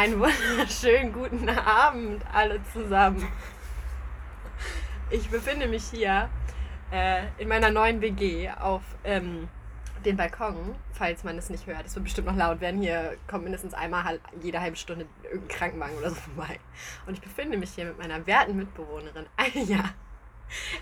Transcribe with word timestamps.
Einen 0.00 0.18
wunderschönen 0.18 1.12
guten 1.12 1.46
Abend 1.50 2.24
alle 2.32 2.58
zusammen. 2.72 3.30
Ich 5.10 5.28
befinde 5.28 5.68
mich 5.68 5.84
hier 5.90 6.30
äh, 6.90 7.24
in 7.36 7.48
meiner 7.48 7.70
neuen 7.70 8.00
WG 8.00 8.48
auf 8.48 8.80
ähm, 9.04 9.46
dem 10.06 10.16
Balkon, 10.16 10.74
falls 10.92 11.22
man 11.22 11.36
es 11.36 11.50
nicht 11.50 11.66
hört. 11.66 11.84
Es 11.84 11.96
wird 11.96 12.04
bestimmt 12.04 12.28
noch 12.28 12.36
laut 12.36 12.62
werden. 12.62 12.80
Hier 12.80 13.18
kommt 13.26 13.44
mindestens 13.44 13.74
einmal 13.74 14.20
jede 14.40 14.62
halbe 14.62 14.78
Stunde 14.78 15.04
irgendein 15.22 15.48
Krankenwagen 15.48 15.98
oder 15.98 16.08
so 16.08 16.16
vorbei. 16.16 16.58
Und 17.06 17.12
ich 17.12 17.20
befinde 17.20 17.58
mich 17.58 17.72
hier 17.72 17.84
mit 17.84 17.98
meiner 17.98 18.26
werten 18.26 18.56
Mitbewohnerin 18.56 19.26
Anja. 19.36 19.84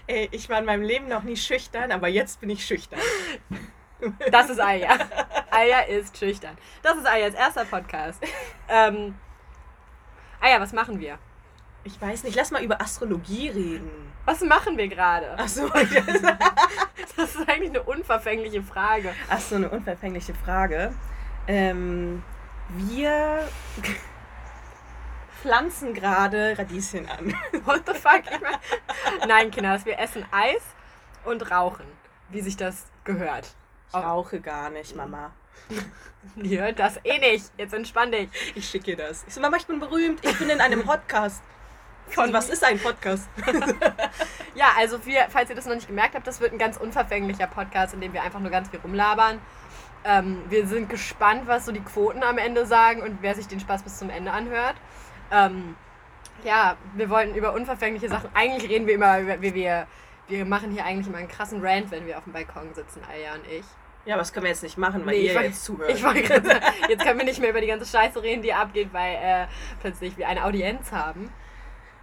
Ey, 0.06 0.28
ich 0.30 0.48
war 0.48 0.60
in 0.60 0.64
meinem 0.64 0.84
Leben 0.84 1.08
noch 1.08 1.24
nie 1.24 1.36
schüchtern, 1.36 1.90
aber 1.90 2.06
jetzt 2.06 2.40
bin 2.40 2.50
ich 2.50 2.64
schüchtern. 2.64 3.00
Das 4.30 4.48
ist 4.48 4.60
Aya. 4.60 4.96
Aya 5.58 5.80
ist 5.80 6.16
schüchtern. 6.16 6.56
Das 6.82 6.96
ist 6.96 7.06
Ayas 7.06 7.34
erster 7.34 7.64
Podcast. 7.64 8.22
Ähm, 8.68 9.16
Aya, 10.40 10.60
was 10.60 10.72
machen 10.72 11.00
wir? 11.00 11.18
Ich 11.82 12.00
weiß 12.00 12.22
nicht, 12.22 12.36
lass 12.36 12.52
mal 12.52 12.62
über 12.62 12.80
Astrologie 12.80 13.48
reden. 13.48 14.12
Was 14.24 14.40
machen 14.42 14.76
wir 14.76 14.86
gerade? 14.86 15.36
Achso, 15.36 15.68
Das 17.16 17.34
ist 17.34 17.48
eigentlich 17.48 17.70
eine 17.70 17.82
unverfängliche 17.82 18.62
Frage. 18.62 19.12
Ach 19.28 19.40
so, 19.40 19.56
eine 19.56 19.68
unverfängliche 19.68 20.32
Frage. 20.32 20.94
Ähm, 21.48 22.22
wir 22.68 23.48
pflanzen 25.42 25.92
gerade 25.92 26.56
Radieschen 26.56 27.08
an. 27.08 27.34
What 27.64 27.82
the 27.86 27.94
fuck? 27.94 28.22
Nein, 29.26 29.50
Kinder, 29.50 29.84
wir 29.84 29.98
essen 29.98 30.24
Eis 30.30 30.62
und 31.24 31.50
rauchen, 31.50 31.86
wie 32.28 32.42
sich 32.42 32.56
das 32.56 32.86
gehört. 33.02 33.56
Ich 33.88 33.94
rauche 33.94 34.40
gar 34.40 34.68
nicht, 34.70 34.94
Mama. 34.94 35.32
Hört 36.36 36.78
das 36.78 36.98
eh 37.04 37.18
nicht. 37.18 37.50
Jetzt 37.56 37.74
entspann 37.74 38.12
dich. 38.12 38.28
Ich 38.54 38.68
schicke 38.68 38.92
ihr 38.92 38.96
das. 38.96 39.24
Ich 39.26 39.34
so, 39.34 39.40
Mama, 39.40 39.56
ich 39.56 39.66
bin 39.66 39.80
berühmt. 39.80 40.24
Ich 40.24 40.38
bin 40.38 40.50
in 40.50 40.60
einem 40.60 40.84
Podcast. 40.84 41.42
Von 42.08 42.32
was 42.32 42.48
ist 42.48 42.64
ein 42.64 42.78
Podcast? 42.78 43.28
Ja, 44.58 44.72
also 44.76 45.06
wir, 45.06 45.26
falls 45.28 45.50
ihr 45.50 45.54
das 45.54 45.66
noch 45.66 45.76
nicht 45.76 45.86
gemerkt 45.86 46.16
habt, 46.16 46.26
das 46.26 46.40
wird 46.40 46.52
ein 46.52 46.58
ganz 46.58 46.78
unverfänglicher 46.78 47.46
Podcast, 47.46 47.94
in 47.94 48.00
dem 48.00 48.12
wir 48.12 48.24
einfach 48.24 48.40
nur 48.40 48.50
ganz 48.50 48.68
viel 48.68 48.80
rumlabern. 48.80 49.38
Ähm, 50.04 50.42
wir 50.48 50.66
sind 50.66 50.88
gespannt, 50.88 51.42
was 51.46 51.66
so 51.66 51.70
die 51.70 51.80
Quoten 51.80 52.24
am 52.24 52.38
Ende 52.38 52.66
sagen 52.66 53.02
und 53.02 53.18
wer 53.22 53.36
sich 53.36 53.46
den 53.46 53.60
Spaß 53.60 53.84
bis 53.84 53.98
zum 53.98 54.10
Ende 54.10 54.32
anhört. 54.32 54.74
Ähm, 55.30 55.76
ja, 56.42 56.76
wir 56.94 57.08
wollten 57.08 57.36
über 57.36 57.52
unverfängliche 57.52 58.08
Sachen. 58.08 58.30
Eigentlich 58.34 58.68
reden 58.68 58.88
wir 58.88 58.94
immer 58.94 59.20
über, 59.20 59.40
wie 59.40 59.54
wir. 59.54 59.86
Wir 60.26 60.44
machen 60.44 60.72
hier 60.72 60.84
eigentlich 60.84 61.06
immer 61.06 61.18
einen 61.18 61.28
krassen 61.28 61.64
Rant, 61.64 61.92
wenn 61.92 62.06
wir 62.06 62.18
auf 62.18 62.24
dem 62.24 62.32
Balkon 62.32 62.74
sitzen, 62.74 63.00
Aya 63.08 63.34
und 63.34 63.46
ich. 63.46 63.64
Ja, 64.04 64.14
aber 64.14 64.22
das 64.22 64.32
können 64.32 64.44
wir 64.44 64.50
jetzt 64.50 64.62
nicht 64.62 64.78
machen, 64.78 65.04
weil 65.04 65.16
Nee, 65.16 65.26
ihr 65.26 65.34
wollt- 65.34 65.46
jetzt 65.46 65.64
zuhört. 65.64 65.90
Ich 65.90 66.02
wollte 66.02 66.22
gerade 66.22 66.46
sagen, 66.48 66.64
jetzt 66.88 67.04
können 67.04 67.18
wir 67.18 67.26
nicht 67.26 67.40
mehr 67.40 67.50
über 67.50 67.60
die 67.60 67.66
ganze 67.66 67.84
Scheiße 67.86 68.22
reden, 68.22 68.42
die 68.42 68.52
abgeht, 68.52 68.88
weil 68.92 69.16
äh, 69.16 69.46
plötzlich 69.80 70.16
wir 70.16 70.28
eine 70.28 70.44
Audienz 70.44 70.90
haben. 70.92 71.30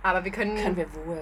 Aber 0.04 0.24
wir 0.24 0.32
können. 0.32 0.56
können 0.56 0.78
wir 0.78 0.86
wohl. 0.94 1.22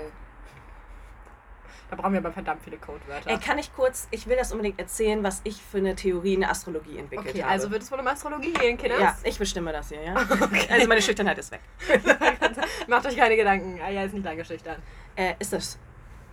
Da 1.90 1.96
brauchen 2.02 2.14
wir 2.14 2.20
aber 2.22 2.32
verdammt 2.32 2.62
viele 2.64 2.78
Codewörter. 2.78 3.30
Ey, 3.30 3.38
kann 3.38 3.60
ich 3.60 3.74
kurz, 3.76 4.08
ich 4.10 4.26
will 4.28 4.36
das 4.36 4.52
unbedingt 4.52 4.80
erzählen, 4.80 5.24
was 5.24 5.42
ich 5.44 5.62
für 5.62 5.78
eine 5.78 5.96
Theorie 5.96 6.34
in 6.34 6.40
der 6.40 6.50
Astrologie 6.50 6.98
entwickelt 6.98 7.30
okay, 7.30 7.44
habe. 7.44 7.52
also 7.52 7.70
wird 7.70 7.84
es 7.84 7.92
wohl 7.92 8.00
um 8.00 8.08
Astrologie 8.08 8.52
gehen, 8.52 8.78
Kinder. 8.78 9.00
Ja, 9.00 9.16
ich 9.24 9.38
bestimme 9.38 9.72
das 9.72 9.90
hier, 9.90 10.02
ja. 10.02 10.16
Also 10.72 10.88
meine 10.88 11.02
Schüchternheit 11.04 11.38
ist 11.38 11.52
weg. 11.52 11.62
Macht 12.88 13.06
euch 13.06 13.16
keine 13.16 13.36
Gedanken. 13.36 13.80
Aya 13.80 14.06
ist 14.06 14.14
nicht 14.16 14.26
lange 14.26 14.44
schüchtern. 14.44 14.82
Äh, 15.16 15.36
ist 15.38 15.54
das, 15.54 15.78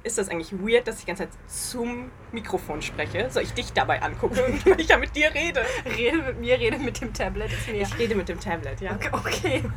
ist 0.03 0.19
das 0.19 0.29
eigentlich 0.29 0.53
weird, 0.53 0.87
dass 0.87 0.97
ich 0.97 1.01
die 1.03 1.07
ganze 1.09 1.25
Zeit 1.25 1.39
zum 1.47 2.11
Mikrofon 2.33 2.81
spreche? 2.83 3.31
Soll 3.31 3.43
ich 3.43 3.53
dich 3.53 3.73
dabei 3.73 4.03
angucken, 4.03 4.37
wenn 4.65 4.79
ich 4.79 4.87
da 4.87 4.97
mit 4.97 5.15
dir 5.15 5.33
rede? 5.35 5.63
Rede 5.85 6.19
mit 6.19 6.41
mir, 6.41 6.59
rede 6.59 6.79
mit 6.79 7.01
dem 7.01 7.13
Tablet. 7.13 7.53
Ist 7.53 7.69
mir. 7.69 7.83
Ich 7.83 7.99
rede 7.99 8.15
mit 8.15 8.29
dem 8.29 8.41
Tablet, 8.41 8.81
ja. 8.81 8.95
Okay, 8.95 9.11
okay. 9.13 9.71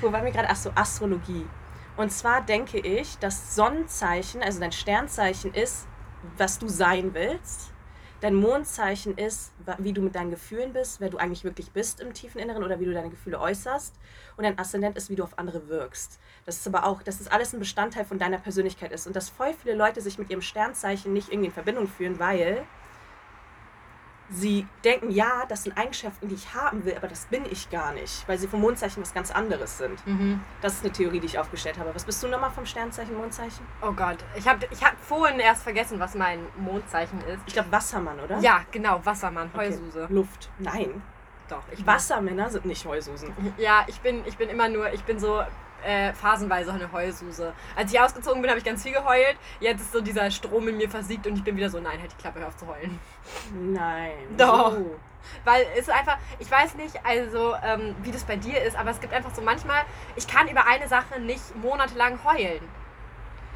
Wo 0.00 0.10
waren 0.12 0.24
wir 0.24 0.32
gerade? 0.32 0.48
Ach 0.48 0.56
so, 0.56 0.70
Astrologie. 0.74 1.46
Und 1.96 2.10
zwar 2.10 2.42
denke 2.42 2.78
ich, 2.78 3.18
dass 3.18 3.54
Sonnenzeichen, 3.54 4.42
also 4.42 4.60
dein 4.60 4.72
Sternzeichen 4.72 5.52
ist, 5.52 5.86
was 6.38 6.58
du 6.58 6.68
sein 6.68 7.12
willst. 7.12 7.69
Dein 8.20 8.34
Mondzeichen 8.34 9.16
ist, 9.16 9.50
wie 9.78 9.94
du 9.94 10.02
mit 10.02 10.14
deinen 10.14 10.30
Gefühlen 10.30 10.74
bist, 10.74 11.00
wer 11.00 11.08
du 11.08 11.16
eigentlich 11.16 11.42
wirklich 11.42 11.70
bist 11.70 12.00
im 12.00 12.12
tiefen 12.12 12.38
Inneren 12.38 12.62
oder 12.62 12.78
wie 12.78 12.84
du 12.84 12.92
deine 12.92 13.08
Gefühle 13.08 13.40
äußerst. 13.40 13.94
Und 14.36 14.44
dein 14.44 14.58
Aszendent 14.58 14.98
ist, 14.98 15.08
wie 15.08 15.16
du 15.16 15.24
auf 15.24 15.38
andere 15.38 15.68
wirkst. 15.68 16.18
Das 16.44 16.56
ist 16.56 16.66
aber 16.66 16.84
auch, 16.84 17.02
dass 17.02 17.16
das 17.16 17.28
alles 17.28 17.54
ein 17.54 17.60
Bestandteil 17.60 18.04
von 18.04 18.18
deiner 18.18 18.36
Persönlichkeit 18.36 18.92
ist. 18.92 19.06
Und 19.06 19.16
dass 19.16 19.30
voll 19.30 19.54
viele 19.54 19.74
Leute 19.74 20.02
sich 20.02 20.18
mit 20.18 20.28
ihrem 20.28 20.42
Sternzeichen 20.42 21.14
nicht 21.14 21.30
irgendwie 21.30 21.46
in 21.46 21.54
Verbindung 21.54 21.88
führen, 21.88 22.18
weil 22.18 22.66
sie 24.30 24.66
denken, 24.84 25.10
ja, 25.10 25.44
das 25.48 25.64
sind 25.64 25.76
Eigenschaften, 25.76 26.28
die 26.28 26.34
ich 26.36 26.54
haben 26.54 26.84
will, 26.84 26.94
aber 26.96 27.08
das 27.08 27.26
bin 27.26 27.44
ich 27.50 27.68
gar 27.70 27.92
nicht, 27.92 28.26
weil 28.28 28.38
sie 28.38 28.46
vom 28.48 28.60
Mondzeichen 28.60 29.02
was 29.02 29.12
ganz 29.12 29.30
anderes 29.30 29.78
sind. 29.78 30.06
Mhm. 30.06 30.40
Das 30.60 30.74
ist 30.74 30.84
eine 30.84 30.92
Theorie, 30.92 31.20
die 31.20 31.26
ich 31.26 31.38
aufgestellt 31.38 31.78
habe. 31.78 31.94
Was 31.94 32.04
bist 32.04 32.22
du 32.22 32.28
nochmal 32.28 32.50
vom 32.50 32.64
Sternzeichen, 32.64 33.16
Mondzeichen? 33.16 33.66
Oh 33.82 33.92
Gott. 33.92 34.18
Ich 34.36 34.46
habe 34.46 34.66
ich 34.70 34.84
hab 34.84 34.98
vorhin 35.00 35.40
erst 35.40 35.62
vergessen, 35.64 35.98
was 35.98 36.14
mein 36.14 36.40
Mondzeichen 36.56 37.20
ist. 37.22 37.42
Ich 37.46 37.52
glaube 37.52 37.72
Wassermann, 37.72 38.20
oder? 38.20 38.38
Ja, 38.38 38.62
genau. 38.70 39.00
Wassermann, 39.04 39.50
Okay. 39.52 39.68
Heususe. 39.68 40.06
Luft. 40.10 40.48
Nein. 40.58 41.02
Doch. 41.48 41.62
Ich 41.72 41.84
Wassermänner 41.84 42.48
sind 42.50 42.64
nicht 42.64 42.84
Heususen. 42.86 43.34
Ja, 43.58 43.84
ich 43.88 44.00
bin, 44.00 44.22
ich 44.24 44.36
bin 44.36 44.48
immer 44.48 44.68
nur, 44.68 44.92
ich 44.92 45.02
bin 45.02 45.18
so 45.18 45.42
äh, 45.84 46.12
phasenweise 46.14 46.72
eine 46.72 46.90
Heulsuse. 46.92 47.52
Als 47.76 47.92
ich 47.92 48.00
ausgezogen 48.00 48.40
bin, 48.42 48.50
habe 48.50 48.58
ich 48.58 48.64
ganz 48.64 48.82
viel 48.82 48.92
geheult. 48.92 49.36
Jetzt 49.60 49.80
ist 49.80 49.92
so 49.92 50.00
dieser 50.00 50.30
Strom 50.30 50.68
in 50.68 50.76
mir 50.76 50.88
versiegt 50.90 51.26
und 51.26 51.36
ich 51.36 51.44
bin 51.44 51.56
wieder 51.56 51.70
so, 51.70 51.80
nein, 51.80 52.00
halt 52.00 52.12
die 52.12 52.16
Klappe, 52.20 52.40
hör 52.40 52.48
auf 52.48 52.56
zu 52.56 52.66
heulen. 52.66 52.98
Nein. 53.54 54.12
Doch. 54.36 54.72
So. 54.72 54.98
Weil 55.44 55.66
es 55.74 55.80
ist 55.80 55.90
einfach, 55.90 56.16
ich 56.38 56.50
weiß 56.50 56.74
nicht, 56.76 56.98
also 57.04 57.54
ähm, 57.62 57.94
wie 58.02 58.10
das 58.10 58.24
bei 58.24 58.36
dir 58.36 58.62
ist, 58.62 58.76
aber 58.76 58.90
es 58.90 59.00
gibt 59.00 59.12
einfach 59.12 59.34
so 59.34 59.42
manchmal, 59.42 59.82
ich 60.16 60.26
kann 60.26 60.48
über 60.48 60.66
eine 60.66 60.88
Sache 60.88 61.20
nicht 61.20 61.54
monatelang 61.56 62.18
heulen. 62.24 62.60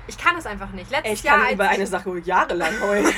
Ich 0.07 0.19
kann 0.19 0.37
es 0.37 0.45
einfach 0.45 0.69
nicht. 0.73 0.91
Letztes 0.91 1.13
Ich 1.21 1.23
Jahr, 1.23 1.39
kann 1.45 1.55
über 1.55 1.65
ich- 1.65 1.71
eine 1.71 1.87
Sache 1.87 2.19
jahrelang 2.19 2.79
heulen. 2.83 3.07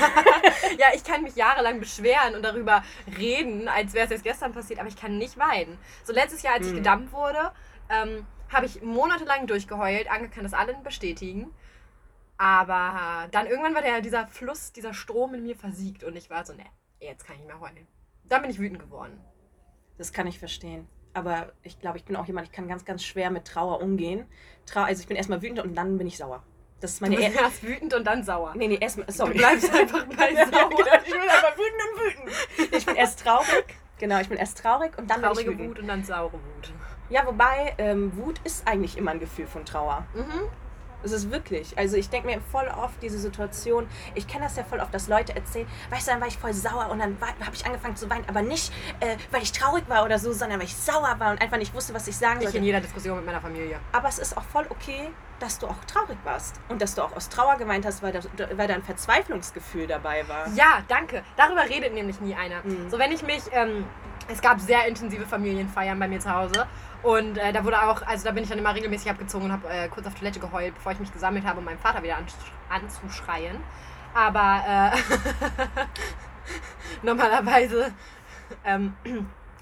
Ja, 0.77 0.87
ich 0.93 1.03
kann 1.03 1.23
mich 1.23 1.35
jahrelang 1.35 1.79
beschweren 1.79 2.35
und 2.35 2.43
darüber 2.43 2.83
reden, 3.17 3.67
als 3.67 3.93
wäre 3.93 4.05
es 4.05 4.11
jetzt 4.11 4.23
gestern 4.23 4.53
passiert, 4.53 4.79
aber 4.79 4.87
ich 4.89 4.95
kann 4.95 5.17
nicht 5.17 5.37
weinen. 5.37 5.77
So 6.03 6.13
letztes 6.13 6.41
Jahr, 6.43 6.53
als 6.55 6.67
ich 6.67 6.71
Mhm. 6.73 6.77
gedammt 6.77 7.11
wurde, 7.11 7.51
ähm, 7.89 8.25
habe 8.51 8.65
ich 8.65 8.81
monatelang 8.81 9.47
durchgeheult. 9.47 10.09
Anke 10.09 10.29
kann 10.29 10.43
das 10.43 10.53
allen 10.53 10.83
bestätigen. 10.83 11.53
Aber 12.37 13.27
dann 13.31 13.47
irgendwann 13.47 13.73
war 13.73 13.81
der, 13.81 14.01
dieser 14.01 14.27
Fluss, 14.27 14.71
dieser 14.71 14.93
Strom 14.93 15.33
in 15.33 15.43
mir 15.43 15.55
versiegt 15.55 16.03
und 16.03 16.15
ich 16.15 16.29
war 16.29 16.45
so, 16.45 16.53
ne, 16.53 16.63
jetzt 16.99 17.25
kann 17.25 17.35
ich 17.35 17.41
nicht 17.41 17.47
mehr 17.47 17.59
heulen. 17.59 17.87
Dann 18.25 18.41
bin 18.41 18.51
ich 18.51 18.59
wütend 18.59 18.79
geworden. 18.79 19.19
Das 19.97 20.13
kann 20.13 20.27
ich 20.27 20.37
verstehen. 20.37 20.87
Aber 21.15 21.51
ich 21.63 21.79
glaube, 21.79 21.97
ich 21.97 22.05
bin 22.05 22.15
auch 22.15 22.25
jemand, 22.25 22.45
ich 22.47 22.53
kann 22.53 22.67
ganz, 22.67 22.85
ganz 22.85 23.03
schwer 23.03 23.31
mit 23.31 23.45
Trauer 23.45 23.81
umgehen. 23.81 24.27
Trau 24.67 24.81
also 24.81 25.01
ich 25.01 25.07
bin 25.07 25.17
erstmal 25.17 25.41
wütend 25.41 25.59
und 25.61 25.73
dann 25.73 25.97
bin 25.97 26.05
ich 26.05 26.17
sauer. 26.17 26.43
Das 26.79 26.91
ist 26.91 26.99
Du 26.99 27.05
meine 27.05 27.15
bist 27.15 27.35
er 27.35 27.41
erst 27.41 27.63
wütend 27.63 27.93
und 27.95 28.05
dann 28.05 28.23
sauer. 28.23 28.53
Nee, 28.55 28.67
nee, 28.67 28.77
erstmal. 28.79 29.11
Sorry. 29.11 29.31
Du 29.31 29.37
bleibst 29.39 29.73
einfach 29.73 30.05
bei 30.15 30.31
Ja, 30.31 30.45
sauer. 30.45 30.69
genau, 30.69 30.97
ich 31.03 31.11
bin 31.11 31.21
einfach 31.21 31.57
wütend 31.57 31.81
und 31.81 32.03
wütend. 32.03 32.75
Ich 32.77 32.85
bin 32.85 32.95
erst 32.95 33.19
traurig. 33.21 33.75
Genau, 33.97 34.19
ich 34.19 34.29
bin 34.29 34.37
erst 34.37 34.59
traurig 34.59 34.95
und 34.99 35.09
dann 35.09 35.21
bin 35.21 35.29
Traurige 35.31 35.51
ich 35.53 35.57
wütend. 35.57 35.69
Wut 35.71 35.79
und 35.79 35.87
dann 35.87 36.03
saure 36.03 36.33
Wut. 36.33 36.71
Ja, 37.09 37.25
wobei 37.25 37.73
ähm, 37.77 38.11
Wut 38.17 38.39
ist 38.43 38.67
eigentlich 38.67 38.97
immer 38.97 39.11
ein 39.11 39.19
Gefühl 39.19 39.47
von 39.47 39.65
Trauer. 39.65 40.05
Mhm. 40.13 40.49
Es 41.03 41.11
ist 41.11 41.31
wirklich. 41.31 41.77
Also 41.77 41.95
ich 41.95 42.09
denke 42.09 42.27
mir 42.27 42.41
voll 42.51 42.67
oft 42.67 43.01
diese 43.01 43.19
Situation, 43.19 43.87
ich 44.15 44.27
kenne 44.27 44.45
das 44.45 44.55
ja 44.55 44.63
voll 44.63 44.79
oft, 44.79 44.91
dass 44.93 45.07
Leute 45.07 45.35
erzählen, 45.35 45.67
weißt 45.91 46.07
du, 46.07 46.11
dann 46.11 46.21
war 46.21 46.27
ich 46.27 46.37
voll 46.37 46.53
sauer 46.53 46.89
und 46.89 46.99
dann 46.99 47.15
habe 47.21 47.55
ich 47.55 47.65
angefangen 47.65 47.95
zu 47.95 48.09
weinen, 48.09 48.25
aber 48.27 48.41
nicht, 48.41 48.73
äh, 48.99 49.15
weil 49.31 49.43
ich 49.43 49.51
traurig 49.51 49.87
war 49.87 50.03
oder 50.03 50.17
so, 50.17 50.33
sondern 50.33 50.59
weil 50.59 50.65
ich 50.65 50.75
sauer 50.75 51.15
war 51.19 51.31
und 51.31 51.41
einfach 51.41 51.57
nicht 51.57 51.73
wusste, 51.75 51.93
was 51.93 52.07
ich 52.07 52.17
sagen 52.17 52.37
Ich 52.37 52.43
sollte. 52.45 52.57
in 52.57 52.63
jeder 52.63 52.81
Diskussion 52.81 53.15
mit 53.17 53.25
meiner 53.27 53.41
Familie. 53.41 53.79
Aber 53.91 54.07
es 54.09 54.17
ist 54.17 54.35
auch 54.35 54.43
voll 54.43 54.65
okay, 54.69 55.09
dass 55.39 55.59
du 55.59 55.67
auch 55.67 55.83
traurig 55.85 56.17
warst 56.23 56.59
und 56.67 56.81
dass 56.81 56.95
du 56.95 57.03
auch 57.03 57.15
aus 57.15 57.29
Trauer 57.29 57.57
geweint 57.57 57.85
hast, 57.85 58.01
weil 58.01 58.11
da, 58.11 58.19
weil 58.57 58.67
da 58.67 58.73
ein 58.73 58.83
Verzweiflungsgefühl 58.83 59.85
dabei 59.85 60.27
war. 60.27 60.47
Ja, 60.55 60.81
danke. 60.87 61.23
Darüber 61.35 61.61
redet 61.69 61.93
nämlich 61.93 62.19
nie 62.21 62.33
einer. 62.33 62.63
Mhm. 62.63 62.89
So, 62.89 62.97
wenn 62.97 63.11
ich 63.11 63.21
mich, 63.21 63.43
ähm, 63.51 63.85
es 64.29 64.41
gab 64.41 64.59
sehr 64.59 64.87
intensive 64.87 65.25
Familienfeiern 65.25 65.97
bei 65.99 66.07
mir 66.07 66.19
zu 66.19 66.33
Hause. 66.33 66.65
Und 67.03 67.37
äh, 67.37 67.53
da 67.53 67.63
wurde 67.63 67.81
auch, 67.81 68.01
also 68.01 68.25
da 68.25 68.31
bin 68.31 68.43
ich 68.43 68.49
dann 68.49 68.59
immer 68.59 68.73
regelmäßig 68.73 69.09
abgezogen 69.09 69.45
und 69.45 69.51
habe 69.51 69.69
äh, 69.69 69.87
kurz 69.87 70.07
auf 70.07 70.15
Toilette 70.15 70.39
geheult, 70.39 70.73
bevor 70.75 70.91
ich 70.91 70.99
mich 70.99 71.11
gesammelt 71.11 71.45
habe, 71.45 71.59
um 71.59 71.65
meinen 71.65 71.79
Vater 71.79 72.03
wieder 72.03 72.17
anzuschreien. 72.69 73.57
Aber 74.13 74.63
äh, 74.67 74.97
normalerweise, 77.05 77.91
ähm, 78.65 78.93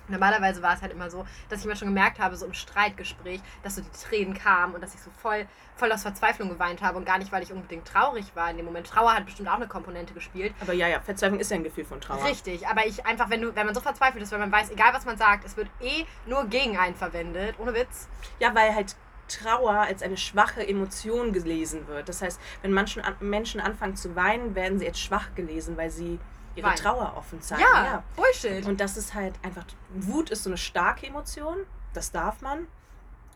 normalerweise 0.07 0.61
war 0.61 0.75
es 0.75 0.81
halt 0.81 0.91
immer 0.91 1.09
so, 1.09 1.25
dass 1.49 1.61
ich 1.61 1.65
mir 1.65 1.75
schon 1.75 1.87
gemerkt 1.87 2.19
habe, 2.19 2.35
so 2.35 2.45
im 2.45 2.53
Streitgespräch, 2.53 3.41
dass 3.63 3.75
so 3.75 3.81
die 3.81 3.89
Tränen 3.91 4.33
kamen 4.33 4.75
und 4.75 4.81
dass 4.81 4.93
ich 4.93 5.01
so 5.01 5.09
voll, 5.21 5.45
voll 5.75 5.91
aus 5.91 6.03
Verzweiflung 6.03 6.49
geweint 6.49 6.81
habe 6.81 6.97
und 6.97 7.05
gar 7.05 7.17
nicht, 7.17 7.31
weil 7.31 7.43
ich 7.43 7.51
unbedingt 7.51 7.87
traurig 7.87 8.35
war 8.35 8.49
in 8.49 8.57
dem 8.57 8.65
Moment. 8.65 8.87
Trauer 8.87 9.13
hat 9.13 9.25
bestimmt 9.25 9.49
auch 9.49 9.55
eine 9.55 9.67
Komponente 9.67 10.13
gespielt. 10.13 10.53
Aber 10.61 10.73
ja, 10.73 10.87
ja, 10.87 10.99
Verzweiflung 10.99 11.39
ist 11.39 11.51
ja 11.51 11.57
ein 11.57 11.63
Gefühl 11.63 11.85
von 11.85 12.01
Trauer. 12.01 12.23
Richtig, 12.25 12.67
aber 12.67 12.85
ich 12.85 13.05
einfach, 13.05 13.29
wenn 13.29 13.41
du, 13.41 13.55
wenn 13.55 13.65
man 13.65 13.75
so 13.75 13.81
verzweifelt 13.81 14.23
ist, 14.23 14.31
wenn 14.31 14.39
man 14.39 14.51
weiß, 14.51 14.71
egal 14.71 14.93
was 14.93 15.05
man 15.05 15.17
sagt, 15.17 15.45
es 15.45 15.57
wird 15.57 15.67
eh 15.81 16.05
nur 16.25 16.45
gegen 16.45 16.77
einen 16.77 16.95
verwendet, 16.95 17.55
ohne 17.59 17.73
Witz. 17.73 18.07
Ja, 18.39 18.53
weil 18.55 18.73
halt 18.73 18.95
Trauer 19.27 19.79
als 19.79 20.03
eine 20.03 20.17
schwache 20.17 20.67
Emotion 20.67 21.33
gelesen 21.33 21.87
wird. 21.87 22.09
Das 22.09 22.21
heißt, 22.21 22.39
wenn 22.61 22.73
Menschen, 22.73 23.01
Menschen 23.19 23.59
anfangen 23.59 23.95
zu 23.95 24.15
weinen, 24.15 24.55
werden 24.55 24.79
sie 24.79 24.87
als 24.87 24.99
schwach 24.99 25.33
gelesen, 25.35 25.77
weil 25.77 25.89
sie 25.89 26.19
ihre 26.55 26.67
Weinen. 26.67 26.77
Trauer 26.77 27.13
offen 27.17 27.41
zeigen. 27.41 27.61
Ja, 27.61 28.03
Bullshit. 28.15 28.65
Und 28.65 28.79
das 28.79 28.97
ist 28.97 29.13
halt 29.13 29.35
einfach, 29.43 29.65
Wut 29.93 30.29
ist 30.29 30.43
so 30.43 30.49
eine 30.49 30.57
starke 30.57 31.07
Emotion. 31.07 31.57
das 31.93 32.11
darf 32.11 32.41
man. 32.41 32.67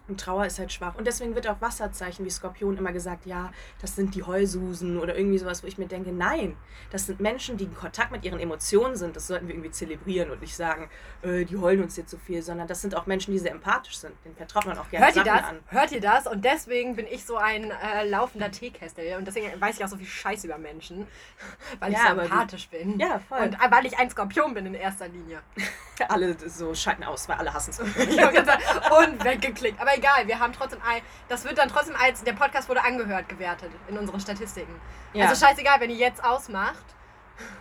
Und 0.09 0.19
Trauer 0.19 0.45
ist 0.45 0.59
halt 0.59 0.71
schwach. 0.73 0.95
Und 0.95 1.06
deswegen 1.07 1.35
wird 1.35 1.47
auch 1.47 1.61
Wasserzeichen 1.61 2.25
wie 2.25 2.29
Skorpion 2.29 2.77
immer 2.77 2.91
gesagt, 2.91 3.25
ja, 3.25 3.51
das 3.81 3.95
sind 3.95 4.15
die 4.15 4.23
Heulsusen 4.23 5.00
oder 5.00 5.15
irgendwie 5.17 5.38
sowas, 5.38 5.63
wo 5.63 5.67
ich 5.67 5.77
mir 5.77 5.88
denke, 5.88 6.11
nein, 6.11 6.57
das 6.91 7.06
sind 7.06 7.19
Menschen, 7.19 7.57
die 7.57 7.65
in 7.65 7.75
Kontakt 7.75 8.11
mit 8.11 8.25
ihren 8.25 8.39
Emotionen 8.39 8.95
sind. 8.95 9.15
Das 9.15 9.27
sollten 9.27 9.47
wir 9.47 9.56
irgendwie 9.56 9.71
zelebrieren 9.71 10.31
und 10.31 10.41
nicht 10.41 10.56
sagen, 10.56 10.89
äh, 11.21 11.45
die 11.45 11.57
heulen 11.57 11.83
uns 11.83 11.95
jetzt 11.95 12.09
zu 12.09 12.17
so 12.17 12.21
viel, 12.23 12.41
sondern 12.41 12.67
das 12.67 12.81
sind 12.81 12.95
auch 12.95 13.06
Menschen, 13.06 13.31
die 13.33 13.39
sehr 13.39 13.51
empathisch 13.51 13.97
sind. 13.97 14.13
Den 14.25 14.35
vertraut 14.35 14.65
man 14.65 14.77
auch 14.79 14.89
gerne 14.89 15.06
Hört 15.06 15.15
ihr 15.15 15.23
Sachen 15.25 15.38
das? 15.41 15.50
an. 15.50 15.59
Hört 15.67 15.91
ihr 15.91 16.01
das? 16.01 16.27
Und 16.27 16.44
deswegen 16.44 16.95
bin 16.95 17.05
ich 17.07 17.23
so 17.25 17.38
ein 17.38 17.71
äh, 17.71 18.07
laufender 18.09 18.50
Teekessel. 18.51 19.15
Und 19.17 19.25
deswegen 19.25 19.62
weiß 19.62 19.77
ich 19.77 19.83
auch 19.85 19.89
so 19.89 19.97
viel 19.97 20.07
Scheiß 20.07 20.44
über 20.44 20.57
Menschen. 20.57 21.05
Weil 21.79 21.91
Ja, 21.91 21.97
ich 22.00 22.03
so 22.05 22.09
aber 22.12 22.21
du- 22.23 22.27
empathisch 22.29 22.69
bin. 22.69 23.00
Ja, 23.00 23.19
voll. 23.19 23.39
Und 23.41 23.53
äh, 23.53 23.57
weil 23.71 23.85
ich 23.85 23.97
ein 24.00 24.09
Skorpion 24.09 24.53
bin 24.55 24.65
in 24.65 24.73
erster 24.73 25.07
Linie. 25.07 25.41
alle 26.09 26.35
so 26.50 26.73
schalten 26.73 27.03
aus, 27.03 27.27
weil 27.29 27.35
alle 27.38 27.53
hassen 27.53 27.71
es. 27.71 27.79
Und 27.79 29.23
weggeklickt. 29.23 29.79
Aber 29.79 29.94
egal, 30.00 30.28
wir 30.28 30.40
haben 30.40 30.54
trotzdem 30.54 30.80
ein. 30.88 31.01
Das 31.28 31.44
wird 31.46 31.57
dann 31.57 31.69
trotzdem 31.69 31.96
als 31.96 32.24
der 32.24 32.34
Podcast 32.34 32.68
wurde 32.69 32.84
angehört 32.84 33.30
gewertet 33.30 33.72
in 33.88 33.98
unseren 33.98 34.19
Statistiken. 34.19 34.74
Ja. 35.13 35.28
Also 35.28 35.46
scheißegal, 35.46 35.80
wenn 35.80 35.90
ihr 35.90 35.98
jetzt 35.98 36.24
ausmacht, 36.24 36.84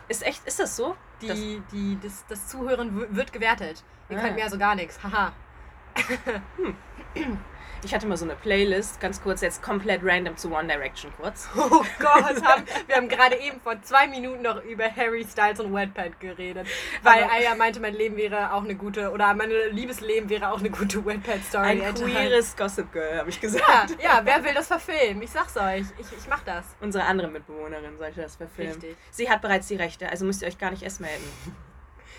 ist 0.08 0.22
echt, 0.26 0.44
ist 0.46 0.58
das 0.58 0.76
so? 0.76 0.96
Das- 1.20 1.34
die, 1.36 1.62
die, 1.72 1.98
das, 2.02 2.24
das 2.28 2.46
Zuhören 2.48 3.14
wird 3.14 3.32
gewertet. 3.32 3.82
Ihr 4.08 4.16
Ah. 4.18 4.20
könnt 4.22 4.36
mir 4.36 4.44
also 4.44 4.56
gar 4.58 4.74
nichts. 4.74 4.98
Haha. 5.02 5.32
Ich 7.84 7.94
hatte 7.94 8.06
mal 8.06 8.16
so 8.16 8.24
eine 8.24 8.34
Playlist, 8.34 9.00
ganz 9.00 9.22
kurz, 9.22 9.40
jetzt 9.40 9.62
komplett 9.62 10.00
random 10.02 10.36
zu 10.36 10.52
One 10.52 10.66
Direction 10.66 11.12
kurz. 11.16 11.48
Oh 11.56 11.84
Gott, 11.98 12.42
haben, 12.44 12.64
wir 12.86 12.96
haben 12.96 13.08
gerade 13.08 13.36
eben 13.36 13.60
vor 13.60 13.80
zwei 13.82 14.06
Minuten 14.08 14.42
noch 14.42 14.62
über 14.64 14.84
Harry 14.94 15.24
Styles 15.24 15.60
und 15.60 15.72
Wetpad 15.72 16.18
geredet. 16.18 16.66
Weil 17.02 17.24
Aber- 17.24 17.32
Aya 17.32 17.54
meinte, 17.54 17.78
mein 17.80 17.94
Leben 17.94 18.16
wäre 18.16 18.52
auch 18.52 18.64
eine 18.64 18.74
gute, 18.74 19.10
oder 19.12 19.32
mein 19.34 19.50
Liebesleben 19.70 20.28
wäre 20.28 20.50
auch 20.50 20.58
eine 20.58 20.70
gute 20.70 21.04
Wetpad-Story. 21.04 21.82
Ein 21.82 21.94
queeres 21.94 22.56
Gossip 22.56 22.92
Girl, 22.92 23.18
habe 23.18 23.30
ich 23.30 23.40
gesagt. 23.40 23.64
Ja, 23.68 23.86
ja, 24.02 24.20
wer 24.24 24.42
will 24.44 24.54
das 24.54 24.66
verfilmen? 24.66 25.22
Ich 25.22 25.30
sag's 25.30 25.56
euch, 25.56 25.86
ich, 25.98 26.06
ich 26.18 26.28
mach 26.28 26.42
das. 26.42 26.64
Unsere 26.80 27.04
andere 27.04 27.28
Mitbewohnerin 27.28 27.96
sollte 27.96 28.22
das 28.22 28.36
verfilmen. 28.36 28.74
Richtig. 28.74 28.96
Sie 29.10 29.30
hat 29.30 29.40
bereits 29.40 29.68
die 29.68 29.76
Rechte, 29.76 30.08
also 30.08 30.24
müsst 30.24 30.42
ihr 30.42 30.48
euch 30.48 30.58
gar 30.58 30.70
nicht 30.70 30.82
erst 30.82 31.00
melden. 31.00 31.24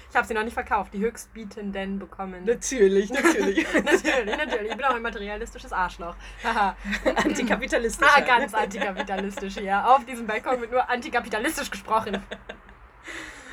Ich 0.09 0.15
habe 0.15 0.25
sie 0.25 0.33
noch 0.33 0.43
nicht 0.43 0.53
verkauft, 0.53 0.93
die 0.93 0.99
Höchstbietenden 0.99 1.99
bekommen. 1.99 2.43
Natürlich, 2.45 3.09
natürlich. 3.13 3.67
natürlich, 3.73 4.37
natürlich. 4.37 4.71
Ich 4.71 4.77
bin 4.77 4.85
auch 4.85 4.95
ein 4.95 5.01
materialistisches 5.01 5.71
Arschloch. 5.71 6.15
Antikapitalistisch. 7.15 8.07
ah, 8.15 8.21
ganz 8.21 8.53
antikapitalistisch 8.53 9.57
hier. 9.57 9.87
Auf 9.87 10.05
diesem 10.05 10.25
Balkon 10.25 10.59
wird 10.61 10.71
nur 10.71 10.89
antikapitalistisch 10.89 11.69
gesprochen. 11.69 12.23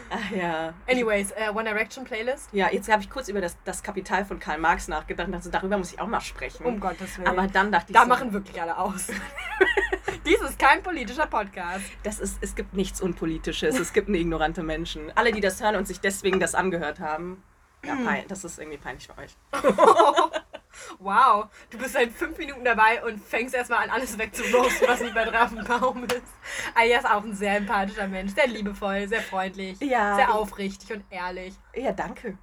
Ach 0.09 0.31
ja. 0.31 0.73
Anyways, 0.89 1.33
äh, 1.33 1.51
One 1.51 1.65
Direction 1.65 2.05
Playlist. 2.05 2.49
Ja, 2.53 2.71
jetzt 2.71 2.91
habe 2.91 3.03
ich 3.03 3.11
kurz 3.11 3.29
über 3.29 3.41
das, 3.41 3.57
das 3.65 3.83
Kapital 3.83 4.25
von 4.25 4.39
Karl 4.39 4.59
Marx 4.59 4.89
nachgedacht 4.89 5.27
und 5.27 5.33
dachte, 5.33 5.51
darüber 5.51 5.79
muss 5.79 5.93
ich 5.93 6.01
auch 6.01 6.07
mal 6.07 6.21
sprechen. 6.21 6.65
Um 6.65 6.81
Gottes 6.81 7.19
Willen. 7.19 7.29
Aber 7.29 7.49
dann 7.49 7.73
dachte 7.73 7.87
ich, 7.91 7.95
da 7.95 8.03
so, 8.03 8.09
machen 8.09 8.33
wirklich 8.33 8.61
alle 8.61 8.79
aus. 8.79 9.09
Dies 10.27 10.41
ist 10.41 10.59
kein 10.59 10.83
politischer 10.83 11.27
Podcast. 11.27 11.85
das 12.03 12.19
ist, 12.21 12.39
es 12.41 12.55
gibt 12.55 12.75
nichts 12.75 13.01
Unpolitisches, 13.01 13.79
es 13.79 13.93
gibt 13.93 14.09
nur 14.09 14.19
ignorante 14.19 14.63
Menschen. 14.63 15.13
Alle, 15.15 15.33
die 15.33 15.41
das 15.41 15.63
hören 15.63 15.77
und 15.77 15.87
sich 15.87 16.01
deswegen 16.01 16.41
das 16.41 16.55
angehört 16.55 17.01
haben, 17.01 17.43
ja, 17.85 17.95
pein, 18.05 18.25
das 18.29 18.43
ist 18.45 18.59
irgendwie 18.59 18.79
peinlich 18.79 19.07
für 19.07 19.17
euch. 19.19 19.37
Wow, 20.99 21.47
du 21.71 21.79
bist 21.79 21.95
seit 21.95 22.13
fünf 22.13 22.37
Minuten 22.37 22.63
dabei 22.63 23.03
und 23.03 23.19
fängst 23.19 23.55
erstmal 23.55 23.85
an, 23.85 23.89
alles 23.91 24.19
wegzuroasten, 24.19 24.87
was 24.87 25.01
nicht 25.01 25.15
mehr 25.15 25.25
drauf 25.25 25.51
im 25.51 25.65
Baum 25.65 26.05
ist. 26.05 26.21
Aya 26.75 26.99
ist 26.99 27.07
auch 27.07 27.25
ein 27.25 27.35
sehr 27.35 27.57
empathischer 27.57 28.07
Mensch, 28.07 28.35
sehr 28.35 28.47
liebevoll, 28.47 29.09
sehr 29.09 29.23
freundlich, 29.23 29.81
Ja, 29.81 30.17
sehr 30.17 30.27
ich- 30.29 30.35
aufrichtig 30.35 30.93
und 30.93 31.05
ehrlich. 31.09 31.55
Ja, 31.75 31.93
danke. 31.93 32.37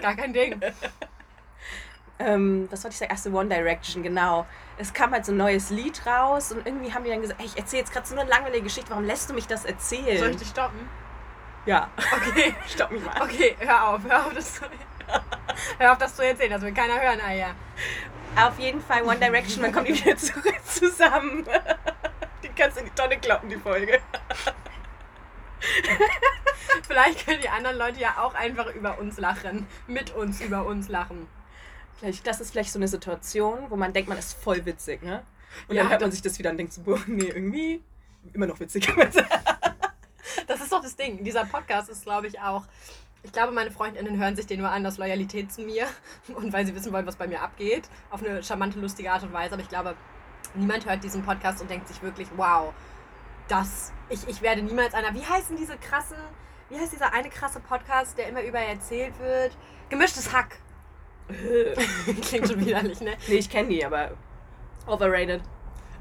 Gar 0.00 0.16
kein 0.16 0.32
Ding. 0.32 0.58
ähm, 2.18 2.68
was 2.70 2.84
wollte 2.84 2.94
ich 2.94 2.98
sagen? 3.00 3.10
Erste 3.10 3.30
One 3.32 3.48
Direction, 3.50 4.02
genau. 4.02 4.46
Es 4.82 4.92
kam 4.92 5.12
halt 5.12 5.24
so 5.24 5.30
ein 5.32 5.36
neues 5.36 5.70
Lied 5.70 6.04
raus 6.06 6.50
und 6.50 6.66
irgendwie 6.66 6.92
haben 6.92 7.04
die 7.04 7.10
dann 7.10 7.20
gesagt, 7.22 7.38
ey, 7.40 7.46
ich 7.46 7.56
erzähle 7.56 7.82
jetzt 7.82 7.92
gerade 7.92 8.04
so 8.06 8.16
eine 8.18 8.28
langweilige 8.28 8.64
Geschichte, 8.64 8.90
warum 8.90 9.04
lässt 9.04 9.30
du 9.30 9.34
mich 9.34 9.46
das 9.46 9.64
erzählen? 9.64 10.18
Soll 10.18 10.30
ich 10.30 10.36
dich 10.38 10.48
stoppen? 10.48 10.88
Ja, 11.66 11.88
Okay, 11.96 12.54
stopp 12.68 12.90
mich 12.90 13.04
mal. 13.04 13.22
okay, 13.22 13.56
hör 13.60 13.88
auf, 13.90 14.00
hör 14.08 14.26
auf, 14.26 14.34
das 14.34 14.54
zu, 14.54 14.62
hör 15.78 15.92
auf, 15.92 15.98
das 15.98 16.16
zu 16.16 16.26
erzählen, 16.26 16.50
das 16.50 16.62
will 16.62 16.74
keiner 16.74 17.00
hören, 17.00 17.20
Aya. 17.20 17.54
Auf 18.36 18.58
jeden 18.58 18.80
Fall 18.82 19.02
One 19.04 19.18
Direction, 19.18 19.62
dann 19.62 19.72
kommen 19.72 19.86
die 19.86 19.94
wieder 19.94 20.16
zurück 20.16 20.58
zusammen. 20.64 21.46
Die 22.42 22.48
kannst 22.48 22.76
du 22.78 22.80
in 22.80 22.86
die 22.88 22.94
Tonne 23.00 23.18
kloppen, 23.18 23.48
die 23.50 23.56
Folge. 23.58 24.00
Vielleicht 26.88 27.24
können 27.24 27.40
die 27.40 27.48
anderen 27.48 27.76
Leute 27.78 28.00
ja 28.00 28.16
auch 28.18 28.34
einfach 28.34 28.66
über 28.74 28.98
uns 28.98 29.18
lachen, 29.18 29.68
mit 29.86 30.12
uns 30.14 30.40
über 30.40 30.64
uns 30.64 30.88
lachen. 30.88 31.28
Das 32.24 32.40
ist 32.40 32.50
vielleicht 32.50 32.72
so 32.72 32.78
eine 32.78 32.88
Situation, 32.88 33.58
wo 33.68 33.76
man 33.76 33.92
denkt, 33.92 34.08
man 34.08 34.18
ist 34.18 34.34
voll 34.34 34.64
witzig, 34.66 35.02
ne? 35.02 35.22
Und 35.68 35.76
Ja, 35.76 35.82
dann 35.82 35.90
hört 35.90 36.00
man 36.00 36.10
sich 36.10 36.22
das 36.22 36.38
wieder 36.38 36.50
und 36.50 36.56
denkt 36.56 36.72
so, 36.72 36.82
boah, 36.82 36.98
nee, 37.06 37.28
irgendwie 37.28 37.82
immer 38.32 38.46
noch 38.46 38.58
witzig. 38.60 38.92
Das 40.46 40.60
ist 40.60 40.72
doch 40.72 40.82
das 40.82 40.96
Ding. 40.96 41.22
Dieser 41.24 41.44
Podcast 41.44 41.88
ist, 41.88 42.04
glaube 42.04 42.26
ich, 42.26 42.40
auch. 42.40 42.64
Ich 43.22 43.32
glaube, 43.32 43.52
meine 43.52 43.70
Freundinnen 43.70 44.18
hören 44.18 44.34
sich 44.34 44.46
den 44.46 44.60
nur 44.60 44.70
an 44.70 44.84
aus 44.84 44.98
Loyalität 44.98 45.52
zu 45.52 45.62
mir 45.62 45.86
und 46.34 46.52
weil 46.52 46.66
sie 46.66 46.74
wissen 46.74 46.92
wollen, 46.92 47.06
was 47.06 47.16
bei 47.16 47.26
mir 47.26 47.40
abgeht. 47.40 47.88
Auf 48.10 48.22
eine 48.22 48.42
charmante, 48.42 48.78
lustige 48.80 49.12
Art 49.12 49.22
und 49.22 49.32
Weise. 49.32 49.54
Aber 49.54 49.62
ich 49.62 49.68
glaube, 49.68 49.94
niemand 50.54 50.86
hört 50.86 51.04
diesen 51.04 51.22
Podcast 51.22 51.60
und 51.60 51.70
denkt 51.70 51.88
sich 51.88 52.02
wirklich, 52.02 52.28
wow, 52.36 52.72
das. 53.48 53.92
Ich, 54.08 54.26
ich 54.28 54.42
werde 54.42 54.62
niemals 54.62 54.94
einer. 54.94 55.14
Wie 55.14 55.24
heißen 55.24 55.56
diese 55.56 55.76
krassen. 55.76 56.18
Wie 56.68 56.78
heißt 56.78 56.92
dieser 56.92 57.12
eine 57.12 57.28
krasse 57.28 57.60
Podcast, 57.60 58.16
der 58.16 58.28
immer 58.28 58.42
überall 58.42 58.66
erzählt 58.66 59.18
wird? 59.20 59.56
Gemischtes 59.90 60.32
Hack. 60.32 60.58
Klingt 62.22 62.48
schon 62.48 62.64
widerlich, 62.64 63.00
ne? 63.00 63.12
nee, 63.28 63.34
ich 63.34 63.48
kenne 63.48 63.68
die, 63.68 63.84
aber 63.84 64.12
overrated. 64.86 65.42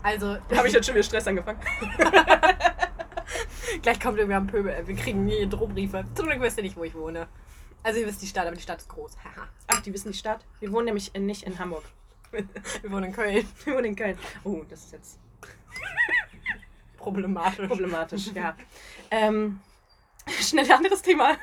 Also, 0.04 0.38
Da 0.50 0.58
habe 0.58 0.68
ich 0.68 0.74
jetzt 0.74 0.86
schon 0.86 0.96
wieder 0.96 1.04
Stress 1.04 1.28
angefangen. 1.28 1.60
gleich 3.82 4.00
kommt 4.00 4.18
irgendwer 4.18 4.38
am 4.38 4.48
Pöbel. 4.48 4.76
Wir 4.86 4.96
kriegen 4.96 5.26
nie 5.26 5.48
Drohbriefe. 5.48 6.06
Zum 6.16 6.28
Glück 6.28 6.42
wisst 6.42 6.58
ihr 6.58 6.64
nicht, 6.64 6.76
wo 6.76 6.84
ich 6.84 6.96
wohne. 6.96 7.28
Also, 7.84 8.00
ihr 8.00 8.08
wisst 8.08 8.22
die 8.22 8.28
Stadt, 8.28 8.48
aber 8.48 8.56
die 8.56 8.62
Stadt 8.62 8.80
ist 8.80 8.90
groß. 8.90 9.18
Ach, 9.68 9.82
die 9.82 9.94
wissen 9.94 10.12
die 10.12 10.18
Stadt? 10.18 10.44
Wir 10.60 10.72
wohnen 10.72 10.86
nämlich 10.86 11.14
in, 11.14 11.26
nicht 11.26 11.44
in 11.44 11.58
Hamburg. 11.60 11.84
Wir 12.32 12.92
wohnen 12.92 13.06
in 13.06 13.14
Köln. 13.14 13.48
Wir 13.66 13.74
wohnen 13.76 13.86
in 13.86 13.96
Köln. 13.96 14.18
Oh, 14.44 14.62
das 14.70 14.86
ist 14.86 14.94
jetzt 14.94 15.20
Problematisch. 16.98 17.68
problematisch, 17.68 18.28
ja. 18.34 18.56
Ähm, 19.10 19.60
schnell 20.40 20.72
anderes 20.72 21.02
Thema. 21.02 21.36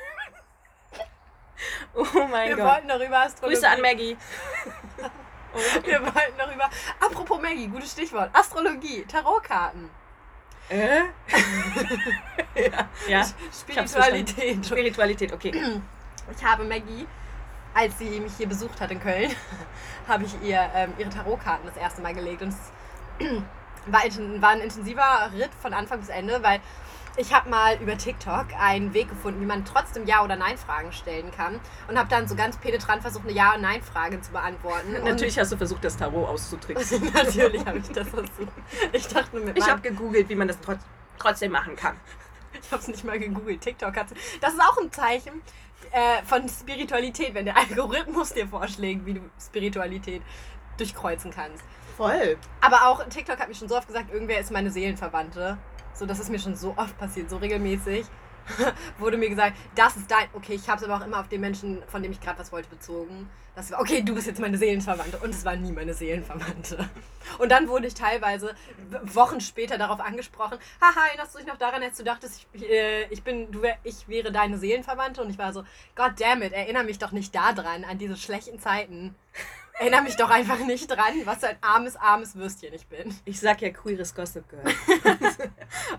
Oh 1.93 2.05
mein 2.29 2.49
Wir 2.49 2.55
Gott. 2.57 2.65
wollten 2.65 2.87
noch 2.87 2.99
über 2.99 3.19
Astrologie. 3.19 3.55
Grüße 3.55 3.69
an 3.69 3.81
Maggie. 3.81 4.17
Wir 5.83 6.01
wollten 6.01 6.37
noch 6.37 6.53
über. 6.53 6.69
Apropos 6.99 7.41
Maggie, 7.41 7.67
gutes 7.67 7.91
Stichwort. 7.91 8.29
Astrologie, 8.33 9.03
Tarotkarten, 9.05 9.89
Äh? 10.69 11.01
ja, 12.55 12.87
ja. 13.07 13.25
Spiritualität. 13.51 14.63
Spiritualität, 14.65 15.33
okay. 15.33 15.81
Ich 16.37 16.43
habe 16.45 16.63
Maggie, 16.63 17.07
als 17.73 17.97
sie 17.97 18.19
mich 18.19 18.33
hier 18.37 18.47
besucht 18.47 18.79
hat 18.79 18.91
in 18.91 18.99
Köln, 19.01 19.35
habe 20.07 20.23
ich 20.25 20.39
ihr 20.43 20.69
ähm, 20.75 20.93
ihre 20.99 21.09
Tarotkarten 21.09 21.65
das 21.67 21.77
erste 21.77 22.01
Mal 22.01 22.13
gelegt. 22.13 22.43
Und 22.43 22.49
es 22.49 23.27
war, 23.87 24.01
war 24.41 24.49
ein 24.51 24.61
intensiver 24.61 25.31
Ritt 25.33 25.51
von 25.59 25.73
Anfang 25.73 25.99
bis 25.99 26.09
Ende, 26.09 26.43
weil 26.43 26.59
ich 27.17 27.33
habe 27.33 27.49
mal 27.49 27.75
über 27.81 27.97
TikTok 27.97 28.47
einen 28.59 28.93
Weg 28.93 29.09
gefunden, 29.09 29.41
wie 29.41 29.45
man 29.45 29.65
trotzdem 29.65 30.05
Ja- 30.05 30.23
oder 30.23 30.35
Nein-Fragen 30.35 30.91
stellen 30.93 31.31
kann. 31.31 31.59
Und 31.87 31.97
habe 31.97 32.07
dann 32.09 32.27
so 32.27 32.35
ganz 32.35 32.57
penetrant 32.57 33.01
versucht, 33.01 33.25
eine 33.25 33.33
Ja- 33.33 33.55
und 33.55 33.61
Nein-Frage 33.61 34.21
zu 34.21 34.31
beantworten. 34.31 34.95
Und 34.95 35.03
Natürlich 35.03 35.37
hast 35.37 35.51
du 35.51 35.57
versucht, 35.57 35.83
das 35.83 35.97
Tarot 35.97 36.27
auszutricksen. 36.29 37.11
Natürlich 37.13 37.65
habe 37.65 37.79
ich 37.79 37.89
das 37.89 38.07
versucht. 38.07 38.53
Ich 38.93 39.07
dachte 39.07 39.35
nur 39.35 39.45
mit 39.45 39.57
Ich 39.57 39.63
meinem- 39.63 39.71
habe 39.71 39.81
gegoogelt, 39.81 40.29
wie 40.29 40.35
man 40.35 40.47
das 40.47 40.59
trotz, 40.61 40.79
trotzdem 41.17 41.51
machen 41.51 41.75
kann. 41.75 41.97
Ich 42.61 42.71
habe 42.71 42.81
es 42.81 42.87
nicht 42.87 43.03
mal 43.03 43.19
gegoogelt. 43.19 43.61
TikTok 43.61 43.95
hat 43.95 44.07
Das 44.41 44.53
ist 44.53 44.61
auch 44.61 44.77
ein 44.77 44.91
Zeichen 44.91 45.41
äh, 45.91 46.23
von 46.25 46.47
Spiritualität, 46.49 47.33
wenn 47.33 47.45
der 47.45 47.57
Algorithmus 47.57 48.33
dir 48.33 48.47
vorschlägt, 48.47 49.05
wie 49.05 49.15
du 49.15 49.21
Spiritualität 49.39 50.21
durchkreuzen 50.77 51.31
kannst. 51.31 51.63
Voll. 51.97 52.37
Aber 52.61 52.87
auch 52.87 53.03
TikTok 53.07 53.39
hat 53.39 53.49
mir 53.49 53.55
schon 53.55 53.67
so 53.67 53.77
oft 53.77 53.87
gesagt, 53.87 54.11
irgendwer 54.13 54.39
ist 54.39 54.51
meine 54.51 54.71
Seelenverwandte. 54.71 55.57
So, 55.93 56.05
das 56.05 56.19
ist 56.19 56.29
mir 56.29 56.39
schon 56.39 56.55
so 56.55 56.73
oft 56.77 56.97
passiert, 56.97 57.29
so 57.29 57.37
regelmäßig. 57.37 58.05
Wurde 58.97 59.17
mir 59.17 59.29
gesagt, 59.29 59.55
das 59.75 59.95
ist 59.95 60.09
dein. 60.09 60.27
Okay, 60.33 60.53
ich 60.53 60.67
habe 60.69 60.79
es 60.81 60.89
aber 60.89 61.01
auch 61.01 61.05
immer 61.05 61.19
auf 61.19 61.27
den 61.27 61.41
Menschen, 61.41 61.81
von 61.87 62.01
dem 62.01 62.11
ich 62.11 62.21
gerade 62.21 62.39
was 62.39 62.51
wollte, 62.51 62.69
bezogen. 62.69 63.29
Das 63.55 63.71
war, 63.71 63.81
okay, 63.81 64.01
du 64.01 64.15
bist 64.15 64.27
jetzt 64.27 64.39
meine 64.39 64.57
Seelenverwandte. 64.57 65.17
Und 65.17 65.31
es 65.31 65.43
war 65.43 65.55
nie 65.55 65.71
meine 65.71 65.93
Seelenverwandte. 65.93 66.89
Und 67.39 67.51
dann 67.51 67.67
wurde 67.67 67.87
ich 67.87 67.93
teilweise 67.93 68.55
Wochen 69.03 69.41
später 69.41 69.77
darauf 69.77 69.99
angesprochen. 69.99 70.57
Haha, 70.81 71.07
erinnerst 71.07 71.33
du 71.33 71.39
dich 71.39 71.47
noch 71.47 71.57
daran, 71.57 71.83
als 71.83 71.97
du 71.97 72.03
dachtest, 72.03 72.47
ich, 72.53 72.69
äh, 72.69 73.05
ich 73.09 73.23
bin, 73.23 73.51
du 73.51 73.61
wär, 73.61 73.77
ich 73.83 74.07
wäre 74.07 74.31
deine 74.31 74.57
Seelenverwandte? 74.57 75.21
Und 75.21 75.29
ich 75.29 75.37
war 75.37 75.51
so, 75.51 75.63
God 75.95 76.13
damn 76.19 76.41
it, 76.41 76.53
erinnere 76.53 76.85
mich 76.85 76.99
doch 76.99 77.11
nicht 77.11 77.35
daran, 77.35 77.83
an 77.83 77.97
diese 77.97 78.17
schlechten 78.17 78.59
Zeiten. 78.59 79.15
Erinnere 79.79 80.01
mich 80.03 80.17
doch 80.17 80.29
einfach 80.29 80.59
nicht 80.59 80.89
dran, 80.89 81.21
was 81.23 81.39
für 81.39 81.47
ein 81.47 81.57
armes, 81.61 81.95
armes 81.95 82.35
Würstchen 82.35 82.73
ich 82.73 82.87
bin. 82.87 83.15
Ich 83.23 83.39
sag 83.39 83.61
ja 83.61 83.69
queeres 83.69 84.13
Gossip 84.13 84.43
Girl. 84.49 84.63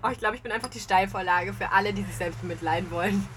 Oh, 0.03 0.09
ich 0.11 0.17
glaube, 0.19 0.35
ich 0.35 0.41
bin 0.41 0.51
einfach 0.51 0.69
die 0.69 0.79
Steilvorlage 0.79 1.53
für 1.53 1.71
alle, 1.71 1.93
die 1.93 2.03
sich 2.03 2.15
selbst 2.15 2.41
bemitleiden 2.41 2.89
wollen. 2.91 3.27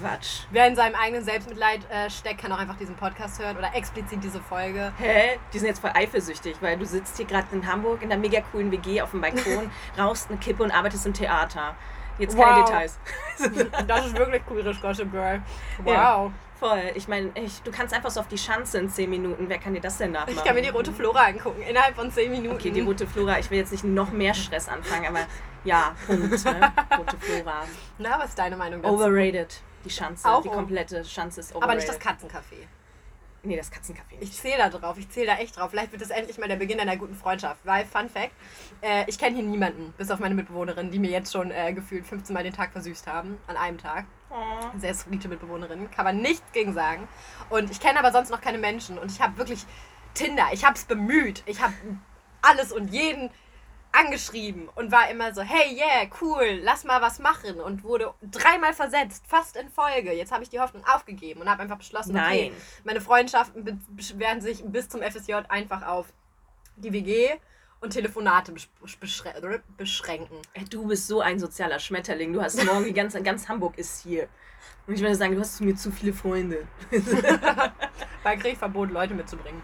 Quatsch. 0.00 0.40
Wer 0.50 0.66
in 0.66 0.76
seinem 0.76 0.94
eigenen 0.96 1.24
Selbstmitleid 1.24 1.80
äh, 1.90 2.10
steckt, 2.10 2.40
kann 2.42 2.52
auch 2.52 2.58
einfach 2.58 2.76
diesen 2.76 2.96
Podcast 2.96 3.40
hören 3.40 3.56
oder 3.56 3.74
explizit 3.74 4.22
diese 4.22 4.40
Folge. 4.40 4.92
Hä? 4.98 5.38
Die 5.52 5.58
sind 5.58 5.68
jetzt 5.68 5.78
voll 5.80 5.92
eifersüchtig, 5.94 6.56
weil 6.60 6.76
du 6.76 6.84
sitzt 6.84 7.16
hier 7.16 7.26
gerade 7.26 7.46
in 7.52 7.66
Hamburg 7.66 8.02
in 8.02 8.08
der 8.08 8.18
mega 8.18 8.40
coolen 8.52 8.70
WG 8.72 9.00
auf 9.00 9.12
dem 9.12 9.20
Balkon, 9.20 9.70
rauchst 9.98 10.28
eine 10.28 10.38
Kippe 10.38 10.62
und 10.64 10.72
arbeitest 10.72 11.06
im 11.06 11.14
Theater. 11.14 11.76
Jetzt 12.18 12.36
keine 12.36 12.56
Wow. 12.56 12.64
Details. 12.64 12.98
Das 13.86 14.06
ist 14.06 14.16
wirklich 14.18 14.44
queerisch 14.46 14.80
Gossip 14.80 15.10
Girl. 15.12 15.42
Wow. 15.84 15.94
Ja. 15.94 16.30
Voll. 16.58 16.92
Ich 16.94 17.06
meine, 17.06 17.30
ich, 17.34 17.60
du 17.62 17.70
kannst 17.70 17.94
einfach 17.94 18.10
so 18.10 18.20
auf 18.20 18.28
die 18.28 18.38
Schanze 18.38 18.78
in 18.78 18.88
10 18.88 19.10
Minuten. 19.10 19.48
Wer 19.48 19.58
kann 19.58 19.74
dir 19.74 19.80
das 19.80 19.98
denn 19.98 20.12
nachmachen? 20.12 20.36
Ich 20.36 20.44
kann 20.44 20.54
mir 20.54 20.62
die 20.62 20.70
rote 20.70 20.92
Flora 20.92 21.26
angucken, 21.26 21.60
innerhalb 21.62 21.94
von 21.94 22.10
10 22.10 22.30
Minuten. 22.30 22.56
Okay, 22.56 22.70
die 22.70 22.80
rote 22.80 23.06
Flora. 23.06 23.38
Ich 23.38 23.50
will 23.50 23.58
jetzt 23.58 23.72
nicht 23.72 23.84
noch 23.84 24.10
mehr 24.10 24.32
Stress 24.32 24.68
anfangen, 24.68 25.06
aber 25.06 25.26
ja, 25.64 25.94
Punkt. 26.06 26.44
Ne? 26.44 26.72
Rote 26.96 27.16
Flora. 27.18 27.64
Na, 27.98 28.18
was 28.18 28.30
ist 28.30 28.38
deine 28.38 28.56
Meinung 28.56 28.80
dazu? 28.82 28.94
Overrated. 28.94 29.60
Die 29.84 29.90
Schanze. 29.90 30.28
Auch 30.28 30.42
die 30.42 30.48
komplette 30.48 31.04
Schanze 31.04 31.40
ist 31.40 31.54
overrated. 31.54 31.62
Aber 31.64 31.74
nicht 31.74 31.88
das 31.88 32.00
Katzencafé. 32.00 32.66
Nee, 33.42 33.56
das 33.56 33.70
Katzencafé 33.70 34.14
Ich 34.14 34.20
nicht. 34.20 34.34
zähle 34.34 34.58
da 34.58 34.68
drauf, 34.70 34.98
ich 34.98 35.08
zähle 35.08 35.26
da 35.26 35.36
echt 35.36 35.56
drauf. 35.56 35.70
Vielleicht 35.70 35.92
wird 35.92 36.02
das 36.02 36.10
endlich 36.10 36.38
mal 36.38 36.48
der 36.48 36.56
Beginn 36.56 36.80
einer 36.80 36.96
guten 36.96 37.14
Freundschaft. 37.14 37.60
Weil, 37.64 37.84
Fun 37.84 38.08
Fact, 38.08 38.32
äh, 38.80 39.04
ich 39.06 39.18
kenne 39.18 39.36
hier 39.36 39.44
niemanden, 39.44 39.94
bis 39.96 40.10
auf 40.10 40.18
meine 40.18 40.34
Mitbewohnerin, 40.34 40.90
die 40.90 40.98
mir 40.98 41.10
jetzt 41.10 41.32
schon 41.32 41.52
äh, 41.52 41.72
gefühlt 41.72 42.06
15 42.06 42.34
Mal 42.34 42.42
den 42.42 42.52
Tag 42.52 42.72
versüßt 42.72 43.06
haben. 43.06 43.38
An 43.46 43.56
einem 43.56 43.78
Tag. 43.78 44.06
Sehr 44.78 44.94
sweete 44.94 45.28
Mitbewohnerin, 45.28 45.90
kann 45.90 46.04
man 46.04 46.20
nichts 46.20 46.52
gegen 46.52 46.74
sagen. 46.74 47.08
Und 47.48 47.70
ich 47.70 47.80
kenne 47.80 47.98
aber 47.98 48.12
sonst 48.12 48.30
noch 48.30 48.40
keine 48.40 48.58
Menschen. 48.58 48.98
Und 48.98 49.10
ich 49.10 49.20
habe 49.20 49.36
wirklich 49.38 49.64
Tinder, 50.14 50.46
ich 50.52 50.64
habe 50.64 50.74
es 50.74 50.84
bemüht. 50.84 51.42
Ich 51.46 51.60
habe 51.60 51.74
alles 52.42 52.72
und 52.72 52.88
jeden 52.88 53.30
angeschrieben 53.92 54.68
und 54.74 54.92
war 54.92 55.08
immer 55.10 55.32
so, 55.32 55.42
hey, 55.42 55.74
yeah, 55.74 56.08
cool, 56.20 56.60
lass 56.62 56.84
mal 56.84 57.00
was 57.00 57.18
machen. 57.18 57.60
Und 57.60 57.82
wurde 57.82 58.12
dreimal 58.22 58.74
versetzt, 58.74 59.24
fast 59.26 59.56
in 59.56 59.70
Folge. 59.70 60.12
Jetzt 60.12 60.32
habe 60.32 60.42
ich 60.42 60.50
die 60.50 60.60
Hoffnung 60.60 60.84
aufgegeben 60.86 61.40
und 61.40 61.48
habe 61.48 61.62
einfach 61.62 61.78
beschlossen, 61.78 62.16
okay, 62.16 62.50
Nein. 62.50 62.62
meine 62.84 63.00
Freundschaften 63.00 63.80
werden 64.14 64.40
sich 64.42 64.62
bis 64.64 64.88
zum 64.88 65.02
FSJ 65.02 65.34
einfach 65.48 65.86
auf 65.86 66.12
die 66.76 66.92
WG 66.92 67.36
und 67.80 67.90
Telefonate 67.90 68.52
besch 68.52 68.68
beschrä 69.00 69.32
beschränken. 69.76 70.36
Du 70.70 70.86
bist 70.86 71.06
so 71.06 71.20
ein 71.20 71.38
sozialer 71.38 71.78
Schmetterling. 71.78 72.32
Du 72.32 72.42
hast 72.42 72.62
morgen 72.64 72.84
die 72.84 72.92
ganze, 72.92 73.22
ganz 73.22 73.48
Hamburg 73.48 73.78
ist 73.78 74.02
hier. 74.02 74.28
Und 74.86 74.94
ich 74.94 75.00
würde 75.00 75.14
sagen, 75.14 75.34
du 75.34 75.40
hast 75.40 75.60
mir 75.60 75.74
zu 75.76 75.90
viele 75.90 76.12
Freunde. 76.12 76.66
Bei 78.22 78.36
Kriegverbot 78.36 78.90
Leute 78.90 79.14
mitzubringen. 79.14 79.62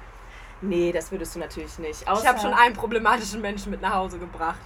Nee, 0.61 0.93
das 0.93 1.11
würdest 1.11 1.35
du 1.35 1.41
natürlich 1.41 1.79
nicht. 1.79 2.03
Ich 2.03 2.09
Außer, 2.09 2.29
habe 2.29 2.41
schon 2.41 2.55
einen 2.55 2.75
problematischen 2.75 3.41
Menschen 3.41 3.71
mit 3.71 3.81
nach 3.83 3.95
Hause 3.95 4.19
gebracht. 4.19 4.61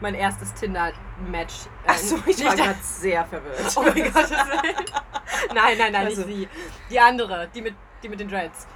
Mein 0.00 0.14
erstes 0.14 0.52
Tinder-Match. 0.54 1.54
Äh, 1.86 1.90
Achso, 1.90 2.18
ich 2.26 2.44
war 2.44 2.56
gerade 2.56 2.78
sehr 2.82 3.24
verwirrt. 3.26 3.72
Oh 3.76 3.82
mein 3.82 4.12
Gott. 4.12 4.30
nein, 5.54 5.78
nein, 5.78 5.92
nein, 5.92 6.06
Also- 6.06 6.22
nicht 6.24 6.36
sie. 6.38 6.48
Die 6.90 6.98
andere, 6.98 7.48
die 7.54 7.62
mit, 7.62 7.74
die 8.02 8.08
mit 8.08 8.20
den 8.20 8.28
Dreads. 8.28 8.66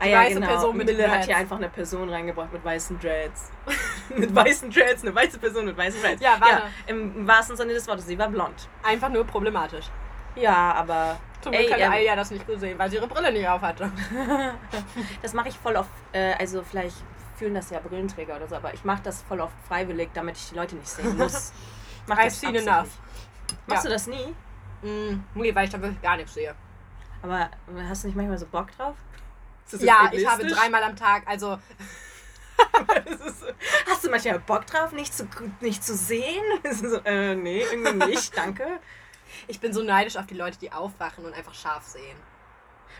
Ah 0.00 0.06
ja, 0.06 0.18
weiße 0.20 0.34
genau. 0.34 0.46
Person 0.46 0.76
mit 0.76 0.86
Mille 0.86 0.98
den 0.98 1.06
hat 1.10 1.16
Dreads. 1.16 1.26
hier 1.26 1.36
einfach 1.36 1.56
eine 1.56 1.68
Person 1.68 2.08
reingebracht 2.08 2.52
mit 2.52 2.64
weißen 2.64 2.98
Dreads. 3.00 3.50
mit 4.16 4.34
weißen 4.34 4.70
Dreads, 4.70 5.02
eine 5.02 5.14
weiße 5.14 5.38
Person 5.38 5.64
mit 5.64 5.76
weißen 5.76 6.00
Dreads. 6.00 6.22
Ja, 6.22 6.36
warte. 6.40 6.62
im, 6.86 7.16
im 7.16 7.26
wahrsten 7.26 7.56
Sinne 7.56 7.74
des 7.74 7.86
Wortes, 7.88 8.06
sie 8.06 8.18
war 8.18 8.28
blond. 8.28 8.68
Einfach 8.82 9.08
nur 9.08 9.24
problematisch. 9.24 9.86
Ja, 10.36 10.72
aber 10.74 11.18
Zum 11.40 11.50
Glück 11.52 11.72
hat 11.72 11.80
ähm, 11.80 11.92
Alia 11.92 12.14
das 12.14 12.30
nicht 12.30 12.46
gesehen, 12.46 12.78
weil 12.78 12.88
sie 12.90 12.96
ihre 12.96 13.08
Brille 13.08 13.32
nicht 13.32 13.48
auf 13.48 13.60
hatte. 13.60 13.90
das 15.22 15.32
mache 15.34 15.48
ich 15.48 15.58
voll 15.58 15.74
oft, 15.74 15.90
äh, 16.12 16.34
also 16.34 16.62
vielleicht 16.62 16.96
fühlen 17.36 17.54
das 17.54 17.70
ja 17.70 17.80
Brillenträger 17.80 18.36
oder 18.36 18.46
so, 18.46 18.54
aber 18.56 18.72
ich 18.74 18.84
mache 18.84 19.02
das 19.02 19.22
voll 19.22 19.40
oft 19.40 19.54
freiwillig, 19.66 20.10
damit 20.14 20.36
ich 20.36 20.48
die 20.50 20.54
Leute 20.54 20.76
nicht 20.76 20.88
sehen 20.88 21.16
muss. 21.16 21.52
Mach 22.06 22.18
I've 22.18 22.24
das 22.24 22.40
seen 22.40 22.54
enough. 22.54 22.88
Machst 23.66 23.84
Ja. 23.84 23.90
du 23.90 23.94
das 23.94 24.06
nie? 24.06 24.34
Mm, 24.82 25.24
nee, 25.34 25.54
weil 25.54 25.64
ich 25.64 25.70
da 25.70 25.80
wirklich 25.80 26.00
gar 26.02 26.16
nichts 26.16 26.34
sehe. 26.34 26.54
Aber 27.22 27.50
hast 27.88 28.04
du 28.04 28.08
nicht 28.08 28.16
manchmal 28.16 28.38
so 28.38 28.46
Bock 28.46 28.70
drauf? 28.76 28.94
Ja, 29.72 30.10
ich 30.12 30.26
habe 30.26 30.46
dreimal 30.46 30.82
am 30.82 30.96
Tag, 30.96 31.26
also 31.26 31.58
ist 33.04 33.44
Hast 33.86 34.04
du 34.04 34.10
manchmal 34.10 34.38
Bock 34.40 34.66
drauf, 34.66 34.92
nicht 34.92 35.14
zu, 35.14 35.28
nicht 35.60 35.84
zu 35.84 35.96
sehen? 35.96 36.44
So, 36.72 36.98
äh, 37.04 37.34
nee, 37.34 37.62
irgendwie 37.62 38.06
nicht, 38.06 38.36
danke. 38.36 38.80
ich 39.46 39.60
bin 39.60 39.72
so 39.72 39.82
neidisch 39.82 40.16
auf 40.16 40.26
die 40.26 40.34
Leute, 40.34 40.58
die 40.58 40.72
aufwachen 40.72 41.24
und 41.24 41.34
einfach 41.34 41.54
scharf 41.54 41.84
sehen. 41.84 42.16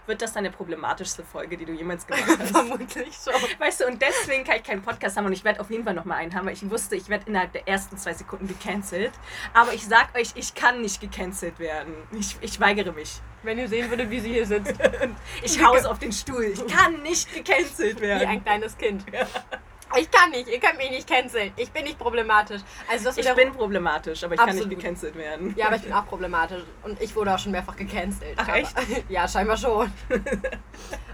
Wird 0.06 0.22
das 0.22 0.32
deine 0.32 0.50
problematischste 0.50 1.24
Folge, 1.24 1.56
die 1.56 1.64
du 1.64 1.72
jemals 1.72 2.06
gemacht 2.06 2.24
hast? 2.38 2.50
Vermutlich 2.50 3.14
schon. 3.22 3.34
Weißt 3.58 3.80
du, 3.80 3.86
und 3.86 4.00
deswegen 4.00 4.44
kann 4.44 4.56
ich 4.56 4.62
keinen 4.64 4.82
Podcast 4.82 5.16
haben 5.16 5.26
und 5.26 5.32
ich 5.32 5.44
werde 5.44 5.60
auf 5.60 5.70
jeden 5.70 5.84
Fall 5.84 5.94
nochmal 5.94 6.18
einen 6.18 6.34
haben, 6.34 6.46
weil 6.46 6.54
ich 6.54 6.68
wusste, 6.70 6.96
ich 6.96 7.08
werde 7.08 7.24
innerhalb 7.26 7.52
der 7.52 7.66
ersten 7.68 7.96
zwei 7.96 8.14
Sekunden 8.14 8.48
gecancelt. 8.48 9.12
Aber 9.54 9.72
ich 9.74 9.86
sag 9.86 10.14
euch, 10.14 10.32
ich 10.34 10.54
kann 10.54 10.80
nicht 10.80 11.00
gecancelt 11.00 11.58
werden. 11.58 11.94
Ich, 12.18 12.36
ich 12.40 12.58
weigere 12.60 12.92
mich. 12.92 13.20
Wenn 13.42 13.58
ihr 13.58 13.68
sehen 13.68 13.88
würdet, 13.90 14.10
wie 14.10 14.20
sie 14.20 14.32
hier 14.32 14.46
sitzt. 14.46 14.74
Ich 15.42 15.64
hause 15.64 15.90
auf 15.90 15.98
den 15.98 16.12
Stuhl. 16.12 16.44
Ich 16.44 16.66
kann 16.66 17.02
nicht 17.02 17.32
gecancelt 17.32 18.00
Wie 18.00 18.10
ein 18.10 18.20
werden. 18.20 18.44
kleines 18.44 18.76
Kind. 18.76 19.04
Ich 19.96 20.10
kann 20.10 20.30
nicht, 20.30 20.48
ihr 20.48 20.60
könnt 20.60 20.76
mich 20.76 20.90
nicht 20.90 21.08
canceln. 21.08 21.52
Ich 21.56 21.70
bin 21.70 21.84
nicht 21.84 21.98
problematisch. 21.98 22.62
Also 22.90 23.04
das 23.04 23.16
Ich 23.18 23.34
bin 23.34 23.52
problematisch, 23.52 24.22
aber 24.24 24.34
ich 24.34 24.40
kann 24.40 24.50
Absolut. 24.50 24.68
nicht 24.68 24.80
gecancelt 24.80 25.14
werden. 25.16 25.54
Ja, 25.56 25.66
aber 25.66 25.76
ich 25.76 25.82
bin 25.82 25.92
auch 25.92 26.06
problematisch. 26.06 26.62
Und 26.82 27.00
ich 27.00 27.14
wurde 27.16 27.34
auch 27.34 27.38
schon 27.38 27.52
mehrfach 27.52 27.76
gecancelt. 27.76 28.34
Ach, 28.36 28.48
aber, 28.48 28.58
echt? 28.58 28.74
Ja, 29.08 29.26
scheinbar 29.28 29.56
schon. 29.56 29.90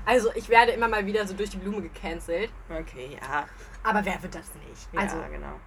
Also 0.06 0.30
ich 0.34 0.50
werde 0.50 0.72
immer 0.72 0.86
mal 0.86 1.06
wieder 1.06 1.26
so 1.26 1.32
durch 1.32 1.48
die 1.48 1.56
Blume 1.56 1.80
gecancelt. 1.80 2.50
Okay, 2.68 3.16
ja. 3.18 3.46
Aber 3.82 4.04
wer 4.04 4.22
wird 4.22 4.34
das 4.34 4.52
nicht? 4.54 4.92
ja 4.92 5.00
Also 5.00 5.16
genau. 5.32 5.58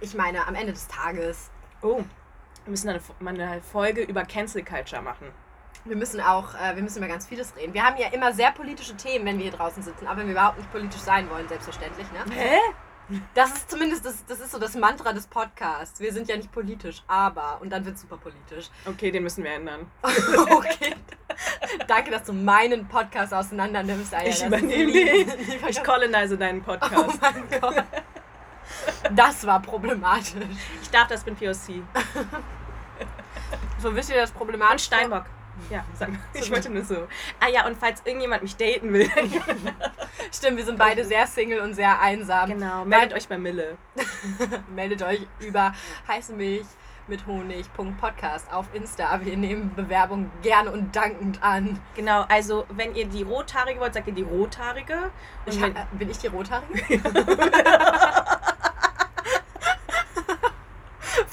ich 0.00 0.14
meine, 0.14 0.46
am 0.46 0.54
Ende 0.54 0.72
des 0.72 0.88
Tages, 0.88 1.50
Oh, 1.82 1.96
wir 2.64 2.70
müssen 2.70 2.88
eine, 2.88 3.00
mal 3.18 3.34
eine 3.38 3.60
Folge 3.60 4.02
über 4.02 4.24
Cancel 4.24 4.64
Culture 4.64 5.02
machen. 5.02 5.26
Wir 5.84 5.96
müssen 5.96 6.20
auch, 6.20 6.54
äh, 6.54 6.76
wir 6.76 6.82
müssen 6.82 6.98
über 6.98 7.08
ganz 7.08 7.26
vieles 7.26 7.56
reden. 7.56 7.74
Wir 7.74 7.84
haben 7.84 7.96
ja 7.96 8.08
immer 8.08 8.32
sehr 8.32 8.52
politische 8.52 8.96
Themen, 8.96 9.24
wenn 9.26 9.38
wir 9.38 9.44
hier 9.44 9.52
draußen 9.52 9.82
sitzen, 9.82 10.06
auch 10.06 10.16
wenn 10.16 10.26
wir 10.26 10.32
überhaupt 10.32 10.58
nicht 10.58 10.70
politisch 10.70 11.00
sein 11.00 11.28
wollen, 11.30 11.48
selbstverständlich. 11.48 12.06
Ne? 12.12 12.34
Hä? 12.34 12.58
Das 13.34 13.52
ist 13.52 13.70
zumindest, 13.70 14.06
das, 14.06 14.24
das 14.26 14.40
ist 14.40 14.52
so 14.52 14.58
das 14.58 14.74
Mantra 14.76 15.12
des 15.12 15.26
Podcasts. 15.26 16.00
Wir 16.00 16.12
sind 16.12 16.28
ja 16.28 16.36
nicht 16.36 16.52
politisch, 16.52 17.02
aber, 17.08 17.58
und 17.60 17.70
dann 17.70 17.84
wird 17.84 17.98
super 17.98 18.16
politisch. 18.16 18.70
Okay, 18.86 19.10
den 19.10 19.24
müssen 19.24 19.42
wir 19.42 19.50
ändern. 19.50 19.90
okay. 20.02 20.94
Danke, 21.88 22.10
dass 22.12 22.22
du 22.24 22.32
meinen 22.32 22.86
Podcast 22.86 23.34
auseinander 23.34 23.82
nimmst. 23.82 24.14
Alter. 24.14 24.28
Ich 24.28 24.46
übernehme 24.46 24.92
den. 24.92 25.32
Ich 25.68 25.82
colonize 25.82 26.38
deinen 26.38 26.60
Oh 26.60 26.64
Podcast. 26.64 27.20
mein 27.20 27.60
Gott. 27.60 27.84
Das 29.12 29.46
war 29.46 29.60
problematisch. 29.60 30.34
Ich 30.80 30.90
darf 30.90 31.08
das, 31.08 31.24
bin 31.24 31.34
POC. 31.36 31.82
So 33.78 33.94
wisst 33.94 34.10
ihr 34.10 34.16
das 34.16 34.30
problematisch? 34.30 34.86
Und 34.88 34.94
Steinbock. 34.94 35.24
Ja, 35.70 35.84
sag 35.98 36.10
mal. 36.10 36.18
Ich 36.34 36.50
wollte 36.50 36.70
nur 36.70 36.84
so. 36.84 37.06
Ah 37.40 37.48
ja, 37.48 37.66
und 37.66 37.76
falls 37.78 38.02
irgendjemand 38.04 38.42
mich 38.42 38.56
daten 38.56 38.92
will, 38.92 39.10
Stimmt, 40.32 40.56
wir 40.56 40.64
sind 40.64 40.78
beide 40.78 41.04
sehr 41.04 41.26
single 41.26 41.60
und 41.60 41.74
sehr 41.74 42.00
einsam. 42.00 42.50
genau, 42.50 42.84
meldet 42.84 43.14
euch 43.14 43.28
bei 43.28 43.38
Mille. 43.38 43.76
Meldet 44.74 45.02
euch 45.02 45.26
über 45.40 45.72
heiße 46.08 46.32
Milch 46.32 46.66
mit 47.08 47.26
Honig.podcast 47.26 48.52
auf 48.52 48.66
Insta. 48.72 49.20
Wir 49.24 49.36
nehmen 49.36 49.74
Bewerbung 49.74 50.30
gerne 50.42 50.70
und 50.70 50.94
dankend 50.94 51.42
an. 51.42 51.80
Genau, 51.96 52.24
also 52.28 52.64
wenn 52.70 52.94
ihr 52.94 53.06
die 53.06 53.22
Rothaarige 53.22 53.80
wollt, 53.80 53.94
sagt 53.94 54.06
ihr 54.06 54.14
die 54.14 54.22
Rothaarige. 54.22 55.10
Ich, 55.46 55.60
wenn, 55.60 55.74
bin 55.92 56.10
ich 56.10 56.18
die 56.18 56.28
Rothaarige? 56.28 57.00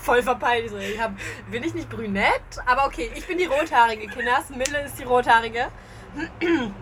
Voll 0.10 0.24
verpeilt. 0.24 0.72
Ich 0.74 1.00
hab, 1.00 1.12
bin 1.52 1.64
ich 1.64 1.76
nicht 1.76 1.88
brünett? 1.88 2.42
Aber 2.66 2.88
okay, 2.88 3.12
ich 3.14 3.28
bin 3.28 3.38
die 3.38 3.46
Rothaarige, 3.46 4.08
Kinders. 4.08 4.50
Mille 4.50 4.82
ist 4.84 4.98
die 4.98 5.04
Rothaarige. 5.04 5.68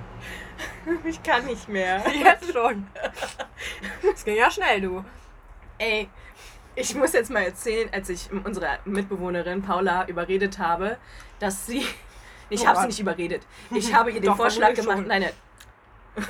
ich 1.03 1.21
kann 1.23 1.45
nicht 1.45 1.67
mehr. 1.67 2.01
Jetzt 2.09 2.53
schon. 2.53 2.87
Es 4.13 4.23
ging 4.23 4.37
ja 4.37 4.49
schnell, 4.49 4.79
du. 4.79 5.03
Ey, 5.77 6.07
ich 6.75 6.95
muss 6.95 7.11
jetzt 7.11 7.29
mal 7.29 7.43
erzählen, 7.43 7.89
als 7.91 8.07
ich 8.07 8.29
unsere 8.31 8.79
Mitbewohnerin 8.85 9.61
Paula 9.61 10.07
überredet 10.07 10.57
habe, 10.57 10.97
dass 11.39 11.65
sie. 11.65 11.85
Ich 12.49 12.61
Oh 12.61 12.67
habe 12.67 12.79
sie 12.79 12.87
nicht 12.87 12.99
überredet. 13.01 13.45
Ich 13.71 13.93
habe 13.93 14.09
ihr 14.09 14.21
den 14.21 14.29
Doch, 14.29 14.37
Vorschlag 14.37 14.73
gemacht. 14.73 15.03
Nein, 15.05 15.23
nein. 15.23 16.25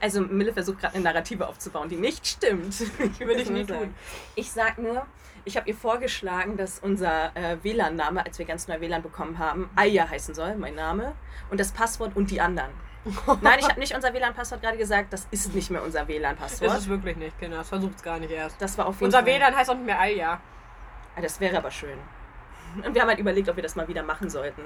Also 0.00 0.20
Mille 0.20 0.52
versucht 0.52 0.80
gerade 0.80 0.94
eine 0.94 1.04
Narrative 1.04 1.46
aufzubauen, 1.48 1.88
die 1.88 1.96
nicht 1.96 2.26
stimmt. 2.26 2.78
Würde 3.20 3.42
ich 3.42 3.50
nie 3.50 3.64
sagen. 3.64 3.80
tun. 3.80 3.94
Ich 4.34 4.50
sag 4.50 4.78
nur, 4.78 5.06
ich 5.44 5.56
habe 5.56 5.68
ihr 5.68 5.74
vorgeschlagen, 5.74 6.56
dass 6.56 6.78
unser 6.78 7.34
äh, 7.36 7.56
WLAN-Name, 7.62 8.24
als 8.24 8.38
wir 8.38 8.46
ganz 8.46 8.68
neu 8.68 8.80
WLAN 8.80 9.02
bekommen 9.02 9.38
haben, 9.38 9.70
Aya 9.76 10.08
heißen 10.08 10.34
soll, 10.34 10.56
mein 10.56 10.74
Name, 10.74 11.14
und 11.50 11.58
das 11.58 11.72
Passwort 11.72 12.16
und 12.16 12.30
die 12.30 12.40
anderen. 12.40 12.70
Nein, 13.40 13.58
ich 13.58 13.68
habe 13.68 13.80
nicht 13.80 13.94
unser 13.94 14.12
WLAN-Passwort 14.12 14.60
gerade 14.60 14.76
gesagt, 14.76 15.12
das 15.12 15.26
ist 15.30 15.54
nicht 15.54 15.70
mehr 15.70 15.82
unser 15.82 16.02
Ist 16.02 16.08
WLAN-Passwort. 16.08 16.76
es 16.78 16.88
wirklich 16.88 17.16
nicht, 17.16 17.38
Kinder. 17.38 17.64
Versucht 17.64 17.96
es 17.96 18.02
gar 18.02 18.18
nicht 18.18 18.30
erst. 18.30 18.60
Das 18.60 18.76
war 18.76 18.86
auf 18.86 18.96
jeden 18.96 19.06
Unser 19.06 19.18
Fall. 19.18 19.26
WLAN 19.26 19.56
heißt 19.56 19.70
auch 19.70 19.74
nicht 19.74 19.86
mehr 19.86 19.98
Alja. 19.98 20.40
Ah, 21.16 21.20
das 21.20 21.40
wäre 21.40 21.56
aber 21.56 21.70
schön. 21.70 21.98
Und 22.84 22.94
wir 22.94 23.00
haben 23.00 23.08
halt 23.08 23.18
überlegt, 23.18 23.48
ob 23.48 23.56
wir 23.56 23.62
das 23.62 23.76
mal 23.76 23.88
wieder 23.88 24.02
machen 24.02 24.28
sollten. 24.28 24.62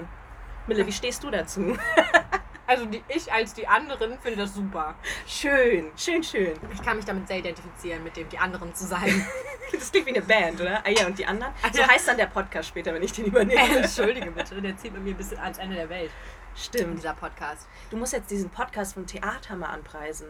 Mille, 0.66 0.86
wie 0.86 0.92
stehst 0.92 1.22
du 1.22 1.30
dazu? 1.30 1.76
Also 2.66 2.86
die, 2.86 3.02
ich 3.08 3.32
als 3.32 3.54
die 3.54 3.66
anderen 3.66 4.18
finde 4.20 4.38
das 4.42 4.54
super. 4.54 4.94
Schön, 5.26 5.90
schön, 5.96 6.22
schön. 6.22 6.54
Ich 6.72 6.82
kann 6.82 6.96
mich 6.96 7.04
damit 7.04 7.26
sehr 7.28 7.38
identifizieren, 7.38 8.04
mit 8.04 8.16
dem 8.16 8.28
die 8.28 8.38
anderen 8.38 8.74
zu 8.74 8.86
sein. 8.86 9.26
Das 9.72 9.90
klingt 9.90 10.06
wie 10.06 10.10
eine 10.10 10.20
Band, 10.20 10.60
oder? 10.60 10.84
Ah 10.84 10.90
ja, 10.90 11.06
und 11.06 11.18
die 11.18 11.24
anderen? 11.24 11.50
So 11.72 11.80
Ja. 11.80 11.88
heißt 11.88 12.06
dann 12.06 12.18
der 12.18 12.26
Podcast 12.26 12.68
später, 12.68 12.92
wenn 12.92 13.02
ich 13.02 13.12
den 13.12 13.24
übernehme. 13.24 13.78
Entschuldige 13.78 14.30
bitte, 14.30 14.60
der 14.60 14.76
zieht 14.76 14.92
mit 14.92 15.02
mir 15.02 15.14
bis 15.14 15.32
ans 15.32 15.56
Ende 15.56 15.76
der 15.76 15.88
Welt. 15.88 16.10
Stimmt. 16.54 16.98
Dieser 16.98 17.14
Podcast. 17.14 17.66
Du 17.88 17.96
musst 17.96 18.12
jetzt 18.12 18.30
diesen 18.30 18.50
Podcast 18.50 18.92
vom 18.92 19.06
Theater 19.06 19.56
mal 19.56 19.70
anpreisen. 19.70 20.28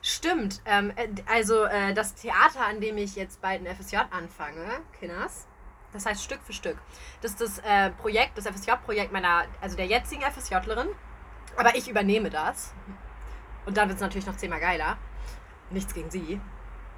Stimmt. 0.00 0.60
Ähm, 0.64 0.92
äh, 0.94 1.08
also 1.26 1.64
äh, 1.64 1.92
das 1.92 2.14
Theater, 2.14 2.60
an 2.66 2.80
dem 2.80 2.96
ich 2.96 3.16
jetzt 3.16 3.40
bald 3.40 3.66
ein 3.66 3.74
FSJ 3.74 3.96
anfange, 4.12 4.64
Kinders, 5.00 5.48
das 5.92 6.06
heißt 6.06 6.22
Stück 6.22 6.40
für 6.44 6.52
Stück. 6.52 6.76
Das 7.20 7.32
ist 7.32 7.40
das 7.40 7.58
äh, 7.60 7.90
Projekt, 7.90 8.38
das 8.38 8.46
FSJ-Projekt 8.46 9.12
meiner, 9.12 9.44
also 9.60 9.76
der 9.76 9.86
jetzigen 9.86 10.22
FSJlerin. 10.22 10.88
Aber 11.56 11.74
ich 11.76 11.88
übernehme 11.88 12.30
das. 12.30 12.72
Und 13.66 13.76
dann 13.76 13.88
wird 13.88 13.96
es 13.96 14.02
natürlich 14.02 14.26
noch 14.26 14.36
zehnmal 14.36 14.60
geiler. 14.60 14.96
Nichts 15.70 15.94
gegen 15.94 16.10
sie. 16.10 16.40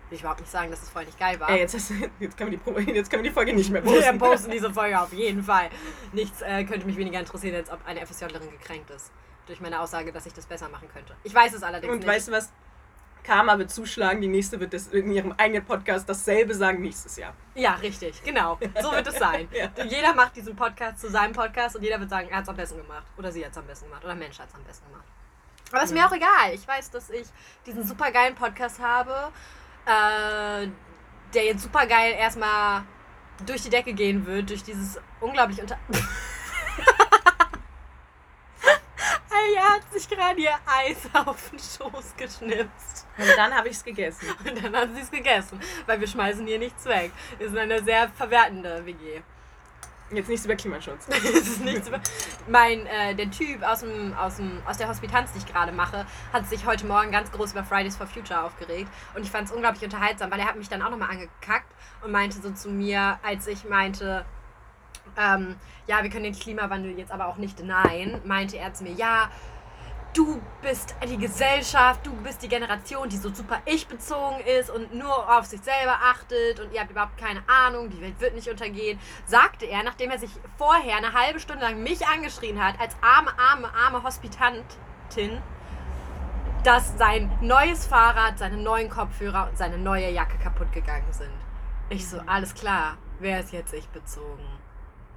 Will 0.09 0.15
ich 0.17 0.21
überhaupt 0.21 0.41
nicht 0.41 0.51
sagen, 0.53 0.71
dass 0.71 0.83
es 0.83 0.89
vorher 0.89 1.07
nicht 1.07 1.19
geil 1.19 1.39
war. 1.41 1.49
Ey, 1.51 1.59
jetzt, 1.59 1.75
hast, 1.75 1.93
jetzt, 2.21 2.37
können 2.37 2.53
wir 2.53 2.85
die, 2.85 2.93
jetzt 2.93 3.11
können 3.11 3.23
wir 3.25 3.31
die 3.31 3.35
Folge 3.35 3.53
nicht 3.55 3.71
mehr 3.71 3.85
Wir 3.85 3.93
posten. 3.93 4.19
posten 4.19 4.51
diese 4.51 4.73
Folge 4.73 5.01
auf 5.01 5.13
jeden 5.13 5.43
Fall. 5.43 5.69
Nichts 6.13 6.43
äh, 6.43 6.65
könnte 6.65 6.87
mich 6.87 6.97
weniger 6.97 7.19
interessieren, 7.19 7.57
als 7.57 7.71
ob 7.71 7.85
eine 7.87 8.07
FSJlerin 8.07 8.51
gekränkt 8.51 8.91
ist. 8.91 9.11
Durch 9.47 9.61
meine 9.61 9.81
Aussage, 9.81 10.13
dass 10.13 10.27
ich 10.27 10.33
das 10.33 10.47
besser 10.47 10.69
machen 10.69 10.89
könnte. 10.93 11.17
Ich 11.25 11.35
weiß 11.35 11.55
es 11.55 11.63
allerdings 11.63 11.93
Und 11.93 11.99
nicht. 12.01 12.09
weißt 12.09 12.29
du 12.29 12.33
was? 12.33 12.53
Karma 13.27 13.59
wird 13.59 13.73
zuschlagen, 13.73 14.23
die 14.23 14.29
nächste 14.29 14.61
wird 14.61 14.73
das 14.73 14.87
in 14.89 15.11
ihrem 15.11 15.33
eigenen 15.33 15.65
Podcast 15.65 16.09
dasselbe 16.09 16.55
sagen 16.55 16.81
nächstes 16.81 17.17
Jahr. 17.17 17.35
Ja, 17.57 17.75
richtig, 17.75 18.23
genau. 18.23 18.57
So 18.81 18.93
wird 18.93 19.07
es 19.09 19.19
sein. 19.19 19.49
Ja. 19.57 19.71
Jeder 19.85 20.15
macht 20.15 20.37
diesen 20.37 20.55
Podcast 20.55 21.01
zu 21.01 21.11
seinem 21.11 21.33
Podcast 21.33 21.77
und 21.77 21.83
jeder 21.83 21.99
wird 21.99 22.11
sagen, 22.11 22.29
er 22.29 22.37
hat 22.37 22.43
es 22.45 22.49
am 22.49 22.57
besten 22.57 22.79
gemacht. 22.79 23.07
Oder 23.17 23.33
sie 23.33 23.45
hat 23.45 23.53
es 23.53 23.59
am 23.59 23.67
besten 23.67 23.87
gemacht. 23.87 24.05
Oder 24.05 24.15
Mensch 24.15 24.39
hat 24.39 24.49
es 24.49 24.55
am 24.55 24.63
besten 24.65 24.87
gemacht. 24.87 25.05
Aber 25.73 25.83
ist 25.83 25.95
mir 25.95 26.07
auch 26.07 26.13
egal. 26.13 26.53
Ich 26.53 26.67
weiß, 26.69 26.91
dass 26.91 27.11
ich 27.11 27.27
diesen 27.65 27.85
super 27.85 28.13
geilen 28.13 28.35
Podcast 28.35 28.81
habe, 28.81 29.33
äh, 29.87 30.69
der 31.35 31.45
jetzt 31.45 31.63
super 31.63 31.87
geil 31.87 32.15
erstmal 32.19 32.83
durch 33.47 33.63
die 33.63 33.71
Decke 33.71 33.95
gehen 33.95 34.27
wird, 34.27 34.51
durch 34.51 34.63
dieses 34.63 35.01
unglaublich 35.21 35.61
unter. 35.61 35.79
Ey, 39.37 39.55
er 39.57 39.75
hat 39.75 39.93
sich 39.93 40.09
gerade 40.09 40.41
ihr 40.41 40.55
Eis 40.67 41.09
auf 41.27 41.51
den 41.51 41.59
Schoß 41.59 42.15
geschnipst. 42.17 43.07
Und 43.19 43.37
dann 43.37 43.55
habe 43.55 43.69
ich 43.69 43.77
es 43.77 43.85
gegessen. 43.85 44.29
Und 44.45 44.63
dann 44.63 44.75
hat 44.75 44.95
sie 44.95 45.01
es 45.01 45.11
gegessen, 45.11 45.61
weil 45.87 46.01
wir 46.01 46.07
schmeißen 46.07 46.47
hier 46.47 46.59
nichts 46.59 46.85
weg. 46.87 47.13
Wir 47.39 47.49
sind 47.49 47.59
eine 47.59 47.83
sehr 47.83 48.09
verwertende 48.09 48.85
WG. 48.87 49.23
Jetzt 50.11 50.29
nichts 50.29 50.45
über 50.45 50.55
Klimaschutz. 50.55 51.09
Nichts 51.65 51.89
über 51.89 52.01
mein, 52.47 52.87
äh, 52.87 53.17
der 53.17 53.29
Typ 53.29 53.61
aus, 53.65 53.81
dem, 53.81 54.15
aus, 54.15 54.37
dem, 54.37 54.63
aus 54.65 54.79
der 54.79 54.87
Hospitanz, 54.89 55.33
die 55.33 55.39
ich 55.39 55.47
gerade 55.47 55.73
mache, 55.73 56.07
hat 56.33 56.49
sich 56.49 56.65
heute 56.65 56.87
Morgen 56.87 57.11
ganz 57.11 57.33
groß 57.33 57.51
über 57.51 57.65
Fridays 57.65 57.97
for 57.97 58.07
Future 58.07 58.45
aufgeregt. 58.45 58.89
Und 59.17 59.25
ich 59.25 59.33
fand 59.33 59.49
es 59.49 59.53
unglaublich 59.53 59.83
unterhaltsam, 59.83 60.31
weil 60.31 60.39
er 60.39 60.47
hat 60.47 60.55
mich 60.55 60.69
dann 60.69 60.81
auch 60.83 60.91
nochmal 60.91 61.11
angekackt 61.11 61.75
und 62.05 62.13
meinte 62.13 62.41
so 62.41 62.53
zu 62.53 62.71
mir, 62.71 63.19
als 63.25 63.49
ich 63.49 63.65
meinte, 63.65 64.25
ähm, 65.17 65.57
ja, 65.87 66.03
wir 66.03 66.11
können 66.11 66.25
den 66.25 66.35
Klimawandel 66.35 66.99
jetzt 66.99 67.13
aber 67.13 67.29
auch 67.29 67.37
nicht 67.37 67.59
denyen, 67.59 68.21
meinte 68.25 68.59
er 68.59 68.73
zu 68.75 68.85
mir, 68.85 68.93
ja, 68.93 69.31
du 70.17 70.41
bist 70.63 70.95
die 71.07 71.19
Gesellschaft, 71.19 72.07
du 72.07 72.13
bist 72.17 72.43
die 72.43 72.49
Generation, 72.49 73.09
die 73.09 73.17
so 73.17 73.33
super 73.33 73.61
ich-bezogen 73.67 74.41
ist 74.59 74.71
und 74.71 74.95
nur 74.95 75.37
auf 75.37 75.45
sich 75.45 75.61
selber 75.61 75.99
achtet 76.03 76.59
und 76.61 76.73
ihr 76.73 76.81
habt 76.81 76.91
überhaupt 76.91 77.19
keine 77.19 77.43
Ahnung, 77.47 77.91
die 77.91 78.01
Welt 78.01 78.19
wird 78.21 78.35
nicht 78.35 78.49
untergehen, 78.49 78.99
sagte 79.27 79.67
er, 79.67 79.83
nachdem 79.83 80.11
er 80.11 80.19
sich 80.19 80.31
vorher 80.57 80.97
eine 80.97 81.13
halbe 81.13 81.39
Stunde 81.39 81.63
lang 81.63 81.83
mich 81.83 82.07
angeschrien 82.07 82.63
hat, 82.63 82.81
als 82.81 82.97
arme, 83.03 83.31
arme, 83.39 83.69
arme 83.75 84.03
Hospitantin, 84.03 85.43
dass 86.65 86.97
sein 86.97 87.31
neues 87.43 87.87
Fahrrad, 87.87 88.39
seine 88.39 88.57
neuen 88.57 88.89
Kopfhörer 88.89 89.49
und 89.51 89.59
seine 89.59 89.79
neue 89.79 90.11
Jacke 90.11 90.39
kaputt 90.39 90.73
gegangen 90.73 91.13
sind. 91.13 91.31
Ich 91.91 92.09
so, 92.09 92.19
alles 92.27 92.55
klar, 92.55 92.97
wer 93.21 93.41
ist 93.41 93.53
jetzt 93.53 93.73
ich 93.75 93.87
bezogen? 93.89 94.56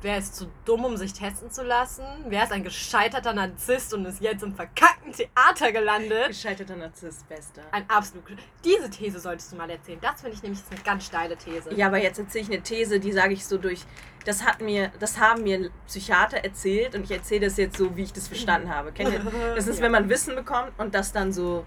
Wer 0.01 0.17
ist 0.17 0.35
zu 0.37 0.45
dumm, 0.63 0.85
um 0.85 0.95
sich 0.95 1.11
testen 1.11 1.51
zu 1.51 1.61
lassen? 1.61 2.05
Wer 2.29 2.43
ist 2.43 2.53
ein 2.53 2.63
gescheiterter 2.63 3.33
Narzisst 3.33 3.93
und 3.93 4.05
ist 4.05 4.21
jetzt 4.21 4.43
im 4.43 4.55
verkackten 4.55 5.11
Theater 5.11 5.73
gelandet? 5.73 6.27
Gescheiterter 6.29 6.77
Narzisst, 6.77 7.27
bester. 7.27 7.63
Ein 7.73 7.83
absolut. 7.89 8.23
Diese 8.63 8.89
These 8.89 9.19
solltest 9.19 9.51
du 9.51 9.57
mal 9.57 9.69
erzählen. 9.69 9.99
Das 10.01 10.21
finde 10.21 10.37
ich 10.37 10.43
nämlich 10.43 10.61
eine 10.71 10.79
ganz 10.83 11.05
steile 11.05 11.35
These. 11.35 11.73
Ja, 11.73 11.87
aber 11.87 11.97
jetzt 12.01 12.17
erzähle 12.17 12.43
ich 12.45 12.49
eine 12.49 12.61
These, 12.61 13.01
die 13.01 13.11
sage 13.11 13.33
ich 13.33 13.45
so 13.45 13.57
durch. 13.57 13.81
Das 14.23 14.45
hat 14.45 14.61
mir, 14.61 14.89
das 14.99 15.19
haben 15.19 15.43
mir 15.43 15.69
Psychiater 15.87 16.37
erzählt 16.37 16.95
und 16.95 17.03
ich 17.03 17.11
erzähle 17.11 17.47
das 17.47 17.57
jetzt 17.57 17.75
so, 17.77 17.97
wie 17.97 18.03
ich 18.03 18.13
das 18.13 18.29
verstanden 18.29 18.73
habe. 18.73 18.93
Kennt 18.93 19.11
ihr? 19.11 19.19
Das 19.55 19.67
ist, 19.67 19.77
Ja. 19.79 19.83
wenn 19.83 19.91
man 19.91 20.07
Wissen 20.07 20.33
bekommt 20.33 20.71
und 20.77 20.95
das 20.95 21.11
dann 21.11 21.33
so 21.33 21.65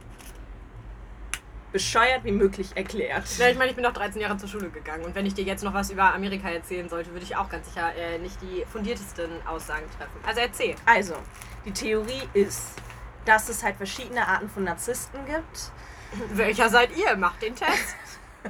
bescheuert 1.73 2.25
wie 2.25 2.33
möglich 2.33 2.69
erklärt. 2.75 3.25
Ja, 3.39 3.49
ich 3.49 3.57
meine, 3.57 3.71
ich 3.71 3.77
bin 3.77 3.85
noch 3.85 3.93
13 3.93 4.21
Jahre 4.21 4.37
zur 4.37 4.49
Schule 4.49 4.71
gegangen 4.71 5.05
und 5.05 5.15
wenn 5.15 5.27
ich 5.27 5.35
dir 5.35 5.45
jetzt 5.45 5.65
noch 5.65 5.75
was 5.75 5.91
über 5.91 6.15
Amerika 6.15 6.51
erzählen 6.51 6.89
sollte, 6.89 7.11
würde 7.13 7.25
ich 7.25 7.37
auch 7.37 7.49
ganz 7.49 7.67
sicher 7.69 7.95
äh, 7.95 8.19
nicht 8.19 8.37
die 8.43 8.65
fundiertesten 8.71 9.31
Aussagen 9.47 9.87
treffen. 9.99 10.19
Also 10.27 10.41
erzähl. 10.41 10.75
Also, 10.85 11.15
die 11.65 11.73
Theorie 11.73 12.23
ist, 12.35 12.75
dass 13.25 13.49
es 13.49 13.63
halt 13.63 13.77
verschiedene 13.77 14.27
Arten 14.27 14.49
von 14.49 14.65
Narzissten 14.65 15.21
gibt. 15.27 15.73
Welcher 16.35 16.69
seid 16.69 16.91
ihr? 16.97 17.17
Macht 17.17 17.43
den 17.43 17.55
Test. 17.55 17.97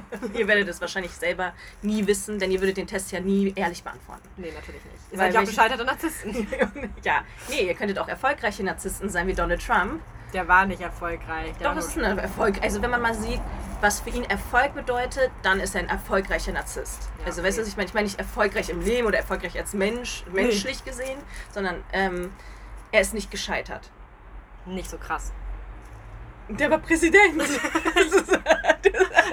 ihr 0.33 0.47
werdet 0.47 0.67
es 0.67 0.81
wahrscheinlich 0.81 1.11
selber 1.11 1.53
nie 1.81 2.05
wissen, 2.07 2.39
denn 2.39 2.51
ihr 2.51 2.59
würdet 2.59 2.77
den 2.77 2.87
Test 2.87 3.11
ja 3.11 3.19
nie 3.19 3.53
ehrlich 3.55 3.83
beantworten. 3.83 4.27
Nee, 4.37 4.51
natürlich 4.51 4.83
nicht. 4.85 5.11
Ihr 5.11 5.17
seid 5.17 5.33
ja 5.33 5.41
auch 5.41 5.45
gescheiterte 5.45 5.85
Narzissten. 5.85 6.47
ja, 7.03 7.23
nee, 7.49 7.67
ihr 7.67 7.73
könntet 7.73 7.99
auch 7.99 8.07
erfolgreiche 8.07 8.63
Narzissten 8.63 9.09
sein 9.09 9.27
wie 9.27 9.33
Donald 9.33 9.65
Trump. 9.65 10.01
Der 10.33 10.47
war 10.47 10.65
nicht 10.65 10.81
erfolgreich. 10.81 11.53
Der 11.59 11.69
Doch, 11.69 11.77
es 11.77 11.87
ist 11.87 11.97
ein 11.97 12.17
Erfolg. 12.17 12.61
Also 12.61 12.81
wenn 12.81 12.89
man 12.89 13.01
mal 13.01 13.13
sieht, 13.13 13.39
was 13.81 13.99
für 13.99 14.09
ihn 14.09 14.23
Erfolg 14.23 14.73
bedeutet, 14.73 15.31
dann 15.43 15.59
ist 15.59 15.75
er 15.75 15.81
ein 15.81 15.89
erfolgreicher 15.89 16.51
Narzisst. 16.51 17.09
Ja, 17.19 17.25
also 17.25 17.41
okay. 17.41 17.47
weißt 17.47 17.57
du, 17.57 17.61
was 17.61 17.67
ich 17.69 17.77
meine? 17.77 17.87
Ich 17.87 17.93
meine 17.93 18.05
nicht 18.07 18.19
erfolgreich 18.19 18.69
im 18.69 18.81
Leben 18.81 19.07
oder 19.07 19.17
erfolgreich 19.17 19.57
als 19.57 19.73
Mensch, 19.73 20.23
menschlich 20.31 20.83
gesehen, 20.83 21.19
sondern 21.51 21.83
ähm, 21.91 22.31
er 22.91 23.01
ist 23.01 23.13
nicht 23.13 23.29
gescheitert. 23.29 23.91
nicht 24.65 24.89
so 24.89 24.97
krass. 24.97 25.31
Der 26.49 26.69
war 26.69 26.79
Präsident. 26.79 27.39
Das 27.39 27.49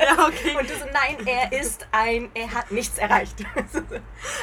Ja, 0.01 0.27
okay. 0.27 0.57
Und 0.59 0.71
das, 0.71 0.79
nein, 0.93 1.27
er 1.27 1.53
ist 1.59 1.87
ein, 1.93 2.31
er 2.35 2.53
hat 2.53 2.71
nichts 2.71 2.99
erreicht. 2.99 3.41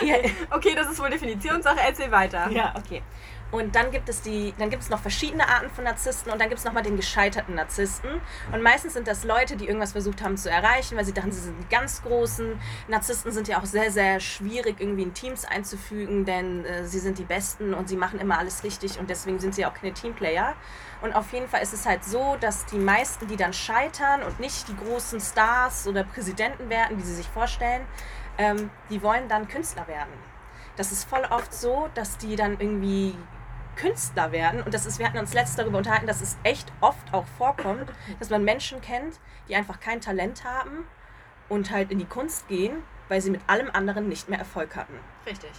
ja, 0.05 0.15
Okay, 0.51 0.75
das 0.75 0.91
ist 0.91 0.99
wohl 0.99 1.09
Definitionssache. 1.09 1.79
Erzähl 1.79 2.11
weiter. 2.11 2.49
ja, 2.51 2.73
okay. 2.77 3.01
Und 3.49 3.75
dann 3.75 3.91
gibt 3.91 4.09
es 4.09 4.21
die, 4.21 4.53
dann 4.57 4.69
gibt 4.69 4.83
es 4.83 4.89
noch 4.89 4.99
verschiedene 4.99 5.47
Arten 5.47 5.69
von 5.69 5.85
Narzissten 5.85 6.31
und 6.31 6.39
dann 6.39 6.49
gibt 6.49 6.59
es 6.59 6.65
nochmal 6.65 6.83
den 6.83 6.97
gescheiterten 6.97 7.55
Narzissten. 7.55 8.09
Und 8.51 8.61
meistens 8.61 8.93
sind 8.93 9.07
das 9.07 9.23
Leute, 9.23 9.55
die 9.55 9.67
irgendwas 9.67 9.93
versucht 9.93 10.21
haben 10.21 10.35
zu 10.35 10.49
erreichen, 10.49 10.97
weil 10.97 11.05
sie 11.05 11.13
dachten, 11.13 11.31
sie 11.31 11.39
sind 11.39 11.55
die 11.57 11.69
ganz 11.73 12.03
großen. 12.03 12.59
Narzissten 12.89 13.31
sind 13.31 13.47
ja 13.47 13.59
auch 13.59 13.65
sehr, 13.65 13.89
sehr 13.89 14.19
schwierig 14.19 14.81
irgendwie 14.81 15.03
in 15.03 15.13
Teams 15.13 15.45
einzufügen, 15.45 16.25
denn 16.25 16.65
äh, 16.65 16.85
sie 16.85 16.99
sind 16.99 17.19
die 17.19 17.23
Besten 17.23 17.73
und 17.73 17.87
sie 17.87 17.95
machen 17.95 18.19
immer 18.19 18.37
alles 18.37 18.63
richtig 18.65 18.99
und 18.99 19.09
deswegen 19.09 19.39
sind 19.39 19.55
sie 19.55 19.65
auch 19.65 19.73
keine 19.73 19.93
Teamplayer. 19.93 20.53
Und 21.01 21.13
auf 21.13 21.31
jeden 21.31 21.47
Fall 21.47 21.61
ist 21.61 21.73
es 21.73 21.85
halt 21.85 22.03
so, 22.03 22.35
dass 22.41 22.65
die 22.65 22.79
meisten, 22.79 23.27
die 23.27 23.37
dann 23.37 23.53
scheitern 23.53 24.23
und 24.23 24.39
nicht 24.41 24.67
die 24.67 24.75
großen 24.75 25.21
Stars 25.21 25.87
oder 25.87 26.03
Präsidenten 26.03 26.69
werden, 26.69 26.97
die 26.97 27.03
sie 27.03 27.15
sich 27.15 27.27
vorstellen, 27.27 27.85
ähm, 28.37 28.69
die 28.89 29.01
wollen 29.01 29.29
dann 29.29 29.47
Künstler 29.47 29.87
werden. 29.87 30.11
Das 30.75 30.91
ist 30.91 31.09
voll 31.09 31.25
oft 31.29 31.53
so, 31.53 31.89
dass 31.95 32.17
die 32.17 32.35
dann 32.35 32.59
irgendwie 32.59 33.15
Künstler 33.77 34.31
werden. 34.31 34.61
Und 34.61 34.73
das 34.73 34.85
ist, 34.85 34.99
wir 34.99 35.07
hatten 35.07 35.17
uns 35.17 35.33
letztens 35.33 35.55
darüber 35.57 35.77
unterhalten, 35.77 36.07
dass 36.07 36.21
es 36.21 36.37
echt 36.43 36.71
oft 36.81 37.13
auch 37.13 37.25
vorkommt, 37.37 37.89
dass 38.19 38.29
man 38.29 38.43
Menschen 38.43 38.81
kennt, 38.81 39.19
die 39.47 39.55
einfach 39.55 39.79
kein 39.79 40.01
Talent 40.01 40.43
haben 40.43 40.85
und 41.47 41.71
halt 41.71 41.91
in 41.91 41.99
die 41.99 42.05
Kunst 42.05 42.47
gehen, 42.49 42.83
weil 43.07 43.21
sie 43.21 43.31
mit 43.31 43.41
allem 43.47 43.69
anderen 43.71 44.09
nicht 44.09 44.27
mehr 44.29 44.39
Erfolg 44.39 44.75
hatten. 44.75 44.99
Richtig. 45.25 45.51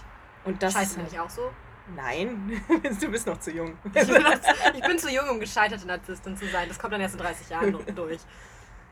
Und 0.45 0.61
das 0.61 0.73
Scheiße, 0.73 0.97
bin 0.97 1.07
ich 1.07 1.19
auch 1.19 1.29
so. 1.29 1.49
Nein, 1.95 2.61
du 3.01 3.07
bist 3.09 3.25
noch 3.25 3.39
zu 3.39 3.51
jung. 3.51 3.75
Ich 3.85 3.91
bin, 4.07 4.21
noch- 4.21 4.33
ich 4.75 4.81
bin 4.83 4.99
zu 4.99 5.09
jung, 5.09 5.27
um 5.29 5.39
gescheiterte 5.39 5.87
Narzisstin 5.87 6.37
zu 6.37 6.47
sein. 6.49 6.67
Das 6.67 6.77
kommt 6.77 6.93
dann 6.93 7.01
erst 7.01 7.15
in 7.15 7.21
30 7.21 7.49
Jahren 7.49 7.77
durch. 7.95 8.19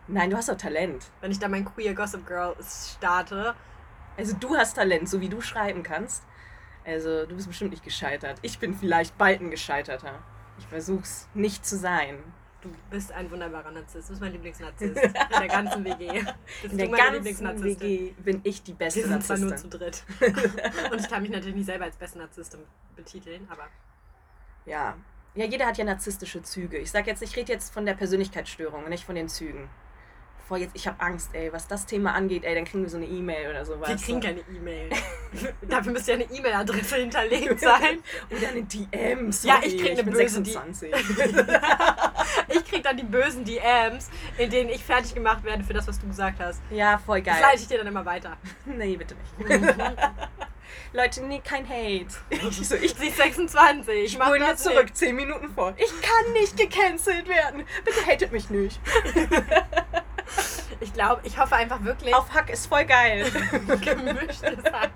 Nein, 0.08 0.30
du 0.32 0.38
hast 0.38 0.50
doch 0.50 0.58
Talent. 0.58 1.06
Wenn 1.22 1.30
ich 1.32 1.38
dann 1.38 1.52
mein 1.52 1.66
Queer 1.66 1.94
Gossip 1.94 2.26
Girl 2.26 2.56
starte. 2.64 3.54
Also 4.18 4.36
du 4.40 4.56
hast 4.58 4.76
Talent, 4.76 5.08
so 5.08 5.22
wie 5.22 5.30
du 5.30 5.42
schreiben 5.42 5.84
kannst. 5.84 6.24
Also 6.88 7.26
du 7.26 7.36
bist 7.36 7.48
bestimmt 7.48 7.72
nicht 7.72 7.84
gescheitert. 7.84 8.40
Ich 8.42 8.60
bin 8.60 8.74
vielleicht 8.74 9.18
bald 9.18 9.42
ein 9.42 9.52
Gescheiterter. 9.52 10.24
Ich 10.58 10.66
versuch's 10.68 11.28
nicht 11.34 11.66
zu 11.66 11.78
sein. 11.78 12.18
Du 12.62 12.70
bist 12.90 13.12
ein 13.12 13.30
wunderbarer 13.30 13.72
Narzisst. 13.72 14.08
Du 14.08 14.14
bist 14.14 14.22
mein 14.22 14.32
Lieblingsnarzisst. 14.32 14.96
In 15.04 15.14
der 15.14 15.48
ganzen 15.48 15.84
WG. 15.86 16.24
Bist 16.62 16.72
In 16.72 16.78
der 16.78 16.88
ganzen? 16.88 17.64
WG 17.64 18.14
bin 18.24 18.40
ich 18.44 18.64
die 18.64 18.74
beste 18.74 19.02
Wir 19.02 19.08
sind 19.10 19.24
zwar 19.24 19.38
nur 19.38 19.56
zu 19.56 19.68
Narzisstin. 19.68 20.34
dritt. 20.34 20.92
Und 20.92 21.00
ich 21.02 21.10
kann 21.10 21.22
mich 21.22 21.32
natürlich 21.32 21.56
nicht 21.56 21.66
selber 21.66 21.86
als 21.86 21.98
beste 21.98 22.18
Narzisstin 22.20 22.62
betiteln, 22.96 23.46
aber 23.50 23.68
Ja. 24.66 24.96
Ja, 25.36 25.46
jeder 25.46 25.68
hat 25.68 25.78
ja 25.78 25.86
narzisstische 25.86 26.42
Züge. 26.42 26.78
Ich 26.80 26.90
sag 26.90 27.06
jetzt, 27.06 27.22
ich 27.22 27.36
rede 27.36 27.52
jetzt 27.54 27.72
von 27.72 27.86
der 27.86 27.94
Persönlichkeitsstörung, 27.94 28.90
nicht 28.90 29.04
von 29.04 29.14
den 29.14 29.30
Zügen. 29.30 29.70
Voll 30.48 30.60
jetzt, 30.60 30.76
ich 30.76 30.88
habe 30.88 31.00
Angst, 31.02 31.30
ey, 31.34 31.52
was 31.52 31.68
das 31.68 31.86
Thema 31.86 32.14
angeht, 32.14 32.44
ey, 32.46 32.56
dann 32.56 32.64
kriegen 32.66 32.84
wir 32.84 32.90
so 32.90 32.98
eine 32.98 33.06
E-Mail 33.06 33.50
oder 33.50 33.66
so. 33.66 33.80
Wir 33.80 33.96
kriegen 33.98 34.20
keine 34.22 34.40
E-Mail. 34.42 34.90
Dafür 35.68 35.92
müsste 35.92 36.12
ja 36.14 36.18
eine 36.18 36.32
E-Mail-Adresse 36.32 36.96
hinterlegt 36.98 37.60
sein. 37.60 38.00
Oder 38.32 38.48
eine 38.50 38.64
DM, 38.64 39.32
sorry, 39.32 39.54
Ja, 39.54 39.60
ich 39.64 39.78
krieg 39.78 39.92
eine 39.92 40.04
bin 40.04 40.14
böse 40.14 40.44
26. 40.44 40.94
Ich 42.50 42.66
krieg 42.66 42.84
dann 42.84 42.98
die 42.98 43.04
bösen 43.04 43.44
DMs, 43.44 44.10
in 44.38 44.50
denen 44.50 44.70
ich 44.70 44.84
fertig 44.84 45.14
gemacht 45.14 45.44
werde 45.44 45.64
für 45.64 45.74
das, 45.74 45.88
was 45.88 46.00
du 46.00 46.08
gesagt 46.08 46.40
hast. 46.40 46.62
ja, 46.70 46.98
voll 46.98 47.22
Das 47.22 47.36
geil. 47.36 47.44
leite 47.44 47.62
ich 47.62 47.68
dir 47.68 47.78
dann 47.80 47.88
immer 47.88 48.06
weiter. 48.06 48.38
Nee, 48.66 48.96
bitte 48.98 49.16
nicht. 49.16 49.60
Leute, 50.94 51.22
nee, 51.24 51.42
kein 51.44 51.68
Hate. 51.68 52.08
Ich 52.30 52.68
so, 52.68 52.76
ich 52.76 52.94
Sie 52.96 53.08
ist 53.08 53.18
26. 53.18 54.06
Ich 54.06 54.18
mach 54.18 54.36
jetzt 54.36 54.64
zurück, 54.64 54.96
10 54.96 55.16
Minuten 55.16 55.50
vor. 55.54 55.74
Ich 55.78 55.92
kann 56.02 56.34
nicht 56.34 56.58
gecancelt 56.58 57.28
werden. 57.28 57.66
Bitte 57.86 58.06
hatet 58.06 58.32
mich 58.32 58.50
nicht. 58.50 58.58
nicht. 58.58 58.80
Ich 60.80 60.94
glaube, 60.94 61.22
ich 61.24 61.38
hoffe 61.38 61.56
einfach 61.56 61.84
wirklich 61.84 62.14
Auf 62.14 62.32
Hack 62.34 62.50
ist 62.50 62.68
voll 62.68 62.86
geil. 62.86 63.26
gemischtes 63.82 64.64
Hack. 64.72 64.92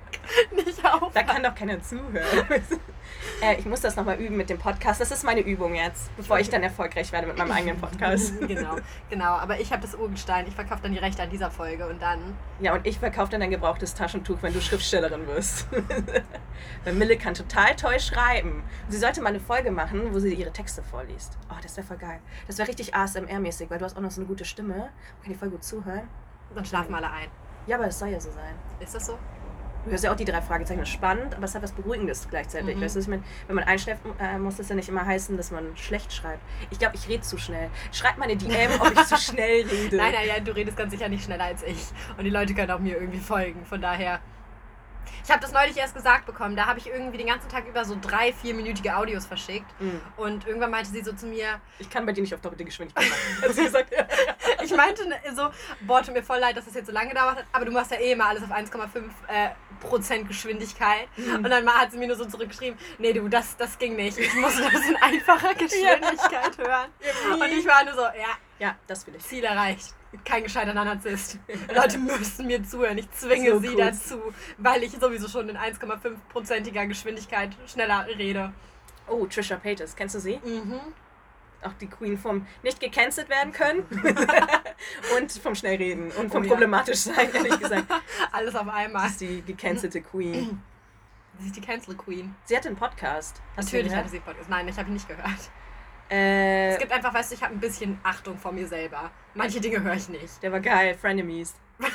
Nicht 0.52 0.86
auf. 0.86 1.12
Da 1.14 1.24
kann 1.24 1.42
doch 1.42 1.56
keiner 1.56 1.82
zuhören. 1.82 2.64
Äh, 3.42 3.56
ich 3.58 3.66
muss 3.66 3.82
das 3.82 3.96
nochmal 3.96 4.18
üben 4.18 4.38
mit 4.38 4.50
dem 4.50 4.58
Podcast. 4.58 5.02
Das 5.02 5.12
ist 5.12 5.24
meine 5.24 5.42
Übung 5.42 5.76
jetzt, 5.76 6.16
bevor 6.18 6.40
ich 6.40 6.50
dann 6.50 6.64
erfolgreich 6.64 7.12
werde 7.12 7.28
mit 7.28 7.38
meinem 7.38 7.52
eigenen 7.52 7.78
Podcast. 7.78 8.40
genau, 8.48 8.76
genau. 9.10 9.34
Aber 9.34 9.60
ich 9.60 9.72
habe 9.72 9.82
das 9.82 9.96
Urgestein. 9.96 10.48
Ich 10.48 10.56
verkaufe 10.56 10.82
dann 10.84 10.92
die 10.92 11.00
Rechte 11.00 11.22
an 11.24 11.30
dieser 11.30 11.52
Folge 11.52 11.88
und 11.88 12.02
dann. 12.02 12.20
Ja, 12.60 12.74
und 12.74 12.86
ich 12.86 13.00
verkaufe 13.00 13.32
dann 13.32 13.42
ein 13.42 13.52
gebrauchtes 13.52 13.94
Taschentuch, 13.94 14.38
wenn 14.42 14.54
du 14.54 14.62
Schriftstellerin 14.62 15.28
wirst. 15.28 15.68
Weil 16.84 16.94
Mille 16.94 17.18
kann 17.18 17.34
total 17.34 17.76
toll 17.76 18.00
schreiben. 18.00 18.64
Sie 18.90 18.98
sollte 18.98 19.22
mal 19.22 19.30
eine 19.30 19.40
Folge 19.40 19.72
machen, 19.72 20.14
wo 20.14 20.20
sie 20.20 20.34
ihre 20.34 20.52
Texte 20.52 20.84
vorliest. 20.84 21.38
Oh, 21.50 21.56
das 21.62 21.78
wäre 21.78 21.88
voll 21.88 21.98
geil. 21.98 22.20
Das 22.48 22.58
wäre 22.58 22.68
richtig 22.68 22.96
ASMR-mäßig, 22.96 23.70
weil 23.70 23.80
du 23.80 23.86
hast 23.86 23.98
auch 23.98 24.02
noch 24.02 24.12
so 24.12 24.22
eine 24.22 24.28
gute 24.28 24.46
Stimme. 24.46 24.76
Man 24.76 24.90
kann 25.24 25.34
die 25.34 25.36
voll 25.36 25.50
gut 25.50 25.64
zuhören. 25.64 26.08
Dann 26.54 26.66
schlafen 26.66 26.94
alle 26.94 27.10
ein. 27.10 27.30
Ja, 27.68 27.78
aber 27.78 27.86
das 27.86 28.00
soll 28.00 28.10
ja 28.10 28.20
so 28.20 28.32
sein. 28.32 28.56
Ist 28.80 28.96
das 28.96 29.06
so? 29.06 29.18
Du 29.86 29.92
hörst 29.92 30.04
ja 30.04 30.12
auch 30.12 30.16
die 30.16 30.26
drei 30.26 30.42
Fragezeichen. 30.42 30.80
Das 30.80 30.90
ist 30.90 30.94
spannend, 30.94 31.36
aber 31.36 31.46
es 31.46 31.56
hat 31.56 31.64
was 31.64 31.72
Beruhigendes 31.72 32.28
gleichzeitig. 32.30 32.76
Mhm. 32.76 32.82
Weißt 32.82 32.96
du, 32.96 33.00
ich 33.00 33.08
meine? 33.08 33.24
Wenn 33.48 33.56
man 33.56 33.66
einschläft, 33.66 34.02
äh, 34.20 34.38
muss 34.38 34.58
das 34.58 34.70
ja 34.70 34.76
nicht 34.76 34.90
immer 34.90 35.06
heißen, 35.06 35.38
dass 35.38 35.52
man 35.52 35.76
schlecht 35.76 36.14
schreibt. 36.14 36.42
Ich 36.70 36.80
glaube, 36.80 36.96
ich 36.96 37.08
rede 37.08 37.22
zu 37.22 37.38
schnell. 37.38 37.70
Schreib 37.92 38.18
mal 38.18 38.26
eine 38.26 38.38
DM, 38.38 38.72
ob 38.80 38.92
ich 38.92 39.06
zu 39.06 39.18
schnell 39.18 39.66
rede. 39.72 39.98
Nein, 39.98 40.14
nein, 40.14 40.28
ja, 40.28 40.40
du 40.40 40.52
redest 40.52 40.78
ganz 40.78 40.92
sicher 40.92 41.10
nicht 41.10 41.24
schneller 41.24 41.46
als 41.46 41.64
ich. 41.64 41.88
Und 42.18 42.24
die 42.24 42.30
Leute 42.30 42.54
können 42.54 42.72
auch 42.72 42.80
mir 42.80 42.96
irgendwie 42.98 43.20
folgen. 43.20 43.66
Von 43.66 43.82
daher. 43.82 44.20
Ich 45.24 45.30
habe 45.30 45.40
das 45.42 45.52
neulich 45.52 45.78
erst 45.78 45.94
gesagt 45.96 46.26
bekommen. 46.26 46.56
Da 46.56 46.66
habe 46.66 46.80
ich 46.80 46.88
irgendwie 46.88 47.18
den 47.18 47.28
ganzen 47.28 47.50
Tag 47.50 47.68
über 47.68 47.86
so 47.86 47.98
drei, 48.02 48.34
vierminütige 48.34 48.96
Audios 48.96 49.26
verschickt. 49.26 49.66
Mhm. 49.80 50.02
Und 50.18 50.48
irgendwann 50.48 50.72
meinte 50.72 50.90
sie 50.90 51.02
so 51.04 51.14
zu 51.14 51.28
mir, 51.28 51.62
Ich 51.80 51.90
kann 51.90 52.06
bei 52.06 52.12
dir 52.12 52.22
nicht 52.22 52.34
auf 52.34 52.42
doppelte 52.42 52.66
Geschwindigkeit 52.66 53.06
machen. 53.10 53.54
Sie 53.54 53.64
gesagt, 53.64 53.92
ja. 53.92 54.06
ich 54.64 54.76
meinte 54.76 55.08
ne- 55.08 55.20
so, 55.36 55.50
boah, 55.82 56.02
tut 56.04 56.14
mir 56.14 56.24
voll 56.24 56.40
leid, 56.40 56.58
dass 56.58 56.66
das 56.66 56.74
jetzt 56.74 56.88
so 56.88 56.92
lange 56.92 57.10
gedauert 57.10 57.38
hat, 57.38 57.46
aber 57.52 57.66
du 57.66 57.72
machst 57.72 57.92
ja 57.92 57.98
eh 57.98 58.12
immer 58.14 58.26
alles 58.28 58.44
auf 58.44 58.52
1,5 58.52 58.98
äh, 59.28 59.50
Prozent 59.80 60.28
Geschwindigkeit. 60.28 61.08
Und 61.18 61.50
dann 61.50 61.64
mal 61.66 61.76
hat 61.76 61.92
sie 61.92 61.98
mir 61.98 62.08
nur 62.08 62.16
so 62.18 62.26
zurückgeschrieben, 62.26 62.78
nee 63.00 63.14
du, 63.14 63.28
das, 63.28 63.58
das 63.58 63.78
ging 63.80 63.96
nicht. 63.96 64.18
Ich 64.18 64.34
musste 64.36 64.62
das 64.64 64.88
in 64.88 64.96
einfacher 64.98 65.54
Geschwindigkeit 65.56 66.58
hören. 66.58 66.90
Und 67.34 67.52
ich 67.52 67.66
war 67.66 67.84
nur 67.84 67.94
so, 67.94 68.02
ja, 68.02 68.38
Ja, 68.60 68.76
das 68.88 69.06
will 69.08 69.16
ich. 69.16 69.24
Ziel 69.24 69.44
erreicht. 69.44 69.94
Kein 70.26 70.44
gescheiterter 70.44 70.84
Narzisst. 70.84 71.40
Leute 71.76 71.98
müssen 71.98 72.46
mir 72.48 72.64
zuhören. 72.64 72.98
Ich 72.98 73.10
zwinge 73.12 73.52
So 73.52 73.60
sie 73.60 73.70
cool. 73.70 73.78
dazu, 73.78 74.22
weil 74.58 74.84
ich 74.84 74.92
sowieso 74.92 75.28
schon 75.28 75.48
in 75.50 75.58
1,5%iger 75.58 76.86
Geschwindigkeit 76.88 77.52
schneller 77.68 78.06
rede. 78.08 78.52
Oh, 79.08 79.26
Trisha 79.26 79.56
Paytas, 79.56 79.96
kennst 79.96 80.16
du 80.16 80.20
sie? 80.20 80.40
Mhm. 80.44 80.80
Auch 81.64 81.74
die 81.74 81.88
Queen 81.88 82.18
vom 82.18 82.46
nicht 82.64 82.80
gecancelt 82.80 83.30
werden 83.30 83.52
können 83.54 83.84
und 85.18 85.32
vom 85.32 85.54
Schnellreden 85.56 86.12
und 86.12 86.32
vom 86.32 86.42
Oh 86.42 86.46
ja. 86.46 86.52
problematisch 86.52 86.98
sein, 87.00 87.30
ehrlich 87.34 87.60
gesagt. 87.60 87.86
Alles 88.32 88.56
auf 88.56 88.66
Das 88.66 88.76
einmal. 88.76 89.08
ist 89.08 89.22
die 89.22 89.42
gecancelte 89.44 90.02
Queen. 90.02 90.62
Sie 91.40 91.48
ist 91.48 91.56
die 91.56 91.62
Cancel 91.62 91.96
Queen. 91.96 92.36
Sie 92.46 92.56
hat 92.58 92.68
einen 92.68 92.76
Podcast. 92.76 93.42
Hast 93.56 93.72
Natürlich 93.72 93.96
hatte 93.96 94.10
sie 94.10 94.20
Podcast. 94.20 94.50
Nein, 94.50 94.68
ich 94.68 94.78
habe 94.78 94.90
ihn 94.90 94.94
nicht 94.94 95.08
gehört. 95.08 95.50
Äh, 96.12 96.74
Es 96.74 96.80
gibt 96.80 96.92
einfach, 96.92 97.14
weißt 97.14 97.32
du, 97.32 97.36
ich 97.36 97.42
habe 97.44 97.54
ein 97.54 97.60
bisschen 97.60 98.00
Achtung 98.04 98.38
vor 98.38 98.52
mir 98.52 98.68
selber. 98.68 99.10
Manche 99.34 99.62
Dinge 99.62 99.82
höre 99.82 99.94
ich 99.96 100.10
nicht. 100.10 100.44
der 100.44 100.52
war 100.52 100.60
geil, 100.60 100.96
Frenemies. 100.96 101.56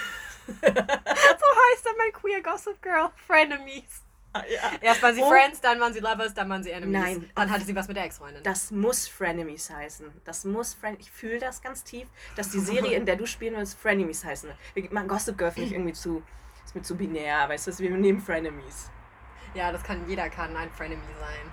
So 0.46 0.52
heißt 0.62 1.85
dann 1.85 1.96
mein 1.98 2.12
Queer 2.12 2.40
Gossip 2.40 2.81
Girl. 2.81 3.11
Frenemies. 3.26 4.02
Ah, 4.33 4.42
ja. 4.48 4.61
Erst 4.81 5.02
waren 5.02 5.12
sie 5.14 5.20
Oh. 5.20 5.29
Friends, 5.29 5.61
dann 5.61 5.81
waren 5.81 5.92
sie 5.92 5.98
Lovers, 5.98 6.35
dann 6.35 6.48
waren 6.48 6.62
sie 6.62 6.70
Enemies. 6.70 7.00
Nein. 7.00 7.31
Dann 7.35 7.50
hatte 7.50 7.64
sie 7.64 7.74
was 7.74 7.88
mit 7.88 7.96
der 7.96 8.05
Ex-Freundin. 8.05 8.44
Das 8.44 8.70
muss 8.70 9.09
Frenemies 9.09 9.70
heißen. 9.70 10.07
Das 10.24 10.44
muss 10.44 10.74
Fren 10.74 10.96
Ich 11.00 11.11
fühle 11.11 11.40
das 11.40 11.61
ganz 11.62 11.83
tief, 11.83 12.07
dass 12.37 12.50
die 12.50 12.61
Serie, 12.61 12.96
in 12.96 13.07
der 13.07 13.16
du 13.16 13.26
spielen 13.26 13.57
willst, 13.57 13.76
Frenemies 13.76 14.24
heißen. 14.24 14.50
Wir 14.74 14.92
machen 14.92 15.09
Gossip 15.09 15.37
Girl 15.37 15.50
finde 15.50 15.66
ich 15.68 15.72
irgendwie 15.74 15.94
zu. 15.94 16.22
Ist 16.64 16.76
mir 16.76 16.83
zu 16.83 16.96
binär, 16.96 17.48
weißt 17.48 17.66
du, 17.66 17.79
wir 17.79 17.90
nehmen 17.90 18.20
Frenemies. 18.20 18.88
Ja, 19.55 19.72
das 19.72 19.83
kann, 19.83 20.09
jeder 20.09 20.29
kann 20.31 20.57
ein 20.57 20.70
Frenemy 20.70 21.00
sein. 21.18 21.50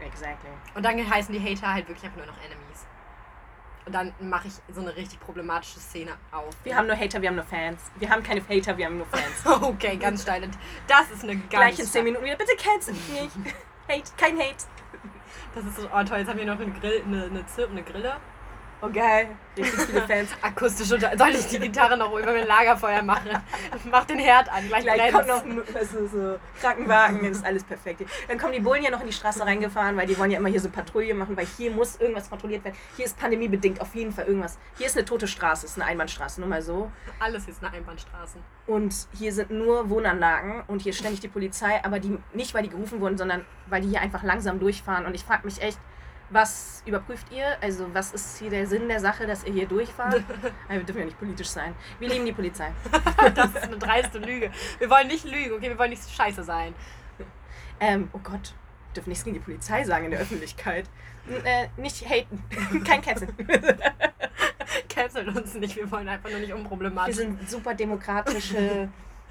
Exactly. 0.00 0.50
Und 0.74 0.84
dann 0.84 1.10
heißen 1.10 1.32
die 1.34 1.40
Hater 1.40 1.72
halt 1.74 1.88
wirklich 1.88 2.04
einfach 2.04 2.18
nur 2.18 2.26
noch 2.26 2.38
Enemies. 2.38 2.86
Und 3.86 3.92
dann 3.94 4.12
mache 4.20 4.48
ich 4.48 4.54
so 4.74 4.80
eine 4.82 4.94
richtig 4.94 5.18
problematische 5.20 5.80
Szene 5.80 6.12
auf. 6.30 6.54
Wir 6.62 6.76
haben 6.76 6.86
nur 6.86 6.96
Hater, 6.96 7.22
wir 7.22 7.28
haben 7.30 7.36
nur 7.36 7.44
Fans. 7.44 7.80
Wir 7.96 8.10
haben 8.10 8.22
keine 8.22 8.42
Hater, 8.46 8.76
wir 8.76 8.84
haben 8.86 8.98
nur 8.98 9.06
Fans. 9.06 9.44
Okay, 9.62 9.96
ganz 9.96 10.22
steil. 10.22 10.46
Das 10.86 11.10
ist 11.10 11.22
eine 11.24 11.36
ganz. 11.36 11.48
Gleich 11.48 11.70
in 11.78 11.84
10 11.84 11.88
steil- 11.88 12.02
Minuten 12.04 12.24
wieder. 12.24 12.36
Bitte 12.36 12.54
cancel 12.56 12.94
mich 12.94 13.08
nicht. 13.08 13.36
Hate, 13.88 14.12
kein 14.18 14.38
Hate. 14.38 14.64
Das 15.54 15.64
ist 15.64 15.76
so, 15.76 15.88
oh 15.88 16.04
toll, 16.04 16.18
jetzt 16.18 16.28
haben 16.28 16.38
wir 16.38 16.44
noch 16.44 16.60
eine, 16.60 16.70
Grill, 16.72 17.02
eine, 17.06 17.24
eine 17.24 17.46
zirpende 17.46 17.82
Grille. 17.82 18.16
Oh 18.80 18.88
geil. 18.92 19.28
Richtig 19.56 19.80
viele 19.80 20.02
Fans. 20.02 20.30
Akustisch 20.40 20.92
unter. 20.92 21.16
Soll 21.18 21.30
ich 21.30 21.46
die 21.48 21.58
Gitarre 21.58 21.96
noch 21.96 22.16
über 22.16 22.30
ein 22.30 22.46
Lagerfeuer 22.46 23.02
machen? 23.02 23.30
Mach 23.90 24.04
den 24.04 24.20
Herd 24.20 24.48
an, 24.52 24.68
gleich, 24.68 24.84
Gleich 24.84 25.12
kommt 25.12 25.26
noch 25.26 25.42
also, 25.74 26.06
so 26.06 26.38
Krankenwagen, 26.60 27.24
ist 27.24 27.44
alles 27.44 27.64
perfekt. 27.64 28.04
Dann 28.28 28.38
kommen 28.38 28.52
die 28.52 28.60
Bullen 28.60 28.84
ja 28.84 28.90
noch 28.90 29.00
in 29.00 29.08
die 29.08 29.12
Straße 29.12 29.44
reingefahren, 29.44 29.96
weil 29.96 30.06
die 30.06 30.16
wollen 30.16 30.30
ja 30.30 30.38
immer 30.38 30.48
hier 30.48 30.60
so 30.60 30.68
Patrouille 30.68 31.12
machen, 31.14 31.36
weil 31.36 31.46
hier 31.46 31.72
muss 31.72 31.96
irgendwas 31.96 32.30
kontrolliert 32.30 32.64
werden. 32.64 32.76
Hier 32.96 33.04
ist 33.04 33.18
pandemiebedingt 33.18 33.80
auf 33.80 33.94
jeden 33.96 34.12
Fall 34.12 34.26
irgendwas. 34.26 34.58
Hier 34.76 34.86
ist 34.86 34.96
eine 34.96 35.04
tote 35.04 35.26
Straße, 35.26 35.66
ist 35.66 35.76
eine 35.76 35.86
Einbahnstraße, 35.86 36.40
nur 36.40 36.48
mal 36.48 36.62
so. 36.62 36.92
Alles 37.18 37.48
ist 37.48 37.62
eine 37.64 37.74
Einbahnstraße. 37.74 38.38
Und 38.68 38.94
hier 39.12 39.32
sind 39.32 39.50
nur 39.50 39.90
Wohnanlagen 39.90 40.62
und 40.68 40.82
hier 40.82 40.92
ständig 40.92 41.18
die 41.18 41.28
Polizei, 41.28 41.82
aber 41.82 41.98
die 41.98 42.16
nicht, 42.32 42.54
weil 42.54 42.62
die 42.62 42.70
gerufen 42.70 43.00
wurden, 43.00 43.18
sondern 43.18 43.44
weil 43.66 43.80
die 43.80 43.88
hier 43.88 44.00
einfach 44.00 44.22
langsam 44.22 44.60
durchfahren. 44.60 45.04
Und 45.04 45.14
ich 45.14 45.24
frage 45.24 45.44
mich 45.46 45.60
echt, 45.60 45.78
was 46.30 46.82
überprüft 46.84 47.26
ihr? 47.32 47.56
Also 47.60 47.92
was 47.94 48.12
ist 48.12 48.38
hier 48.38 48.50
der 48.50 48.66
Sinn 48.66 48.88
der 48.88 49.00
Sache, 49.00 49.26
dass 49.26 49.44
ihr 49.44 49.52
hier 49.52 49.66
durchfahrt? 49.66 50.22
Wir 50.68 50.82
dürfen 50.82 50.98
ja 50.98 51.04
nicht 51.06 51.18
politisch 51.18 51.48
sein. 51.48 51.74
Wir 51.98 52.08
lieben 52.08 52.26
die 52.26 52.32
Polizei. 52.32 52.72
Das 53.34 53.50
ist 53.50 53.62
eine 53.62 53.78
dreiste 53.78 54.18
Lüge. 54.18 54.50
Wir 54.78 54.90
wollen 54.90 55.08
nicht 55.08 55.24
lügen, 55.24 55.52
okay? 55.52 55.68
Wir 55.70 55.78
wollen 55.78 55.90
nicht 55.90 56.08
scheiße 56.10 56.42
sein. 56.42 56.74
Ähm, 57.80 58.10
oh 58.12 58.18
Gott, 58.18 58.54
wir 58.88 58.94
dürfen 58.94 59.08
nichts 59.10 59.24
gegen 59.24 59.34
die 59.34 59.42
Polizei 59.42 59.84
sagen 59.84 60.06
in 60.06 60.10
der 60.12 60.20
Öffentlichkeit. 60.20 60.86
Äh, 61.44 61.68
nicht 61.76 62.08
haten. 62.08 62.42
Kein 62.84 63.02
Cancel. 63.02 63.28
Cancelt 64.88 65.28
uns 65.36 65.54
nicht, 65.54 65.76
wir 65.76 65.90
wollen 65.90 66.08
einfach 66.08 66.30
nur 66.30 66.38
nicht 66.40 66.48
Wir 66.48 66.56
unproblematisch. 66.56 67.16
sind 67.16 67.48
super 67.48 67.74
demokratische 67.74 68.88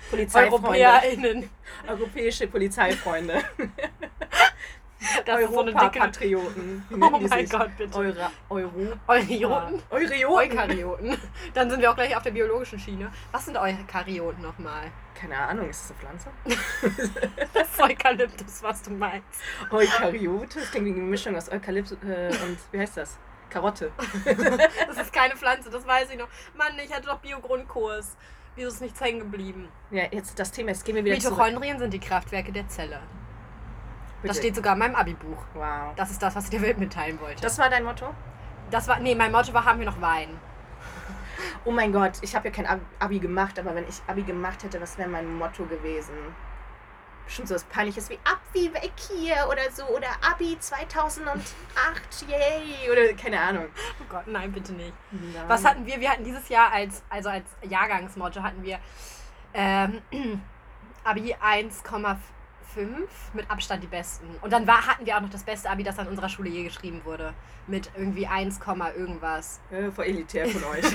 Polizeifreunde. 0.09 0.67
EuropäerInnen. 0.67 1.49
Europäische 1.87 2.47
Polizeifreunde. 2.47 3.43
Das 5.25 5.41
so. 5.41 5.59
Europa-Patrioten. 5.59 6.85
Wie 6.89 6.95
Oh 6.95 7.19
mein? 7.29 7.49
Gott, 7.49 7.77
bitte. 7.77 7.97
Eura, 7.97 8.31
Euro. 8.49 8.71
Eukaryoten. 9.07 9.81
Eukaryoten. 9.91 10.57
Eukaryoten. 10.57 11.17
Dann 11.53 11.69
sind 11.69 11.81
wir 11.81 11.91
auch 11.91 11.95
gleich 11.95 12.15
auf 12.15 12.23
der 12.23 12.31
biologischen 12.31 12.79
Schiene. 12.79 13.11
Was 13.31 13.45
sind 13.45 13.57
Eukaryoten 13.57 14.41
nochmal? 14.41 14.91
Keine 15.13 15.37
Ahnung, 15.37 15.69
ist 15.69 15.89
das 15.89 15.91
eine 15.91 16.19
Pflanze? 16.19 16.29
Das 17.53 17.69
ist 17.69 17.79
Eukalyptus, 17.79 18.63
was 18.63 18.81
du 18.83 18.91
meinst. 18.91 19.41
Eukaryote? 19.71 20.59
Das 20.59 20.71
klingt 20.71 20.87
wie 20.87 20.91
eine 20.91 21.01
Mischung 21.01 21.35
aus 21.35 21.51
Eukalyptus 21.51 21.97
äh, 22.03 22.27
und, 22.43 22.57
wie 22.71 22.79
heißt 22.79 22.97
das? 22.97 23.17
Karotte. 23.49 23.91
Das 24.87 24.97
ist 24.97 25.13
keine 25.13 25.35
Pflanze, 25.35 25.69
das 25.69 25.85
weiß 25.85 26.09
ich 26.11 26.17
noch. 26.17 26.27
Mann, 26.55 26.73
ich 26.83 26.93
hatte 26.93 27.07
doch 27.07 27.19
Biogrundkurs. 27.19 28.17
Wieso 28.55 28.69
ist 28.69 28.81
nichts 28.81 28.99
hängen 28.99 29.19
geblieben? 29.19 29.69
Ja, 29.91 30.05
jetzt 30.11 30.39
das 30.39 30.51
Thema, 30.51 30.69
jetzt 30.69 30.83
gehen 30.83 30.95
wir 30.95 31.05
wieder 31.05 31.19
zurück. 31.19 31.37
Mitochondrien 31.37 31.77
sind 31.77 31.93
die 31.93 31.99
Kraftwerke 31.99 32.51
der 32.51 32.67
Zelle. 32.67 32.99
Bitte. 34.21 34.27
Das 34.29 34.37
steht 34.37 34.55
sogar 34.55 34.73
in 34.73 34.79
meinem 34.79 34.95
Abi-Buch. 34.95 35.43
Wow. 35.53 35.93
Das 35.95 36.11
ist 36.11 36.21
das, 36.21 36.35
was 36.35 36.45
ich 36.45 36.49
der 36.49 36.61
Welt 36.61 36.77
mitteilen 36.77 37.19
wollte. 37.21 37.41
Das 37.41 37.57
war 37.59 37.69
dein 37.69 37.83
Motto? 37.83 38.13
Das 38.71 38.87
war, 38.87 38.99
nee, 38.99 39.15
mein 39.15 39.31
Motto 39.31 39.53
war, 39.53 39.65
haben 39.65 39.79
wir 39.79 39.85
noch 39.85 40.01
Wein. 40.01 40.29
Oh 41.65 41.71
mein 41.71 41.91
Gott, 41.93 42.13
ich 42.21 42.35
habe 42.35 42.47
ja 42.47 42.53
kein 42.53 42.65
Ab- 42.65 42.79
Abi 42.97 43.19
gemacht, 43.19 43.59
aber 43.59 43.75
wenn 43.75 43.87
ich 43.87 44.01
Abi 44.07 44.23
gemacht 44.23 44.63
hätte, 44.63 44.81
was 44.81 44.97
wäre 44.97 45.07
mein 45.09 45.37
Motto 45.37 45.65
gewesen? 45.65 46.13
Bestimmt 47.25 47.49
so 47.49 47.55
was 47.55 47.63
Peinliches 47.65 48.09
wie 48.09 48.17
Abi 48.23 48.73
weg 48.73 48.93
hier 49.11 49.35
oder 49.51 49.69
so 49.71 49.83
oder 49.85 50.07
Abi 50.31 50.57
2008, 50.57 51.43
yay 52.27 52.89
oder 52.91 53.13
keine 53.21 53.39
Ahnung. 53.39 53.65
Oh 54.01 54.05
Gott, 54.09 54.27
nein, 54.27 54.51
bitte 54.51 54.71
nicht. 54.73 54.93
Nein. 55.11 55.43
Was 55.47 55.63
hatten 55.65 55.85
wir? 55.85 55.99
Wir 55.99 56.09
hatten 56.09 56.23
dieses 56.23 56.47
Jahr 56.49 56.71
als, 56.71 57.03
also 57.09 57.29
als 57.29 57.45
Jahrgangsmotto 57.63 58.41
hatten 58.41 58.63
wir 58.63 58.79
ähm, 59.53 60.01
Abi 61.03 61.35
1,5 61.35 62.15
mit 63.33 63.49
Abstand 63.49 63.83
die 63.83 63.87
besten. 63.87 64.27
Und 64.41 64.51
dann 64.53 64.67
war, 64.67 64.85
hatten 64.87 65.05
wir 65.05 65.17
auch 65.17 65.21
noch 65.21 65.29
das 65.29 65.43
beste 65.43 65.69
Abi, 65.69 65.83
das 65.83 65.97
an 65.99 66.07
unserer 66.07 66.29
Schule 66.29 66.49
je 66.49 66.63
geschrieben 66.63 67.01
wurde. 67.03 67.33
Mit 67.67 67.89
irgendwie 67.95 68.27
1, 68.27 68.59
irgendwas. 68.95 69.59
Ja, 69.71 69.91
voll 69.91 70.05
elitär 70.05 70.47
von 70.47 70.63
euch. 70.71 70.85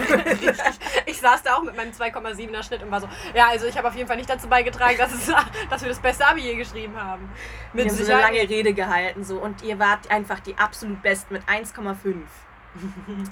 ich 1.07 1.21
saß 1.21 1.43
da 1.43 1.57
auch 1.57 1.63
mit 1.63 1.77
meinem 1.77 1.93
2,7er 1.93 2.63
Schnitt 2.63 2.83
und 2.83 2.91
war 2.91 3.01
so, 3.01 3.09
ja, 3.35 3.49
also 3.49 3.67
ich 3.67 3.77
habe 3.77 3.89
auf 3.89 3.95
jeden 3.95 4.09
Fall 4.09 4.17
nicht 4.17 4.31
dazu 4.31 4.49
beigetragen, 4.49 4.97
dass, 4.97 5.13
es, 5.13 5.27
dass 5.71 5.83
wir 5.83 5.89
das 5.89 6.01
beste 6.01 6.27
Abi 6.27 6.41
je 6.41 6.57
geschrieben 6.57 6.97
haben. 6.97 7.29
Mit 7.73 7.85
wir 7.85 7.93
haben 7.93 8.05
so 8.05 8.13
eine 8.13 8.23
lange 8.23 8.49
Rede 8.49 8.73
gehalten 8.73 9.25
so 9.25 9.39
und 9.39 9.63
ihr 9.63 9.79
wart 9.79 10.11
einfach 10.11 10.41
die 10.41 10.57
absolut 10.57 11.03
besten 11.03 11.35
mit 11.35 11.43
1,5. 11.45 11.97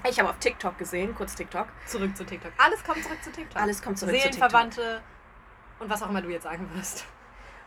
Ich 0.08 0.18
habe 0.18 0.28
auf 0.28 0.38
TikTok 0.38 0.76
gesehen, 0.76 1.14
kurz 1.14 1.34
TikTok. 1.34 1.68
Zurück 1.86 2.14
zu 2.16 2.24
TikTok. 2.24 2.52
Alles 2.58 2.84
kommt 2.84 3.02
zurück 3.02 3.22
zu 3.22 3.32
TikTok. 3.32 3.60
Alles 3.60 3.82
kommt 3.82 3.98
zurück 3.98 4.14
zu 4.14 4.20
TikTok. 4.20 4.34
Seelenverwandte 4.34 5.02
und 5.78 5.88
was 5.88 6.02
auch 6.02 6.10
immer 6.10 6.20
du 6.22 6.28
jetzt 6.28 6.42
sagen 6.44 6.68
wirst. 6.74 7.06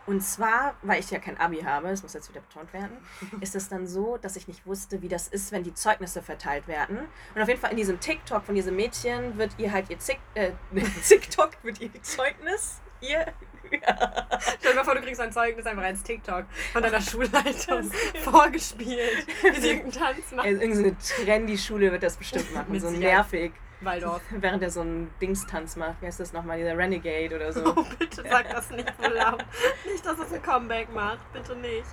Und 0.06 0.20
zwar, 0.20 0.74
weil 0.82 1.00
ich 1.00 1.10
ja 1.10 1.18
kein 1.18 1.38
Abi 1.38 1.60
habe, 1.60 1.88
das 1.88 2.02
muss 2.02 2.12
jetzt 2.12 2.28
wieder 2.28 2.40
betont 2.40 2.72
werden, 2.72 2.96
ist 3.40 3.54
es 3.54 3.68
dann 3.68 3.86
so, 3.86 4.18
dass 4.18 4.36
ich 4.36 4.48
nicht 4.48 4.66
wusste, 4.66 5.02
wie 5.02 5.08
das 5.08 5.28
ist, 5.28 5.52
wenn 5.52 5.62
die 5.62 5.74
Zeugnisse 5.74 6.22
verteilt 6.22 6.68
werden. 6.68 6.98
Und 7.34 7.42
auf 7.42 7.48
jeden 7.48 7.60
Fall 7.60 7.70
in 7.70 7.76
diesem 7.76 8.00
TikTok 8.00 8.44
von 8.44 8.54
diesem 8.54 8.76
Mädchen 8.76 9.38
wird 9.38 9.52
ihr 9.58 9.72
halt 9.72 9.90
ihr 9.90 9.98
Zick, 9.98 10.18
äh, 10.34 10.52
TikTok 11.08 11.50
wird 11.62 11.80
ihr 11.80 12.02
Zeugnis, 12.02 12.80
ihr 13.00 13.32
ja. 13.70 14.38
Stell 14.58 14.72
dir 14.72 14.76
mal 14.76 14.84
vor, 14.84 14.94
du 14.94 15.00
kriegst 15.00 15.20
ein 15.20 15.32
Zeugnis 15.32 15.66
einfach 15.66 15.82
als 15.82 16.02
TikTok 16.02 16.44
von 16.72 16.82
deiner 16.82 17.00
Schulleitung 17.00 17.90
vorgespielt, 18.22 19.26
wie 19.42 19.60
sie 19.60 19.68
irgendeinen 19.68 19.92
Tanz 19.92 20.32
macht. 20.32 20.46
Also 20.46 20.60
irgendeine 20.60 20.96
trendy 20.98 21.58
Schule 21.58 21.92
wird 21.92 22.02
das 22.02 22.16
bestimmt 22.16 22.52
machen, 22.54 22.78
so 22.78 22.90
nervig. 22.90 23.52
Waldorf. 23.80 24.22
Während 24.30 24.62
er 24.62 24.70
so 24.70 24.80
einen 24.80 25.10
Dingstanz 25.20 25.76
macht. 25.76 26.00
Wie 26.00 26.06
heißt 26.06 26.20
das 26.20 26.32
nochmal? 26.32 26.58
Dieser 26.58 26.76
Renegade 26.76 27.34
oder 27.34 27.52
so. 27.52 27.64
Oh, 27.76 27.84
bitte 27.98 28.22
sag 28.28 28.48
das 28.50 28.70
nicht 28.70 28.92
so 29.00 29.08
laut. 29.10 29.44
nicht, 29.90 30.06
dass 30.06 30.18
es 30.18 30.32
ein 30.32 30.42
Comeback 30.42 30.92
macht. 30.92 31.32
Bitte 31.32 31.56
nicht. 31.56 31.84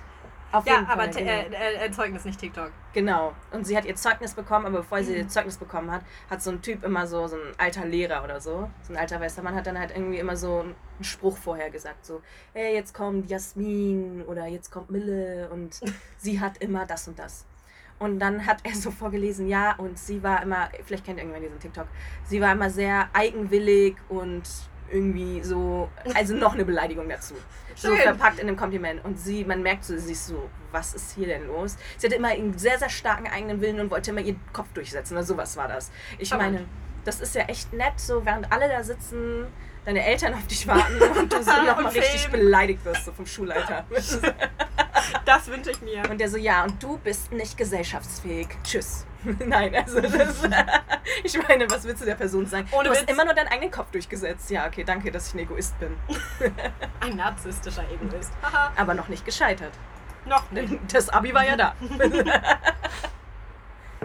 Auf 0.52 0.66
ja, 0.66 0.84
aber 0.86 1.08
genau. 1.08 1.30
äh, 1.30 1.86
äh, 1.86 1.90
Zeugnis, 1.90 2.26
nicht 2.26 2.38
TikTok. 2.38 2.70
Genau. 2.92 3.32
Und 3.52 3.66
sie 3.66 3.74
hat 3.74 3.86
ihr 3.86 3.96
Zeugnis 3.96 4.34
bekommen, 4.34 4.66
aber 4.66 4.78
bevor 4.78 5.02
sie 5.02 5.16
ihr 5.16 5.28
Zeugnis 5.28 5.56
bekommen 5.56 5.90
hat, 5.90 6.02
hat 6.28 6.42
so 6.42 6.50
ein 6.50 6.60
Typ 6.60 6.84
immer 6.84 7.06
so, 7.06 7.26
so 7.26 7.36
ein 7.36 7.54
alter 7.56 7.86
Lehrer 7.86 8.22
oder 8.22 8.38
so, 8.38 8.70
so 8.82 8.92
ein 8.92 8.98
alter 8.98 9.18
weißer 9.18 9.42
Mann, 9.42 9.54
hat 9.54 9.66
dann 9.66 9.78
halt 9.78 9.92
irgendwie 9.92 10.18
immer 10.18 10.36
so 10.36 10.60
einen 10.60 10.74
Spruch 11.00 11.38
vorher 11.38 11.70
gesagt, 11.70 12.04
so, 12.04 12.20
hey, 12.52 12.74
jetzt 12.74 12.92
kommt 12.92 13.30
Jasmin 13.30 14.24
oder 14.26 14.46
jetzt 14.46 14.70
kommt 14.70 14.90
Mille 14.90 15.48
und 15.50 15.80
sie 16.18 16.38
hat 16.38 16.58
immer 16.58 16.84
das 16.84 17.08
und 17.08 17.18
das. 17.18 17.46
Und 18.02 18.18
dann 18.18 18.46
hat 18.46 18.58
er 18.64 18.74
so 18.74 18.90
vorgelesen, 18.90 19.46
ja, 19.46 19.74
und 19.76 19.98
sie 19.98 20.22
war 20.22 20.42
immer, 20.42 20.68
vielleicht 20.84 21.04
kennt 21.04 21.18
irgendwann 21.18 21.42
diesen 21.42 21.60
TikTok, 21.60 21.86
sie 22.24 22.40
war 22.40 22.52
immer 22.52 22.68
sehr 22.68 23.08
eigenwillig 23.12 23.94
und 24.08 24.42
irgendwie 24.90 25.42
so, 25.42 25.88
also 26.14 26.34
noch 26.34 26.52
eine 26.52 26.64
Beleidigung 26.66 27.08
dazu. 27.08 27.34
So 27.74 27.94
verpackt 27.96 28.40
in 28.40 28.48
einem 28.48 28.58
Kompliment. 28.58 29.02
Und 29.04 29.18
sie, 29.18 29.42
man 29.44 29.62
merkt 29.62 29.84
so, 29.84 29.96
sie 29.96 30.12
ist 30.12 30.26
so, 30.26 30.50
was 30.70 30.92
ist 30.92 31.14
hier 31.14 31.28
denn 31.28 31.46
los? 31.46 31.78
Sie 31.96 32.06
hatte 32.06 32.16
immer 32.16 32.28
einen 32.28 32.58
sehr, 32.58 32.78
sehr 32.78 32.90
starken 32.90 33.26
eigenen 33.26 33.62
Willen 33.62 33.80
und 33.80 33.90
wollte 33.90 34.10
immer 34.10 34.20
ihren 34.20 34.40
Kopf 34.52 34.70
durchsetzen. 34.74 35.14
Oder 35.14 35.24
sowas 35.24 35.56
war 35.56 35.68
das. 35.68 35.90
Ich 36.18 36.30
meine, 36.34 36.66
das 37.06 37.20
ist 37.20 37.34
ja 37.34 37.44
echt 37.44 37.72
nett, 37.72 37.94
so 37.96 38.26
während 38.26 38.52
alle 38.52 38.68
da 38.68 38.82
sitzen, 38.82 39.46
deine 39.84 40.04
Eltern 40.04 40.34
auf 40.34 40.46
dich 40.46 40.66
warten 40.66 41.00
und 41.18 41.32
du 41.32 41.42
so 41.42 41.50
nochmal 41.50 41.86
richtig 41.86 42.28
beleidigt 42.28 42.84
wirst, 42.84 43.04
so 43.04 43.12
vom 43.12 43.26
Schulleiter. 43.26 43.84
Das 45.24 45.48
wünsche 45.48 45.72
ich 45.72 45.82
mir. 45.82 46.08
Und 46.08 46.20
der 46.20 46.28
so, 46.28 46.36
ja, 46.36 46.62
und 46.62 46.80
du 46.80 46.96
bist 46.98 47.32
nicht 47.32 47.56
gesellschaftsfähig. 47.56 48.46
Tschüss. 48.62 49.04
Nein, 49.46 49.74
also 49.74 50.00
das, 50.00 50.42
ich 51.24 51.48
meine, 51.48 51.68
was 51.70 51.84
willst 51.84 52.02
du 52.02 52.06
der 52.06 52.14
Person 52.14 52.46
sagen? 52.46 52.68
Ohne 52.70 52.84
du 52.84 52.90
hast 52.94 53.02
Witz. 53.02 53.10
immer 53.10 53.24
nur 53.24 53.34
deinen 53.34 53.48
eigenen 53.48 53.70
Kopf 53.70 53.90
durchgesetzt. 53.90 54.50
Ja, 54.50 54.66
okay, 54.66 54.84
danke, 54.84 55.10
dass 55.10 55.28
ich 55.28 55.34
ein 55.34 55.40
Egoist 55.40 55.78
bin. 55.80 55.96
Ein 57.00 57.16
narzisstischer 57.16 57.84
Egoist. 57.92 58.32
Aber 58.76 58.94
noch 58.94 59.08
nicht 59.08 59.24
gescheitert. 59.24 59.72
Noch 60.24 60.50
nicht. 60.52 60.78
Das 60.92 61.08
Abi 61.08 61.34
war 61.34 61.44
ja 61.44 61.56
da. 61.56 61.74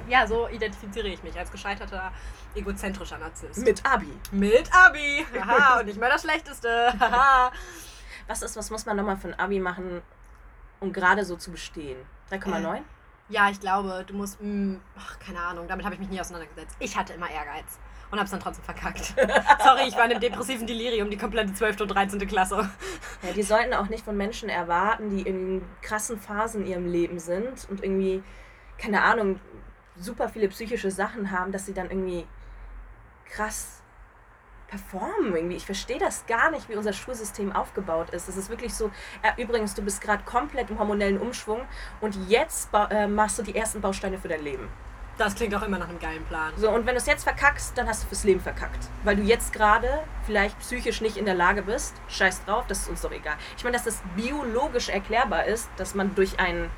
Ja, 0.07 0.27
so 0.27 0.47
identifiziere 0.47 1.07
ich 1.07 1.23
mich 1.23 1.37
als 1.37 1.51
gescheiterter, 1.51 2.11
egozentrischer 2.55 3.17
Narzisst. 3.17 3.65
Mit 3.65 3.85
Abi. 3.85 4.11
Mit 4.31 4.69
Abi. 4.73 5.25
Haha, 5.39 5.79
und 5.79 5.85
nicht 5.85 5.99
mehr 5.99 6.09
das 6.09 6.21
Schlechteste. 6.21 6.93
Haha. 6.99 7.51
was 8.27 8.41
ist, 8.41 8.55
was 8.55 8.69
muss 8.69 8.85
man 8.85 8.97
nochmal 8.97 9.17
für 9.17 9.29
ein 9.29 9.39
Abi 9.39 9.59
machen, 9.59 10.01
um 10.79 10.93
gerade 10.93 11.25
so 11.25 11.35
zu 11.35 11.51
bestehen? 11.51 11.97
3,9? 12.31 12.75
Äh, 12.75 12.81
ja, 13.29 13.49
ich 13.49 13.59
glaube, 13.59 14.05
du 14.07 14.13
musst, 14.13 14.41
mh, 14.41 14.47
mm, 14.47 14.81
ach, 14.97 15.19
keine 15.19 15.39
Ahnung, 15.39 15.67
damit 15.67 15.85
habe 15.85 15.95
ich 15.95 15.99
mich 15.99 16.09
nie 16.09 16.19
auseinandergesetzt. 16.19 16.75
Ich 16.79 16.95
hatte 16.95 17.13
immer 17.13 17.29
Ehrgeiz 17.29 17.77
und 18.09 18.17
habe 18.17 18.25
es 18.25 18.31
dann 18.31 18.39
trotzdem 18.39 18.63
verkackt. 18.63 19.13
Sorry, 19.63 19.87
ich 19.87 19.95
war 19.95 20.05
in 20.05 20.11
einem 20.11 20.21
depressiven 20.21 20.65
Delirium 20.65 21.09
die 21.09 21.17
komplette 21.17 21.53
12. 21.53 21.81
und 21.81 21.87
13. 21.89 22.25
Klasse. 22.27 22.69
Ja, 23.21 23.33
die 23.33 23.43
sollten 23.43 23.73
auch 23.73 23.89
nicht 23.89 24.05
von 24.05 24.15
Menschen 24.15 24.47
erwarten, 24.47 25.09
die 25.09 25.23
in 25.23 25.61
krassen 25.81 26.19
Phasen 26.19 26.61
in 26.61 26.67
ihrem 26.67 26.85
Leben 26.85 27.19
sind 27.19 27.67
und 27.69 27.83
irgendwie, 27.83 28.23
keine 28.77 29.03
Ahnung, 29.03 29.41
super 29.99 30.29
viele 30.29 30.47
psychische 30.49 30.91
Sachen 30.91 31.31
haben, 31.31 31.51
dass 31.51 31.65
sie 31.65 31.73
dann 31.73 31.89
irgendwie 31.89 32.25
krass 33.25 33.81
performen 34.67 35.35
irgendwie. 35.35 35.55
Ich 35.55 35.65
verstehe 35.65 35.99
das 35.99 36.25
gar 36.25 36.51
nicht, 36.51 36.69
wie 36.69 36.75
unser 36.75 36.93
Schulsystem 36.93 37.53
aufgebaut 37.53 38.09
ist. 38.11 38.27
Es 38.27 38.37
ist 38.37 38.49
wirklich 38.49 38.73
so, 38.73 38.91
äh, 39.21 39.41
übrigens, 39.41 39.73
du 39.73 39.81
bist 39.81 40.01
gerade 40.01 40.23
komplett 40.23 40.69
im 40.69 40.79
hormonellen 40.79 41.19
Umschwung 41.19 41.61
und 42.01 42.29
jetzt 42.29 42.69
äh, 42.73 43.07
machst 43.07 43.39
du 43.39 43.43
die 43.43 43.55
ersten 43.55 43.81
Bausteine 43.81 44.17
für 44.17 44.27
dein 44.27 44.43
Leben. 44.43 44.67
Das 45.17 45.33
klingt 45.33 45.55
auch 45.55 45.63
immer 45.63 45.79
nach 45.79 45.89
einem 45.89 45.97
geilen 45.97 46.23
Plan. 46.25 46.53
So, 46.57 46.69
und 46.69 46.85
wenn 46.85 46.93
du 46.93 46.99
es 46.99 47.07
jetzt 47.07 47.23
verkackst, 47.23 47.75
dann 47.75 47.87
hast 47.87 48.03
du 48.03 48.07
fürs 48.07 48.23
Leben 48.23 48.39
verkackt. 48.39 48.87
Weil 49.03 49.15
du 49.15 49.23
jetzt 49.23 49.51
gerade 49.51 50.03
vielleicht 50.27 50.59
psychisch 50.59 51.01
nicht 51.01 51.17
in 51.17 51.25
der 51.25 51.33
Lage 51.33 51.63
bist. 51.63 51.95
Scheiß 52.07 52.45
drauf, 52.45 52.65
das 52.67 52.81
ist 52.81 52.89
uns 52.89 53.01
doch 53.01 53.11
egal. 53.11 53.35
Ich 53.57 53.63
meine, 53.63 53.75
dass 53.75 53.85
das 53.85 54.03
biologisch 54.15 54.89
erklärbar 54.89 55.45
ist, 55.45 55.69
dass 55.77 55.95
man 55.95 56.13
durch 56.13 56.39
ein 56.39 56.69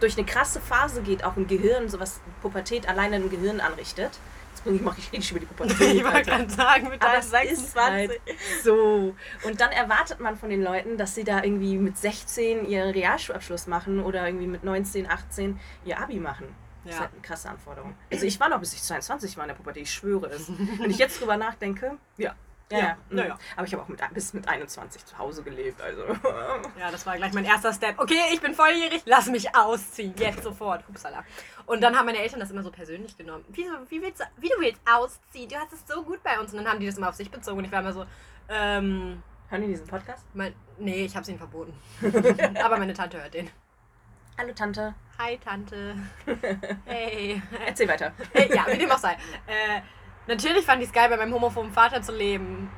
durch 0.00 0.16
eine 0.16 0.26
krasse 0.26 0.60
Phase 0.60 1.02
geht, 1.02 1.24
auch 1.24 1.36
im 1.36 1.46
Gehirn, 1.46 1.88
sowas 1.88 2.20
Pubertät 2.42 2.88
alleine 2.88 3.16
im 3.16 3.30
Gehirn 3.30 3.60
anrichtet. 3.60 4.12
Jetzt 4.54 4.82
mache 4.82 4.98
ich 4.98 5.12
richtig 5.12 5.30
über 5.32 5.40
die 5.40 5.46
Pubertät. 5.46 5.80
ich 5.94 6.04
wollte 6.04 6.22
gerade 6.22 6.50
sagen, 6.50 6.88
mit 6.88 7.02
deinem 7.02 7.22
26. 7.22 7.74
Halt 7.76 8.20
so. 8.62 9.14
Und 9.42 9.60
dann 9.60 9.72
erwartet 9.72 10.20
man 10.20 10.36
von 10.36 10.48
den 10.48 10.62
Leuten, 10.62 10.96
dass 10.96 11.14
sie 11.14 11.24
da 11.24 11.42
irgendwie 11.42 11.76
mit 11.76 11.98
16 11.98 12.66
ihren 12.66 12.90
Realschulabschluss 12.90 13.66
machen 13.66 14.00
oder 14.00 14.26
irgendwie 14.26 14.46
mit 14.46 14.64
19, 14.64 15.10
18 15.10 15.58
ihr 15.84 15.98
Abi 15.98 16.20
machen. 16.20 16.46
Das 16.84 16.94
ist 16.94 17.00
halt 17.00 17.12
eine 17.12 17.22
krasse 17.22 17.48
Anforderung. 17.48 17.94
Also 18.12 18.26
ich 18.26 18.38
war 18.38 18.50
noch 18.50 18.60
bis 18.60 18.74
ich 18.74 18.82
22 18.82 19.36
war 19.36 19.44
in 19.44 19.48
der 19.48 19.54
Pubertät, 19.54 19.84
ich 19.84 19.92
schwöre 19.92 20.26
es. 20.26 20.50
Wenn 20.78 20.90
ich 20.90 20.98
jetzt 20.98 21.18
drüber 21.20 21.38
nachdenke, 21.38 21.96
ja, 22.18 22.34
ja, 22.70 22.78
ja. 22.78 22.96
ja. 23.10 23.26
ja. 23.26 23.38
Aber 23.56 23.66
ich 23.66 23.72
habe 23.72 23.82
auch 23.82 23.88
mit, 23.88 24.00
bis 24.12 24.32
mit 24.32 24.48
21 24.48 25.04
zu 25.04 25.18
Hause 25.18 25.42
gelebt. 25.42 25.80
Also. 25.80 26.02
Ja, 26.78 26.90
das 26.90 27.06
war 27.06 27.16
gleich 27.16 27.32
mein 27.32 27.44
erster 27.44 27.72
Step. 27.72 27.98
Okay, 27.98 28.20
ich 28.32 28.40
bin 28.40 28.54
volljährig, 28.54 29.02
lass 29.04 29.26
mich 29.26 29.54
ausziehen. 29.54 30.14
Jetzt 30.18 30.42
sofort. 30.42 30.86
Hupsala. 30.88 31.24
Und 31.66 31.82
dann 31.82 31.96
haben 31.96 32.06
meine 32.06 32.18
Eltern 32.18 32.40
das 32.40 32.50
immer 32.50 32.62
so 32.62 32.70
persönlich 32.70 33.16
genommen. 33.16 33.44
Wie, 33.48 33.64
wie, 33.88 34.02
willst 34.02 34.20
du, 34.20 34.24
wie 34.38 34.48
du 34.48 34.54
willst 34.58 34.80
ausziehen? 34.90 35.48
Du 35.48 35.56
hast 35.56 35.72
es 35.72 35.86
so 35.86 36.02
gut 36.02 36.22
bei 36.22 36.38
uns. 36.38 36.52
Und 36.52 36.58
dann 36.58 36.68
haben 36.68 36.80
die 36.80 36.86
das 36.86 36.98
immer 36.98 37.08
auf 37.08 37.14
sich 37.14 37.30
bezogen. 37.30 37.58
Und 37.58 37.64
ich 37.64 37.72
war 37.72 37.80
immer 37.80 37.92
so, 37.92 38.04
ähm. 38.48 39.22
Hören 39.48 39.62
die 39.62 39.68
diesen 39.68 39.86
Podcast? 39.86 40.24
Mein, 40.34 40.54
nee, 40.78 41.04
ich 41.04 41.14
habe 41.14 41.22
es 41.22 41.28
ihnen 41.28 41.38
verboten. 41.38 41.74
Aber 42.62 42.78
meine 42.78 42.94
Tante 42.94 43.20
hört 43.20 43.34
den. 43.34 43.50
Hallo 44.36 44.52
Tante. 44.52 44.94
Hi 45.18 45.38
Tante. 45.38 45.94
Hey. 46.86 47.40
Erzähl 47.66 47.88
weiter. 47.88 48.12
Hey, 48.32 48.50
ja, 48.54 48.66
wie 48.68 48.78
dem 48.78 48.90
auch 48.90 48.98
sei. 48.98 49.12
Äh, 49.46 49.80
Natürlich 50.26 50.64
fand 50.64 50.80
ich 50.80 50.88
es 50.88 50.94
geil, 50.94 51.08
bei 51.10 51.16
meinem 51.16 51.34
homophoben 51.34 51.70
Vater 51.70 52.00
zu 52.00 52.12
leben, 52.12 52.70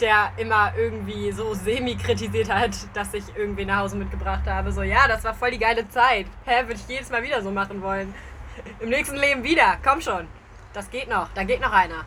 der 0.00 0.32
immer 0.38 0.72
irgendwie 0.76 1.30
so 1.32 1.52
semi-kritisiert 1.52 2.50
hat, 2.50 2.70
dass 2.94 3.12
ich 3.12 3.24
irgendwie 3.36 3.64
nach 3.64 3.80
Hause 3.80 3.96
mitgebracht 3.96 4.46
habe. 4.46 4.72
So, 4.72 4.82
ja, 4.82 5.06
das 5.06 5.22
war 5.24 5.34
voll 5.34 5.50
die 5.50 5.58
geile 5.58 5.88
Zeit. 5.88 6.26
Hä, 6.44 6.62
würde 6.62 6.74
ich 6.74 6.88
jedes 6.88 7.10
Mal 7.10 7.22
wieder 7.22 7.42
so 7.42 7.50
machen 7.50 7.82
wollen. 7.82 8.14
Im 8.80 8.88
nächsten 8.88 9.16
Leben 9.16 9.44
wieder. 9.44 9.76
Komm 9.84 10.00
schon. 10.00 10.26
Das 10.72 10.90
geht 10.90 11.08
noch. 11.08 11.28
Da 11.34 11.44
geht 11.44 11.60
noch 11.60 11.72
einer. 11.72 12.06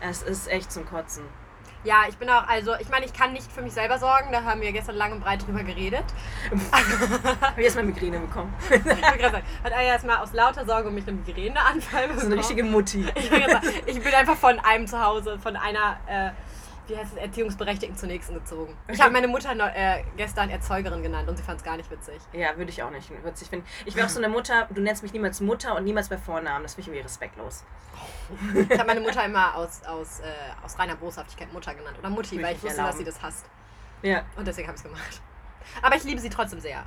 Es 0.00 0.22
ist 0.22 0.48
echt 0.48 0.70
zum 0.70 0.84
Kotzen. 0.86 1.24
Ja, 1.86 2.02
ich 2.08 2.16
bin 2.16 2.28
auch, 2.28 2.48
also 2.48 2.74
ich 2.80 2.88
meine, 2.88 3.06
ich 3.06 3.12
kann 3.12 3.32
nicht 3.32 3.50
für 3.52 3.62
mich 3.62 3.72
selber 3.72 3.96
sorgen, 3.98 4.32
da 4.32 4.42
haben 4.42 4.60
wir 4.60 4.72
gestern 4.72 4.96
lang 4.96 5.12
und 5.12 5.20
breit 5.20 5.46
drüber 5.46 5.62
geredet. 5.62 6.02
Habe 6.72 7.60
ich 7.60 7.64
erstmal 7.64 7.84
Migräne 7.84 8.18
bekommen. 8.18 8.52
ich 8.70 8.82
gerade 8.82 9.30
sagen, 9.30 9.46
hat 9.62 9.72
Aya 9.72 9.92
erstmal 9.92 10.16
aus 10.16 10.32
lauter 10.32 10.66
Sorge 10.66 10.88
um 10.88 10.96
mich 10.96 11.06
eine 11.06 11.16
Migräneanfall 11.18 12.08
bekommen. 12.08 12.20
So 12.20 12.26
eine 12.26 12.36
richtige 12.38 12.64
Mutti. 12.64 13.06
Ich, 13.14 13.28
sagen, 13.28 13.68
ich 13.86 14.02
bin 14.02 14.12
einfach 14.14 14.36
von 14.36 14.58
einem 14.58 14.88
zu 14.88 15.00
Hause, 15.00 15.38
von 15.38 15.54
einer 15.54 15.96
äh, 16.08 16.30
wie 16.88 16.96
heißt 16.96 17.12
es, 17.14 17.18
Erziehungsberechtigten 17.18 17.96
zur 17.96 18.08
nächsten 18.08 18.34
gezogen. 18.34 18.76
Ich 18.88 19.00
habe 19.00 19.12
meine 19.12 19.28
Mutter 19.28 19.50
äh, 19.74 20.04
gestern 20.16 20.50
Erzeugerin 20.50 21.02
genannt 21.02 21.28
und 21.28 21.36
sie 21.36 21.42
fand 21.42 21.58
es 21.58 21.64
gar 21.64 21.76
nicht 21.76 21.90
witzig. 21.90 22.20
Ja, 22.32 22.56
würde 22.56 22.70
ich 22.70 22.82
auch 22.82 22.90
nicht 22.90 23.10
witzig 23.24 23.48
finden. 23.48 23.66
Ich 23.84 23.96
wäre 23.96 24.06
auch 24.06 24.10
so 24.10 24.18
eine 24.18 24.28
Mutter, 24.28 24.68
du 24.70 24.80
nennst 24.80 25.02
mich 25.02 25.12
niemals 25.12 25.40
Mutter 25.40 25.76
und 25.76 25.84
niemals 25.84 26.08
bei 26.08 26.18
Vornamen. 26.18 26.62
Das 26.62 26.74
finde 26.74 26.82
ich 26.82 26.88
irgendwie 26.88 27.04
respektlos. 27.04 27.64
Ich 28.68 28.78
habe 28.78 28.86
meine 28.86 29.00
Mutter 29.00 29.24
immer 29.24 29.54
aus, 29.56 29.82
aus, 29.84 30.20
äh, 30.20 30.24
aus 30.64 30.78
reiner 30.78 30.96
Boshaftigkeit 30.96 31.52
Mutter 31.52 31.74
genannt. 31.74 31.98
Oder 31.98 32.10
Mutti, 32.10 32.42
weil 32.42 32.54
ich 32.54 32.62
wusste, 32.62 32.78
erlauben. 32.78 32.88
dass 32.88 32.98
sie 32.98 33.04
das 33.04 33.22
hasst. 33.22 33.46
Ja. 34.02 34.22
Und 34.36 34.46
deswegen 34.46 34.68
habe 34.68 34.76
ich 34.76 34.84
es 34.84 34.90
gemacht. 34.90 35.22
Aber 35.82 35.96
ich 35.96 36.04
liebe 36.04 36.20
sie 36.20 36.30
trotzdem 36.30 36.60
sehr. 36.60 36.84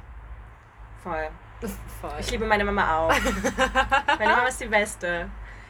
Voll. 1.04 1.30
Voll. 2.02 2.14
Ich 2.20 2.32
liebe 2.32 2.46
meine 2.46 2.64
Mama 2.64 2.98
auch. 2.98 3.10
meine 4.20 4.32
Mama 4.32 4.48
ist 4.48 4.62
die 4.62 4.68
Beste. 4.68 5.30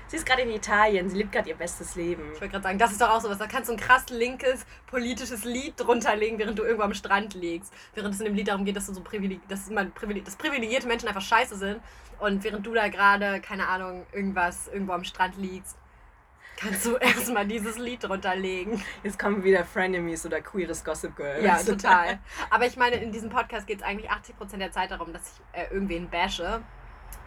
Sie 0.10 0.16
ist 0.16 0.26
gerade 0.26 0.42
in 0.42 0.50
Italien, 0.50 1.08
sie 1.08 1.18
lebt 1.18 1.32
gerade 1.32 1.50
ihr 1.50 1.56
bestes 1.56 1.94
Leben. 1.96 2.24
Ich 2.34 2.42
wollte 2.42 2.50
gerade 2.50 2.64
sagen, 2.64 2.80
das 2.80 2.92
ist 2.92 3.00
doch 3.00 3.12
auch 3.12 3.22
sowas. 3.22 3.38
Da 3.38 3.46
kannst 3.46 3.70
du 3.70 3.74
ein 3.74 3.80
krass 3.80 4.10
linkes 4.10 4.66
politisches 4.88 5.44
Lied 5.44 5.76
drunter 5.78 6.16
legen, 6.16 6.40
während 6.40 6.58
du 6.58 6.64
irgendwo 6.64 6.82
am 6.82 6.96
Strand 6.96 7.36
liegst. 7.36 7.72
Während 7.94 8.16
es 8.16 8.20
in 8.20 8.26
dem 8.26 8.34
Lied 8.34 8.48
darum 8.48 8.66
geht, 8.66 8.76
dass 8.76 8.88
du 8.88 8.94
so 8.96 9.02
privileg 9.02 9.48
dass, 9.48 9.70
man 9.70 9.92
privileg 9.92 10.26
dass 10.26 10.36
privilegierte 10.36 10.88
Menschen 10.88 11.08
einfach 11.08 11.22
scheiße 11.22 11.56
sind. 11.58 11.80
Und 12.20 12.44
während 12.44 12.66
du 12.66 12.74
da 12.74 12.88
gerade, 12.88 13.40
keine 13.40 13.68
Ahnung, 13.68 14.08
irgendwas 14.12 14.68
irgendwo 14.68 14.94
am 14.94 15.04
Strand 15.04 15.38
liegst, 15.38 15.78
kannst 16.58 16.88
du 16.88 16.96
erstmal 16.98 17.46
dieses 17.46 17.78
Lied 17.78 18.04
drunter 18.04 18.36
legen. 18.36 18.84
Jetzt 19.04 19.20
kommen 19.20 19.44
wieder 19.44 19.64
Frenemies 19.64 20.26
oder 20.26 20.42
queeres 20.42 20.84
Gossip 20.84 21.16
Girl. 21.16 21.46
Ja, 21.46 21.58
total. 21.64 22.18
Aber 22.50 22.66
ich 22.66 22.78
meine, 22.78 22.96
in 22.96 23.12
diesem 23.12 23.30
Podcast 23.30 23.68
geht 23.68 23.78
es 23.78 23.84
eigentlich 23.84 24.10
80% 24.10 24.58
der 24.58 24.72
Zeit 24.72 24.90
darum, 24.90 25.14
dass 25.14 25.34
ich 25.54 25.60
äh, 25.60 25.72
irgendwen 25.72 26.10
bashe, 26.10 26.64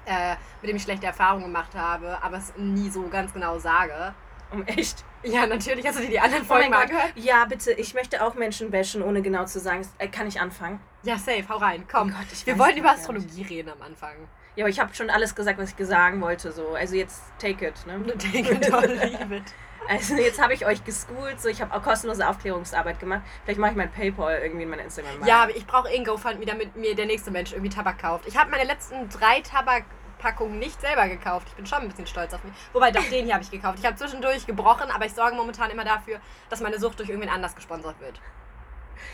äh, 0.07 0.37
mit 0.61 0.71
dem 0.71 0.77
ich 0.77 0.83
schlechte 0.83 1.07
Erfahrungen 1.07 1.45
gemacht 1.45 1.75
habe, 1.75 2.19
aber 2.23 2.37
es 2.39 2.53
nie 2.57 2.91
so 2.91 3.03
ganz 3.09 3.33
genau 3.33 3.59
sage. 3.59 4.15
Um 4.51 4.65
echt? 4.67 5.05
Ja, 5.23 5.47
natürlich. 5.47 5.87
Hast 5.87 5.99
du 5.99 6.03
dir 6.03 6.11
die 6.11 6.21
anderen 6.21 6.43
Oh 6.43 6.47
Folgen 6.47 6.69
mein 6.69 6.81
mal 6.81 6.87
Gott. 6.87 6.91
angehört? 6.97 7.13
Ja, 7.17 7.45
bitte, 7.47 7.73
ich 7.73 7.95
möchte 7.95 8.23
auch 8.23 8.35
Menschen 8.35 8.71
bashen, 8.71 9.03
ohne 9.03 9.23
genau 9.23 9.45
zu 9.47 9.61
sagen. 9.61 9.87
Äh, 9.99 10.09
Kann 10.09 10.27
ich 10.27 10.41
anfangen? 10.41 10.79
Ja, 11.05 11.17
safe. 11.17 11.45
Hau 11.49 11.57
rein. 11.57 11.85
Komm. 11.91 12.11
Oh 12.15 12.19
Gott, 12.19 12.47
Wir 12.47 12.59
wollen 12.59 12.73
es 12.73 12.77
über 12.79 12.91
Astrologie 12.91 13.43
reden 13.43 13.71
am 13.71 13.81
Anfang. 13.81 14.13
Ja, 14.57 14.65
aber 14.65 14.69
ich 14.71 14.79
habe 14.79 14.95
schon 14.95 15.09
alles 15.09 15.35
gesagt, 15.35 15.59
was 15.59 15.75
ich 15.79 15.87
sagen 15.87 16.21
wollte. 16.21 16.53
So. 16.53 16.75
Also 16.75 16.97
jetzt 16.97 17.23
take 17.39 17.67
it. 17.67 17.87
Ne? 17.87 18.05
Take 18.19 18.53
it 18.53 18.71
or 18.73 18.81
leave 18.87 19.35
it. 19.37 19.45
Also 19.89 20.15
jetzt 20.15 20.41
habe 20.41 20.55
ich 20.55 20.65
euch 20.67 20.85
geschoolt, 20.85 21.41
so 21.41 21.49
ich 21.49 21.61
habe 21.61 21.75
auch 21.75 21.83
kostenlose 21.83 22.27
Aufklärungsarbeit 22.29 22.99
gemacht. 23.01 23.23
Vielleicht 23.45 23.59
mache 23.61 23.73
ich 23.73 23.77
mein 23.77 23.91
Paypal 23.91 24.39
irgendwie 24.43 24.63
in 24.63 24.71
mein 24.71 24.79
Instagram. 24.79 25.25
Ja, 25.27 25.43
aber 25.43 25.57
ich 25.57 25.67
brauche 25.67 25.89
ein 25.89 26.05
GoFundMe, 26.05 26.47
damit 26.47 26.77
mir 26.77 26.95
der 26.95 27.07
nächste 27.07 27.31
Mensch 27.31 27.53
irgendwie 27.53 27.71
Tabak 27.71 27.99
kauft. 27.99 28.27
Ich 28.27 28.37
habe 28.37 28.51
meine 28.51 28.65
letzten 28.65 29.09
drei 29.09 29.41
Tabakpackungen 29.41 30.59
nicht 30.59 30.81
selber 30.81 31.09
gekauft. 31.09 31.49
Ich 31.51 31.55
bin 31.55 31.67
schon 31.67 31.79
ein 31.79 31.89
bisschen 31.89 32.07
stolz 32.07 32.33
auf 32.33 32.45
mich. 32.45 32.55
Wobei, 32.73 32.91
doch 32.91 33.05
den 33.05 33.25
hier 33.25 33.35
habe 33.35 33.45
ich 33.45 33.51
gekauft. 33.51 33.79
Ich 33.81 33.87
habe 33.87 33.97
zwischendurch 33.97 34.47
gebrochen, 34.47 34.91
aber 34.91 35.05
ich 35.07 35.13
sorge 35.13 35.35
momentan 35.37 35.71
immer 35.71 35.85
dafür, 35.85 36.21
dass 36.49 36.61
meine 36.61 36.79
Sucht 36.79 36.99
durch 36.99 37.09
irgendwen 37.09 37.31
anders 37.31 37.55
gesponsert 37.55 37.99
wird. 38.01 38.21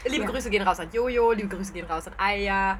Liebe 0.04 0.24
Ja. 0.24 0.30
Grüße 0.30 0.50
gehen 0.50 0.62
raus 0.62 0.80
an 0.80 0.88
Jojo, 0.92 1.32
liebe 1.32 1.54
Grüße 1.54 1.72
gehen 1.72 1.86
raus 1.86 2.06
an 2.06 2.14
Aya. 2.18 2.78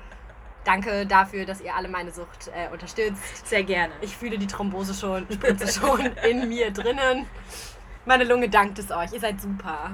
Danke 0.65 1.07
dafür, 1.07 1.47
dass 1.47 1.63
ihr 1.63 1.75
alle 1.75 1.89
meine 1.89 2.13
Sucht 2.13 2.49
äh, 2.49 2.71
unterstützt. 2.71 3.47
sehr 3.47 3.63
gerne. 3.63 3.95
Ich 4.03 4.15
fühle 4.17 4.37
die 4.37 4.47
Thrombose 4.47 4.93
schon, 4.93 5.27
Spritze 5.33 5.67
schon 5.81 6.01
in 6.01 6.49
mir 6.49 6.71
drinnen. 6.71 7.27
Meine 8.05 8.25
Lunge 8.25 8.49
dankt 8.49 8.79
es 8.79 8.91
euch. 8.91 9.13
Ihr 9.13 9.21
seid 9.21 9.41
super. 9.41 9.91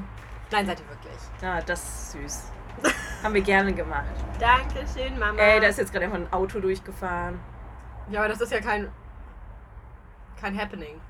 Nein, 0.51 0.67
seid 0.67 0.81
ihr 0.81 0.89
wirklich. 0.89 1.19
Ja, 1.43 1.61
das 1.61 1.83
ist 1.83 2.13
süß. 2.13 2.53
Haben 3.23 3.35
wir 3.35 3.43
gerne 3.43 3.73
gemacht. 3.73 4.05
Dankeschön, 4.39 5.19
Mama. 5.19 5.39
Ey, 5.39 5.61
da 5.61 5.69
ist 5.69 5.79
jetzt 5.79 5.93
gerade 5.93 6.05
einfach 6.05 6.19
ein 6.19 6.33
Auto 6.33 6.61
durchgefahren. 6.61 7.41
Ja, 8.11 8.21
aber 8.21 8.29
das 8.29 8.41
ist 8.41 8.53
ja 8.53 8.61
kein. 8.61 8.91
kein 10.41 10.59
Happening. 10.59 11.01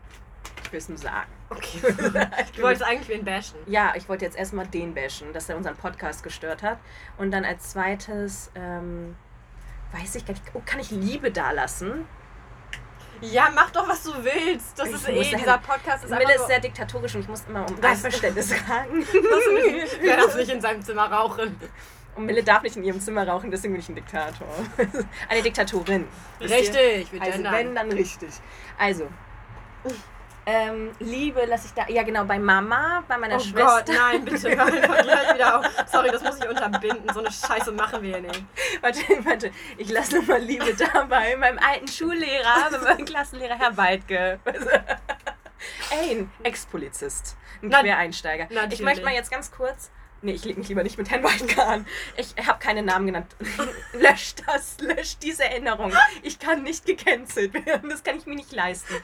Ich 0.63 0.73
will 0.73 0.79
es 0.79 0.89
nur 0.89 0.99
sagen. 0.99 1.31
Okay. 1.51 1.81
Ich 2.41 2.53
Du 2.53 2.63
wolltest 2.63 2.85
eigentlich 2.85 3.09
wen 3.09 3.25
bashen. 3.25 3.59
Ja, 3.67 3.93
ich 3.97 4.09
wollte 4.09 4.25
jetzt 4.25 4.37
erstmal 4.37 4.67
den 4.67 4.95
bashen, 4.95 5.33
dass 5.33 5.49
er 5.49 5.57
unseren 5.57 5.77
Podcast 5.77 6.23
gestört 6.23 6.63
hat. 6.63 6.79
Und 7.19 7.31
dann 7.33 7.45
als 7.45 7.71
zweites, 7.71 8.51
ähm, 8.55 9.17
weiß 9.93 10.15
ich 10.15 10.25
gar 10.25 10.35
nicht, 10.35 10.45
oh, 10.55 10.63
kann 10.65 10.81
ich 10.81 10.91
Liebe 10.91 11.31
dalassen? 11.31 12.07
Ja, 13.33 13.51
mach 13.55 13.71
doch, 13.71 13.89
was 13.89 14.03
du 14.03 14.13
willst. 14.23 14.79
Das 14.79 14.89
Ich 14.89 14.95
ist 14.95 15.09
eh, 15.09 15.37
dieser 15.37 15.59
Podcast 15.59 16.05
ist 16.05 16.11
Mille 16.11 16.27
einfach 16.27 16.35
ist 16.35 16.47
sehr 16.47 16.61
diktatorisch 16.61 17.15
und 17.15 17.23
ich 17.23 17.29
muss 17.29 17.45
immer 17.49 17.67
um 17.69 17.83
Einverständnis 17.83 18.53
fragen. 18.67 19.07
Wer 20.01 20.17
darf 20.17 20.37
nicht 20.37 20.51
in 20.51 20.61
seinem 20.61 20.83
Zimmer 20.83 21.11
rauchen? 21.11 21.57
Und 22.17 22.27
Mille 22.27 22.45
darf 22.45 22.63
nicht 22.63 22.77
in 22.77 22.85
ihrem 22.85 23.01
Zimmer 23.01 23.27
rauchen, 23.27 23.51
deswegen 23.51 23.73
bin 23.75 23.81
ich 23.81 23.89
ein 23.89 23.97
Diktator. 23.97 24.47
Eine 25.29 25.43
Diktatorin. 25.43 26.07
Richtig, 26.41 27.09
Also 27.21 27.43
wenn, 27.43 27.75
dann 27.75 27.91
richtig. 27.91 28.31
Also, 28.79 29.09
ähm, 30.47 30.93
Liebe 30.99 31.45
lasse 31.47 31.67
ich 31.69 31.73
da, 31.73 31.89
ja 31.89 32.03
genau, 32.03 32.25
bei 32.25 32.39
Mama, 32.39 33.03
bei 33.09 33.17
meiner 33.17 33.37
Oh 33.37 33.41
Schwester. 33.41 33.85
Gott, 33.87 33.89
nein, 33.89 34.25
bitte, 34.25 34.57
hör 34.57 34.71
gleich 35.03 35.35
wieder 35.35 35.59
auf. 35.59 35.67
Sorry, 35.91 36.11
das 36.11 36.23
muss 36.23 36.37
ich 36.39 36.49
unterbinden. 36.49 37.13
So 37.13 37.21
eine 37.21 37.31
Scheiße 37.33 37.73
machen 37.73 38.03
wir 38.03 38.19
hier 38.19 38.21
nicht. 38.23 38.45
Warte, 38.81 39.01
warte, 39.25 39.51
ich 39.79 39.91
lasse 39.91 40.19
nochmal 40.19 40.41
Liebe 40.41 40.75
da 40.79 41.05
bei 41.05 41.37
meinem 41.37 41.59
alten 41.59 41.89
Schullehrer, 41.89 42.71
bei 42.71 42.79
meinem 42.79 43.05
Klassenlehrer 43.05 43.59
Herr 43.59 43.77
Weidke. 43.77 44.39
Ey, 45.91 46.17
ein 46.17 46.31
Ex-Polizist, 46.43 47.37
ein 47.63 47.71
Quereinsteiger. 47.71 48.49
Ich 48.71 48.83
möchte 48.83 49.03
mal 49.05 49.15
jetzt 49.15 49.31
ganz 49.31 49.51
kurz. 49.51 49.91
Nee, 50.25 50.33
ich 50.33 50.45
leg 50.47 50.57
mich 50.57 50.69
lieber 50.69 50.83
nicht 50.83 50.97
mit 50.97 51.11
Herrn 51.11 51.23
Weidke 51.23 51.63
an. 51.63 51.87
Ich 52.17 52.35
habe 52.47 52.59
keine 52.59 52.83
Namen 52.83 53.07
genannt. 53.07 53.37
löscht 53.93 54.43
das, 54.47 54.79
löscht 54.81 55.23
diese 55.23 55.45
Erinnerung. 55.45 55.93
Ich 56.23 56.39
kann 56.39 56.63
nicht 56.63 56.87
gecancelt 56.87 57.53
werden. 57.67 57.91
Das 57.91 58.03
kann 58.03 58.17
ich 58.17 58.25
mir 58.27 58.35
nicht 58.35 58.51
leisten. 58.53 58.95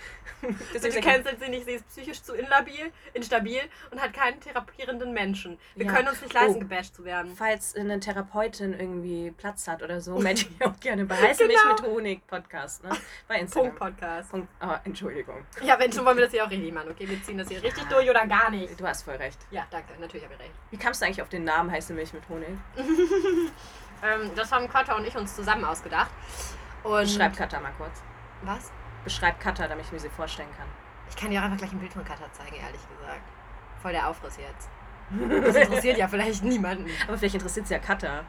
Deswegen 0.75 0.97
ich- 0.99 1.05
cancelt 1.05 1.39
sie 1.39 1.51
nicht, 1.51 1.67
sie 1.67 1.73
ist 1.73 1.87
psychisch 1.89 2.23
zu 2.23 2.33
instabil, 2.35 2.91
instabil 3.13 3.61
und 3.91 4.01
hat 4.01 4.15
keinen 4.15 4.41
therapierenden 4.41 5.13
Menschen. 5.13 5.59
Wir 5.75 5.85
Ja. 5.87 5.93
können 5.93 6.09
uns 6.09 6.23
nicht 6.23 6.33
leisten, 6.33 6.57
Oh. 6.57 6.61
gebasht 6.61 6.95
zu 6.95 7.05
werden. 7.05 7.35
Falls 7.37 7.75
eine 7.77 8.01
Therapeutin 8.01 8.73
irgendwie 8.73 9.31
Platz 9.33 9.69
hat 9.69 9.83
oder 9.83 10.01
so, 10.01 10.19
melde 10.19 10.41
ich 10.41 10.67
auch 10.67 10.81
gerne 10.81 11.05
bei 11.05 11.17
Heiße 11.17 11.47
Genau. 11.47 11.53
mich 11.75 11.83
mit 11.83 11.91
Honig 11.91 12.27
Podcast, 12.27 12.83
ne? 12.83 12.91
Bei 13.29 13.39
Instagram. 13.41 13.75
Punkt 13.77 13.99
Podcast. 13.99 14.31
Punkt. 14.31 14.49
Oh, 14.63 14.75
Entschuldigung. 14.85 15.45
Ja, 15.63 15.79
wenn 15.79 15.93
schon 15.93 16.07
wollen 16.07 16.17
wir 16.17 16.25
das 16.25 16.33
hier 16.33 16.45
auch 16.47 16.51
richtig 16.51 16.73
machen, 16.73 16.91
okay? 16.91 17.07
Wir 17.07 17.23
ziehen 17.23 17.37
das 17.37 17.49
hier 17.49 17.63
richtig 17.63 17.85
durch 17.89 18.09
oder 18.09 18.27
gar 18.27 18.51
nicht. 18.51 18.81
Du 18.81 18.87
hast 18.87 19.03
voll 19.03 19.17
recht. 19.17 19.39
Ja, 19.51 19.67
danke, 19.71 19.93
natürlich 20.01 20.25
habe 20.25 20.35
ich 20.35 20.41
recht. 20.41 20.53
Wie 20.71 20.79
kamst 20.79 21.03
du 21.03 21.07
eigentlich 21.11 21.23
auf 21.23 21.29
den 21.29 21.45
Namen 21.45 21.71
Heiße 21.71 21.93
Milch 21.93 22.13
mit 22.13 22.29
Honig? 22.29 22.59
Ähm, 24.03 24.31
das 24.35 24.51
haben 24.51 24.67
Quatter 24.67 24.97
und 24.97 25.07
ich 25.07 25.15
uns 25.15 25.37
zusammen 25.37 25.63
ausgedacht. 25.63 26.09
Und 26.85 27.03
Beschreib 27.03 27.37
Katha 27.37 27.61
mal 27.61 27.75
kurz. 27.77 28.03
Was? 28.41 28.73
Beschreib 29.05 29.39
Katha, 29.39 29.69
damit 29.69 29.85
ich 29.85 29.93
mir 29.93 29.99
sie 29.99 30.09
vorstellen 30.09 30.49
kann. 30.57 30.67
Ich 31.11 31.17
kann 31.17 31.29
dir 31.29 31.39
auch 31.41 31.45
einfach 31.45 31.59
gleich 31.59 31.73
ein 31.73 31.81
Bild 31.81 31.93
von 31.93 32.03
Katha 32.03 32.33
zeigen, 32.33 32.57
ehrlich 32.57 32.81
gesagt. 32.81 33.21
Voll 33.83 33.93
der 33.93 34.09
Aufriss 34.09 34.39
jetzt. 34.39 34.71
Das 35.45 35.55
interessiert 35.55 35.99
ja 35.99 36.09
vielleicht 36.09 36.43
niemanden. 36.43 36.87
Aber 37.07 37.19
vielleicht 37.19 37.35
interessiert 37.35 37.67
sie 37.67 37.75
ja 37.75 37.79
Katha. 37.79 38.25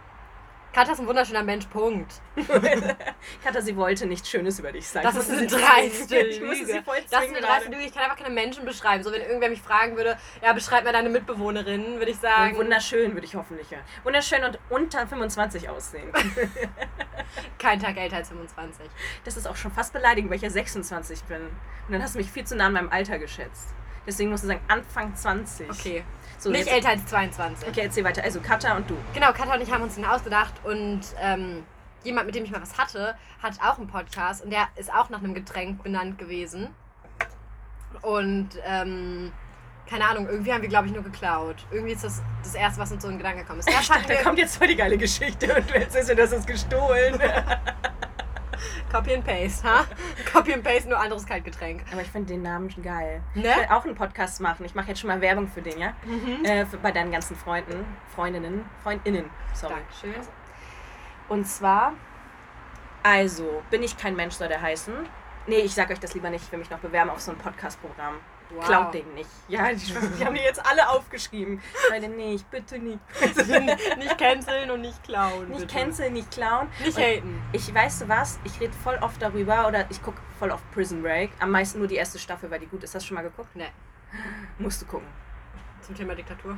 Katha 0.73 0.93
ist 0.93 0.99
ein 0.99 1.07
wunderschöner 1.07 1.43
Mensch, 1.43 1.65
Punkt. 1.65 2.13
Katha, 3.43 3.62
sie 3.62 3.75
wollte 3.75 4.05
nichts 4.05 4.29
Schönes 4.29 4.57
über 4.57 4.71
dich 4.71 4.88
sagen. 4.88 5.05
Das 5.05 5.17
ist 5.17 5.29
eine 5.29 5.45
dreiste 5.45 6.21
Lüge. 6.39 6.84
Das 7.10 7.23
ist 7.25 7.29
eine 7.29 7.41
dreiste. 7.41 7.71
Lüge. 7.71 7.84
Ich 7.84 7.93
kann 7.93 8.03
einfach 8.03 8.17
keine 8.17 8.34
Menschen 8.34 8.63
beschreiben. 8.63 9.03
So, 9.03 9.12
wenn 9.12 9.21
irgendwer 9.21 9.49
mich 9.49 9.62
fragen 9.62 9.97
würde, 9.97 10.17
ja, 10.41 10.53
beschreib 10.53 10.86
mal 10.86 10.93
deine 10.93 11.10
Mitbewohnerin, 11.10 11.97
würde 11.97 12.12
ich 12.12 12.17
sagen. 12.17 12.55
Wunderschön, 12.55 13.13
würde 13.13 13.25
ich 13.25 13.36
hoffentlich 13.36 13.69
ja. 13.69 13.79
Wunderschön 14.03 14.43
und 14.45 14.60
unter 14.69 15.05
25 15.05 15.67
aussehen. 15.67 16.10
Kein 17.60 17.79
Tag 17.81 17.97
älter 17.97 18.17
als 18.17 18.29
25. 18.29 18.86
Das 19.25 19.36
ist 19.36 19.47
auch 19.47 19.57
schon 19.57 19.71
fast 19.71 19.91
beleidigend, 19.91 20.29
weil 20.29 20.38
ich 20.38 20.43
ja 20.43 20.49
26 20.49 21.23
bin. 21.23 21.41
Und 21.41 21.91
dann 21.91 22.01
hast 22.01 22.15
du 22.15 22.19
mich 22.19 22.31
viel 22.31 22.45
zu 22.45 22.55
nah 22.55 22.67
an 22.67 22.73
meinem 22.73 22.89
Alter 22.89 23.19
geschätzt. 23.19 23.73
Deswegen 24.07 24.29
musst 24.31 24.43
du 24.43 24.47
sagen, 24.47 24.62
Anfang 24.67 25.15
20. 25.15 25.69
Okay. 25.69 26.03
So, 26.41 26.49
Nicht 26.49 26.65
jetzt- 26.65 26.73
älter 26.73 26.89
als 26.89 27.06
22. 27.06 27.69
Okay, 27.69 27.82
erzähl 27.84 28.04
weiter. 28.04 28.23
Also 28.23 28.39
Katha 28.41 28.75
und 28.75 28.89
du. 28.89 28.97
Genau, 29.13 29.32
Katha 29.32 29.54
und 29.54 29.62
ich 29.62 29.71
haben 29.71 29.84
uns 29.84 29.93
den 29.93 30.06
ausgedacht 30.06 30.54
und 30.63 31.01
ähm, 31.21 31.63
jemand, 32.04 32.25
mit 32.25 32.34
dem 32.34 32.43
ich 32.45 32.49
mal 32.51 32.60
was 32.60 32.80
hatte, 32.80 33.13
hat 33.43 33.54
auch 33.63 33.77
einen 33.77 33.86
Podcast 33.88 34.43
und 34.43 34.49
der 34.51 34.67
ist 34.75 34.91
auch 34.91 35.12
nach 35.12 35.19
einem 35.19 35.36
Getränk 35.36 35.84
benannt 35.84 36.17
gewesen. 36.17 36.69
Und 38.01 38.49
ähm, 38.65 39.32
keine 39.88 40.06
Ahnung, 40.08 40.27
irgendwie 40.27 40.51
haben 40.51 40.63
wir, 40.63 40.69
glaube 40.69 40.88
ich, 40.88 40.93
nur 40.93 41.04
geklaut. 41.04 41.58
Irgendwie 41.69 41.93
ist 41.93 42.04
das 42.04 42.23
das 42.41 42.56
Erste, 42.56 42.82
was 42.82 42.91
uns 42.91 43.04
so 43.04 43.08
in 43.08 43.13
den 43.13 43.17
Gedanken 43.19 43.41
gekommen 43.41 43.60
ist. 43.60 43.69
Erst 43.69 43.93
hatten 43.93 44.08
Da 44.08 44.23
kommt 44.23 44.39
jetzt 44.39 44.58
voll 44.58 44.67
die 44.67 44.75
geile 44.75 44.97
Geschichte 44.97 45.54
und 45.54 45.69
du 45.69 45.75
erzählst 45.75 46.10
mir, 46.10 46.15
das 46.15 46.32
ist 46.32 46.47
gestohlen. 46.47 47.19
Copy 48.91 49.15
and 49.15 49.26
Paste, 49.26 49.63
ha? 49.63 49.86
Copy 50.32 50.54
and 50.54 50.63
Paste, 50.63 50.89
nur 50.89 51.00
anderes 51.00 51.26
Kaltgetränk. 51.26 51.84
Aber 51.91 52.02
ich 52.02 52.08
finde 52.10 52.34
den 52.34 52.41
Namen 52.41 52.69
schon 52.69 52.84
geil. 52.84 53.21
Ne? 53.34 53.41
Ich 53.41 53.56
will 53.56 53.65
auch 53.69 53.86
einen 53.86 53.95
Podcast 53.95 54.41
machen. 54.41 54.65
Ich 54.65 54.76
mache 54.76 54.89
jetzt 54.89 55.00
schon 55.00 55.08
mal 55.08 55.21
Werbung 55.21 55.47
für 55.47 55.62
den, 55.62 55.80
ja? 55.80 55.93
Mhm. 56.06 56.45
Äh, 56.45 56.65
für, 56.65 56.78
bei 56.78 56.91
deinen 56.91 57.12
ganzen 57.12 57.36
Freunden, 57.36 57.86
Freundinnen, 58.15 58.65
Freundinnen, 58.84 59.30
sorry. 59.54 59.76
Dankeschön. 59.76 60.28
Und 61.30 61.45
zwar, 61.47 61.93
also, 63.04 63.63
bin 63.69 63.84
ich 63.84 63.97
kein 63.97 64.15
Mensch, 64.15 64.36
soll 64.36 64.47
der 64.47 64.62
heißen. 64.62 64.93
Nee, 65.47 65.60
ich 65.60 65.74
sag 65.74 65.89
euch 65.89 66.00
das 66.00 66.13
lieber 66.13 66.30
nicht. 66.30 66.43
Ich 66.45 66.52
will 66.52 66.60
mich 66.60 66.69
noch 66.69 66.80
bewerben 66.80 67.10
auf 67.10 67.19
so 67.19 67.32
ein 67.32 67.38
Podcast-Programm. 67.38 68.15
Wow. 68.56 68.66
Klaut 68.66 68.94
den 68.94 69.14
nicht. 69.14 69.30
Ja, 69.48 69.72
die, 69.72 69.78
die 70.20 70.26
haben 70.26 70.36
die 70.36 70.42
jetzt 70.42 70.66
alle 70.66 70.90
aufgeschrieben. 70.90 71.62
Leute, 71.90 72.10
nicht, 72.10 72.50
bitte 72.52 72.80
nicht. 72.80 73.00
nicht 73.98 74.18
canceln 74.18 74.72
und 74.72 74.82
nicht 74.82 75.04
klauen. 75.04 75.48
Nicht 75.50 75.62
bitte. 75.62 75.74
canceln, 75.76 76.14
nicht 76.14 76.32
klauen. 76.32 76.68
Nicht 76.84 76.98
Und 76.98 77.04
haten. 77.04 77.42
Ich 77.54 77.74
weißt 77.74 78.02
du 78.02 78.10
was, 78.10 78.40
ich 78.44 78.60
rede 78.60 78.74
voll 78.74 78.98
oft 79.02 79.22
darüber 79.22 79.68
oder 79.68 79.86
ich 79.90 80.02
gucke 80.02 80.20
voll 80.38 80.52
oft 80.52 80.70
Prison 80.72 81.02
Break. 81.02 81.32
Am 81.40 81.52
meisten 81.52 81.80
nur 81.80 81.88
die 81.88 81.96
erste 81.96 82.20
Staffel, 82.20 82.52
weil 82.52 82.60
die 82.60 82.68
gut 82.68 82.84
ist. 82.84 82.94
Hast 82.96 83.04
du 83.04 83.08
schon 83.08 83.16
mal 83.16 83.22
geguckt? 83.24 83.56
Ne, 83.56 83.68
Musst 84.60 84.82
du 84.82 84.86
gucken. 84.86 85.08
zum 85.82 85.96
Thema 85.96 86.14
Diktatur. 86.16 86.58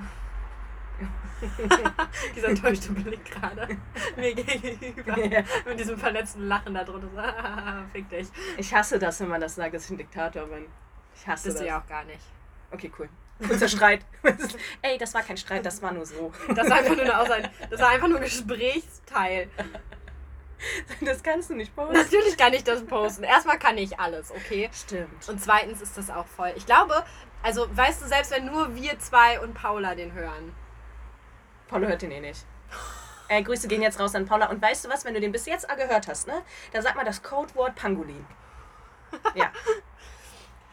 Dieser 2.36 2.50
enttäuschte 2.50 2.92
Blick 2.94 3.26
gerade 3.26 3.78
mir 4.16 4.34
gegenüber. 4.34 5.18
Ja. 5.20 5.42
Mit 5.66 5.80
diesem 5.80 5.98
verletzten 5.98 6.48
Lachen 6.48 6.74
da 6.74 6.84
drunter. 6.84 7.84
Fick 7.92 8.10
dich. 8.10 8.28
Ich 8.58 8.74
hasse 8.74 9.00
das, 9.00 9.20
wenn 9.20 9.28
man 9.28 9.42
das 9.42 9.56
sagt, 9.56 9.74
dass 9.74 9.86
ich 9.86 9.92
ein 9.92 9.98
Diktator 9.98 10.46
bin. 10.46 10.66
Ich 11.16 11.28
hasse 11.28 11.50
das. 11.50 11.60
du 11.60 11.66
ja 11.66 11.82
auch 11.82 11.88
gar 11.88 12.04
nicht. 12.04 12.22
Okay, 12.72 12.92
cool. 12.98 13.10
Kurzer 13.48 13.68
Streit. 13.68 14.06
Ey, 14.82 14.98
das 14.98 15.14
war 15.14 15.22
kein 15.22 15.38
Streit, 15.38 15.66
das 15.66 15.82
war 15.82 15.92
nur 15.92 16.06
so. 16.06 16.32
Das 16.56 16.70
war 16.70 16.78
einfach 16.78 16.96
nur, 16.96 17.20
Aussage. 17.20 17.50
Das 17.70 17.80
war 17.82 17.90
einfach 17.90 18.08
nur 18.08 18.18
ein 18.18 18.24
Gesprächsteil. 18.24 19.50
Das 21.02 21.22
kannst 21.22 21.50
du 21.50 21.56
nicht 21.56 21.76
posten. 21.76 21.94
Natürlich 21.94 22.38
kann 22.38 22.54
ich 22.54 22.64
das 22.64 22.86
posten. 22.86 23.24
Erstmal 23.24 23.60
kann 23.60 23.78
ich 23.78 24.00
alles, 24.00 24.32
okay? 24.32 24.70
Stimmt. 24.74 25.28
Und 25.28 25.42
zweitens 25.42 25.82
ist 25.82 25.98
das 25.98 26.10
auch 26.10 26.26
voll. 26.26 26.54
Ich 26.56 26.66
glaube, 26.66 27.04
also 27.42 27.68
weißt 27.76 28.02
du, 28.02 28.08
selbst 28.08 28.32
wenn 28.32 28.46
nur 28.46 28.74
wir 28.76 28.98
zwei 29.00 29.40
und 29.42 29.54
Paula 29.54 29.96
den 29.96 30.14
hören. 30.14 30.56
Paula 31.68 31.88
hört 31.88 32.02
den 32.02 32.12
eh 32.12 32.22
nicht. 32.22 32.46
Äh, 33.28 33.44
Grüße 33.44 33.68
gehen 33.68 33.82
jetzt 33.82 34.00
raus 34.00 34.16
an 34.16 34.26
Paula. 34.26 34.50
Und 34.50 34.62
weißt 34.62 34.86
du 34.86 34.90
was, 34.90 35.06
wenn 35.06 35.14
du 35.14 35.20
den 35.20 35.32
bis 35.32 35.46
jetzt 35.46 35.68
gehört 35.68 36.08
hast, 36.08 36.28
ne? 36.28 36.44
Da 36.72 36.82
sag 36.82 36.96
mal 36.96 37.06
das 37.06 37.22
Codewort 37.24 37.76
Pangolin. 37.76 38.26
Ja. 39.36 39.52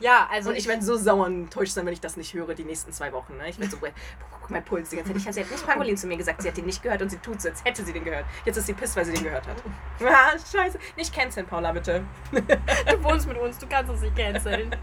Ja, 0.01 0.29
also 0.31 0.51
Und 0.51 0.57
ich 0.57 0.67
werde 0.67 0.83
so 0.83 0.97
sauer 0.97 1.27
und 1.27 1.35
enttäuscht 1.45 1.73
sein, 1.75 1.85
wenn 1.87 1.93
ich 1.93 2.01
das 2.01 2.17
nicht 2.17 2.33
höre, 2.35 2.55
die 2.55 2.65
nächsten 2.65 2.91
zwei 2.93 3.13
Wochen. 3.13 3.37
Ne? 3.37 3.49
Ich 3.51 3.59
werde 3.59 3.71
so, 3.71 3.77
guck 3.79 4.51
mein 4.51 4.65
Puls 4.65 4.89
die 4.91 4.97
ganze 4.97 5.13
Zeit. 5.13 5.19
Ich, 5.19 5.35
sie 5.35 5.41
hat 5.43 5.51
nicht 5.51 5.67
Pangolin 5.67 5.97
zu 5.97 6.07
mir 6.07 6.17
gesagt, 6.17 6.41
sie 6.43 6.49
hat 6.49 6.57
den 6.57 6.65
nicht 6.67 6.83
gehört 6.83 7.03
und 7.03 7.11
sie 7.11 7.19
tut 7.19 7.41
so, 7.41 7.51
als 7.51 7.63
hätte 7.65 7.85
sie 7.85 7.93
den 7.93 8.05
gehört. 8.05 8.25
Jetzt 8.45 8.57
ist 8.57 8.67
sie 8.67 8.73
piss, 8.73 8.97
weil 8.97 9.05
sie 9.05 9.13
den 9.13 9.25
gehört 9.25 9.47
hat. 9.47 9.57
Ah, 10.03 10.33
scheiße. 10.39 10.79
Nicht 10.97 11.15
canceln, 11.15 11.47
Paula, 11.47 11.73
bitte. 11.73 12.03
du 12.33 13.05
wohnst 13.05 13.29
mit 13.29 13.37
uns, 13.37 13.59
du 13.59 13.67
kannst 13.69 13.91
uns 13.93 14.01
nicht 14.01 14.17
canceln. 14.17 14.75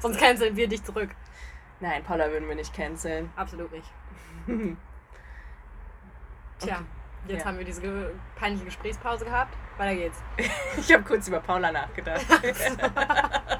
Sonst 0.00 0.18
canceln 0.20 0.54
wir 0.54 0.68
dich 0.68 0.84
zurück. 0.84 1.10
Nein, 1.80 2.04
Paula 2.04 2.30
würden 2.30 2.46
wir 2.48 2.54
nicht 2.54 2.72
canceln. 2.74 3.30
Absolut 3.36 3.72
nicht. 3.72 3.90
Tja, 6.58 6.76
Okay. 6.76 6.84
jetzt 7.28 7.40
Ja. 7.40 7.46
haben 7.48 7.58
wir 7.58 7.64
diese 7.64 7.80
ge 7.80 8.10
peinliche 8.36 8.64
Gesprächspause 8.66 9.24
gehabt. 9.24 9.54
Weiter 9.78 9.94
geht's. 9.96 10.18
Ich 10.78 10.92
habe 10.92 11.02
kurz 11.02 11.26
über 11.28 11.40
Paula 11.40 11.72
nachgedacht. 11.72 12.24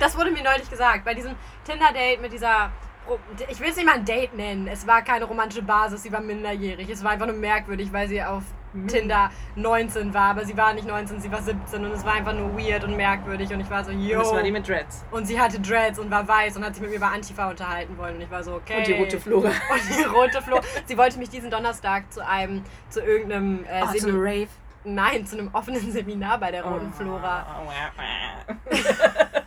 Das 0.00 0.16
wurde 0.16 0.30
mir 0.30 0.42
neulich 0.42 0.68
gesagt. 0.70 1.04
Bei 1.04 1.14
diesem 1.14 1.34
Tinder-Date 1.64 2.20
mit 2.20 2.32
dieser. 2.32 2.70
Ich 3.48 3.58
will 3.58 3.70
es 3.70 3.76
nicht 3.76 3.86
mal 3.86 3.94
ein 3.94 4.04
Date 4.04 4.34
nennen. 4.34 4.68
Es 4.68 4.86
war 4.86 5.00
keine 5.00 5.24
romantische 5.24 5.62
Basis, 5.62 6.02
sie 6.02 6.12
war 6.12 6.20
minderjährig. 6.20 6.90
Es 6.90 7.02
war 7.02 7.12
einfach 7.12 7.24
nur 7.26 7.36
merkwürdig, 7.36 7.90
weil 7.90 8.06
sie 8.06 8.22
auf 8.22 8.42
Tinder 8.86 9.30
19 9.56 10.12
war. 10.12 10.32
Aber 10.32 10.44
sie 10.44 10.54
war 10.54 10.74
nicht 10.74 10.86
19, 10.86 11.18
sie 11.18 11.32
war 11.32 11.40
17 11.40 11.86
und 11.86 11.92
es 11.92 12.04
war 12.04 12.12
einfach 12.12 12.34
nur 12.34 12.54
weird 12.58 12.84
und 12.84 12.94
merkwürdig. 12.98 13.50
Und 13.50 13.60
ich 13.60 13.70
war 13.70 13.82
so, 13.82 13.92
yo. 13.92 14.18
Das 14.18 14.30
war 14.30 14.42
die 14.42 14.50
mit 14.52 14.68
Dreads. 14.68 15.06
Und 15.10 15.24
sie 15.26 15.40
hatte 15.40 15.58
Dreads 15.58 15.98
und 15.98 16.10
war 16.10 16.28
weiß 16.28 16.58
und 16.58 16.64
hat 16.66 16.74
sich 16.74 16.82
mit 16.82 16.90
mir 16.90 16.96
über 16.98 17.06
Antifa 17.10 17.48
unterhalten 17.48 17.96
wollen. 17.96 18.16
Und 18.16 18.20
ich 18.20 18.30
war 18.30 18.42
so, 18.44 18.56
okay. 18.56 18.76
Und 18.76 18.86
die 18.86 18.92
rote 18.92 19.18
Flora. 19.20 19.48
Und 19.72 19.98
die 19.98 20.02
rote 20.04 20.42
Flora. 20.42 20.60
Sie 20.84 20.98
wollte 20.98 21.18
mich 21.18 21.30
diesen 21.30 21.50
Donnerstag 21.50 22.12
zu 22.12 22.26
einem, 22.26 22.62
zu 22.90 23.00
irgendeinem 23.00 23.64
äh, 23.64 23.84
Oh, 23.84 23.86
so 23.86 23.92
Semi- 24.00 24.10
eine 24.10 24.18
Rave. 24.22 24.48
Nein, 24.84 25.26
zu 25.26 25.38
einem 25.38 25.48
offenen 25.54 25.90
Seminar 25.90 26.36
bei 26.38 26.50
der 26.50 26.66
Oh. 26.66 26.70
roten 26.74 26.92
Flora. 26.92 27.46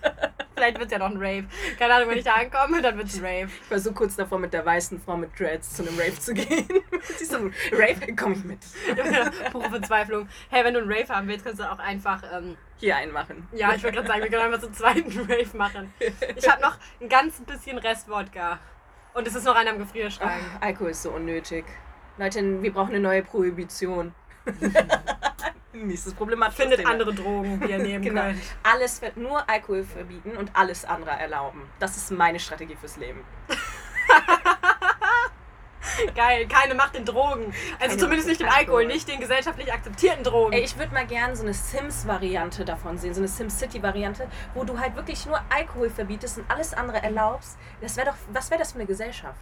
Vielleicht 0.61 0.77
wird 0.77 0.91
es 0.91 0.91
ja 0.91 0.99
noch 0.99 1.09
ein 1.09 1.17
Rave. 1.17 1.45
Keine 1.79 1.95
Ahnung, 1.95 2.09
wenn 2.09 2.19
ich 2.19 2.23
da 2.23 2.35
ankomme, 2.35 2.83
dann 2.83 2.95
wird 2.95 3.07
es 3.07 3.17
ein 3.17 3.25
Rave. 3.25 3.49
Ich 3.63 3.71
war 3.71 3.79
so 3.79 3.93
kurz 3.93 4.15
davor, 4.15 4.37
mit 4.37 4.53
der 4.53 4.63
weißen 4.63 5.01
Frau 5.01 5.17
mit 5.17 5.31
Dreads 5.39 5.73
zu 5.73 5.81
einem 5.81 5.97
Rave 5.97 6.19
zu 6.19 6.35
gehen. 6.35 6.67
Sie 7.17 7.25
so, 7.25 7.37
Rave? 7.71 8.13
Komm 8.15 8.33
ich 8.33 8.43
mit. 8.43 8.59
Pure 9.51 9.71
Verzweiflung. 9.71 10.29
Hey, 10.51 10.63
wenn 10.63 10.75
du 10.75 10.81
einen 10.81 10.91
Rave 10.91 11.09
haben 11.09 11.27
willst, 11.27 11.45
kannst 11.45 11.61
du 11.61 11.63
auch 11.63 11.79
einfach. 11.79 12.21
Ähm, 12.31 12.57
Hier 12.77 12.95
einmachen. 12.95 13.47
ja, 13.53 13.73
ich 13.73 13.83
wollte 13.83 13.95
gerade 13.95 14.07
sagen, 14.07 14.21
wir 14.21 14.29
können 14.29 14.43
einfach 14.53 14.61
so 14.61 14.67
einen 14.67 14.75
zweiten 14.75 15.19
Rave 15.31 15.57
machen. 15.57 15.91
Ich 16.35 16.47
habe 16.47 16.61
noch 16.61 16.77
ein 17.01 17.09
ganz 17.09 17.41
bisschen 17.41 17.79
Rest 17.79 18.07
Wodka. 18.07 18.59
Und 19.15 19.25
es 19.25 19.33
ist 19.33 19.45
noch 19.45 19.55
einer 19.55 19.71
im 19.71 19.79
Gefrierschrank. 19.79 20.31
Ach, 20.31 20.61
Alkohol 20.61 20.91
ist 20.91 21.01
so 21.01 21.09
unnötig. 21.09 21.65
Leute, 22.19 22.61
wir 22.61 22.71
brauchen 22.71 22.89
eine 22.89 22.99
neue 22.99 23.23
Prohibition. 23.23 24.13
Nächstes 25.73 26.13
problematisches 26.13 26.61
Findet 26.61 26.79
Thema. 26.79 26.91
andere 26.91 27.13
Drogen, 27.13 27.59
die 27.61 27.71
ihr 27.71 27.77
nehmen 27.79 28.03
Genau. 28.03 28.21
könnt. 28.21 28.41
Alles 28.63 29.01
wird 29.01 29.17
nur 29.17 29.47
Alkohol 29.49 29.83
verbieten 29.83 30.37
und 30.37 30.51
alles 30.55 30.85
andere 30.85 31.11
erlauben. 31.11 31.63
Das 31.79 31.97
ist 31.97 32.11
meine 32.11 32.39
Strategie 32.39 32.75
fürs 32.75 32.97
Leben. 32.97 33.23
Geil, 36.15 36.47
keine 36.47 36.73
Macht 36.75 36.95
den 36.95 37.05
Drogen. 37.05 37.53
Also 37.73 37.79
Keine 37.89 37.97
zumindest 37.97 38.27
nicht 38.27 38.41
den 38.41 38.47
Alkohol, 38.49 38.85
nicht 38.87 39.07
den 39.07 39.19
gesellschaftlich 39.19 39.71
akzeptierten 39.73 40.23
Drogen. 40.23 40.53
Ey, 40.53 40.61
ich 40.63 40.77
würde 40.77 40.93
mal 40.93 41.05
gern 41.05 41.35
so 41.35 41.43
eine 41.43 41.53
Sims-Variante 41.53 42.65
davon 42.65 42.97
sehen, 42.97 43.13
so 43.13 43.19
eine 43.21 43.27
SimCity-Variante, 43.27 44.27
wo 44.53 44.63
du 44.63 44.79
halt 44.79 44.95
wirklich 44.95 45.25
nur 45.25 45.39
Alkohol 45.49 45.89
verbietest 45.89 46.37
und 46.39 46.49
alles 46.49 46.73
andere 46.73 47.01
erlaubst. 47.03 47.57
Das 47.81 47.97
wäre 47.97 48.07
doch, 48.07 48.15
was 48.31 48.49
wäre 48.49 48.59
das 48.59 48.71
für 48.71 48.79
eine 48.79 48.87
Gesellschaft? 48.87 49.41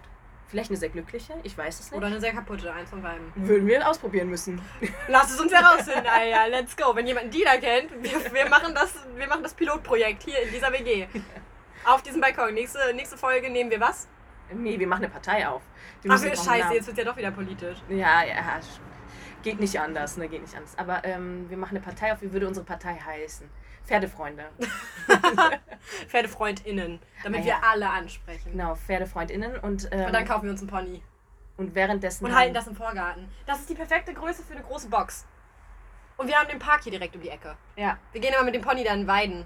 Vielleicht 0.49 0.71
eine 0.71 0.77
sehr 0.79 0.89
glückliche? 0.89 1.33
Ich 1.43 1.55
weiß 1.55 1.79
es 1.79 1.91
nicht. 1.91 1.97
Oder 1.97 2.07
eine 2.07 2.19
sehr 2.19 2.33
kaputte, 2.33 2.73
eins 2.73 2.89
von 2.89 3.01
beiden. 3.03 3.31
Würden 3.35 3.67
wir 3.67 3.87
ausprobieren 3.87 4.29
müssen. 4.29 4.59
Lass 5.07 5.31
es 5.31 5.39
uns 5.39 5.53
herausfinden, 5.53 6.07
Alter. 6.11 6.49
Let's 6.49 6.75
go. 6.75 6.95
Wenn 6.95 7.05
jemand 7.05 7.25
einen 7.25 7.31
Dealer 7.31 7.57
kennt, 7.59 7.91
wir, 8.01 8.33
wir, 8.33 8.49
machen 8.49 8.73
das, 8.73 8.93
wir 9.15 9.27
machen 9.27 9.43
das 9.43 9.53
Pilotprojekt 9.53 10.23
hier 10.23 10.41
in 10.41 10.51
dieser 10.51 10.71
WG. 10.73 11.05
Auf 11.85 12.01
diesem 12.01 12.19
Balkon. 12.19 12.53
Nächste, 12.55 12.79
nächste 12.95 13.15
Folge 13.17 13.49
nehmen 13.49 13.69
wir 13.69 13.79
was? 13.79 14.07
Nee, 14.51 14.79
wir 14.79 14.87
machen 14.87 15.03
eine 15.03 15.13
Partei 15.13 15.47
auf. 15.47 15.61
Die 16.03 16.09
Ach, 16.09 16.17
scheiße, 16.19 16.49
Namen- 16.49 16.73
jetzt 16.73 16.87
wird 16.87 16.97
ja 16.97 17.03
doch 17.03 17.15
wieder 17.17 17.29
politisch. 17.29 17.77
Ja, 17.87 18.23
ja, 18.23 18.59
geht 19.43 19.59
nicht 19.59 19.79
anders, 19.79 20.17
ne, 20.17 20.27
geht 20.27 20.41
nicht 20.41 20.55
anders. 20.55 20.77
Aber 20.77 21.03
ähm, 21.05 21.49
wir 21.49 21.57
machen 21.57 21.77
eine 21.77 21.85
Partei 21.85 22.11
auf, 22.11 22.21
wie 22.21 22.31
würde 22.33 22.47
unsere 22.47 22.65
Partei 22.65 22.95
heißen? 22.95 23.49
Pferdefreunde. 23.89 24.45
PferdefreundInnen. 26.07 26.99
Damit 27.23 27.41
Ah, 27.41 27.43
wir 27.43 27.49
ja. 27.51 27.59
alle 27.63 27.89
ansprechen. 27.89 28.51
Genau, 28.51 28.75
PferdefreundInnen 28.75 29.57
und, 29.59 29.89
ähm, 29.91 30.05
Und 30.05 30.13
dann 30.13 30.25
kaufen 30.25 30.43
wir 30.45 30.51
uns 30.51 30.61
einen 30.61 30.69
Pony. 30.69 31.03
und 31.57 31.75
währenddessen. 31.75 32.25
Und 32.25 32.35
halten 32.35 32.53
das 32.53 32.67
im 32.67 32.75
Vorgarten. 32.75 33.29
Das 33.45 33.59
ist 33.59 33.69
die 33.69 33.75
perfekte 33.75 34.13
Größe 34.13 34.43
für 34.43 34.53
eine 34.53 34.63
große 34.63 34.89
Box. 34.89 35.25
Und 36.17 36.27
wir 36.27 36.35
haben 36.37 36.47
den 36.49 36.59
Park 36.59 36.83
hier 36.83 36.91
direkt 36.91 37.15
um 37.15 37.21
die 37.21 37.29
Ecke. 37.29 37.55
Ja, 37.75 37.97
Wir 38.11 38.21
gehen 38.21 38.33
immer 38.33 38.43
mit 38.43 38.53
dem 38.55 38.61
Pony 38.61 38.83
dann 38.83 39.07
weiden. 39.07 39.45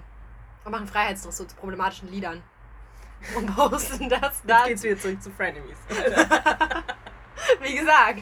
Und 0.64 0.72
machen 0.72 0.86
Freiheitsdressur 0.86 1.48
zu 1.48 1.56
problematischen 1.56 2.10
Liedern. 2.10 2.42
Und 3.36 3.54
posten 3.56 4.08
das 4.08 4.20
jetzt 4.20 4.42
dann. 4.46 4.66
geht's 4.68 4.82
wieder 4.82 4.98
zurück 4.98 5.22
zu 5.22 5.30
Frenemies. 5.30 5.78
Wie 7.60 7.74
gesagt, 7.74 8.20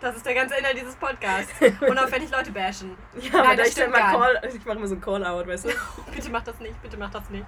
das 0.00 0.16
ist 0.16 0.26
der 0.26 0.34
ganze 0.34 0.56
Inhalt 0.56 0.76
dieses 0.76 0.94
Podcasts. 0.96 1.52
Unauffällig 1.88 2.30
Leute 2.30 2.52
bashen. 2.52 2.96
Ja, 3.18 3.30
Nein, 3.32 3.46
aber 3.46 3.56
das 3.56 3.68
ich 3.68 3.72
stimmt 3.72 3.94
Call, 3.94 4.40
ich 4.54 4.64
mache 4.64 4.78
immer 4.78 4.86
so 4.86 4.94
ein 4.94 5.00
Call-Out, 5.00 5.46
weißt 5.46 5.64
du? 5.66 5.70
Bitte 6.14 6.30
mach 6.30 6.42
das 6.42 6.58
nicht, 6.60 6.80
bitte 6.82 6.96
mach 6.96 7.10
das 7.10 7.28
nicht. 7.30 7.44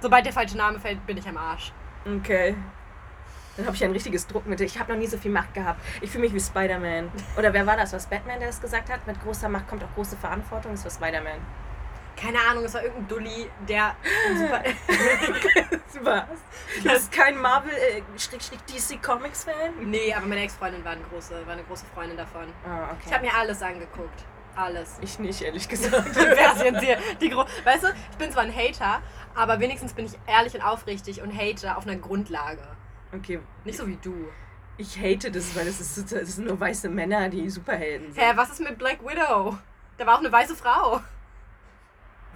Sobald 0.00 0.26
der 0.26 0.32
falsche 0.32 0.56
Name 0.56 0.78
fällt, 0.78 1.04
bin 1.06 1.16
ich 1.16 1.26
am 1.26 1.36
Arsch. 1.36 1.72
Okay. 2.06 2.54
Dann 3.56 3.66
habe 3.66 3.76
ich 3.76 3.84
ein 3.84 3.92
richtiges 3.92 4.26
Druckmittel. 4.26 4.66
Ich 4.66 4.78
habe 4.78 4.92
noch 4.92 4.98
nie 4.98 5.06
so 5.06 5.16
viel 5.16 5.30
Macht 5.30 5.54
gehabt. 5.54 5.80
Ich 6.00 6.10
fühle 6.10 6.24
mich 6.24 6.34
wie 6.34 6.40
Spider-Man. 6.40 7.10
Oder 7.38 7.52
wer 7.52 7.66
war 7.66 7.76
das? 7.76 7.92
Was 7.92 8.06
Batman, 8.06 8.40
der 8.40 8.48
das 8.48 8.60
gesagt 8.60 8.90
hat? 8.90 9.06
Mit 9.06 9.22
großer 9.22 9.48
Macht 9.48 9.68
kommt 9.68 9.84
auch 9.84 9.94
große 9.94 10.16
Verantwortung. 10.16 10.72
Das 10.72 10.84
war 10.84 10.90
Spider-Man. 10.90 11.38
Keine 12.16 12.40
Ahnung, 12.40 12.64
es 12.64 12.74
war 12.74 12.82
irgendein 12.82 13.08
Dulli, 13.08 13.48
der 13.68 13.94
super. 14.36 14.62
Was? 16.02 16.24
Du 16.82 16.88
bist 16.88 17.12
kein 17.12 17.38
Marvel-DC-Comics-Fan? 17.38 19.90
nee, 19.90 20.12
aber 20.12 20.26
meine 20.26 20.42
Ex-Freundin 20.42 20.84
war 20.84 20.92
eine 20.92 21.02
große, 21.04 21.46
war 21.46 21.52
eine 21.54 21.62
große 21.64 21.84
Freundin 21.94 22.16
davon. 22.16 22.52
Ah, 22.66 22.90
okay. 22.92 23.02
Ich 23.06 23.12
habe 23.12 23.24
mir 23.24 23.34
alles 23.34 23.62
angeguckt. 23.62 24.24
Alles. 24.56 24.98
Ich 25.00 25.18
nicht, 25.18 25.42
ehrlich 25.42 25.68
gesagt. 25.68 26.10
Wer 26.14 26.52
ist 26.52 26.62
jetzt 26.62 26.80
hier 26.82 26.98
die 27.20 27.30
Gro 27.30 27.44
Weißt 27.64 27.82
du, 27.84 27.88
ich 28.10 28.16
bin 28.18 28.30
zwar 28.30 28.44
ein 28.44 28.54
Hater, 28.54 29.02
aber 29.34 29.58
wenigstens 29.60 29.94
bin 29.94 30.06
ich 30.06 30.12
ehrlich 30.26 30.54
und 30.54 30.62
aufrichtig 30.62 31.22
und 31.22 31.36
hate 31.36 31.76
auf 31.76 31.86
einer 31.86 31.96
Grundlage. 31.96 32.62
okay. 33.12 33.40
Nicht 33.64 33.78
so 33.78 33.86
wie 33.86 33.96
du. 33.96 34.28
Ich 34.76 34.98
hate 34.98 35.30
das, 35.30 35.54
weil 35.56 35.66
es 35.68 35.80
ist, 35.80 36.12
es 36.12 36.34
sind 36.36 36.48
nur 36.48 36.58
weiße 36.58 36.88
Männer, 36.88 37.28
die 37.28 37.48
Superhelden 37.48 38.12
sind. 38.12 38.20
Hä, 38.22 38.32
was 38.34 38.50
ist 38.50 38.60
mit 38.60 38.76
Black 38.78 38.98
Widow? 39.04 39.56
Da 39.98 40.06
war 40.06 40.16
auch 40.16 40.20
eine 40.20 40.32
weiße 40.32 40.56
Frau. 40.56 41.00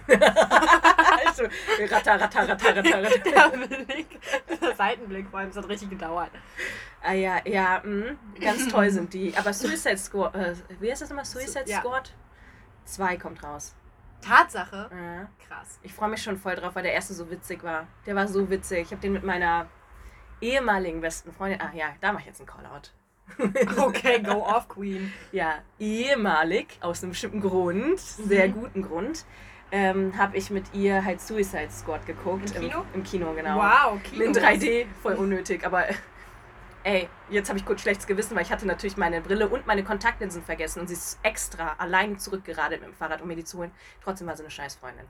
also, 1.25 1.43
ratter, 1.91 2.19
ratter, 2.19 2.47
ratter, 2.49 2.75
ratter, 2.75 3.03
ratter. 3.03 3.57
Der 3.59 3.67
Blick, 3.85 4.19
der 4.61 4.75
Seitenblick 4.75 5.27
vor 5.29 5.39
allem, 5.39 5.49
das 5.49 5.57
hat 5.57 5.69
richtig 5.69 5.89
gedauert. 5.89 6.31
Ah 7.01 7.13
ja, 7.13 7.39
ja, 7.45 7.81
mh, 7.83 8.15
ganz 8.41 8.67
toll 8.67 8.89
sind 8.97 9.13
die. 9.13 9.33
Aber 9.37 9.53
Suicide 9.53 9.97
Squad, 9.97 10.35
äh, 10.35 10.53
wie 10.79 10.91
heißt 10.91 11.01
das 11.01 11.09
nochmal? 11.09 11.25
Suicide 11.25 11.63
Ja. 11.67 11.79
Squad? 11.79 12.13
2 12.85 13.17
kommt 13.17 13.43
raus. 13.43 13.75
Tatsache. 14.21 14.89
Ja. 14.91 15.29
Krass. 15.47 15.79
Ich 15.83 15.93
freue 15.93 16.09
mich 16.09 16.21
schon 16.21 16.37
voll 16.37 16.55
drauf, 16.55 16.75
weil 16.75 16.83
der 16.83 16.93
erste 16.93 17.13
so 17.13 17.29
witzig 17.31 17.63
war. 17.63 17.87
Der 18.05 18.15
war 18.15 18.27
so 18.27 18.49
witzig. 18.49 18.79
Ich 18.81 18.91
habe 18.91 19.01
den 19.01 19.13
mit 19.13 19.23
meiner 19.23 19.67
ehemaligen 20.41 20.99
besten 21.01 21.31
Freundin. 21.31 21.61
Ah 21.61 21.71
ja, 21.73 21.87
da 22.01 22.11
mache 22.11 22.21
ich 22.21 22.27
jetzt 22.27 22.41
einen 22.41 22.47
Callout. 22.47 22.89
Okay, 23.81 24.21
go 24.23 24.43
off, 24.45 24.67
Queen. 24.67 25.13
Ja, 25.31 25.59
ehemalig, 25.77 26.77
aus 26.81 27.03
einem 27.03 27.11
bestimmten 27.11 27.41
Grund, 27.41 27.99
sehr 27.99 28.47
Mhm. 28.47 28.53
guten 28.53 28.81
Grund, 28.81 29.23
ähm, 29.71 30.17
habe 30.17 30.37
ich 30.37 30.49
mit 30.49 30.73
ihr 30.73 31.03
halt 31.03 31.21
Suicide 31.21 31.69
Squad 31.69 32.05
geguckt. 32.05 32.55
Im 32.55 32.61
Kino? 32.61 32.85
Im, 32.93 33.03
Kino, 33.03 33.33
genau. 33.33 33.57
Wow, 33.57 34.01
Kino. 34.03 34.25
In 34.25 34.33
3D, 34.33 34.87
voll 35.01 35.15
unnötig, 35.15 35.65
aber 35.65 35.85
ey, 36.83 37.07
jetzt 37.29 37.49
habe 37.49 37.59
ich 37.59 37.65
kurz 37.65 37.81
schlechtes 37.81 38.07
Gewissen, 38.07 38.35
weil 38.35 38.43
ich 38.43 38.51
hatte 38.51 38.65
natürlich 38.65 38.97
meine 38.97 39.21
Brille 39.21 39.47
und 39.47 39.67
meine 39.67 39.83
Kontaktlinsen 39.83 40.43
vergessen 40.43 40.81
und 40.81 40.87
sie 40.87 40.95
ist 40.95 41.19
extra 41.23 41.75
allein 41.77 42.17
zurückgeradelt 42.17 42.81
mit 42.81 42.91
dem 42.91 42.95
Fahrrad, 42.95 43.21
um 43.21 43.27
mir 43.27 43.35
die 43.35 43.43
zu 43.43 43.59
holen. 43.59 43.71
Trotzdem 44.03 44.27
war 44.27 44.35
sie 44.35 44.43
eine 44.43 44.51
Scheißfreundin. 44.51 45.05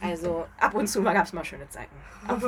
Also 0.00 0.46
ab 0.60 0.74
und 0.74 0.86
zu 0.86 1.02
gab 1.02 1.24
es 1.24 1.32
mal 1.32 1.44
schöne 1.44 1.68
Zeiten. 1.68 1.94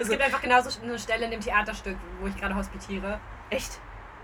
Es 0.00 0.08
gibt 0.08 0.22
einfach 0.22 0.40
genauso 0.40 0.80
eine 0.80 0.96
Stelle 0.96 1.24
in 1.24 1.32
dem 1.32 1.40
Theaterstück, 1.40 1.96
wo 2.20 2.28
ich 2.28 2.36
gerade 2.36 2.54
hospitiere. 2.54 3.18
Echt? 3.50 3.80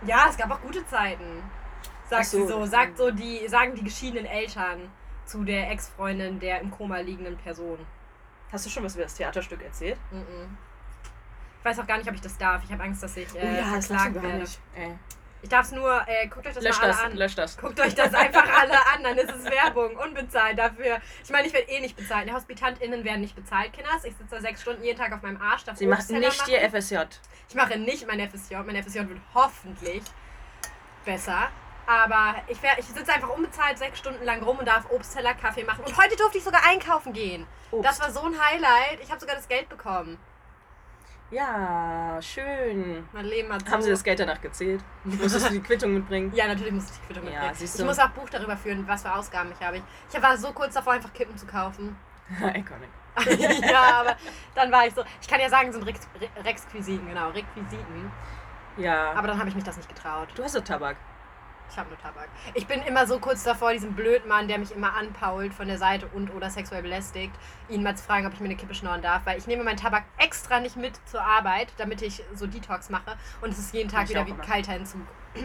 Ja, 0.07 0.26
es 0.28 0.36
gab 0.36 0.48
auch 0.52 0.61
gute 0.61 0.86
Zeiten. 0.86 1.42
Sagt 2.09 2.26
so. 2.26 2.42
sie 2.42 2.46
so, 2.46 2.64
sagt 2.64 2.96
so 2.96 3.11
die, 3.11 3.48
sagen 3.48 3.74
die 3.74 3.82
geschiedenen 3.82 4.26
Eltern 4.26 4.88
zu 5.27 5.45
der 5.45 5.70
Ex-Freundin 5.70 6.39
der 6.41 6.61
im 6.61 6.70
Koma 6.70 6.99
liegenden 6.99 7.37
Person. 7.39 7.79
Hast 8.53 8.66
du 8.66 8.70
schon 8.70 8.85
was 8.85 8.95
über 8.95 9.05
das 9.05 9.14
Theaterstück 9.14 9.62
erzählt? 9.62 9.99
Mhm. 10.11 10.57
Ich 11.59 11.64
weiß 11.64 11.79
auch 11.81 11.87
gar 11.87 11.97
nicht, 11.99 12.09
ob 12.09 12.14
ich 12.14 12.20
das 12.20 12.37
darf. 12.37 12.62
Ich 12.64 12.70
habe 12.70 12.83
Angst, 12.83 13.03
dass 13.03 13.16
ich 13.16 13.35
äh, 13.35 13.62
Oh 13.66 13.75
das 13.75 13.87
verklagt 13.87 14.14
werde. 14.22 14.39
nicht. 14.39 14.61
Ey. 14.77 14.99
Ich 15.41 15.49
darf 15.51 15.66
es 15.66 15.72
nur, 15.72 16.03
äh, 16.07 16.27
guckt 16.29 16.47
euch 16.47 16.55
das 16.55 16.64
Lösch 16.64 16.77
mal 16.79 16.85
alle 16.85 16.93
das, 16.93 17.03
an. 17.03 17.16
lösch 17.16 17.35
das. 17.35 17.57
Guckt 17.59 17.79
euch 17.81 17.95
das 17.95 18.14
einfach 18.14 18.45
alle 18.61 18.75
an, 18.95 19.03
dann 19.03 19.18
ist 19.18 19.31
es 19.31 19.45
Werbung, 19.45 19.95
unbezahlt 19.97 20.59
dafür. 20.59 20.99
Ich 21.22 21.31
meine, 21.31 21.47
ich 21.47 21.53
werde 21.53 21.68
eh 21.68 21.81
nicht 21.81 21.97
bezahlt. 21.97 22.27
Die 22.29 22.33
HospitantInnen 22.33 23.05
werden 23.05 23.20
nicht 23.20 23.35
bezahlt, 23.35 23.72
Kinders. 23.75 24.05
Ich 24.05 24.16
sitze 24.16 24.37
da 24.37 24.41
sechs 24.41 24.62
Stunden 24.62 24.83
jeden 24.83 24.99
Tag 24.99 25.12
auf 25.12 25.20
meinem 25.22 25.41
Arsch. 25.41 25.64
darf 25.64 25.77
Sie 25.77 25.87
macht 25.87 26.09
nicht 26.09 26.39
machen. 26.39 26.51
ihr 26.51 26.70
FSJ. 26.70 26.97
Ich 27.51 27.55
mache 27.55 27.79
nicht 27.79 28.07
mein 28.07 28.20
FSJ. 28.31 28.57
Mein 28.64 28.83
FSJ 28.83 29.01
wird 29.01 29.20
hoffentlich 29.35 30.03
besser. 31.05 31.49
Aber 31.87 32.37
ich, 32.49 32.62
wär, 32.62 32.78
ich 32.78 32.87
sitze 32.87 33.12
einfach 33.12 33.28
unbezahlt 33.28 33.76
sechs 33.78 33.99
Stunden 33.99 34.24
lang 34.24 34.43
rum 34.43 34.59
und 34.59 34.66
darf 34.66 34.91
Obstteller, 34.91 35.35
Kaffee 35.35 35.64
machen. 35.64 35.85
Und 35.85 35.97
heute 35.99 36.16
durfte 36.16 36.39
ich 36.39 36.45
sogar 36.45 36.62
einkaufen 36.64 37.12
gehen. 37.12 37.47
Obst. 37.70 37.89
Das 37.89 38.01
war 38.01 38.11
so 38.11 38.22
ein 38.22 38.35
Highlight. 38.41 39.01
Ich 39.03 39.11
habe 39.11 39.20
sogar 39.20 39.37
das 39.37 39.47
Geld 39.49 39.68
bekommen. 39.68 40.18
Ja, 41.30 42.18
schön. 42.22 43.09
Mein 43.12 43.24
Leben 43.24 43.53
hat 43.53 43.66
so... 43.66 43.72
Haben 43.72 43.82
Sie 43.82 43.91
das 43.91 44.05
Geld 44.05 44.20
danach 44.20 44.41
gezählt? 44.41 44.85
Musstest 45.05 45.49
du 45.49 45.53
die 45.55 45.61
Quittung 45.61 45.93
mitbringen? 45.95 46.32
Ja, 46.35 46.47
natürlich 46.47 46.72
muss 46.72 46.85
ich 46.85 46.99
die 47.01 47.07
Quittung 47.07 47.24
Ja, 47.24 47.47
mitbringen. 47.49 47.70
Ich 47.76 47.85
muss 47.85 47.99
auch 47.99 48.11
Buch 48.11 48.28
darüber 48.30 48.57
führen, 48.57 48.87
was 48.87 49.03
für 49.03 49.12
Ausgaben 49.14 49.51
ich 49.59 49.66
habe. 49.66 49.82
Ich 50.12 50.22
war 50.22 50.37
so 50.37 50.53
kurz 50.53 50.74
davor, 50.74 50.93
einfach 50.93 51.12
Kippen 51.12 51.37
zu 51.37 51.47
kaufen. 51.47 51.97
Iconic. 52.41 52.89
ja, 53.70 54.01
aber 54.01 54.16
dann 54.55 54.70
war 54.70 54.87
ich 54.87 54.95
so... 54.95 55.03
Ich 55.20 55.26
kann 55.28 55.41
ja 55.41 55.49
sagen, 55.49 55.68
es 55.68 55.74
sind 55.74 55.85
Rex- 55.87 56.09
Re- 56.20 56.45
Requisiten, 56.45 57.07
genau, 57.09 57.28
Requisiten. 57.30 58.12
Ja. 58.76 59.12
Aber 59.12 59.26
dann 59.28 59.39
habe 59.39 59.49
ich 59.49 59.55
mich 59.55 59.64
das 59.64 59.76
nicht 59.76 59.89
getraut. 59.89 60.28
du 60.35 60.43
hast 60.45 60.55
doch 60.55 60.62
Tabak. 60.64 60.97
Ich 61.70 61.78
habe 61.78 61.88
nur 61.88 61.98
Tabak. 61.98 62.28
Ich 62.54 62.66
bin 62.66 62.82
immer 62.82 63.06
so 63.06 63.18
kurz 63.18 63.42
davor, 63.42 63.72
diesen 63.72 63.94
Blödmann, 63.94 64.46
der 64.48 64.58
mich 64.58 64.70
immer 64.74 64.94
anpault 64.94 65.52
von 65.52 65.66
der 65.66 65.78
Seite 65.78 66.06
und 66.08 66.32
oder 66.32 66.50
sexuell 66.50 66.82
belästigt, 66.82 67.34
ihn 67.68 67.82
mal 67.82 67.96
zu 67.96 68.04
fragen, 68.04 68.26
ob 68.26 68.32
ich 68.32 68.40
mir 68.40 68.46
eine 68.46 68.56
Kippe 68.56 68.74
schnorren 68.74 69.02
darf, 69.02 69.22
weil 69.26 69.38
ich 69.38 69.46
nehme 69.46 69.64
meinen 69.64 69.76
Tabak 69.76 70.04
extra 70.18 70.60
nicht 70.60 70.76
mit 70.76 70.92
zur 71.08 71.22
Arbeit, 71.22 71.72
damit 71.78 72.02
ich 72.02 72.22
so 72.34 72.46
Detox 72.46 72.90
mache 72.90 73.16
und 73.40 73.50
es 73.50 73.58
ist 73.58 73.74
jeden 73.74 73.88
Tag 73.88 74.04
Ich 74.04 74.10
wieder 74.10 74.26
wie 74.26 74.30
immer. 74.30 74.44
kalter 74.44 74.74
Entzug. 74.74 75.00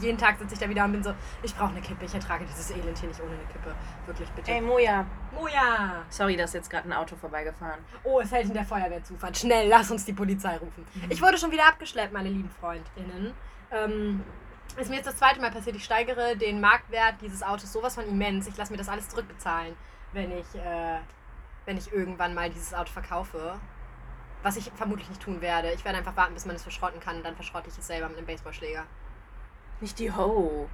jeden 0.00 0.18
Tag 0.18 0.38
sitze 0.38 0.54
ich 0.54 0.60
da 0.60 0.68
wieder 0.68 0.84
und 0.84 0.92
bin 0.92 1.02
so, 1.02 1.14
ich 1.42 1.54
brauche 1.54 1.70
eine 1.70 1.80
Kippe, 1.80 2.04
ich 2.04 2.14
ertrage 2.14 2.44
dieses 2.44 2.70
Elend 2.70 2.98
hier 2.98 3.08
nicht 3.08 3.20
ohne 3.20 3.30
eine 3.32 3.44
Kippe. 3.44 3.74
Wirklich, 4.04 4.28
bitte. 4.30 4.50
Ey, 4.50 4.60
Moja. 4.60 5.06
Moja! 5.34 6.04
Sorry, 6.10 6.36
da 6.36 6.44
ist 6.44 6.54
jetzt 6.54 6.70
gerade 6.70 6.88
ein 6.88 6.92
Auto 6.92 7.16
vorbeigefahren. 7.16 7.80
Oh, 8.04 8.20
es 8.20 8.30
hält 8.30 8.46
in 8.46 8.54
der 8.54 8.64
Feuerwehr 8.64 9.02
zufahren. 9.02 9.34
Schnell, 9.34 9.68
lass 9.68 9.90
uns 9.90 10.04
die 10.04 10.12
Polizei 10.12 10.56
rufen. 10.58 10.86
Ich 11.08 11.20
wurde 11.22 11.38
schon 11.38 11.50
wieder 11.50 11.66
abgeschleppt, 11.66 12.12
meine 12.12 12.28
lieben 12.28 12.50
FreundInnen. 12.60 13.32
Ähm, 13.70 14.22
ist 14.76 14.90
mir 14.90 14.96
jetzt 14.96 15.06
das 15.06 15.16
zweite 15.16 15.40
Mal 15.40 15.50
passiert. 15.50 15.76
Ich 15.76 15.84
steigere 15.84 16.36
den 16.36 16.60
Marktwert 16.60 17.20
dieses 17.20 17.42
Autos 17.42 17.72
sowas 17.72 17.94
von 17.94 18.06
immens. 18.06 18.46
Ich 18.46 18.56
lasse 18.56 18.72
mir 18.72 18.78
das 18.78 18.88
alles 18.88 19.08
zurückbezahlen, 19.08 19.76
wenn 20.12 20.30
ich, 20.32 20.54
äh, 20.54 20.98
wenn 21.64 21.76
ich 21.76 21.92
irgendwann 21.92 22.34
mal 22.34 22.50
dieses 22.50 22.74
Auto 22.74 22.92
verkaufe. 22.92 23.58
Was 24.42 24.56
ich 24.56 24.70
vermutlich 24.74 25.08
nicht 25.08 25.22
tun 25.22 25.40
werde. 25.40 25.72
Ich 25.72 25.84
werde 25.84 25.98
einfach 25.98 26.16
warten, 26.16 26.34
bis 26.34 26.46
man 26.46 26.56
es 26.56 26.62
verschrotten 26.62 27.00
kann 27.00 27.16
und 27.16 27.24
dann 27.24 27.34
verschrotte 27.34 27.68
ich 27.68 27.78
es 27.78 27.86
selber 27.86 28.08
mit 28.08 28.18
einem 28.18 28.26
Baseballschläger. 28.26 28.84
Nicht 29.80 29.98
die 29.98 30.12
Ho. 30.12 30.68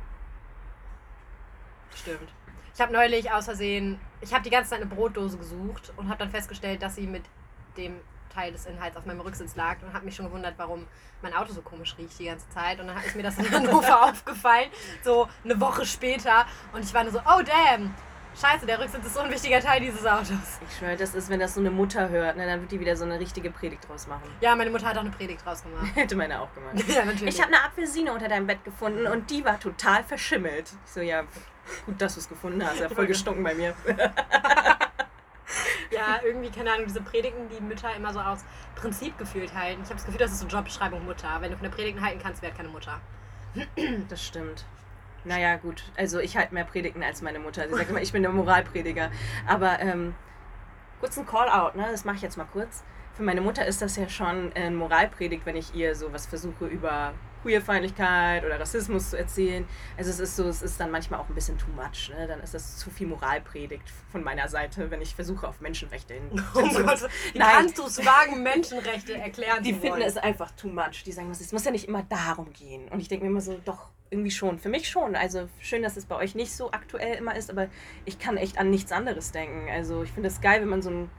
Stimmt. 1.95 2.33
Ich 2.75 2.81
habe 2.81 2.93
neulich 2.93 3.31
aus 3.31 3.45
Versehen, 3.45 4.01
ich 4.21 4.33
habe 4.33 4.43
die 4.43 4.51
ganze 4.51 4.71
Zeit 4.71 4.81
eine 4.81 4.89
Brotdose 4.89 5.37
gesucht 5.37 5.93
und 5.97 6.09
habe 6.09 6.19
dann 6.19 6.31
festgestellt, 6.31 6.83
dass 6.83 6.95
sie 6.95 7.07
mit 7.07 7.25
dem 7.77 8.01
Teil 8.33 8.53
des 8.53 8.67
Inhalts 8.67 8.97
auf 8.97 9.07
meinem 9.07 9.21
Rücksitz 9.21 9.57
lag 9.57 9.77
und 9.83 9.93
habe 9.93 10.05
mich 10.05 10.17
schon 10.17 10.27
gewundert, 10.27 10.55
warum 10.57 10.87
mein 11.23 11.35
Auto 11.35 11.53
so 11.53 11.63
komisch 11.63 11.97
riecht 11.99 12.19
die 12.19 12.27
ganze 12.27 12.49
Zeit. 12.51 12.81
Und 12.81 12.89
dann 12.89 12.97
ist 12.99 13.17
mir 13.17 13.23
das 13.23 13.39
in 13.39 13.51
Hannover 13.51 14.05
aufgefallen, 14.05 14.71
so 15.03 15.29
eine 15.45 15.61
Woche 15.61 15.85
später. 15.87 16.47
Und 16.73 16.85
ich 16.85 16.93
war 16.95 17.03
nur 17.05 17.13
so, 17.13 17.21
oh 17.21 17.43
damn, 17.43 17.95
scheiße, 18.41 18.67
der 18.67 18.79
Rücksitz 18.81 19.07
ist 19.07 19.15
so 19.15 19.21
ein 19.21 19.31
wichtiger 19.31 19.61
Teil 19.61 19.81
dieses 19.81 20.05
Autos. 20.07 20.61
Ich 20.69 20.77
schwöre, 20.79 20.97
das 20.97 21.15
ist, 21.15 21.29
wenn 21.29 21.41
das 21.41 21.55
so 21.55 21.61
eine 21.61 21.71
Mutter 21.71 22.09
hört, 22.09 22.37
ne, 22.37 22.47
dann 22.47 22.61
wird 22.61 22.73
die 22.73 22.81
wieder 22.81 22.97
so 22.97 23.05
eine 23.05 23.19
richtige 23.19 23.51
Predigt 23.51 23.89
draus 23.89 24.07
machen. 24.07 24.29
Ja, 24.41 24.57
meine 24.57 24.71
Mutter 24.71 24.87
hat 24.87 24.97
auch 24.97 25.03
eine 25.03 25.11
Predigt 25.11 25.45
draus 25.45 25.63
gemacht. 25.63 25.87
Hätte 25.95 26.17
meine 26.17 26.41
auch 26.41 26.53
gemacht. 26.55 26.77
ja, 26.89 27.05
natürlich. 27.05 27.35
Ich 27.35 27.41
habe 27.41 27.55
eine 27.55 27.65
Apfelsine 27.65 28.13
unter 28.13 28.29
deinem 28.29 28.47
Bett 28.47 28.65
gefunden 28.65 29.07
und 29.07 29.31
die 29.31 29.45
war 29.45 29.59
total 29.61 30.03
verschimmelt. 30.05 30.73
Ich 30.85 30.93
so, 30.93 31.01
ja, 31.01 31.23
gut, 31.87 32.01
dass 32.01 32.15
du 32.15 32.21
es 32.21 32.29
gefunden 32.29 32.65
hast. 32.65 32.81
Ja, 32.81 32.89
voll 32.89 33.07
gestunken 33.07 33.45
bei 33.45 33.55
mir. 33.55 33.75
Ja, 35.91 36.21
irgendwie, 36.25 36.51
keine 36.51 36.73
Ahnung, 36.73 36.87
diese 36.87 37.03
Predigten, 37.03 37.49
die 37.51 37.63
Mütter 37.63 37.95
immer 37.95 38.13
so 38.13 38.21
aus 38.21 38.45
Prinzip 38.77 39.19
gefühlt 39.19 39.55
halten. 39.55 39.83
Ich 39.83 39.89
habe 39.89 39.97
das 39.97 40.07
Gefühl, 40.07 40.21
das 40.21 40.33
ist 40.33 40.41
so 40.41 40.47
Jobbeschreibung 40.47 41.05
Mutter. 41.05 41.29
Wenn 41.41 41.51
du 41.51 41.57
von 41.57 41.65
der 41.65 41.75
Predigten 41.75 42.03
halten 42.03 42.21
kannst, 42.23 42.43
werd 42.43 42.57
keine 42.57 42.69
Mutter. 42.69 43.01
Das 44.09 44.25
stimmt. 44.25 44.65
Naja, 45.25 45.57
gut. 45.57 45.85
Also 45.97 46.19
ich 46.19 46.37
halte 46.37 46.55
mehr 46.55 46.65
Predigten 46.65 47.03
als 47.03 47.23
meine 47.23 47.39
Mutter. 47.39 47.69
Sie 47.69 47.75
sagt 47.75 47.91
immer, 47.91 48.01
ich 48.01 48.13
bin 48.13 48.23
der 48.23 48.33
Moralprediger. 48.33 49.11
Aber 49.47 49.79
ähm, 49.81 50.15
kurz 51.01 51.17
ein 51.17 51.27
Call-out, 51.27 51.77
ne? 51.77 51.87
Das 51.91 52.05
mache 52.05 52.17
ich 52.17 52.23
jetzt 52.23 52.37
mal 52.37 52.47
kurz. 52.51 52.83
Für 53.15 53.23
meine 53.23 53.41
Mutter 53.41 53.67
ist 53.67 53.83
das 53.83 53.97
ja 53.97 54.09
schon 54.09 54.53
ein 54.55 54.75
Moralpredigt, 54.75 55.45
wenn 55.45 55.57
ich 55.57 55.75
ihr 55.75 55.95
sowas 55.95 56.27
versuche 56.27 56.67
über 56.67 57.13
Queerfeindlichkeit 57.43 58.45
oder 58.45 58.59
Rassismus 58.59 59.11
zu 59.11 59.19
erzählen. 59.19 59.67
Also 59.97 60.11
es 60.11 60.21
ist 60.21 60.37
so, 60.37 60.49
es 60.49 60.63
ist 60.63 60.79
dann 60.81 60.91
manchmal 60.91 61.21
auch 61.21 61.29
ein 61.29 61.35
bisschen 61.35 61.59
too 61.59 61.71
much. 61.73 62.11
Ne? 62.17 62.27
Dann 62.27 62.41
ist 62.41 62.55
das 62.55 62.79
zu 62.79 62.91
viel 62.91 63.07
Moralpredigt 63.07 63.85
von 64.11 64.23
meiner 64.23 64.49
Seite, 64.49 64.91
wenn 64.91 65.03
ich 65.03 65.15
versuche, 65.15 65.47
auf 65.49 65.61
Menschenrechte 65.61 66.15
hin. 66.15 66.31
Oh 66.55 66.61
Gott, 66.85 67.09
wie 67.33 67.39
Nein. 67.39 67.49
kannst 67.53 67.79
du 67.79 67.87
es 67.87 68.05
wagen, 68.05 68.43
Menschenrechte 68.43 69.15
erklären 69.15 69.63
Die 69.63 69.75
zu 69.75 69.81
finden 69.81 70.03
es 70.03 70.17
einfach 70.17 70.51
too 70.53 70.69
much. 70.69 71.03
Die 71.05 71.13
sagen, 71.13 71.31
es 71.31 71.53
muss 71.53 71.65
ja 71.65 71.71
nicht 71.71 71.89
immer 71.89 72.03
darum 72.03 72.53
gehen. 72.53 72.89
Und 72.89 73.01
ich 73.01 73.09
denke 73.09 73.25
mir 73.25 73.31
immer 73.31 73.41
so, 73.41 73.61
doch, 73.65 73.89
irgendwie 74.13 74.31
schon. 74.31 74.59
Für 74.59 74.69
mich 74.69 74.89
schon. 74.89 75.17
Also 75.17 75.49
schön, 75.59 75.83
dass 75.83 75.97
es 75.97 76.05
bei 76.05 76.17
euch 76.17 76.35
nicht 76.35 76.53
so 76.53 76.71
aktuell 76.71 77.17
immer 77.17 77.35
ist, 77.35 77.51
aber 77.51 77.69
ich 78.05 78.19
kann 78.19 78.37
echt 78.37 78.59
an 78.59 78.71
nichts 78.71 78.93
anderes 78.93 79.33
denken. 79.33 79.69
Also 79.71 80.03
ich 80.03 80.13
finde 80.13 80.29
es 80.29 80.41
geil, 80.41 80.61
wenn 80.61 80.69
man 80.69 80.83
so 80.83 80.91
ein, 80.91 81.11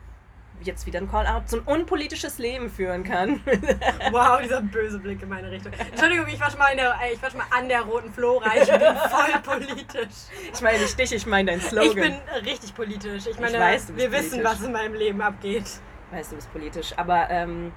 jetzt 0.66 0.86
wieder 0.86 1.00
ein 1.00 1.10
Call-out, 1.10 1.50
so 1.50 1.58
ein 1.58 1.64
unpolitisches 1.64 2.38
Leben 2.38 2.70
führen 2.70 3.04
kann. 3.04 3.42
Wow, 4.12 4.42
dieser 4.42 4.62
böse 4.62 5.00
Blick 5.00 5.22
in 5.22 5.30
meine 5.30 5.50
Richtung. 5.50 5.72
Entschuldigung, 5.74 6.28
ich 6.28 6.40
war 6.40 6.50
schon 6.50 6.60
mal, 6.60 6.70
in 6.72 6.78
der, 6.78 6.96
äh, 7.02 7.14
ich 7.14 7.22
war 7.22 7.30
schon 7.30 7.40
mal 7.40 7.48
an 7.52 7.68
der 7.68 7.82
roten 7.82 8.12
Flora. 8.12 8.46
Ich 8.56 8.70
bin 8.70 8.80
voll 8.82 9.42
politisch. 9.58 10.16
ich 10.54 10.62
meine 10.62 10.80
nicht 10.80 11.00
dich, 11.00 11.14
ich 11.14 11.26
meine 11.26 11.52
dein 11.52 11.62
Slogan. 11.62 11.88
Ich 11.88 11.96
bin 11.96 12.16
richtig 12.46 12.76
politisch. 12.76 13.28
Ich 13.28 13.40
meine, 13.40 13.60
weiß, 13.60 13.88
du 13.88 13.94
bist 13.94 14.06
wir 14.06 14.12
wissen, 14.12 14.30
politisch. 14.32 14.52
was 14.52 14.62
in 14.66 14.72
meinem 14.72 14.94
Leben 14.94 15.22
abgeht. 15.22 15.66
weißt 16.12 16.32
du, 16.32 16.36
bist 16.36 16.52
politisch. 16.52 16.94
Aber 16.98 17.30
ähm, 17.30 17.72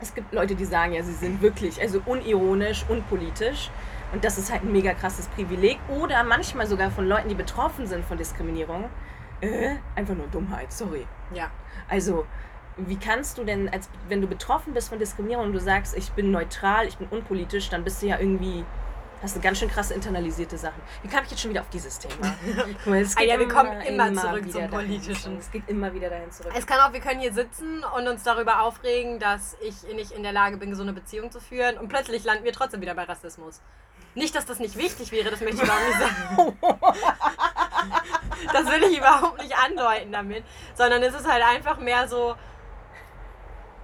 es 0.00 0.14
gibt 0.14 0.32
Leute, 0.32 0.54
die 0.54 0.64
sagen 0.64 0.92
ja, 0.92 1.02
sie 1.02 1.12
sind 1.12 1.40
wirklich, 1.42 1.80
also 1.80 2.00
unironisch, 2.04 2.84
unpolitisch. 2.88 3.70
Und 4.12 4.24
das 4.24 4.38
ist 4.38 4.52
halt 4.52 4.62
ein 4.62 4.72
mega 4.72 4.94
krasses 4.94 5.26
Privileg. 5.28 5.78
Oder 5.88 6.22
manchmal 6.22 6.66
sogar 6.66 6.90
von 6.90 7.08
Leuten, 7.08 7.28
die 7.28 7.34
betroffen 7.34 7.86
sind 7.86 8.04
von 8.04 8.16
Diskriminierung. 8.16 8.88
Äh, 9.40 9.76
einfach 9.96 10.14
nur 10.14 10.26
Dummheit, 10.28 10.72
sorry. 10.72 11.06
Ja. 11.32 11.50
Also, 11.88 12.26
wie 12.76 12.96
kannst 12.96 13.38
du 13.38 13.44
denn, 13.44 13.68
als 13.68 13.88
wenn 14.08 14.20
du 14.20 14.26
betroffen 14.26 14.74
bist 14.74 14.88
von 14.88 14.98
Diskriminierung 14.98 15.46
und 15.46 15.52
du 15.52 15.60
sagst, 15.60 15.96
ich 15.96 16.10
bin 16.12 16.30
neutral, 16.30 16.86
ich 16.86 16.96
bin 16.96 17.08
unpolitisch, 17.08 17.68
dann 17.68 17.84
bist 17.84 18.02
du 18.02 18.06
ja 18.06 18.18
irgendwie, 18.18 18.64
hast 19.22 19.36
du 19.36 19.40
ganz 19.40 19.58
schön 19.58 19.68
krasse 19.68 19.94
internalisierte 19.94 20.58
Sachen. 20.58 20.82
Wie 21.02 21.08
kam 21.08 21.22
ich 21.24 21.30
jetzt 21.30 21.40
schon 21.40 21.50
wieder 21.50 21.60
auf 21.60 21.70
dieses 21.70 21.98
Thema? 21.98 22.34
Guck 22.56 22.86
mal, 22.86 23.00
es 23.00 23.16
Ah 23.16 23.22
ja, 23.22 23.38
wir 23.38 23.48
kommen 23.48 23.80
immer 23.82 24.12
zurück 24.12 24.44
wieder 24.44 24.60
zum. 24.60 24.70
Politischen. 24.70 25.38
Es 25.38 25.50
geht 25.50 25.68
immer 25.68 25.94
wieder 25.94 26.10
dahin 26.10 26.30
zurück. 26.32 26.52
Es 26.56 26.66
kann 26.66 26.80
auch, 26.80 26.92
wir 26.92 27.00
können 27.00 27.20
hier 27.20 27.32
sitzen 27.32 27.84
und 27.96 28.08
uns 28.08 28.24
darüber 28.24 28.62
aufregen, 28.62 29.20
dass 29.20 29.56
ich 29.60 29.82
nicht 29.94 30.10
in 30.10 30.24
der 30.24 30.32
Lage 30.32 30.56
bin, 30.56 30.70
gesunde 30.70 30.92
Beziehungen 30.92 31.30
zu 31.30 31.40
führen. 31.40 31.78
Und 31.78 31.88
plötzlich 31.88 32.24
landen 32.24 32.44
wir 32.44 32.52
trotzdem 32.52 32.80
wieder 32.80 32.94
bei 32.94 33.04
Rassismus. 33.04 33.60
Nicht, 34.14 34.34
dass 34.34 34.46
das 34.46 34.60
nicht 34.60 34.76
wichtig 34.76 35.10
wäre, 35.12 35.30
das 35.30 35.40
möchte 35.40 35.56
ich 35.56 35.62
überhaupt 35.62 35.86
nicht 35.86 35.98
sagen. 35.98 36.58
Das 38.52 38.66
will 38.66 38.84
ich 38.84 38.98
überhaupt 38.98 39.42
nicht 39.42 39.56
andeuten 39.56 40.12
damit. 40.12 40.44
Sondern 40.74 41.02
es 41.02 41.14
ist 41.14 41.26
halt 41.26 41.42
einfach 41.42 41.78
mehr 41.78 42.06
so. 42.08 42.36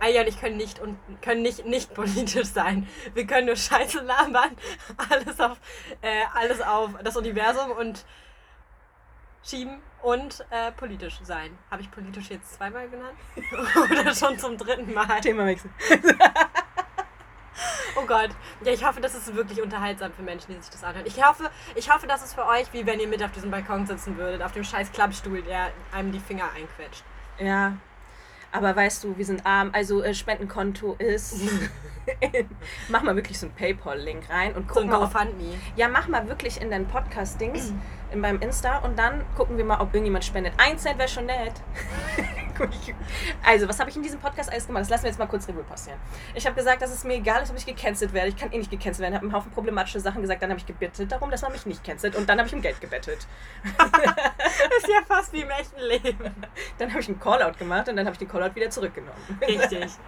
Aya 0.00 0.22
und 0.22 0.28
ich 0.28 0.40
können 0.40 0.56
nicht 0.56 0.78
und 0.80 0.98
können 1.20 1.42
nicht, 1.42 1.66
nicht 1.66 1.92
politisch 1.94 2.48
sein. 2.48 2.88
Wir 3.14 3.26
können 3.26 3.46
nur 3.46 3.56
Scheiße 3.56 4.00
labern, 4.00 4.56
alles 5.10 5.38
auf, 5.40 5.58
äh, 6.00 6.24
alles 6.34 6.62
auf 6.62 6.90
das 7.04 7.16
Universum 7.16 7.70
und 7.72 8.06
schieben 9.44 9.82
und 10.02 10.44
äh, 10.50 10.72
politisch 10.72 11.18
sein. 11.22 11.56
Habe 11.70 11.82
ich 11.82 11.90
politisch 11.90 12.30
jetzt 12.30 12.54
zweimal 12.54 12.88
genannt? 12.88 13.18
Oder 13.90 14.14
schon 14.14 14.38
zum 14.38 14.56
dritten 14.56 14.92
Mal? 14.94 15.20
Themawechsel. 15.20 15.70
Oh 17.96 18.06
Gott. 18.06 18.30
Ja, 18.64 18.72
ich 18.72 18.84
hoffe, 18.84 19.00
das 19.00 19.14
ist 19.14 19.34
wirklich 19.34 19.60
unterhaltsam 19.62 20.12
für 20.12 20.22
Menschen, 20.22 20.54
die 20.54 20.60
sich 20.60 20.70
das 20.70 20.84
anhören. 20.84 21.06
Ich 21.06 21.22
hoffe, 21.24 21.50
ich 21.74 21.92
hoffe, 21.92 22.06
das 22.06 22.22
ist 22.24 22.34
für 22.34 22.46
euch, 22.46 22.72
wie 22.72 22.86
wenn 22.86 23.00
ihr 23.00 23.08
mit 23.08 23.22
auf 23.22 23.32
diesem 23.32 23.50
Balkon 23.50 23.86
sitzen 23.86 24.16
würdet, 24.16 24.42
auf 24.42 24.52
dem 24.52 24.64
scheiß 24.64 24.92
Klappstuhl, 24.92 25.42
der 25.42 25.70
einem 25.92 26.12
die 26.12 26.20
Finger 26.20 26.44
einquetscht. 26.56 27.02
Ja. 27.38 27.72
Aber 28.52 28.74
weißt 28.74 29.04
du, 29.04 29.16
wir 29.16 29.24
sind 29.24 29.46
arm. 29.46 29.70
Also 29.72 30.02
äh, 30.02 30.12
Spendenkonto 30.14 30.94
ist. 30.98 31.36
mach 32.88 33.02
mal 33.02 33.14
wirklich 33.14 33.38
so 33.38 33.46
einen 33.46 33.54
PayPal-Link 33.54 34.28
rein 34.28 34.54
und 34.56 34.66
So 34.68 34.74
guck 34.74 34.82
ein 34.84 34.88
mal. 34.88 34.98
GoFundMe. 35.00 35.54
ja, 35.76 35.88
mach 35.88 36.08
mal 36.08 36.28
wirklich 36.28 36.60
in 36.60 36.70
dein 36.70 36.86
Podcast-Dings, 36.88 37.72
in 38.12 38.20
meinem 38.20 38.40
Insta 38.40 38.78
und 38.78 38.98
dann 38.98 39.24
gucken 39.36 39.56
wir 39.56 39.64
mal, 39.64 39.80
ob 39.80 39.92
irgendjemand 39.94 40.24
spendet. 40.24 40.54
Ein 40.58 40.78
Cent 40.78 40.98
wäre 40.98 41.08
schon 41.08 41.26
nett. 41.26 41.52
Also, 43.42 43.68
was 43.68 43.80
habe 43.80 43.88
ich 43.88 43.96
in 43.96 44.02
diesem 44.02 44.20
Podcast 44.20 44.50
alles 44.50 44.66
gemacht? 44.66 44.82
Das 44.82 44.90
lassen 44.90 45.04
wir 45.04 45.10
jetzt 45.10 45.18
mal 45.18 45.26
kurz 45.26 45.48
Revue 45.48 45.62
passieren. 45.62 45.98
Ich 46.34 46.44
habe 46.44 46.54
gesagt, 46.54 46.82
dass 46.82 46.90
es 46.90 47.04
mir 47.04 47.14
egal 47.14 47.42
ist, 47.42 47.50
ob 47.50 47.56
ich 47.56 47.64
gecancelt 47.64 48.12
werde. 48.12 48.28
Ich 48.28 48.36
kann 48.36 48.52
eh 48.52 48.58
nicht 48.58 48.70
gecancelt 48.70 49.00
werden. 49.00 49.14
Ich 49.14 49.16
habe 49.16 49.26
einen 49.26 49.34
Haufen 49.34 49.50
problematische 49.50 50.00
Sachen 50.00 50.20
gesagt. 50.20 50.42
Dann 50.42 50.50
habe 50.50 50.60
ich 50.60 50.66
gebittet 50.66 51.10
darum, 51.10 51.30
dass 51.30 51.42
man 51.42 51.52
mich 51.52 51.64
nicht 51.66 51.82
cancelt. 51.82 52.16
Und 52.16 52.28
dann 52.28 52.38
habe 52.38 52.48
ich 52.48 52.54
um 52.54 52.60
Geld 52.60 52.80
gebettet. 52.80 53.26
Das 53.78 53.86
ist 54.78 54.88
ja 54.88 55.00
fast 55.06 55.32
wie 55.32 55.40
im 55.40 55.50
echten 55.50 55.80
Leben. 55.80 56.34
Dann 56.78 56.90
habe 56.90 57.00
ich 57.00 57.08
einen 57.08 57.18
Callout 57.18 57.58
gemacht 57.58 57.88
und 57.88 57.96
dann 57.96 58.04
habe 58.04 58.12
ich 58.12 58.18
den 58.18 58.28
Callout 58.28 58.54
wieder 58.54 58.70
zurückgenommen. 58.70 59.18
Richtig. 59.40 59.86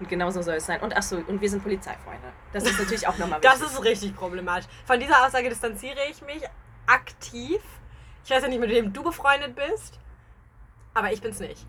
Und 0.00 0.08
genauso 0.08 0.42
soll 0.42 0.54
es 0.54 0.66
sein. 0.66 0.80
Und 0.80 0.96
achso, 0.96 1.18
und 1.28 1.40
wir 1.40 1.48
sind 1.48 1.62
Polizeifreunde. 1.62 2.32
Das 2.52 2.64
ist 2.64 2.76
natürlich 2.76 3.06
auch 3.06 3.16
nochmal 3.18 3.40
wichtig. 3.40 3.60
Das 3.60 3.72
ist 3.72 3.84
richtig 3.84 4.16
problematisch. 4.16 4.66
Von 4.84 4.98
dieser 4.98 5.24
Aussage 5.24 5.48
distanziere 5.48 5.98
ich 6.10 6.20
mich 6.22 6.42
aktiv. 6.86 7.60
Ich 8.24 8.30
weiß 8.30 8.42
ja 8.42 8.48
nicht, 8.48 8.60
mit 8.60 8.70
wem 8.70 8.92
du 8.92 9.02
befreundet 9.02 9.54
bist, 9.54 9.98
aber 10.94 11.12
ich 11.12 11.20
bin's 11.20 11.40
nicht. 11.40 11.66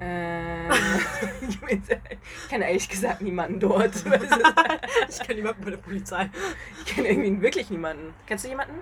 Äh, 0.00 0.68
ich 1.48 2.48
kenne 2.48 2.66
ehrlich 2.66 2.88
gesagt 2.88 3.22
niemanden 3.22 3.60
dort. 3.60 3.94
ich 5.08 5.20
kenne 5.20 5.34
niemanden 5.36 5.64
bei 5.64 5.70
der 5.70 5.76
Polizei. 5.78 6.30
Ich 6.78 6.94
kenne 6.94 7.08
irgendwie 7.08 7.40
wirklich 7.40 7.70
niemanden. 7.70 8.12
Kennst 8.26 8.44
du 8.44 8.48
jemanden? 8.48 8.80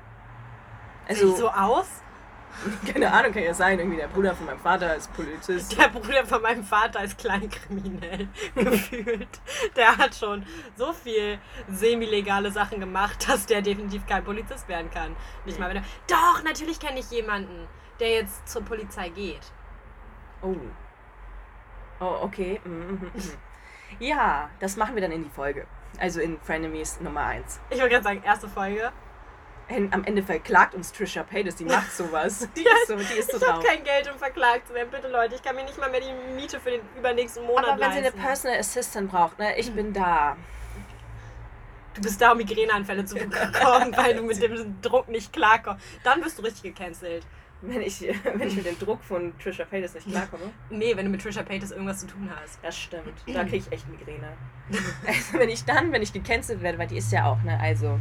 Also, 1.06 1.28
Sieht 1.28 1.36
so 1.38 1.50
aus? 1.50 1.86
Keine 2.92 3.12
Ahnung, 3.12 3.32
kann 3.32 3.42
ja 3.42 3.54
sein. 3.54 3.78
Irgendwie 3.78 3.98
der 3.98 4.08
Bruder 4.08 4.34
von 4.34 4.46
meinem 4.46 4.58
Vater 4.58 4.94
ist 4.94 5.12
Polizist. 5.14 5.78
Der 5.78 5.88
Bruder 5.88 6.24
von 6.24 6.42
meinem 6.42 6.64
Vater 6.64 7.02
ist 7.02 7.18
kleinkriminell 7.18 8.28
gefühlt. 8.54 9.40
Der 9.76 9.96
hat 9.96 10.14
schon 10.14 10.44
so 10.76 10.92
viel 10.92 11.38
semi-legale 11.68 12.50
Sachen 12.50 12.80
gemacht, 12.80 13.28
dass 13.28 13.46
der 13.46 13.62
definitiv 13.62 14.06
kein 14.06 14.24
Polizist 14.24 14.68
werden 14.68 14.90
kann. 14.90 15.16
Nicht 15.44 15.58
mal 15.58 15.68
wenn 15.68 15.78
er. 15.78 15.84
Doch, 16.08 16.42
natürlich 16.44 16.78
kenne 16.78 17.00
ich 17.00 17.10
jemanden, 17.10 17.68
der 18.00 18.10
jetzt 18.10 18.48
zur 18.48 18.62
Polizei 18.62 19.08
geht. 19.08 19.52
Oh. 20.42 20.56
Oh, 22.00 22.18
okay. 22.22 22.60
Mhm, 22.64 22.72
mhm, 22.72 23.10
mhm. 23.14 23.32
Ja, 23.98 24.50
das 24.58 24.76
machen 24.76 24.94
wir 24.94 25.02
dann 25.02 25.12
in 25.12 25.24
die 25.24 25.30
Folge. 25.30 25.66
Also 25.98 26.20
in 26.20 26.40
Frenemies 26.40 27.00
Nummer 27.00 27.26
1. 27.26 27.60
Ich 27.70 27.78
wollte 27.78 27.90
gerade 27.90 28.04
sagen, 28.04 28.22
erste 28.24 28.48
Folge. 28.48 28.92
Am 29.68 30.04
Ende 30.04 30.22
verklagt 30.22 30.74
uns 30.74 30.92
Trisha 30.92 31.22
Paytas, 31.22 31.56
die 31.56 31.64
macht 31.64 31.90
sowas. 31.92 32.46
Die 32.56 32.60
ist 32.62 32.88
so, 32.88 32.96
die 32.96 33.18
ist 33.18 33.30
so 33.30 33.38
Ich 33.38 33.48
habe 33.48 33.64
kein 33.64 33.82
Geld, 33.84 34.10
um 34.12 34.18
verklagt 34.18 34.68
zu 34.68 34.74
werden. 34.74 34.90
Bitte 34.90 35.08
Leute, 35.08 35.34
ich 35.36 35.42
kann 35.42 35.56
mir 35.56 35.64
nicht 35.64 35.78
mal 35.78 35.90
mehr 35.90 36.00
die 36.00 36.34
Miete 36.34 36.60
für 36.60 36.70
den 36.72 36.80
übernächsten 36.98 37.44
Monat 37.46 37.64
Aber 37.64 37.72
wenn 37.72 37.80
leisten. 37.80 38.02
sie 38.02 38.08
eine 38.08 38.16
Personal 38.16 38.58
Assistant 38.58 39.10
braucht, 39.10 39.38
ne, 39.38 39.56
ich 39.58 39.72
bin 39.72 39.92
da. 39.92 40.36
Du 41.94 42.02
bist 42.02 42.20
da, 42.20 42.32
um 42.32 42.38
Migräneanfälle 42.38 43.04
zu 43.04 43.14
bekommen, 43.16 43.96
weil 43.96 44.14
du 44.16 44.22
mit 44.22 44.42
dem 44.42 44.80
Druck 44.82 45.08
nicht 45.08 45.32
klarkommst. 45.32 45.82
Dann 46.04 46.22
wirst 46.22 46.38
du 46.38 46.42
richtig 46.42 46.74
gecancelt. 46.74 47.24
Wenn 47.62 47.80
ich, 47.80 48.00
wenn 48.24 48.48
ich 48.48 48.56
mit 48.56 48.66
dem 48.66 48.78
Druck 48.78 49.02
von 49.04 49.32
Trisha 49.38 49.64
Paytas 49.64 49.94
nicht 49.94 50.08
klarkomme? 50.10 50.50
Nee, 50.68 50.96
wenn 50.96 51.06
du 51.06 51.10
mit 51.10 51.22
Trisha 51.22 51.42
Paytas 51.42 51.70
irgendwas 51.70 52.00
zu 52.00 52.08
tun 52.08 52.28
hast. 52.42 52.58
Das 52.62 52.76
stimmt. 52.76 53.14
Da 53.26 53.44
kriege 53.44 53.58
ich 53.58 53.72
echt 53.72 53.88
Migräne. 53.88 54.32
Also 55.06 55.38
wenn 55.38 55.48
ich 55.48 55.64
dann, 55.64 55.92
wenn 55.92 56.02
ich 56.02 56.12
gecancelt 56.12 56.60
werde, 56.60 56.78
weil 56.78 56.88
die 56.88 56.98
ist 56.98 57.12
ja 57.12 57.26
auch, 57.26 57.40
ne, 57.42 57.58
also, 57.60 58.00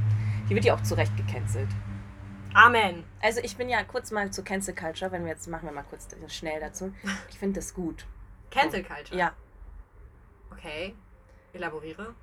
die 0.51 0.55
wird 0.55 0.65
ja 0.65 0.75
auch 0.75 0.83
zu 0.83 0.95
Recht 0.95 1.15
gecancelt. 1.15 1.69
Amen. 2.53 3.05
Also 3.21 3.39
ich 3.39 3.55
bin 3.55 3.69
ja 3.69 3.85
kurz 3.85 4.11
mal 4.11 4.31
zu 4.31 4.43
Cancel 4.43 4.75
Culture, 4.75 5.09
wenn 5.13 5.23
wir 5.23 5.31
jetzt 5.31 5.47
machen 5.47 5.65
wir 5.65 5.71
mal 5.71 5.85
kurz 5.89 6.09
schnell 6.27 6.59
dazu. 6.59 6.93
Ich 7.29 7.39
finde 7.39 7.61
das 7.61 7.73
gut. 7.73 8.05
Cancel 8.49 8.83
Culture? 8.83 9.17
Ja. 9.17 9.31
Okay. 10.51 10.93
Elaboriere. 11.53 12.13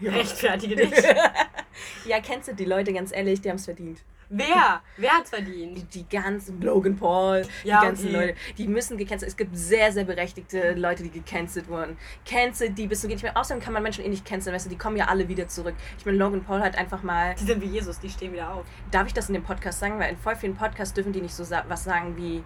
Ja. 0.00 0.12
Rechtfertige 0.12 0.76
dich. 0.76 0.92
ja, 2.04 2.20
kennst 2.20 2.48
du 2.48 2.54
die 2.54 2.66
Leute, 2.66 2.92
ganz 2.92 3.10
ehrlich, 3.10 3.40
die 3.40 3.48
haben 3.48 3.56
es 3.56 3.64
verdient. 3.64 4.04
Wer? 4.34 4.80
Wer 4.96 5.10
hat's 5.10 5.30
verdient? 5.30 5.76
Die, 5.76 5.84
die 5.84 6.08
ganzen 6.08 6.60
Logan 6.62 6.96
Paul, 6.96 7.42
ja, 7.64 7.80
die 7.80 7.86
ganzen 7.86 8.08
okay. 8.08 8.26
Leute, 8.26 8.34
die 8.56 8.66
müssen 8.66 8.96
gecancelt. 8.96 9.30
Es 9.30 9.36
gibt 9.36 9.56
sehr, 9.56 9.92
sehr 9.92 10.04
berechtigte 10.04 10.72
Leute, 10.72 11.02
die 11.02 11.10
gecancelt 11.10 11.68
wurden. 11.68 11.98
Cancelt 12.24 12.78
die 12.78 12.86
bis 12.86 13.02
zum 13.02 13.08
geht 13.08 13.16
nicht 13.16 13.24
mehr. 13.24 13.36
Außerdem 13.36 13.62
kann 13.62 13.74
man 13.74 13.82
Menschen 13.82 14.04
eh 14.04 14.08
nicht 14.08 14.24
canceln, 14.24 14.54
weißt 14.54 14.66
du, 14.66 14.70
die 14.70 14.78
kommen 14.78 14.96
ja 14.96 15.08
alle 15.08 15.28
wieder 15.28 15.48
zurück. 15.48 15.74
Ich 15.98 16.06
meine, 16.06 16.16
Logan 16.16 16.42
Paul 16.42 16.60
hat 16.60 16.76
einfach 16.76 17.02
mal. 17.02 17.34
Die 17.34 17.44
sind 17.44 17.60
wie 17.60 17.66
Jesus, 17.66 18.00
die 18.00 18.08
stehen 18.08 18.32
wieder 18.32 18.54
auf. 18.54 18.64
Darf 18.90 19.06
ich 19.06 19.12
das 19.12 19.28
in 19.28 19.34
dem 19.34 19.44
Podcast 19.44 19.80
sagen? 19.80 19.98
Weil 19.98 20.10
in 20.10 20.16
voll 20.16 20.36
vielen 20.36 20.56
Podcasts 20.56 20.94
dürfen 20.94 21.12
die 21.12 21.20
nicht 21.20 21.34
so 21.34 21.44
was 21.68 21.84
sagen 21.84 22.16
wie 22.16 22.42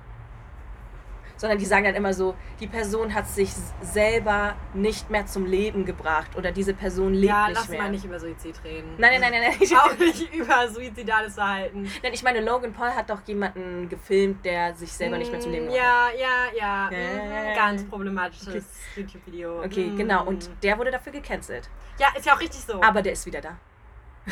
sondern 1.37 1.59
die 1.59 1.65
sagen 1.65 1.85
dann 1.85 1.95
immer 1.95 2.13
so, 2.13 2.35
die 2.61 2.67
Person 2.67 3.15
hat 3.15 3.29
sich 3.29 3.51
selber 3.83 4.55
nicht 4.75 5.11
mehr 5.11 5.27
zum 5.27 5.47
Leben 5.47 5.85
gebracht 5.85 6.37
oder 6.37 6.53
diese 6.53 6.75
Person 6.75 7.15
lebt 7.15 7.27
ja, 7.27 7.49
nicht 7.49 7.69
mehr. 7.69 7.79
Ja, 7.79 7.83
lass 7.83 7.85
mal 7.85 7.91
nicht 7.91 8.05
über 8.05 8.21
Suizid 8.21 8.63
reden. 8.65 8.95
Nein, 8.99 9.21
nein, 9.21 9.33
nein, 9.33 9.43
nein. 9.43 9.57
nein. 9.59 9.79
Auch 9.79 9.99
nicht 9.99 10.35
über 10.35 10.69
suizidales 10.69 11.35
Verhalten. 11.35 11.91
Nein, 12.03 12.13
ich 12.13 12.23
meine, 12.23 12.41
Logan 12.41 12.73
Paul 12.73 12.91
hat 12.91 13.11
doch 13.11 13.21
jemanden 13.27 13.89
gefilmt, 13.89 14.45
der 14.45 14.75
sich 14.75 14.93
selber 14.93 15.19
nicht 15.19 15.31
mehr 15.31 15.41
zum 15.41 15.53
Leben 15.53 15.67
gebracht 15.67 15.83
hat. 15.83 16.19
Ja, 16.19 16.49
ja, 16.59 16.91
ja. 16.91 16.91
Äh. 16.91 17.55
Ganz 17.55 17.85
problematisches 17.85 18.47
okay. 18.47 18.63
YouTube-Video. 18.97 19.65
Okay, 19.65 19.87
mm. 19.87 19.97
genau. 19.97 20.25
Und 20.25 20.51
der 20.63 20.79
wurde 20.79 20.91
dafür 20.91 21.13
gecancelt. 21.13 21.69
Ja, 21.99 22.09
ist 22.17 22.27
ja 22.27 22.35
auch 22.35 22.41
richtig 22.41 22.61
so. 22.61 22.83
Aber 22.83 23.03
der 23.03 23.13
ist 23.13 23.27
wieder 23.27 23.41
da. 23.41 23.57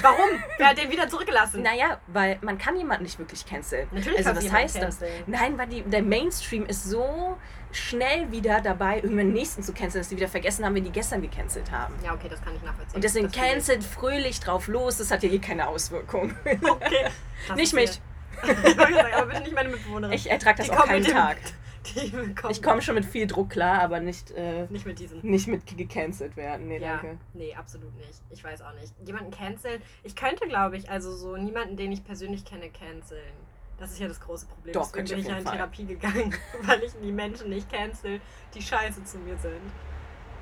Warum? 0.01 0.29
Wer 0.59 0.69
hat 0.69 0.79
den 0.79 0.91
wieder 0.91 1.09
zurückgelassen? 1.09 1.63
Naja, 1.63 2.01
weil 2.09 2.39
man 2.43 2.59
kann 2.59 2.77
jemanden 2.77 3.05
nicht 3.05 3.19
wirklich 3.19 3.47
canceln. 3.47 3.87
Natürlich 3.93 4.27
also 4.27 4.37
was 4.37 4.53
heißt 4.53 4.83
das? 4.83 4.99
Nein, 5.27 5.57
weil 5.57 5.69
die, 5.69 5.83
der 5.83 6.03
Mainstream 6.03 6.67
ist 6.67 6.85
so 6.85 7.37
schnell 7.71 8.31
wieder 8.31 8.61
dabei, 8.61 8.97
irgendwann 8.97 9.27
den 9.27 9.33
nächsten 9.33 9.63
zu 9.63 9.73
canceln, 9.73 10.01
dass 10.01 10.09
sie 10.09 10.17
wieder 10.17 10.29
vergessen 10.29 10.65
haben, 10.65 10.75
wenn 10.75 10.85
die 10.85 10.93
gestern 10.93 11.23
gecancelt 11.23 11.71
haben. 11.71 11.95
Ja, 12.05 12.15
okay, 12.15 12.29
das 12.29 12.43
kann 12.43 12.55
ich 12.55 12.63
nachvollziehen. 12.63 12.95
Und 12.95 13.05
deswegen 13.05 13.31
cancelt 13.31 13.85
fröhlich 13.85 14.41
drauf 14.41 14.69
los, 14.69 14.99
das 14.99 15.11
hat 15.11 15.23
ja 15.23 15.31
eh 15.31 15.39
keine 15.39 15.69
Auswirkung. 15.69 16.35
Okay. 16.45 17.09
nicht 17.57 17.73
mich. 17.73 18.01
aber 18.43 19.27
bitte 19.27 19.43
nicht 19.43 19.55
meine 19.55 19.69
Mitbewohnerin. 19.71 20.15
Ich 20.15 20.31
ertrage 20.31 20.59
das 20.59 20.67
die 20.67 20.73
auch 20.73 20.87
keinen 20.87 21.05
Tag. 21.05 21.39
Ich 22.51 22.63
komme 22.63 22.83
schon 22.83 22.95
mit 22.95 23.05
viel 23.05 23.27
Druck 23.27 23.51
klar, 23.51 23.81
aber 23.81 24.01
nicht, 24.01 24.31
äh, 24.33 24.67
nicht 24.71 24.87
mit 24.87 24.99
diesem. 24.99 25.21
Nicht 25.21 25.49
mit 25.49 25.67
gecancelt 25.77 26.37
werden. 26.37 26.69
Nee, 26.69 26.79
ja, 26.79 26.97
danke. 26.97 27.19
Nee, 27.33 27.55
absolut 27.55 27.95
nicht. 27.97 28.23
Ich 28.31 28.43
weiß 28.43 28.63
auch 28.63 28.75
nicht. 28.75 28.93
Jemanden 29.07 29.31
canceln. 29.31 29.83
Ich 30.03 30.17
könnte, 30.17 30.47
glaube 30.47 30.77
ich, 30.77 30.91
also 30.91 31.15
so 31.15 31.37
niemanden, 31.37 31.77
den 31.77 31.93
ich 31.93 32.05
persönlich 32.05 32.45
kenne, 32.45 32.71
canceln. 32.71 33.33
Das 33.79 33.91
ist 33.91 33.99
ja 33.99 34.09
das 34.09 34.21
große 34.21 34.47
Problem. 34.47 34.73
Doch, 34.73 34.93
Deswegen 34.93 35.09
bin 35.09 35.19
ich 35.19 35.27
ja 35.27 35.37
in 35.37 35.45
Fall. 35.45 35.57
Therapie 35.57 35.85
gegangen, 35.85 36.35
weil 36.63 36.83
ich 36.85 36.93
die 37.03 37.13
Menschen 37.13 37.51
nicht 37.51 37.71
cancel, 37.71 38.21
die 38.55 38.63
scheiße 38.63 39.05
zu 39.05 39.19
mir 39.19 39.37
sind. 39.39 39.61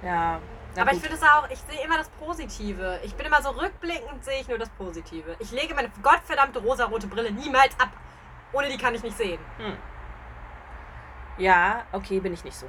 Ja. 0.02 0.40
Aber 0.76 0.90
gut. 0.90 0.94
ich 0.94 1.00
finde 1.00 1.16
es 1.16 1.22
auch, 1.22 1.48
ich 1.50 1.58
sehe 1.58 1.84
immer 1.84 1.98
das 1.98 2.08
Positive. 2.10 3.00
Ich 3.04 3.14
bin 3.14 3.26
immer 3.26 3.42
so 3.42 3.50
rückblickend, 3.50 4.24
sehe 4.24 4.40
ich 4.40 4.48
nur 4.48 4.58
das 4.58 4.70
Positive. 4.70 5.36
Ich 5.38 5.50
lege 5.50 5.74
meine 5.74 5.90
gottverdammte 6.02 6.60
rosarote 6.60 7.06
Brille 7.06 7.30
niemals 7.30 7.78
ab. 7.78 7.90
Ohne 8.52 8.68
die 8.68 8.76
kann 8.76 8.94
ich 8.94 9.02
nicht 9.02 9.16
sehen. 9.16 9.38
Hm. 9.58 9.76
Ja, 11.38 11.84
okay, 11.92 12.20
bin 12.20 12.32
ich 12.32 12.44
nicht 12.44 12.56
so. 12.56 12.66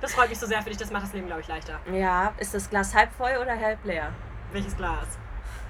das 0.00 0.12
freut 0.12 0.28
mich 0.28 0.38
so 0.38 0.46
sehr 0.46 0.62
für 0.62 0.70
dich, 0.70 0.78
das 0.78 0.90
macht 0.90 1.04
das 1.04 1.12
Leben, 1.12 1.26
glaube 1.26 1.40
ich, 1.40 1.48
leichter. 1.48 1.80
Ja, 1.92 2.32
ist 2.38 2.54
das 2.54 2.68
Glas 2.68 2.94
halb 2.94 3.12
voll 3.12 3.36
oder 3.40 3.58
halb 3.58 3.84
leer? 3.84 4.12
Welches 4.52 4.76
Glas? 4.76 5.18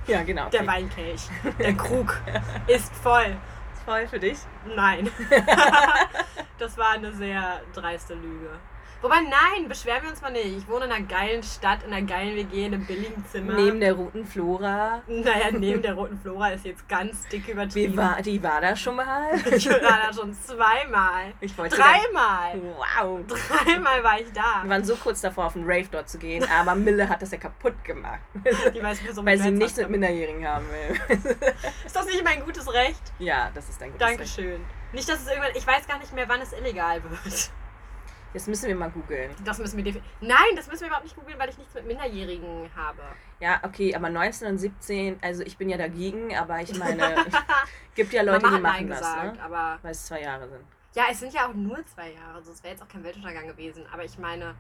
Ja, 0.07 0.23
genau. 0.23 0.49
Der 0.49 0.67
Weinkelch. 0.67 1.29
Der 1.59 1.75
Krug 1.75 2.21
ist 2.67 2.93
voll. 2.97 3.37
Ist 3.75 3.83
voll 3.85 4.07
für 4.09 4.19
dich? 4.19 4.39
Nein. 4.75 5.11
das 6.59 6.77
war 6.77 6.93
eine 6.93 7.13
sehr 7.13 7.61
dreiste 7.73 8.15
Lüge. 8.15 8.51
Wobei, 9.03 9.17
nein, 9.23 9.67
beschweren 9.67 10.03
wir 10.03 10.11
uns 10.11 10.21
mal 10.21 10.31
nicht. 10.31 10.59
Ich 10.59 10.69
wohne 10.69 10.85
in 10.85 10.93
einer 10.93 11.07
geilen 11.07 11.43
Stadt, 11.43 11.83
in 11.85 11.93
einer 11.93 12.07
geilen 12.07 12.37
WG, 12.37 12.67
in 12.67 12.75
einem 12.75 12.87
billigen 12.87 13.25
Zimmer. 13.27 13.55
Neben 13.55 13.81
der 13.81 13.95
Roten 13.95 14.27
Flora. 14.27 15.01
Naja, 15.07 15.51
neben 15.53 15.81
der 15.81 15.95
Roten 15.95 16.19
Flora 16.21 16.51
ist 16.51 16.67
jetzt 16.67 16.87
ganz 16.87 17.27
dick 17.29 17.49
übertrieben. 17.49 17.95
Wie 17.95 17.97
war, 17.97 18.21
die 18.21 18.43
war 18.43 18.61
da 18.61 18.77
schon 18.77 18.97
mal? 18.97 19.31
Ich 19.51 19.69
war 19.69 19.79
da 19.81 20.13
schon 20.13 20.33
zweimal. 20.35 21.33
Ich 21.41 21.57
wollte 21.57 21.77
Dreimal. 21.77 22.61
Wow. 22.77 23.21
Dreimal 23.27 24.03
war 24.05 24.21
ich 24.21 24.31
da. 24.33 24.63
Wir 24.63 24.71
waren 24.71 24.85
so 24.85 24.97
kurz 24.97 25.21
davor, 25.21 25.47
auf 25.47 25.55
den 25.55 25.65
Rave 25.65 25.89
dort 25.91 26.09
zu 26.09 26.19
gehen, 26.19 26.47
aber 26.49 26.75
Mille 26.75 27.09
hat 27.09 27.23
das 27.23 27.31
ja 27.31 27.39
kaputt 27.39 27.83
gemacht. 27.85 28.21
Die 28.75 28.83
weiß, 28.83 29.01
so 29.13 29.25
Weil 29.25 29.39
sie 29.39 29.51
nichts 29.51 29.77
mit 29.79 29.91
Minderjährigen 29.91 30.47
haben 30.47 30.67
will. 30.69 31.19
Ist 31.87 31.97
das 31.97 32.07
nicht 32.07 32.23
mein 32.25 32.45
gutes 32.45 32.71
Recht? 32.73 33.01
Ja, 33.19 33.51
das 33.55 33.69
ist 33.69 33.81
dein 33.81 33.93
gutes 33.93 34.07
Dankeschön. 34.07 34.45
Recht. 34.45 34.61
Dankeschön. 34.61 34.93
Nicht, 34.93 35.09
dass 35.09 35.21
es 35.21 35.29
irgendwann. 35.29 35.53
Ich 35.55 35.67
weiß 35.67 35.87
gar 35.87 35.99
nicht 35.99 36.15
mehr, 36.15 36.29
wann 36.29 36.41
es 36.41 36.53
illegal 36.53 37.03
wird. 37.03 37.51
Das 38.33 38.47
müssen 38.47 38.69
wir 38.69 38.77
mal 38.77 38.91
googeln. 38.91 39.31
Das 39.45 39.59
müssen 39.59 39.77
wir 39.77 39.85
definitiv. 39.85 40.11
Nein, 40.21 40.55
das 40.55 40.69
müssen 40.69 40.83
wir 40.83 40.87
überhaupt 40.89 41.05
nicht 41.05 41.17
googeln, 41.17 41.39
weil 41.39 41.49
ich 41.49 41.59
nichts 41.59 41.75
mit 41.75 41.87
Minderjährigen 41.87 42.71
habe. 42.77 43.03
Ja, 43.41 43.61
okay, 43.65 43.95
aber 43.95 44.09
19 44.09 44.49
und 44.49 44.59
17, 44.59 45.19
also 45.23 45.43
ich 45.43 45.57
bin 45.57 45.69
ja 45.69 45.77
dagegen, 45.77 46.37
aber 46.37 46.61
ich 46.61 46.73
meine, 46.79 47.27
gibt 47.95 48.13
ja 48.13 48.23
Leute, 48.23 48.45
Mama 48.45 48.57
die 48.57 48.63
machen 48.63 48.89
das, 48.89 48.99
gesagt, 49.01 49.37
ne? 49.37 49.43
aber 49.43 49.79
weil 49.83 49.91
es 49.93 50.07
zwei 50.07 50.23
Jahre 50.23 50.49
sind. 50.49 50.65
Ja, 50.95 51.05
es 51.11 51.21
sind 51.21 51.33
ja 51.33 51.49
auch 51.49 51.55
nur 51.55 51.85
zwei 51.87 52.13
Jahre, 52.13 52.35
also 52.35 52.53
es 52.53 52.63
wäre 52.63 52.75
jetzt 52.75 52.83
auch 52.83 52.89
kein 52.89 53.05
Weltuntergang 53.05 53.47
gewesen, 53.47 53.85
aber 53.93 54.05
ich 54.05 54.19
meine, 54.19 54.55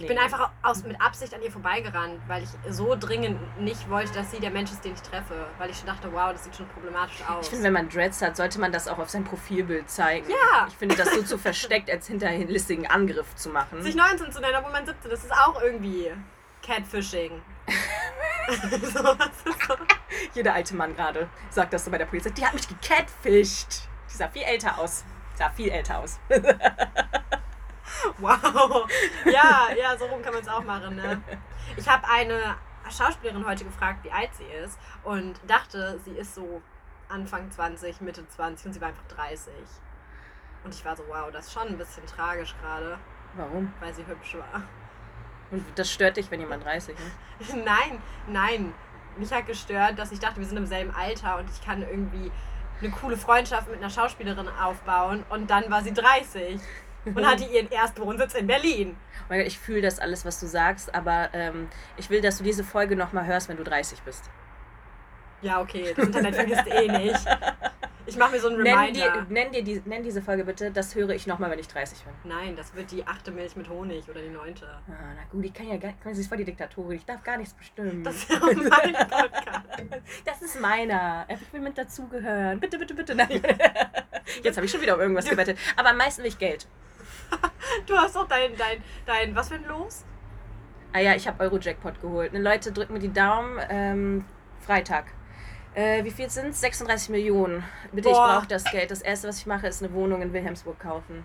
ich 0.00 0.08
bin 0.08 0.18
einfach 0.18 0.50
aus, 0.62 0.82
mit 0.84 1.00
Absicht 1.00 1.34
an 1.34 1.42
ihr 1.42 1.50
vorbeigerannt, 1.50 2.20
weil 2.26 2.42
ich 2.42 2.48
so 2.70 2.96
dringend 2.98 3.38
nicht 3.60 3.88
wollte, 3.90 4.12
dass 4.12 4.30
sie 4.30 4.40
der 4.40 4.50
Mensch 4.50 4.70
ist, 4.70 4.84
den 4.84 4.94
ich 4.94 5.02
treffe. 5.02 5.46
Weil 5.58 5.70
ich 5.70 5.76
schon 5.76 5.86
dachte, 5.86 6.12
wow, 6.12 6.32
das 6.32 6.44
sieht 6.44 6.56
schon 6.56 6.68
problematisch 6.68 7.22
aus. 7.28 7.44
Ich 7.44 7.50
finde, 7.50 7.64
wenn 7.64 7.72
man 7.74 7.88
Dreads 7.88 8.22
hat, 8.22 8.36
sollte 8.36 8.58
man 8.60 8.72
das 8.72 8.88
auch 8.88 8.98
auf 8.98 9.10
sein 9.10 9.24
Profilbild 9.24 9.90
zeigen. 9.90 10.28
Ja. 10.30 10.66
Ich 10.68 10.76
finde, 10.76 10.96
das 10.96 11.12
so 11.14 11.22
zu 11.22 11.38
versteckt, 11.38 11.90
als 11.90 12.06
hinterlistigen 12.06 12.86
Angriff 12.86 13.34
zu 13.36 13.50
machen. 13.50 13.82
Sich 13.82 13.94
19 13.94 14.32
zu 14.32 14.40
nennen, 14.40 14.56
obwohl 14.58 14.72
man 14.72 14.86
17, 14.86 15.10
das 15.10 15.24
ist 15.24 15.32
auch 15.32 15.60
irgendwie 15.60 16.10
Catfishing. 16.62 17.42
so, 18.82 19.02
so. 19.02 19.16
Jeder 20.34 20.54
alte 20.54 20.74
Mann 20.74 20.94
gerade 20.96 21.28
sagt 21.50 21.72
das 21.72 21.84
so 21.84 21.90
bei 21.90 21.98
der 21.98 22.06
Polizei. 22.06 22.30
Die 22.30 22.44
hat 22.44 22.54
mich 22.54 22.66
gecatfischt. 22.66 23.82
Die 24.10 24.16
sah 24.16 24.28
viel 24.28 24.42
älter 24.42 24.78
aus. 24.78 25.04
Sah 25.34 25.50
viel 25.50 25.70
älter 25.70 25.98
aus. 25.98 26.18
Wow. 28.18 28.88
Ja, 29.24 29.68
ja, 29.76 29.96
so 29.98 30.06
rum 30.06 30.22
kann 30.22 30.32
man 30.32 30.42
es 30.42 30.48
auch 30.48 30.64
machen. 30.64 30.96
Ne? 30.96 31.20
Ich 31.76 31.88
habe 31.88 32.06
eine 32.08 32.56
Schauspielerin 32.90 33.46
heute 33.46 33.64
gefragt, 33.64 34.04
wie 34.04 34.10
alt 34.10 34.30
sie 34.34 34.44
ist 34.44 34.78
und 35.04 35.40
dachte, 35.46 35.98
sie 36.04 36.12
ist 36.12 36.34
so 36.34 36.62
Anfang 37.08 37.50
20, 37.50 38.00
Mitte 38.00 38.26
20 38.28 38.66
und 38.66 38.72
sie 38.72 38.80
war 38.80 38.88
einfach 38.88 39.06
30. 39.08 39.52
Und 40.64 40.74
ich 40.74 40.84
war 40.84 40.96
so, 40.96 41.04
wow, 41.08 41.30
das 41.32 41.46
ist 41.46 41.52
schon 41.52 41.68
ein 41.68 41.78
bisschen 41.78 42.06
tragisch 42.06 42.54
gerade. 42.60 42.98
Warum? 43.34 43.72
weil 43.80 43.94
sie 43.94 44.04
hübsch 44.06 44.36
war. 44.36 44.62
Und 45.50 45.64
das 45.76 45.90
stört 45.90 46.16
dich, 46.16 46.30
wenn 46.30 46.40
jemand 46.40 46.64
30 46.64 46.96
ist? 46.98 47.54
Nein, 47.54 48.00
nein. 48.26 48.74
Mich 49.16 49.32
hat 49.32 49.46
gestört, 49.46 49.98
dass 49.98 50.12
ich 50.12 50.20
dachte, 50.20 50.38
wir 50.38 50.46
sind 50.46 50.56
im 50.56 50.66
selben 50.66 50.94
Alter 50.94 51.38
und 51.38 51.50
ich 51.50 51.64
kann 51.64 51.82
irgendwie 51.82 52.30
eine 52.80 52.90
coole 52.90 53.16
Freundschaft 53.16 53.68
mit 53.68 53.78
einer 53.78 53.90
Schauspielerin 53.90 54.48
aufbauen. 54.48 55.24
Und 55.30 55.50
dann 55.50 55.70
war 55.70 55.82
sie 55.82 55.92
30 55.92 56.60
und 57.04 57.26
hatte 57.26 57.44
ihren 57.44 57.70
ersten 57.70 58.02
Wohnsitz 58.02 58.34
in 58.34 58.46
Berlin. 58.46 58.96
Oh 59.20 59.24
mein 59.28 59.38
Gott, 59.40 59.46
ich 59.48 59.58
fühle 59.58 59.82
das 59.82 59.98
alles, 59.98 60.24
was 60.24 60.40
du 60.40 60.46
sagst, 60.46 60.94
aber 60.94 61.30
ähm, 61.32 61.68
ich 61.96 62.10
will, 62.10 62.20
dass 62.20 62.38
du 62.38 62.44
diese 62.44 62.64
Folge 62.64 62.96
nochmal 62.96 63.26
hörst, 63.26 63.48
wenn 63.48 63.56
du 63.56 63.64
30 63.64 64.02
bist. 64.02 64.30
Ja, 65.42 65.60
okay, 65.60 65.94
das 65.96 66.06
Internet 66.06 66.34
vergisst 66.34 66.66
eh 66.66 66.88
nicht. 66.88 67.26
Ich 68.06 68.16
mache 68.16 68.32
mir 68.32 68.40
so 68.40 68.48
einen 68.48 68.62
Nenn, 68.62 68.76
Reminder. 68.76 69.12
dir, 69.12 69.26
nenn, 69.28 69.52
dir 69.52 69.62
die, 69.62 69.80
nenn 69.84 70.02
diese 70.02 70.20
Folge 70.20 70.44
bitte, 70.44 70.70
das 70.70 70.94
höre 70.94 71.10
ich 71.10 71.26
nochmal, 71.26 71.50
wenn 71.50 71.58
ich 71.60 71.68
30 71.68 72.02
bin. 72.02 72.12
Nein, 72.24 72.56
das 72.56 72.74
wird 72.74 72.90
die 72.90 73.06
achte 73.06 73.30
Milch 73.30 73.54
mit 73.56 73.68
Honig 73.68 74.08
oder 74.08 74.20
die 74.20 74.30
neunte. 74.30 74.66
Ah, 74.66 75.14
na 75.14 75.22
gut, 75.30 75.44
ich 75.44 75.54
kann 75.54 75.68
ja 75.68 75.76
gar 75.76 75.88
nicht, 75.90 75.98
sie 76.16 76.20
ist 76.22 76.28
voll 76.28 76.38
die 76.38 76.44
Diktatorin, 76.44 76.96
ich 76.96 77.04
darf 77.04 77.22
gar 77.22 77.36
nichts 77.36 77.54
bestimmen. 77.54 78.02
Das 78.02 78.16
ist 78.16 78.30
ja 78.30 78.40
mein 78.40 78.94
Podcast. 78.94 79.64
Das 80.24 80.42
ist 80.42 80.60
meiner. 80.60 81.26
Ich 81.28 81.52
will 81.52 81.60
mit 81.60 81.78
dazugehören. 81.78 82.58
Bitte, 82.58 82.78
bitte, 82.78 82.94
bitte. 82.94 83.14
Nein. 83.14 83.40
Jetzt 84.42 84.56
habe 84.56 84.64
ich 84.66 84.72
schon 84.72 84.80
wieder 84.80 84.94
um 84.94 85.00
irgendwas 85.00 85.26
gewettet. 85.26 85.58
Aber 85.76 85.90
am 85.90 85.96
meisten 85.96 86.22
will 86.22 86.28
ich 86.28 86.38
Geld. 86.38 86.66
Du 87.86 87.96
hast 87.96 88.16
doch 88.16 88.26
dein, 88.28 88.56
dein, 88.56 88.82
dein, 89.06 89.34
was 89.34 89.48
für 89.48 89.54
ein 89.56 89.64
Los? 89.66 90.04
Ah 90.92 90.98
ja, 91.00 91.14
ich 91.14 91.26
habe 91.28 91.42
Euro-Jackpot 91.44 92.00
geholt. 92.00 92.32
Ne, 92.32 92.40
Leute, 92.40 92.72
drückt 92.72 92.90
mir 92.90 92.98
die 92.98 93.12
Daumen. 93.12 93.58
Ähm, 93.68 94.24
Freitag. 94.60 95.04
Äh, 95.74 96.02
wie 96.04 96.10
viel 96.10 96.28
sind 96.28 96.48
es? 96.48 96.60
36 96.60 97.10
Millionen. 97.10 97.62
Bitte, 97.92 98.08
ich 98.08 98.14
Boah. 98.14 98.34
brauche 98.38 98.48
das 98.48 98.64
Geld. 98.64 98.90
Das 98.90 99.00
erste, 99.02 99.28
was 99.28 99.38
ich 99.38 99.46
mache, 99.46 99.68
ist 99.68 99.82
eine 99.82 99.92
Wohnung 99.92 100.20
in 100.20 100.32
Wilhelmsburg 100.32 100.80
kaufen. 100.80 101.24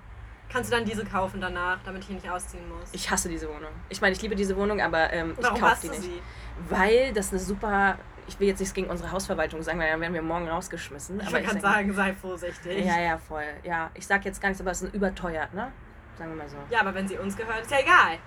Kannst 0.50 0.72
du 0.72 0.76
dann 0.76 0.86
diese 0.86 1.04
kaufen 1.04 1.42
danach, 1.42 1.80
damit 1.84 2.02
ich 2.04 2.08
hier 2.08 2.16
nicht 2.18 2.30
ausziehen 2.30 2.64
muss? 2.70 2.90
Ich 2.94 3.10
hasse 3.10 3.28
diese 3.28 3.48
Wohnung. 3.50 3.72
Ich 3.90 4.00
meine, 4.02 4.14
ich 4.14 4.22
liebe 4.22 4.36
diese 4.36 4.56
Wohnung, 4.56 4.80
aber 4.82 5.12
ähm, 5.12 5.36
ich 5.38 5.44
kaufe 5.60 5.78
die 5.82 5.90
nicht. 5.90 6.02
sie? 6.04 6.22
Weil 6.70 7.12
das 7.14 7.32
eine 7.32 7.40
super. 7.40 7.98
Ich 8.28 8.40
will 8.40 8.48
jetzt 8.48 8.60
nichts 8.60 8.74
gegen 8.74 8.88
unsere 8.88 9.12
Hausverwaltung 9.12 9.62
sagen, 9.64 9.80
weil 9.80 9.90
dann 9.90 10.02
werden 10.02 10.14
wir 10.14 10.22
morgen 10.22 10.48
rausgeschmissen. 10.48 11.20
Ich 11.20 11.28
aber 11.28 11.42
gerade 11.42 11.60
sag- 11.60 11.74
sagen, 11.74 11.94
sei 11.94 12.14
vorsichtig. 12.14 12.86
Ja, 12.86 13.00
ja, 13.00 13.18
voll. 13.18 13.44
Ja, 13.64 13.90
ich 13.96 14.06
sag 14.06 14.26
jetzt 14.26 14.42
gar 14.42 14.50
nichts, 14.50 14.62
aber 14.62 14.72
es 14.72 14.82
ist 14.84 14.94
überteuert, 14.94 15.54
ne? 15.56 15.72
Sagen 16.18 16.32
wir 16.32 16.38
mal 16.38 16.50
so. 16.50 16.58
Ja, 16.70 16.82
aber 16.82 16.94
wenn 16.96 17.08
sie 17.08 17.18
uns 17.18 17.36
gehört, 17.36 17.62
ist 17.62 17.72
ja 17.72 17.80
egal. 17.80 18.18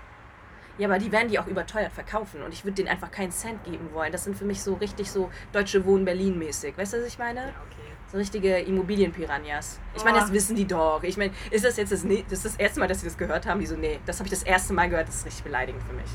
Ja, 0.78 0.86
aber 0.88 0.98
die 0.98 1.10
werden 1.10 1.28
die 1.28 1.38
auch 1.40 1.46
überteuert 1.48 1.92
verkaufen 1.92 2.42
und 2.42 2.52
ich 2.54 2.64
würde 2.64 2.76
denen 2.76 2.88
einfach 2.88 3.10
keinen 3.10 3.32
Cent 3.32 3.64
geben 3.64 3.88
wollen. 3.92 4.12
Das 4.12 4.24
sind 4.24 4.36
für 4.36 4.44
mich 4.44 4.62
so 4.62 4.74
richtig 4.74 5.10
so 5.10 5.28
Deutsche 5.52 5.84
Wohnen 5.84 6.04
Berlin 6.04 6.38
mäßig. 6.38 6.78
Weißt 6.78 6.92
du, 6.92 6.98
was 6.98 7.06
ich 7.06 7.18
meine? 7.18 7.40
Ja, 7.40 7.46
okay. 7.48 7.88
So 8.12 8.16
richtige 8.16 8.58
Immobilienpiranhas. 8.60 9.80
Ich 9.96 10.04
meine, 10.04 10.18
das 10.20 10.30
Oh. 10.30 10.32
wissen 10.34 10.54
die 10.54 10.66
doch. 10.66 11.02
Ich 11.02 11.16
meine, 11.16 11.32
ist 11.50 11.64
das 11.64 11.76
jetzt 11.78 11.90
das, 11.92 12.02
das, 12.04 12.12
ist 12.32 12.44
das 12.44 12.56
erste 12.56 12.78
Mal, 12.80 12.86
dass 12.86 13.00
sie 13.00 13.06
das 13.06 13.18
gehört 13.18 13.44
haben? 13.46 13.58
Die 13.60 13.66
so, 13.66 13.74
nee, 13.76 13.98
das 14.06 14.18
habe 14.20 14.28
ich 14.28 14.30
das 14.30 14.44
erste 14.44 14.72
Mal 14.72 14.88
gehört, 14.88 15.08
das 15.08 15.16
ist 15.16 15.26
richtig 15.26 15.44
beleidigend 15.44 15.82
für 15.82 15.94
mich. 15.94 16.10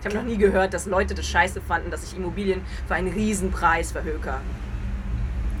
Ich 0.00 0.06
habe 0.06 0.16
noch 0.16 0.24
nie 0.24 0.36
gehört, 0.36 0.74
dass 0.74 0.84
Leute 0.86 1.14
das 1.14 1.26
scheiße 1.26 1.60
fanden, 1.62 1.90
dass 1.90 2.04
ich 2.04 2.16
Immobilien 2.16 2.62
für 2.86 2.94
einen 2.94 3.08
Riesenpreis 3.12 3.92
verhöker. 3.92 4.40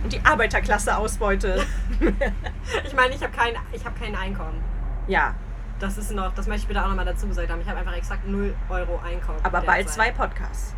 Und 0.04 0.12
die 0.12 0.20
Arbeiterklasse 0.24 0.96
ausbeute. 0.96 1.64
Ich 2.84 2.94
meine, 2.94 3.14
ich 3.14 3.22
habe 3.22 3.32
kein, 3.36 3.54
ich 3.72 3.84
hab 3.84 3.98
kein 3.98 4.14
Einkommen. 4.14 4.60
ja, 5.08 5.34
Das 5.82 5.98
ist 5.98 6.12
noch, 6.12 6.32
das 6.34 6.46
möchte 6.46 6.62
ich 6.62 6.68
bitte 6.68 6.80
auch 6.80 6.86
nochmal 6.86 7.04
dazu 7.04 7.26
gesagt 7.26 7.50
haben. 7.50 7.60
Ich 7.60 7.68
habe 7.68 7.80
einfach 7.80 7.96
exakt 7.96 8.24
0 8.24 8.54
Euro 8.68 9.00
Einkommen. 9.04 9.40
aber 9.42 9.62
bald 9.62 9.90
zwei 9.90 10.12
Podcasts. 10.12 10.76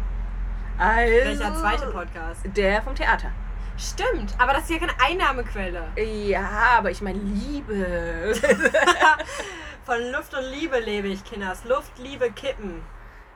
Also, 0.78 1.12
Welcher 1.12 1.54
zweite 1.56 1.86
Podcast? 1.88 2.40
Der 2.56 2.80
vom 2.80 2.94
Theater. 2.94 3.30
Stimmt, 3.76 4.34
aber 4.38 4.54
das 4.54 4.62
ist 4.62 4.70
ja 4.70 4.78
keine 4.78 4.94
Einnahmequelle. 4.98 5.88
Ja, 5.96 6.48
aber 6.78 6.90
ich 6.90 7.02
meine 7.02 7.18
Liebe. 7.18 8.34
Von 9.84 10.10
Luft 10.10 10.32
und 10.32 10.50
Liebe 10.50 10.78
lebe 10.80 11.08
ich, 11.08 11.22
Kinders. 11.22 11.66
Luft, 11.66 11.98
Liebe, 11.98 12.30
Kippen. 12.30 12.80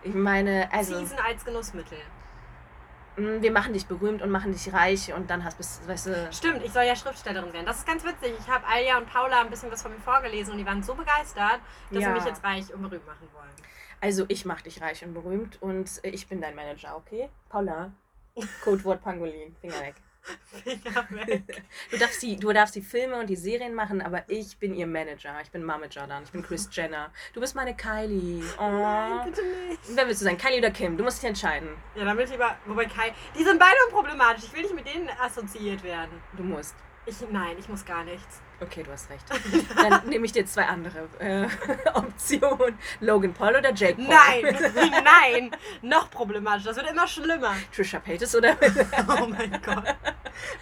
Ich 0.03 0.14
meine, 0.14 0.71
also 0.73 0.99
Season 0.99 1.19
als 1.19 1.45
Genussmittel. 1.45 1.99
Mh, 3.19 3.43
wir 3.43 3.53
machen 3.53 3.73
dich 3.73 3.87
berühmt 3.87 4.23
und 4.23 4.31
machen 4.31 4.53
dich 4.53 4.73
reich 4.73 5.12
und 5.12 5.29
dann 5.31 5.45
hast 5.45 5.57
bist, 5.59 5.87
weißt 5.89 6.07
du, 6.07 6.29
Stimmt, 6.33 6.62
ich 6.64 6.73
soll 6.73 6.85
ja 6.85 6.95
Schriftstellerin 6.97 7.53
werden. 7.53 7.66
Das 7.66 7.79
ist 7.79 7.87
ganz 7.87 8.05
witzig. 8.05 8.33
Ich 8.39 8.49
habe 8.49 8.64
Alja 8.66 8.99
und 8.99 9.07
Paula 9.12 9.41
ein 9.41 9.51
bisschen 9.51 9.71
was 9.71 9.83
von 9.83 9.93
mir 9.93 9.99
vorgelesen 10.01 10.53
und 10.53 10.59
die 10.59 10.66
waren 10.66 10.83
so 10.83 10.95
begeistert, 10.95 11.61
dass 11.91 12.03
Ja. 12.03 12.09
sie 12.11 12.14
mich 12.14 12.25
jetzt 12.25 12.43
reich 12.45 12.73
und 12.73 12.83
berühmt 12.83 13.07
machen 13.07 13.29
wollen. 13.35 13.49
also 14.01 14.25
ich 14.29 14.45
mach 14.45 14.61
dich 14.62 14.81
reich 14.81 15.05
und 15.05 15.12
berühmt 15.12 15.61
und 15.61 15.91
ich 16.05 16.29
bin 16.29 16.41
dein 16.41 16.55
Manager, 16.55 16.97
okay? 16.97 17.29
Paula, 17.49 17.91
Codewort 18.62 19.03
Pangolin, 19.03 19.57
Finger 19.61 19.81
weg. 19.81 19.97
Finger 20.64 21.07
weg. 21.11 21.62
Du 21.91 21.99
darfst, 21.99 22.22
die, 22.22 22.37
du 22.37 22.53
darfst 22.53 22.74
die 22.74 22.83
Filme 22.83 23.16
und 23.18 23.29
die 23.29 23.37
Serien 23.37 23.74
machen, 23.74 24.03
aber 24.03 24.24
ich 24.29 24.57
bin 24.59 24.74
ihr 24.74 24.87
Manager. 24.87 25.35
Ich 25.43 25.51
bin 25.51 25.62
Mamager 25.62 26.07
dann. 26.07 26.24
Ich 26.24 26.31
bin 26.31 26.43
Chris 26.43 26.68
Jenner. 26.72 27.11
Du 27.33 27.41
bist 27.41 27.55
meine 27.55 27.76
Kylie. 27.76 28.43
Oh. 28.59 29.24
Bitte 29.24 29.43
nicht. 29.43 29.81
Wer 29.95 30.07
willst 30.07 30.20
du 30.20 30.24
sein? 30.24 30.39
Kylie 30.39 30.59
oder 30.59 30.70
Kim? 30.70 30.97
Du 30.97 31.05
musst 31.05 31.22
dich 31.22 31.29
entscheiden. 31.29 31.70
Ja, 31.95 32.05
dann 32.05 32.16
will 32.16 32.24
ich 32.24 32.31
lieber. 32.31 32.57
Wobei 32.66 32.87
Kai. 32.87 33.14
Die 33.39 33.45
sind 33.45 33.59
beide 33.59 33.76
unproblematisch. 33.89 34.45
Ich 34.45 34.53
will 34.53 34.62
nicht 34.62 34.74
mit 34.74 34.87
denen 34.87 35.09
assoziiert 35.20 35.83
werden. 35.83 36.20
Du 36.37 36.43
musst. 36.43 36.74
Ich, 37.07 37.16
nein, 37.31 37.57
ich 37.59 37.68
muss 37.68 37.85
gar 37.85 38.05
nichts. 38.05 38.41
Okay, 38.61 38.83
du 38.83 38.91
hast 38.91 39.09
recht. 39.11 39.25
Dann 39.77 40.09
nehme 40.09 40.27
ich 40.27 40.33
dir 40.33 40.45
zwei 40.45 40.65
andere 40.67 41.09
äh, 41.21 41.47
Optionen. 41.95 42.77
Logan 43.01 43.33
Paul 43.33 43.55
oder 43.55 43.73
Jake 43.73 43.95
Paul? 43.95 44.09
Nein, 44.09 45.03
nein, 45.05 45.51
noch 45.83 46.11
problematischer. 46.11 46.71
Das 46.71 46.77
wird 46.79 46.91
immer 46.91 47.07
schlimmer. 47.07 47.55
Trisha 47.75 48.01
Paytas 48.01 48.35
oder... 48.35 48.57
Oh 49.21 49.27
mein 49.27 49.53
Gott. 49.65 49.95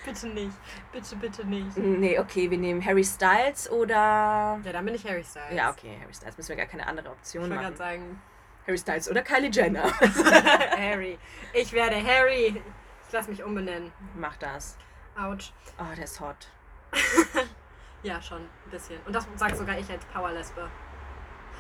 Bitte 0.05 0.27
nicht. 0.29 0.53
Bitte, 0.93 1.17
bitte 1.17 1.47
nicht. 1.47 1.77
nee, 1.77 2.19
okay, 2.19 2.51
wir 2.51 2.59
nehmen 2.59 2.85
Harry 2.85 3.05
Styles 3.05 3.71
oder... 3.71 4.61
Ja, 4.63 4.73
dann 4.73 4.85
bin 4.85 4.95
ich 4.95 5.05
Harry 5.07 5.25
Styles. 5.25 5.55
Ja, 5.55 5.71
okay, 5.71 5.97
Harry 6.03 6.13
Styles. 6.13 6.37
Müssen 6.37 6.49
wir 6.51 6.57
gar 6.57 6.67
keine 6.67 6.87
andere 6.87 7.07
Ich 7.07 7.13
Option 7.13 7.43
wollte 7.45 7.55
machen. 7.55 7.65
gerade 7.65 7.77
sagen, 7.77 8.23
Harry 8.67 8.79
Styles 8.79 9.11
oder 9.11 9.23
Kylie 9.23 9.51
Jenner. 9.51 9.85
Harry. 10.77 11.19
Ich 11.55 11.73
werde 11.73 11.97
Harry. 12.05 12.61
Ich 13.07 13.13
lasse 13.13 13.31
mich 13.31 13.43
umbenennen. 13.43 13.91
Mach 14.17 14.37
das. 14.37 14.77
Autsch. 15.19 15.53
Oh, 15.79 15.95
der 15.97 16.05
ist 16.05 16.21
hot. 16.21 16.49
Ja, 18.07 18.23
schon 18.23 18.39
ein 18.39 18.71
bisschen. 18.71 19.01
Und 19.05 19.13
das 19.13 19.27
sagt 19.35 19.57
sogar 19.57 19.77
ich 19.79 19.91
als 19.91 20.05
Powerlesbe. 20.07 20.71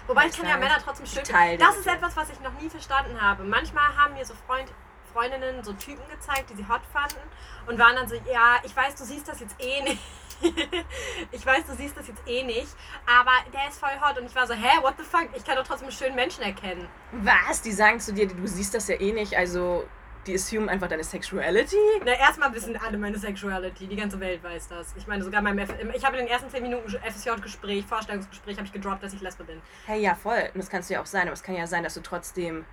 Wobei 0.07 0.29
ich 0.29 0.37
kann 0.37 0.49
ja 0.49 0.57
Männer 0.57 0.79
trotzdem 0.83 1.05
schön. 1.05 1.23
ich 1.23 1.29
teile 1.29 1.59
Das 1.59 1.77
ist 1.77 1.87
etwas, 1.89 2.17
was 2.17 2.31
ich 2.31 2.39
noch 2.41 2.53
nie 2.61 2.69
verstanden 2.69 3.21
habe. 3.21 3.43
Manchmal 3.43 3.97
haben 3.97 4.15
mir 4.15 4.25
so 4.25 4.35
Freund, 4.47 4.73
Freundinnen 5.13 5.65
so 5.65 5.73
Typen 5.73 6.09
gezeigt, 6.09 6.51
die 6.51 6.55
sie 6.55 6.69
hot 6.69 6.83
fanden 6.93 7.19
und 7.67 7.81
waren 7.81 7.97
dann 7.97 8.09
so, 8.09 8.15
ja, 8.31 8.59
ich 8.63 8.77
weiß, 8.77 8.95
du 8.95 9.05
siehst 9.05 9.27
das 9.27 9.41
jetzt 9.41 9.57
eh 9.59 9.83
nicht. 9.83 10.01
ich 11.33 11.45
weiß, 11.45 11.65
du 11.67 11.75
siehst 11.75 11.97
das 11.97 12.07
jetzt 12.07 12.23
eh 12.29 12.45
nicht, 12.45 12.69
aber 13.07 13.33
der 13.53 13.69
ist 13.69 13.81
voll 13.81 13.99
hot 14.01 14.17
und 14.19 14.27
ich 14.27 14.35
war 14.37 14.47
so, 14.47 14.55
hä, 14.55 14.83
what 14.83 14.95
the 14.99 15.03
fuck? 15.05 15.29
Ich 15.35 15.45
kann 15.45 15.57
doch 15.57 15.67
trotzdem 15.67 15.89
einen 15.89 15.97
schönen 15.97 16.15
Menschen 16.15 16.45
erkennen. 16.45 16.87
Was? 17.11 17.63
Die 17.63 17.73
sagen 17.73 17.99
zu 17.99 18.13
dir, 18.13 18.29
du 18.29 18.47
siehst 18.47 18.75
das 18.75 18.87
ja 18.87 19.01
eh 19.01 19.13
nicht, 19.13 19.35
also 19.37 19.89
die 20.27 20.35
assumen 20.35 20.69
einfach 20.69 20.89
deine 20.89 21.05
Sexuality? 21.05 21.77
Na, 22.05 22.13
erstmal 22.13 22.53
wissen 22.55 22.77
alle 22.77 22.99
meine 22.99 23.19
Sexuality, 23.19 23.87
die 23.87 23.97
ganze 23.97 24.19
Welt 24.21 24.43
weiß 24.43 24.69
das. 24.69 24.95
Ich 24.97 25.07
meine, 25.07 25.23
sogar 25.25 25.43
meinem 25.43 25.59
F 25.59 25.71
ich 25.95 26.05
habe 26.05 26.17
in 26.17 26.25
den 26.25 26.33
ersten 26.33 26.51
10 26.51 26.63
Minuten 26.63 26.89
FSJ-Gespräch, 26.91 27.87
Vorstellungsgespräch, 27.87 28.57
habe 28.57 28.67
ich 28.67 28.73
gedroppt, 28.73 29.03
dass 29.03 29.13
ich 29.13 29.21
Lesbe 29.21 29.45
bin. 29.45 29.61
Hey, 29.87 30.01
ja, 30.01 30.15
voll. 30.15 30.51
Und 30.53 30.59
das 30.59 30.69
kannst 30.69 30.91
du 30.91 30.95
ja 30.95 31.01
auch 31.03 31.07
sein, 31.07 31.23
aber 31.23 31.33
es 31.33 31.43
kann 31.43 31.55
ja 31.55 31.67
sein, 31.67 31.83
dass 31.85 31.95
du 31.95 32.01
trotzdem 32.01 32.65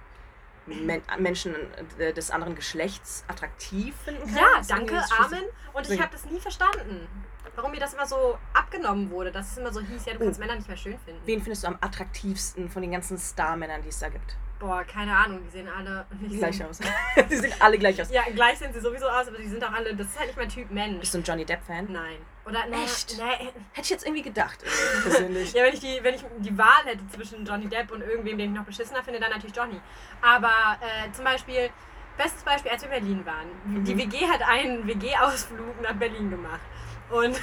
Men 0.65 1.01
Menschen 1.17 1.55
äh, 1.99 2.13
des 2.13 2.31
anderen 2.31 2.55
Geschlechts 2.55 3.25
attraktiv 3.27 3.93
finden 4.05 4.21
kannst. 4.33 4.69
Ja, 4.69 4.77
danke, 4.77 4.95
Amen. 5.19 5.43
Und 5.73 5.89
ich 5.89 5.99
habe 5.99 6.11
das 6.13 6.25
nie 6.25 6.39
verstanden. 6.39 7.07
Warum 7.55 7.71
mir 7.71 7.79
das 7.79 7.93
immer 7.93 8.05
so 8.07 8.37
abgenommen 8.53 9.11
wurde, 9.11 9.31
dass 9.31 9.51
es 9.51 9.57
immer 9.57 9.71
so 9.73 9.81
hieß, 9.81 10.05
ja, 10.05 10.13
du 10.13 10.21
Oh. 10.21 10.23
kannst 10.23 10.39
Männer 10.39 10.55
nicht 10.55 10.67
mehr 10.67 10.77
schön 10.77 10.97
finden. 10.99 11.21
Wen 11.25 11.41
findest 11.41 11.63
du 11.63 11.67
am 11.67 11.77
attraktivsten 11.81 12.69
von 12.69 12.81
den 12.81 12.91
ganzen 12.91 13.17
Star-Männern, 13.17 13.81
die 13.83 13.89
es 13.89 13.99
da 13.99 14.09
gibt? 14.09 14.37
Boah, 14.64 14.82
keine 14.86 15.14
Ahnung, 15.14 15.41
die 15.43 15.49
sehen 15.49 15.68
alle 15.68 16.05
nicht 16.22 16.38
Gleich 16.38 16.64
aus. 16.64 16.80
die 17.30 17.36
sehen 17.36 17.53
alle 17.59 17.78
gleich 17.78 18.01
aus. 18.01 18.09
Ja, 18.09 18.22
gleich 18.34 18.59
sehen 18.59 18.72
sie 18.74 18.80
sowieso 18.80 19.09
aus, 19.09 19.28
aber 19.28 19.38
die 19.38 19.49
sind 19.49 19.61
auch 19.61 19.74
alle, 19.74 19.93
das 19.93 20.07
ist 20.07 20.18
halt 20.18 20.28
nicht 20.28 20.38
mein 20.38 20.47
Typ 20.47 20.72
Mensch. 20.72 21.01
Bist 21.01 21.14
du 21.14 21.18
ein 21.18 21.24
Johnny 21.24 21.43
Depp-Fan? 21.43 21.91
Nein. 21.91 22.20
Oder, 22.45 22.66
ne, 22.68 22.82
Echt? 22.82 23.18
Ne, 23.18 23.30
Hätte 23.74 23.82
ich 23.82 23.89
jetzt 23.89 24.05
irgendwie 24.05 24.22
gedacht, 24.22 24.59
persönlich. 25.03 25.51
Ja, 25.51 25.64
wenn 25.64 25.74
ich, 25.74 25.82
die, 25.82 25.99
wenn 26.01 26.16
ich 26.16 26.24
die 26.39 26.57
Wahl 26.57 26.86
hätte 26.86 27.05
zwischen 27.09 27.45
Johnny 27.45 27.68
Depp 27.68 27.91
und 27.91 28.03
irgendwem, 28.03 28.38
den 28.38 28.51
ich 28.51 28.57
noch 28.57 28.66
beschissener 28.66 29.03
finde, 29.03 29.20
dann 29.20 29.32
natürlich 29.32 29.55
Johnny. 29.55 29.82
Aber 30.22 30.78
äh, 30.80 31.11
zum 31.11 31.26
Beispiel, 31.26 31.70
bestes 32.18 32.43
Beispiel, 32.43 32.72
als 32.72 32.84
wir 32.84 32.93
in 32.93 33.01
Berlin 33.01 33.26
waren. 33.26 33.47
Mhm. 33.66 33.84
Die 33.84 33.97
WG 33.97 34.26
hat 34.28 34.41
einen 34.43 34.88
WG-Ausflug 34.88 35.82
nach 35.82 35.95
Berlin 35.95 36.30
gemacht. 36.30 36.61
Und, 37.09 37.38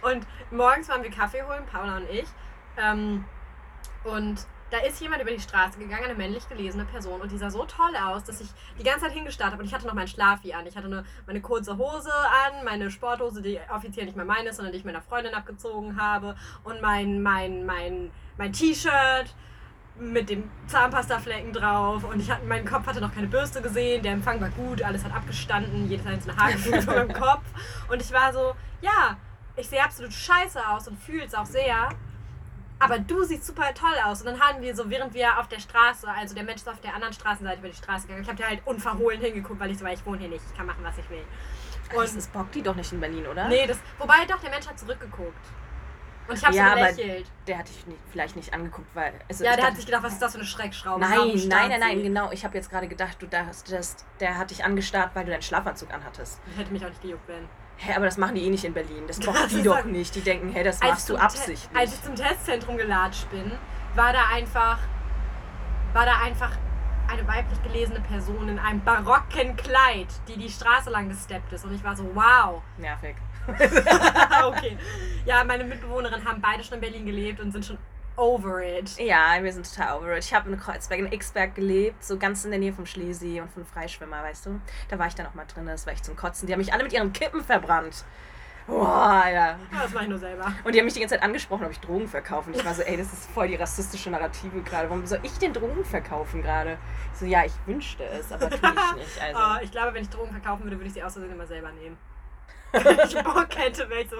und 0.00 0.26
morgens 0.50 0.88
waren 0.88 1.02
wir 1.02 1.10
Kaffee 1.10 1.42
holen, 1.42 1.66
Paula 1.70 1.98
und 1.98 2.08
ich. 2.08 2.26
Ähm, 2.78 3.26
und 4.04 4.46
da 4.70 4.78
ist 4.78 5.00
jemand 5.00 5.22
über 5.22 5.30
die 5.30 5.40
Straße 5.40 5.78
gegangen, 5.78 6.04
eine 6.04 6.14
männlich 6.14 6.48
gelesene 6.48 6.84
Person. 6.84 7.20
Und 7.20 7.32
die 7.32 7.38
sah 7.38 7.50
so 7.50 7.64
toll 7.64 7.94
aus, 7.96 8.24
dass 8.24 8.40
ich 8.40 8.48
die 8.78 8.84
ganze 8.84 9.06
Zeit 9.06 9.12
hingestarrt 9.12 9.52
habe. 9.52 9.62
Und 9.62 9.68
ich 9.68 9.74
hatte 9.74 9.86
noch 9.86 9.94
meinen 9.94 10.08
Schlafi 10.08 10.52
an. 10.52 10.66
Ich 10.66 10.76
hatte 10.76 10.86
eine, 10.86 11.04
meine 11.26 11.40
kurze 11.40 11.76
Hose 11.76 12.12
an, 12.12 12.64
meine 12.64 12.90
Sporthose, 12.90 13.42
die 13.42 13.58
offiziell 13.72 14.06
nicht 14.06 14.16
mehr 14.16 14.24
meine 14.24 14.50
ist, 14.50 14.56
sondern 14.56 14.72
die 14.72 14.78
ich 14.78 14.84
meiner 14.84 15.02
Freundin 15.02 15.34
abgezogen 15.34 16.00
habe. 16.00 16.36
Und 16.62 16.80
mein, 16.80 17.22
mein, 17.22 17.66
mein, 17.66 18.10
mein 18.38 18.52
T-Shirt 18.52 19.34
mit 19.98 20.30
dem 20.30 20.50
Zahnpastaflecken 20.66 21.52
drauf. 21.52 22.04
Und 22.04 22.20
ich 22.20 22.30
hatte, 22.30 22.46
mein 22.46 22.64
Kopf 22.64 22.86
hatte 22.86 23.00
noch 23.00 23.14
keine 23.14 23.26
Bürste 23.26 23.60
gesehen. 23.60 24.02
Der 24.02 24.12
Empfang 24.12 24.40
war 24.40 24.50
gut, 24.50 24.82
alles 24.82 25.04
hat 25.04 25.12
abgestanden, 25.12 25.88
jedes 25.88 26.06
einzelne 26.06 26.36
Haargefühl 26.36 26.80
von 26.82 26.94
meinem 26.94 27.12
Kopf. 27.20 27.42
Und 27.90 28.00
ich 28.00 28.12
war 28.12 28.32
so, 28.32 28.54
ja, 28.80 29.16
ich 29.56 29.68
sehe 29.68 29.82
absolut 29.82 30.12
scheiße 30.12 30.66
aus 30.68 30.88
und 30.88 30.98
fühle 30.98 31.24
es 31.24 31.34
auch 31.34 31.46
sehr. 31.46 31.90
Aber 32.80 32.98
du 32.98 33.22
siehst 33.24 33.46
super 33.46 33.72
toll 33.74 33.94
aus. 34.04 34.20
Und 34.22 34.26
dann 34.26 34.40
haben 34.40 34.60
wir 34.62 34.74
so, 34.74 34.90
während 34.90 35.14
wir 35.14 35.38
auf 35.38 35.48
der 35.48 35.60
Straße, 35.60 36.08
also 36.08 36.34
der 36.34 36.44
Mensch 36.44 36.62
ist 36.62 36.68
auf 36.68 36.80
der 36.80 36.94
anderen 36.94 37.12
Straßenseite 37.14 37.58
über 37.60 37.68
die 37.68 37.76
Straße 37.76 38.06
gegangen. 38.06 38.22
Ich 38.22 38.28
habe 38.28 38.36
dir 38.38 38.48
halt 38.48 38.60
unverhohlen 38.66 39.20
hingeguckt, 39.20 39.60
weil 39.60 39.70
ich 39.70 39.78
so 39.78 39.84
war, 39.84 39.92
ich 39.92 40.04
wohne 40.04 40.18
hier 40.18 40.28
nicht, 40.28 40.42
ich 40.50 40.56
kann 40.56 40.66
machen, 40.66 40.82
was 40.82 40.98
ich 40.98 41.08
will. 41.08 41.24
Und 41.94 42.02
das 42.02 42.14
ist 42.14 42.32
bockt 42.32 42.54
die 42.54 42.62
doch 42.62 42.74
nicht 42.74 42.92
in 42.92 43.00
Berlin, 43.00 43.26
oder? 43.26 43.48
Nee, 43.48 43.66
das, 43.66 43.78
wobei 43.98 44.24
doch, 44.28 44.40
der 44.40 44.50
Mensch 44.50 44.66
hat 44.68 44.78
zurückgeguckt. 44.78 45.34
Und 46.28 46.36
ich 46.38 46.44
habe 46.44 46.54
Ja, 46.54 46.66
so 46.66 46.70
aber 46.78 46.92
gelächelt. 46.92 47.26
Der 47.48 47.58
hat 47.58 47.68
dich 47.68 47.84
nicht, 47.88 47.98
vielleicht 48.12 48.36
nicht 48.36 48.54
angeguckt, 48.54 48.86
weil. 48.94 49.12
Also 49.28 49.42
Ja, 49.42 49.50
ich 49.50 49.56
der 49.56 49.64
hat 49.64 49.70
dachte- 49.70 49.76
sich 49.76 49.86
gedacht, 49.86 50.02
was 50.04 50.12
ist 50.12 50.22
das 50.22 50.32
für 50.32 50.38
eine 50.38 50.46
Schreckschraube? 50.46 51.00
Nein, 51.00 51.18
nein, 51.48 51.68
nein, 51.70 51.80
nein, 51.80 52.02
genau. 52.04 52.30
Ich 52.30 52.44
habe 52.44 52.56
jetzt 52.56 52.70
gerade 52.70 52.86
gedacht, 52.86 53.16
du 53.20 53.26
dachtest, 53.26 54.06
der 54.20 54.38
hat 54.38 54.50
dich 54.50 54.64
angestarrt, 54.64 55.10
weil 55.14 55.24
du 55.24 55.32
deinen 55.32 55.42
Schlafanzug 55.42 55.92
anhattest. 55.92 56.40
Hätte 56.56 56.72
mich 56.72 56.84
auch 56.84 56.88
nicht 56.90 57.02
gejuckt, 57.02 57.26
wenn. 57.26 57.48
Hä, 57.82 57.94
aber 57.96 58.04
das 58.04 58.18
machen 58.18 58.34
die 58.34 58.44
eh 58.44 58.50
nicht 58.50 58.64
in 58.64 58.74
Berlin. 58.74 59.04
Das 59.06 59.18
Das 59.18 59.26
brauchen 59.26 59.48
die 59.48 59.62
doch 59.62 59.84
nicht. 59.84 60.14
Die 60.14 60.20
denken, 60.20 60.50
hey, 60.52 60.62
das 60.62 60.80
machst 60.80 61.08
du 61.08 61.14
Te- 61.14 61.20
absichtlich. 61.22 61.68
Als 61.74 61.94
ich 61.94 62.02
zum 62.02 62.14
Testzentrum 62.14 62.76
gelatscht 62.76 63.30
bin, 63.30 63.50
war 63.94 64.12
da 64.12 64.20
einfach, 64.34 64.78
war 65.94 66.04
da 66.04 66.18
einfach 66.22 66.52
eine 67.10 67.26
weiblich 67.26 67.60
gelesene 67.62 68.00
Person 68.00 68.48
in 68.50 68.58
einem 68.58 68.82
barocken 68.84 69.56
Kleid, 69.56 70.08
die 70.28 70.36
die 70.36 70.50
Straße 70.50 70.90
lang 70.90 71.08
gesteppt 71.08 71.52
ist. 71.54 71.64
Und 71.64 71.74
ich 71.74 71.82
war 71.82 71.96
so, 71.96 72.04
wow. 72.14 72.60
Nervig. 72.76 73.16
okay. 74.44 74.76
Ja, 75.24 75.42
meine 75.44 75.64
Mitbewohnerinnen 75.64 76.28
haben 76.28 76.40
beide 76.42 76.62
schon 76.62 76.74
in 76.74 76.80
Berlin 76.82 77.06
gelebt 77.06 77.40
und 77.40 77.50
sind 77.50 77.64
schon 77.64 77.78
over 78.16 78.62
it. 78.62 78.98
Ja, 78.98 79.42
wir 79.42 79.52
sind 79.52 79.72
total 79.72 79.98
over 79.98 80.16
it. 80.16 80.24
Ich 80.24 80.34
habe 80.34 80.50
in 80.50 80.58
Kreuzberg, 80.58 81.00
in 81.00 81.18
Xberg 81.18 81.54
gelebt, 81.54 82.04
so 82.04 82.18
ganz 82.18 82.44
in 82.44 82.50
der 82.50 82.60
Nähe 82.60 82.72
vom 82.72 82.86
Schlesi 82.86 83.40
und 83.40 83.50
von 83.50 83.64
Freischwimmer, 83.64 84.22
weißt 84.22 84.46
du. 84.46 84.60
Da 84.88 84.98
war 84.98 85.06
ich 85.06 85.14
dann 85.14 85.26
auch 85.26 85.34
mal 85.34 85.46
drin, 85.46 85.66
das 85.66 85.86
war 85.86 85.92
echt 85.92 86.04
zum 86.04 86.16
Kotzen. 86.16 86.46
Die 86.46 86.52
haben 86.52 86.60
mich 86.60 86.72
alle 86.72 86.82
mit 86.82 86.92
ihren 86.92 87.12
Kippen 87.12 87.42
verbrannt. 87.42 88.04
Boah, 88.66 89.24
ja. 89.26 89.32
Ja, 89.32 89.58
das 89.82 89.92
mache 89.92 90.04
ich 90.04 90.10
nur 90.10 90.18
selber. 90.18 90.52
Und 90.62 90.74
die 90.74 90.78
haben 90.78 90.84
mich 90.84 90.94
die 90.94 91.00
ganze 91.00 91.16
Zeit 91.16 91.24
angesprochen, 91.24 91.64
ob 91.64 91.72
ich 91.72 91.80
Drogen 91.80 92.06
verkaufe. 92.06 92.50
Und 92.50 92.56
ich 92.56 92.64
war 92.64 92.74
so, 92.74 92.82
ey, 92.82 92.96
das 92.96 93.12
ist 93.12 93.28
voll 93.30 93.48
die 93.48 93.56
rassistische 93.56 94.10
Narrative 94.10 94.60
gerade. 94.62 94.88
Warum 94.88 95.04
soll 95.06 95.18
ich 95.24 95.36
denn 95.38 95.52
Drogen 95.52 95.84
verkaufen 95.84 96.42
gerade? 96.42 96.78
Ich 97.12 97.18
so, 97.18 97.26
ja, 97.26 97.44
ich 97.44 97.52
wünschte 97.66 98.04
es, 98.04 98.30
aber 98.30 98.48
tue 98.48 98.58
ich 98.58 98.62
nicht. 98.96 99.20
Also. 99.20 99.40
Oh, 99.40 99.64
ich 99.64 99.70
glaube, 99.72 99.94
wenn 99.94 100.02
ich 100.02 100.10
Drogen 100.10 100.30
verkaufen 100.30 100.64
würde, 100.64 100.76
würde 100.76 100.86
ich 100.86 100.92
sie 100.92 101.02
aus 101.02 101.14
Versehen 101.14 101.32
immer 101.32 101.46
selber 101.46 101.72
nehmen. 101.72 101.96
Ich 102.72 103.14
Bock 103.24 103.48
hätte, 103.56 103.88
wäre 103.90 104.02
ich 104.02 104.10
so. 104.10 104.18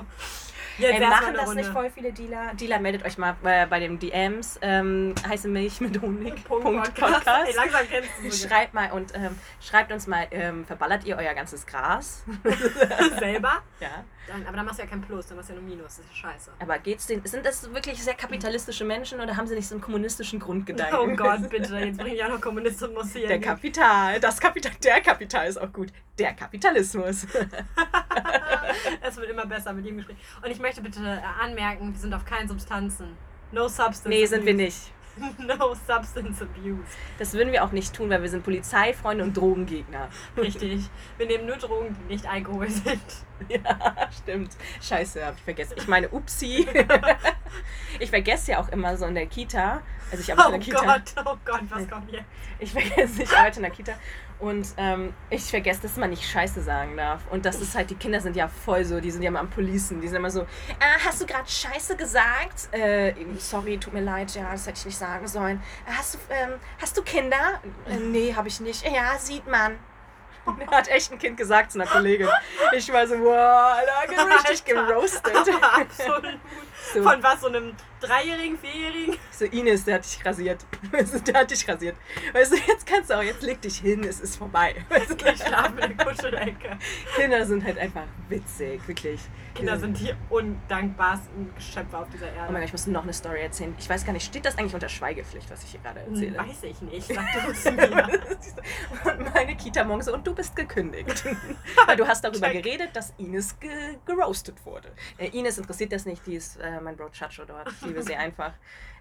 Jetzt 0.81 1.01
mal 1.01 1.11
machen 1.11 1.35
das 1.35 1.55
nicht 1.55 1.70
voll 1.70 1.91
viele 1.91 2.12
Dealer? 2.12 2.55
Dealer, 2.55 2.78
meldet 2.81 3.05
euch 3.05 3.18
mal 3.18 3.37
äh, 3.45 3.66
bei 3.66 3.81
den 3.81 3.99
DMs. 3.99 4.59
Ähm, 4.62 5.14
heiße 5.28 5.49
Milch 5.49 5.81
mit 5.81 6.01
Honig. 6.01 6.45
Punkt 6.45 6.64
Punkt 6.64 6.85
Podcast. 6.85 7.14
Podcast. 7.14 7.49
Ey, 7.49 7.55
langsam 7.55 7.81
kennst 7.89 8.11
du 8.22 8.31
sie 8.31 8.49
Schreibt 8.49 8.74
mal 8.74 8.91
und 8.93 9.14
ähm, 9.14 9.39
schreibt 9.61 9.93
uns 9.93 10.07
mal, 10.07 10.26
ähm, 10.31 10.64
verballert 10.64 11.05
ihr 11.05 11.16
euer 11.16 11.35
ganzes 11.35 11.66
Gras? 11.66 12.24
selber. 13.18 13.62
ja. 13.81 14.05
Dann, 14.31 14.47
aber 14.47 14.59
dann 14.59 14.66
machst 14.66 14.78
du 14.78 14.85
ja 14.85 14.89
kein 14.89 15.01
Plus, 15.01 15.26
dann 15.26 15.37
machst 15.37 15.51
du 15.51 15.55
ja 15.55 15.61
nur 15.61 15.68
Minus. 15.68 15.97
Das 15.97 16.07
ist 16.07 16.16
scheiße. 16.16 16.53
Aber 16.61 16.78
geht's 16.78 17.09
denen, 17.09 17.26
sind 17.26 17.45
das 17.45 17.74
wirklich 17.74 18.01
sehr 18.01 18.14
kapitalistische 18.14 18.85
Menschen 18.85 19.20
oder 19.20 19.37
haben 19.37 19.49
sie 19.49 19.57
nicht 19.57 19.66
so 19.66 19.74
einen 19.74 19.83
kommunistischen 19.83 20.39
Grundgedanken? 20.39 20.97
Oh 20.97 21.16
Gott, 21.16 21.49
bitte. 21.51 21.76
Jetzt 21.76 21.99
bringe 21.99 22.14
ich 22.14 22.22
auch 22.22 22.28
noch 22.28 22.41
Kommunismus 22.41 23.12
hier. 23.12 23.26
Der 23.26 23.41
Kapital, 23.41 24.20
das 24.20 24.39
Kapital, 24.39 24.70
der 24.85 25.01
Kapital 25.01 25.49
ist 25.49 25.61
auch 25.61 25.72
gut. 25.72 25.89
Der 26.16 26.33
Kapitalismus. 26.35 27.26
es 29.03 29.16
wird 29.16 29.31
immer 29.31 29.47
besser 29.47 29.72
mit 29.72 29.85
dem 29.85 29.97
Gespräch. 29.97 30.16
Und 30.45 30.51
ich 30.51 30.61
möchte 30.61 30.81
bitte 30.81 31.01
äh, 31.01 31.43
anmerken, 31.45 31.93
wir 31.93 31.99
sind 31.99 32.14
auf 32.14 32.24
keinen 32.24 32.47
Substanzen. 32.47 33.16
No 33.51 33.66
substance 33.66 34.09
Nee, 34.09 34.26
sind 34.26 34.47
wir 34.47 34.55
nicht. 34.55 34.93
No 35.38 35.74
substance 35.74 36.42
abuse. 36.42 36.84
Das 37.18 37.32
würden 37.32 37.52
wir 37.52 37.64
auch 37.64 37.72
nicht 37.72 37.94
tun, 37.94 38.10
weil 38.10 38.22
wir 38.22 38.28
sind 38.28 38.44
Polizeifreunde 38.44 39.24
und 39.24 39.36
Drogengegner. 39.36 40.08
Richtig. 40.36 40.88
Wir 41.18 41.26
nehmen 41.26 41.46
nur 41.46 41.56
Drogen, 41.56 41.96
die 42.00 42.12
nicht 42.12 42.26
Alkohol 42.26 42.68
sind. 42.68 43.00
Ja, 43.48 44.06
stimmt. 44.22 44.54
Scheiße, 44.82 45.24
hab 45.24 45.34
ich 45.34 45.42
vergessen. 45.42 45.72
Ich 45.78 45.88
meine, 45.88 46.10
upsi. 46.10 46.66
Ich 47.98 48.10
vergesse 48.10 48.52
ja 48.52 48.60
auch 48.60 48.68
immer 48.68 48.96
so 48.98 49.06
in 49.06 49.14
der 49.14 49.26
Kita. 49.26 49.82
Also 50.10 50.22
ich 50.22 50.30
arbeite 50.30 50.48
Oh 50.50 50.54
in 50.54 50.60
der 50.60 50.74
Kita. 50.74 50.84
Gott, 50.84 51.24
oh 51.26 51.36
Gott, 51.44 51.62
was 51.70 51.88
kommt 51.88 52.12
jetzt? 52.12 52.24
Ich 52.58 52.72
vergesse, 52.72 53.22
ich 53.22 53.36
arbeite 53.36 53.56
in 53.56 53.62
der 53.62 53.72
Kita. 53.72 53.92
Und 54.41 54.68
ähm, 54.78 55.12
ich 55.28 55.43
vergesse, 55.45 55.82
dass 55.82 55.97
man 55.97 56.09
nicht 56.11 56.26
Scheiße 56.28 56.62
sagen 56.62 56.97
darf. 56.97 57.20
Und 57.30 57.45
das 57.45 57.61
ist 57.61 57.74
halt, 57.74 57.91
die 57.91 57.95
Kinder 57.95 58.20
sind 58.20 58.36
ja 58.36 58.49
voll 58.49 58.84
so, 58.86 58.99
die 58.99 59.11
sind 59.11 59.22
ja 59.22 59.28
immer 59.28 59.41
am 59.41 59.51
Policen. 59.51 60.01
Die 60.01 60.09
sind 60.09 60.16
immer 60.16 60.30
so, 60.30 60.43
ah, 60.80 60.99
hast 61.05 61.20
du 61.20 61.26
gerade 61.26 61.47
Scheiße 61.49 61.95
gesagt? 61.97 62.68
Äh, 62.72 63.12
sorry, 63.38 63.76
tut 63.78 63.93
mir 63.93 64.01
leid, 64.01 64.34
ja, 64.34 64.51
das 64.53 64.66
hätte 64.66 64.78
ich 64.78 64.86
nicht 64.86 64.99
sagen 64.99 65.26
sollen. 65.28 65.62
"Äh, 65.86 65.93
Hast 65.93 66.14
du, 66.14 66.18
ähm, 66.30 66.55
hast 66.80 66.97
du 66.97 67.03
Kinder? 67.03 67.61
Äh, 67.86 67.97
nee, 67.97 68.34
habe 68.34 68.49
ich 68.49 68.61
nicht. 68.61 68.82
Ja, 68.91 69.18
sieht 69.18 69.47
man. 69.47 69.78
Hat 70.70 70.88
echt 70.88 71.12
ein 71.12 71.18
Kind 71.18 71.36
gesagt 71.36 71.70
zu 71.72 71.78
einer 71.80 71.88
Kollegin. 71.91 72.26
Ich 72.72 72.91
war 72.91 73.07
so, 73.07 73.20
wow, 73.20 73.76
Alter, 73.76 74.26
richtig 74.49 74.64
geroastet. 74.74 75.22
Absolut. 75.80 76.38
So. 76.95 77.03
Von 77.03 77.22
was, 77.22 77.41
so 77.41 77.47
einem 77.49 77.74
Dreijährigen, 78.01 78.59
Vierjährigen? 78.59 79.16
So, 79.30 79.45
Ines, 79.45 79.84
der 79.84 79.97
hat 79.97 80.05
dich 80.05 80.24
rasiert. 80.24 80.64
Der 81.26 81.34
hat 81.41 81.51
dich 81.51 81.68
rasiert. 81.68 81.97
Weißt 82.32 82.53
du, 82.53 82.57
jetzt 82.57 82.86
kannst 82.86 83.11
du 83.11 83.14
auch, 83.14 83.22
jetzt 83.22 83.43
leg 83.43 83.61
dich 83.61 83.76
hin, 83.78 84.03
es 84.05 84.20
ist 84.20 84.36
vorbei. 84.36 84.74
Weißt 84.88 85.11
du, 85.20 85.26
Ich 85.26 85.38
schlafe 85.43 85.80
in 85.80 85.97
der 85.97 86.07
Kuschelecke. 86.07 86.78
Kinder 87.16 87.45
sind 87.47 87.62
halt 87.64 87.78
einfach 87.78 88.05
witzig, 88.28 88.80
wirklich. 88.88 89.20
Kinder 89.55 89.78
sind 89.78 89.99
die 90.01 90.12
undankbarsten 90.30 91.55
Geschöpfe 91.55 91.99
auf 91.99 92.09
dieser 92.09 92.26
Oh 92.26 92.30
mein 92.30 92.38
Erde. 92.38 92.55
Gott, 92.55 92.64
ich 92.64 92.72
muss 92.72 92.86
noch 92.86 93.03
eine 93.03 93.12
Story 93.12 93.41
erzählen. 93.43 93.74
Ich 93.78 93.88
weiß 93.88 94.05
gar 94.07 94.12
nicht, 94.12 94.24
steht 94.24 94.45
das 94.47 94.57
eigentlich 94.59 94.74
unter 94.74 94.88
Schweigepflicht, 94.88 95.51
was 95.51 95.62
ich 95.64 95.70
hier 95.72 95.80
gerade 95.80 96.01
erzähle? 96.01 96.38
Hm, 96.38 96.49
Weiß 96.49 96.62
ich 96.62 96.80
nicht, 96.82 97.07
sag 97.12 97.26
du 97.45 97.51
es 97.51 97.64
mir. 97.70 98.09
und 99.12 99.34
meine 99.34 99.57
Kita 99.57 99.84
morgen 99.84 100.03
so, 100.03 100.14
und 100.14 100.26
du 100.26 100.34
bist 100.34 100.57
gekündigt. 100.57 101.24
Weil 101.86 101.97
du 101.97 102.07
hast 102.07 102.22
darüber 102.24 102.49
Check. 102.51 102.62
geredet, 102.62 102.91
dass 102.95 103.12
Ines 103.18 103.59
ge 103.61 103.70
geroastet 104.07 104.64
wurde. 104.64 104.91
Äh, 105.18 105.28
Ines 105.38 105.59
interessiert 105.59 105.93
das 105.93 106.07
nicht, 106.07 106.26
die 106.26 106.36
ist 106.36 106.59
äh, 106.81 106.85
mein 106.85 106.97
Bro 106.97 107.11
Chacho 107.11 107.45
dort. 107.45 107.68
Ich 107.70 107.83
liebe 107.83 108.03
sie 108.03 108.16
einfach. 108.16 108.53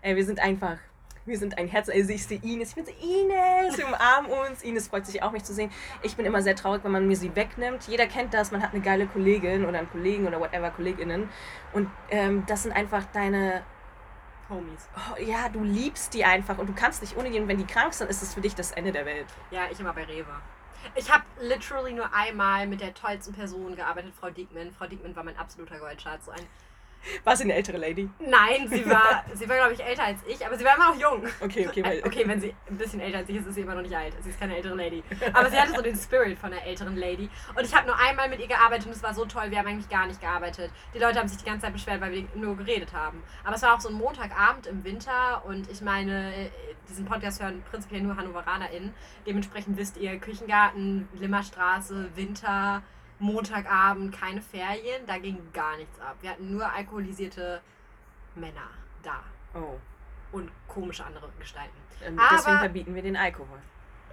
Äh, 0.01 0.15
wir 0.15 0.25
sind 0.25 0.39
einfach, 0.39 0.77
wir 1.25 1.37
sind 1.37 1.57
ein 1.57 1.67
Herz. 1.67 1.89
Also 1.89 2.11
ich 2.11 2.25
sehe 2.25 2.39
Ines, 2.43 2.69
ich 2.69 2.75
bin 2.75 2.85
so, 2.85 2.91
Ines, 2.91 3.77
wir 3.77 3.87
umarmen 3.87 4.31
uns. 4.31 4.63
Ines 4.63 4.87
freut 4.87 5.05
sich 5.05 5.23
auch, 5.23 5.31
mich 5.31 5.43
zu 5.43 5.53
sehen. 5.53 5.71
Ich 6.01 6.15
bin 6.15 6.25
immer 6.25 6.41
sehr 6.41 6.55
traurig, 6.55 6.83
wenn 6.83 6.91
man 6.91 7.07
mir 7.07 7.15
sie 7.15 7.35
wegnimmt. 7.35 7.87
Jeder 7.87 8.07
kennt 8.07 8.33
das, 8.33 8.51
man 8.51 8.61
hat 8.61 8.73
eine 8.73 8.81
geile 8.81 9.07
Kollegin 9.07 9.65
oder 9.65 9.79
einen 9.79 9.89
Kollegen 9.89 10.27
oder 10.27 10.39
whatever, 10.39 10.69
KollegInnen. 10.71 11.29
Und 11.73 11.89
ähm, 12.09 12.43
das 12.47 12.63
sind 12.63 12.71
einfach 12.71 13.05
deine 13.05 13.63
Homies. 14.49 14.89
Oh, 14.95 15.21
ja, 15.21 15.49
du 15.49 15.63
liebst 15.63 16.13
die 16.13 16.25
einfach 16.25 16.57
und 16.57 16.67
du 16.67 16.73
kannst 16.73 17.01
nicht 17.01 17.15
ohne 17.17 17.29
die. 17.29 17.39
Und 17.39 17.47
wenn 17.47 17.57
die 17.57 17.67
krank 17.67 17.93
sind, 17.93 18.09
ist 18.09 18.21
es 18.21 18.33
für 18.33 18.41
dich 18.41 18.55
das 18.55 18.71
Ende 18.71 18.91
der 18.91 19.05
Welt. 19.05 19.27
Ja, 19.51 19.67
ich 19.71 19.79
immer 19.79 19.93
bei 19.93 20.03
Rewe. 20.03 20.25
Ich 20.95 21.11
habe 21.11 21.23
literally 21.41 21.91
nur 21.91 22.11
einmal 22.13 22.65
mit 22.65 22.79
der 22.79 22.93
tollsten 22.93 23.33
Person 23.33 23.75
gearbeitet, 23.75 24.13
Frau 24.17 24.29
Diekmann. 24.29 24.71
Frau 24.71 24.87
Diekmann 24.87 25.13
war 25.13 25.23
mein 25.23 25.37
absoluter 25.37 25.77
Goldschatz. 25.77 26.25
So 26.25 26.31
ein 26.31 26.47
War 27.23 27.35
sie 27.35 27.43
eine 27.43 27.53
ältere 27.53 27.77
Lady? 27.77 28.09
Nein, 28.19 28.67
sie 28.69 28.87
war, 28.89 29.23
sie 29.33 29.47
war 29.47 29.57
glaube 29.57 29.73
ich 29.73 29.83
älter 29.83 30.03
als 30.03 30.19
ich, 30.27 30.45
aber 30.45 30.57
sie 30.57 30.65
war 30.65 30.75
immer 30.75 30.91
noch 30.91 30.99
jung. 30.99 31.23
Okay, 31.39 31.67
okay, 31.67 31.83
weil. 31.83 32.03
Okay, 32.05 32.23
wenn 32.27 32.39
sie 32.39 32.53
ein 32.69 32.77
bisschen 32.77 32.99
älter 32.99 33.19
als 33.19 33.29
ich 33.29 33.37
ist, 33.37 33.47
ist 33.47 33.55
sie 33.55 33.61
immer 33.61 33.75
noch 33.75 33.81
nicht 33.81 33.95
alt. 33.95 34.13
Sie 34.21 34.29
ist 34.29 34.39
keine 34.39 34.55
ältere 34.55 34.75
Lady. 34.75 35.03
Aber 35.33 35.49
sie 35.49 35.59
hatte 35.59 35.73
so 35.73 35.81
den 35.81 35.95
Spirit 35.95 36.37
von 36.37 36.51
einer 36.51 36.63
älteren 36.63 36.95
Lady. 36.95 37.29
Und 37.55 37.65
ich 37.65 37.75
habe 37.75 37.87
nur 37.87 37.97
einmal 37.97 38.29
mit 38.29 38.39
ihr 38.39 38.47
gearbeitet 38.47 38.87
und 38.87 38.93
es 38.93 39.03
war 39.03 39.13
so 39.13 39.25
toll. 39.25 39.49
Wir 39.49 39.59
haben 39.59 39.67
eigentlich 39.67 39.89
gar 39.89 40.07
nicht 40.07 40.21
gearbeitet. 40.21 40.71
Die 40.93 40.99
Leute 40.99 41.19
haben 41.19 41.27
sich 41.27 41.37
die 41.37 41.45
ganze 41.45 41.65
Zeit 41.65 41.73
beschwert, 41.73 42.01
weil 42.01 42.11
wir 42.11 42.27
nur 42.35 42.55
geredet 42.57 42.93
haben. 42.93 43.23
Aber 43.43 43.55
es 43.55 43.61
war 43.61 43.75
auch 43.75 43.81
so 43.81 43.89
ein 43.89 43.95
Montagabend 43.95 44.67
im 44.67 44.83
Winter 44.83 45.43
und 45.45 45.69
ich 45.71 45.81
meine, 45.81 46.33
äh, 46.35 46.49
diesen 46.89 47.05
Podcast 47.05 47.41
hören 47.41 47.63
prinzipiell 47.69 48.01
nur 48.01 48.17
HannoveranerInnen. 48.17 48.93
Dementsprechend 49.25 49.77
wisst 49.77 49.97
ihr, 49.97 50.17
Küchengarten, 50.19 51.07
Limmerstraße, 51.13 52.09
Winter, 52.15 52.83
Montagabend, 53.19 54.17
keine 54.17 54.41
Ferien. 54.41 55.05
Da 55.05 55.17
ging 55.17 55.37
gar 55.53 55.77
nichts 55.77 55.99
ab. 55.99 56.15
Wir 56.21 56.31
hatten 56.31 56.51
nur 56.51 56.71
alkoholisierte 56.71 57.61
Männer 58.35 58.69
da 59.03 59.21
Oh. 59.53 59.79
und 60.31 60.51
komische 60.67 61.05
andere 61.05 61.29
Gestalten. 61.39 61.75
Ähm, 62.03 62.17
Aber- 62.19 62.29
deswegen 62.35 62.59
verbieten 62.59 62.95
wir 62.95 63.01
den 63.01 63.17
Alkohol. 63.17 63.59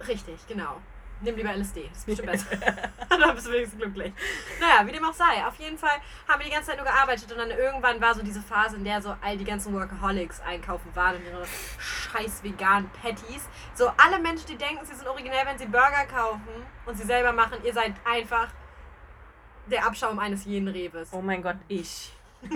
Richtig, 0.07 0.35
genau. 0.47 0.81
Nimm 1.21 1.35
lieber 1.35 1.49
LSD, 1.51 1.87
das 1.89 1.97
ist 1.99 2.05
bestimmt 2.05 2.31
besser. 2.31 2.55
Dann 3.09 3.33
bist 3.33 3.47
du 3.47 3.51
wenigstens 3.51 3.79
glücklich. 3.81 4.13
Naja, 4.59 4.85
wie 4.85 4.91
dem 4.91 5.03
auch 5.03 5.13
sei. 5.13 5.43
Auf 5.47 5.55
jeden 5.55 5.77
Fall 5.77 5.97
haben 6.27 6.39
wir 6.39 6.45
die 6.45 6.51
ganze 6.51 6.67
Zeit 6.69 6.77
nur 6.77 6.85
gearbeitet 6.85 7.31
und 7.31 7.39
dann 7.39 7.49
irgendwann 7.49 7.99
war 7.99 8.13
so 8.13 8.21
diese 8.21 8.41
Phase, 8.41 8.75
in 8.75 8.83
der 8.83 9.01
so 9.01 9.15
all 9.21 9.35
die 9.35 9.43
ganzen 9.43 9.73
Workaholics 9.73 10.41
einkaufen 10.41 10.95
waren 10.95 11.15
und 11.15 11.25
ihre 11.25 11.43
scheiß 11.79 12.43
veganen 12.43 12.87
Patties. 13.01 13.49
So 13.73 13.87
alle 13.97 14.19
Menschen, 14.19 14.45
die 14.45 14.57
denken, 14.57 14.85
sie 14.85 14.93
sind 14.93 15.07
originell, 15.07 15.43
wenn 15.47 15.57
sie 15.57 15.65
Burger 15.65 16.05
kaufen 16.05 16.65
und 16.85 16.95
sie 16.95 17.03
selber 17.05 17.31
machen, 17.33 17.57
ihr 17.63 17.73
seid 17.73 17.93
einfach 18.05 18.49
der 19.71 19.85
Abschaum 19.85 20.19
eines 20.19 20.45
jeden 20.45 20.67
Reves. 20.67 21.09
Oh 21.11 21.21
mein 21.21 21.41
Gott, 21.41 21.57
ich. 21.67 22.11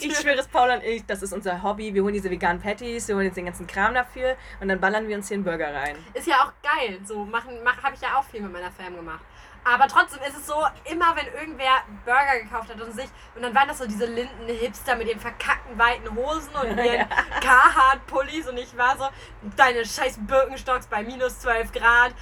ich 0.00 0.16
schwöre 0.16 0.38
es, 0.38 0.48
Paula 0.48 0.74
und 0.74 0.82
ich, 0.82 1.06
das 1.06 1.22
ist 1.22 1.32
unser 1.32 1.62
Hobby. 1.62 1.94
Wir 1.94 2.02
holen 2.02 2.14
diese 2.14 2.30
veganen 2.30 2.60
Patties, 2.60 3.08
wir 3.08 3.14
holen 3.14 3.26
jetzt 3.26 3.36
den 3.36 3.46
ganzen 3.46 3.66
Kram 3.66 3.94
dafür 3.94 4.36
und 4.60 4.68
dann 4.68 4.80
ballern 4.80 5.06
wir 5.08 5.16
uns 5.16 5.28
hier 5.28 5.36
einen 5.36 5.44
Burger 5.44 5.72
rein. 5.72 5.96
Ist 6.14 6.26
ja 6.26 6.36
auch 6.42 6.52
geil. 6.62 6.98
So 7.04 7.24
machen, 7.24 7.58
mach, 7.64 7.82
habe 7.82 7.94
ich 7.94 8.00
ja 8.00 8.18
auch 8.18 8.24
viel 8.24 8.40
mit 8.40 8.52
meiner 8.52 8.70
Fam 8.72 8.96
gemacht. 8.96 9.24
Aber 9.64 9.86
trotzdem 9.86 10.20
ist 10.22 10.36
es 10.36 10.46
so, 10.46 10.54
immer 10.84 11.14
wenn 11.14 11.26
irgendwer 11.26 11.82
Burger 12.04 12.40
gekauft 12.42 12.70
hat 12.70 12.80
und 12.80 12.92
sich, 12.94 13.08
und 13.34 13.42
dann 13.42 13.54
waren 13.54 13.68
das 13.68 13.78
so 13.78 13.86
diese 13.86 14.06
linden 14.06 14.46
Hipster 14.46 14.96
mit 14.96 15.08
ihren 15.08 15.20
verkackten 15.20 15.78
weiten 15.78 16.14
Hosen 16.14 16.54
und 16.54 16.78
ihren 16.84 17.06
Carhartt-Pullis 17.40 18.48
und 18.48 18.56
ich 18.56 18.76
war 18.76 18.96
so, 18.96 19.08
deine 19.56 19.84
scheiß 19.84 20.20
Birkenstocks 20.26 20.86
bei 20.86 21.02
minus 21.02 21.40
12 21.40 21.72
Grad. 21.72 22.14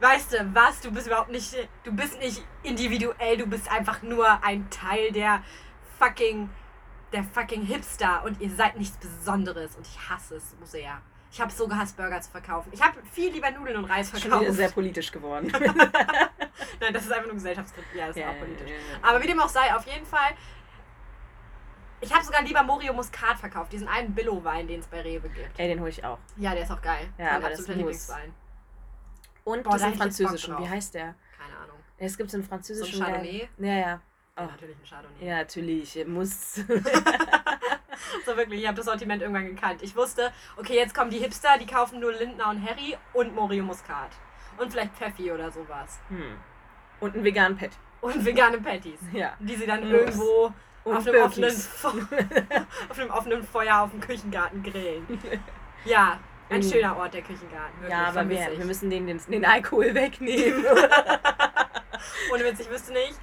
Weißt 0.00 0.32
du 0.34 0.54
was, 0.54 0.80
du 0.80 0.90
bist 0.92 1.06
überhaupt 1.06 1.30
nicht, 1.30 1.54
du 1.84 1.92
bist 1.92 2.18
nicht 2.18 2.44
individuell, 2.62 3.38
du 3.38 3.46
bist 3.46 3.70
einfach 3.70 4.02
nur 4.02 4.42
ein 4.44 4.68
Teil 4.70 5.10
der 5.12 5.42
fucking, 5.98 6.50
der 7.12 7.24
fucking 7.24 7.62
Hipster 7.62 8.22
und 8.24 8.40
ihr 8.40 8.50
seid 8.50 8.76
nichts 8.76 8.96
Besonderes 8.98 9.74
und 9.76 9.86
ich 9.86 10.10
hasse 10.10 10.36
es 10.36 10.50
so 10.50 10.64
sehr. 10.64 11.00
Ich 11.32 11.40
habe 11.40 11.50
so 11.52 11.66
gehasst, 11.66 11.96
Burger 11.96 12.20
zu 12.20 12.30
verkaufen. 12.30 12.70
Ich 12.72 12.82
habe 12.82 12.98
viel 13.12 13.30
lieber 13.32 13.50
Nudeln 13.50 13.76
und 13.78 13.84
Reis 13.86 14.10
Schon 14.10 14.20
verkauft. 14.20 14.42
wieder 14.42 14.52
sehr 14.52 14.70
politisch 14.70 15.10
geworden. 15.12 15.50
Nein, 16.80 16.92
das 16.94 17.04
ist 17.04 17.12
einfach 17.12 17.26
nur 17.26 17.34
Gesellschaftskritik. 17.34 17.94
Ja, 17.94 18.06
das 18.08 18.16
ist 18.16 18.22
Ja, 18.22 18.30
auch 18.30 18.34
ja, 18.34 18.38
politisch. 18.38 18.68
ja, 18.70 18.74
ja. 18.74 18.98
Aber 19.08 19.22
wie 19.22 19.26
dem 19.26 19.40
auch 19.40 19.48
sei, 19.48 19.74
auf 19.74 19.86
jeden 19.86 20.06
Fall. 20.06 20.30
Ich 22.00 22.12
habe 22.14 22.24
sogar 22.24 22.42
lieber 22.42 22.62
Morio 22.62 22.92
Muscat 22.92 23.38
verkauft, 23.38 23.72
diesen 23.72 23.88
einen 23.88 24.14
Billo-Wein, 24.14 24.66
den 24.68 24.80
es 24.80 24.86
bei 24.86 25.00
Rewe 25.00 25.28
gibt. 25.30 25.58
Ey, 25.58 25.68
den 25.68 25.80
hole 25.80 25.90
ich 25.90 26.04
auch. 26.04 26.18
Ja, 26.36 26.52
der 26.54 26.62
ist 26.64 26.70
auch 26.70 26.80
geil. 26.82 27.08
Ja, 27.18 27.24
mein 27.24 27.34
aber 27.36 27.50
das 27.50 27.60
absoluter 27.60 27.84
muss. 27.86 28.12
Und 29.46 29.62
Boah, 29.62 29.74
diesen 29.74 29.94
französischen. 29.94 30.58
Wie 30.58 30.68
heißt 30.68 30.94
der? 30.94 31.14
Keine 31.38 31.56
Ahnung. 31.62 31.76
Es 31.98 32.16
gibt 32.18 32.30
so 32.30 32.36
einen 32.36 32.44
französischen. 32.46 32.98
So 32.98 33.04
ein 33.04 33.12
Chardonnay? 33.12 33.48
Ja, 33.58 33.66
ja. 33.74 33.80
Ja, 33.80 34.00
Oh. 34.38 34.42
natürlich 34.42 34.76
ein 34.76 34.84
Chardonnay. 34.88 35.26
Ja, 35.26 35.36
natürlich. 35.36 36.06
Muss. 36.06 36.60
So 38.24 38.36
wirklich, 38.36 38.60
ich 38.60 38.66
habe 38.66 38.76
das 38.76 38.86
Sortiment 38.86 39.22
irgendwann 39.22 39.46
gekannt. 39.46 39.82
Ich 39.82 39.96
wusste, 39.96 40.32
okay, 40.56 40.74
jetzt 40.74 40.94
kommen 40.94 41.10
die 41.10 41.18
Hipster, 41.18 41.56
die 41.58 41.66
kaufen 41.66 41.98
nur 42.00 42.12
Lindner 42.12 42.50
und 42.50 42.62
Harry 42.68 42.96
und 43.14 43.34
Morio 43.34 43.64
Muscat. 43.64 44.10
Und 44.58 44.70
vielleicht 44.70 44.94
Pfeffi 44.94 45.30
oder 45.32 45.50
sowas. 45.50 45.98
hm. 46.08 46.36
Und 47.00 47.14
einen 47.14 47.24
veganen 47.24 47.56
Pet. 47.56 47.72
Und 48.00 48.24
vegane 48.24 48.58
Patties. 48.58 48.98
Ja. 49.12 49.32
Die 49.38 49.54
sie 49.56 49.66
dann 49.66 49.80
Muss. 49.84 49.90
irgendwo 49.92 50.52
Und 50.84 50.96
auf 50.96 51.06
einem, 51.06 51.22
offenen, 51.22 51.50
auf 52.90 52.98
einem 52.98 53.10
offenen 53.10 53.42
Feuer 53.44 53.80
auf 53.80 53.90
dem 53.90 54.00
Küchengarten 54.00 54.62
grillen. 54.62 55.06
Ja, 55.84 56.18
ein 56.50 56.62
schöner 56.62 56.96
Ort, 56.96 57.14
der 57.14 57.22
Küchengarten. 57.22 57.74
Wirklich, 57.80 57.90
Ja, 57.90 58.06
aber 58.06 58.28
wir, 58.28 58.58
wir 58.58 58.64
müssen 58.64 58.90
den, 58.90 59.06
den, 59.06 59.20
den 59.28 59.44
Alkohol 59.44 59.94
wegnehmen. 59.94 60.64
Ohne 62.32 62.44
Witz, 62.44 62.60
ich 62.60 62.70
wüsste 62.70 62.92
nicht, 62.92 63.14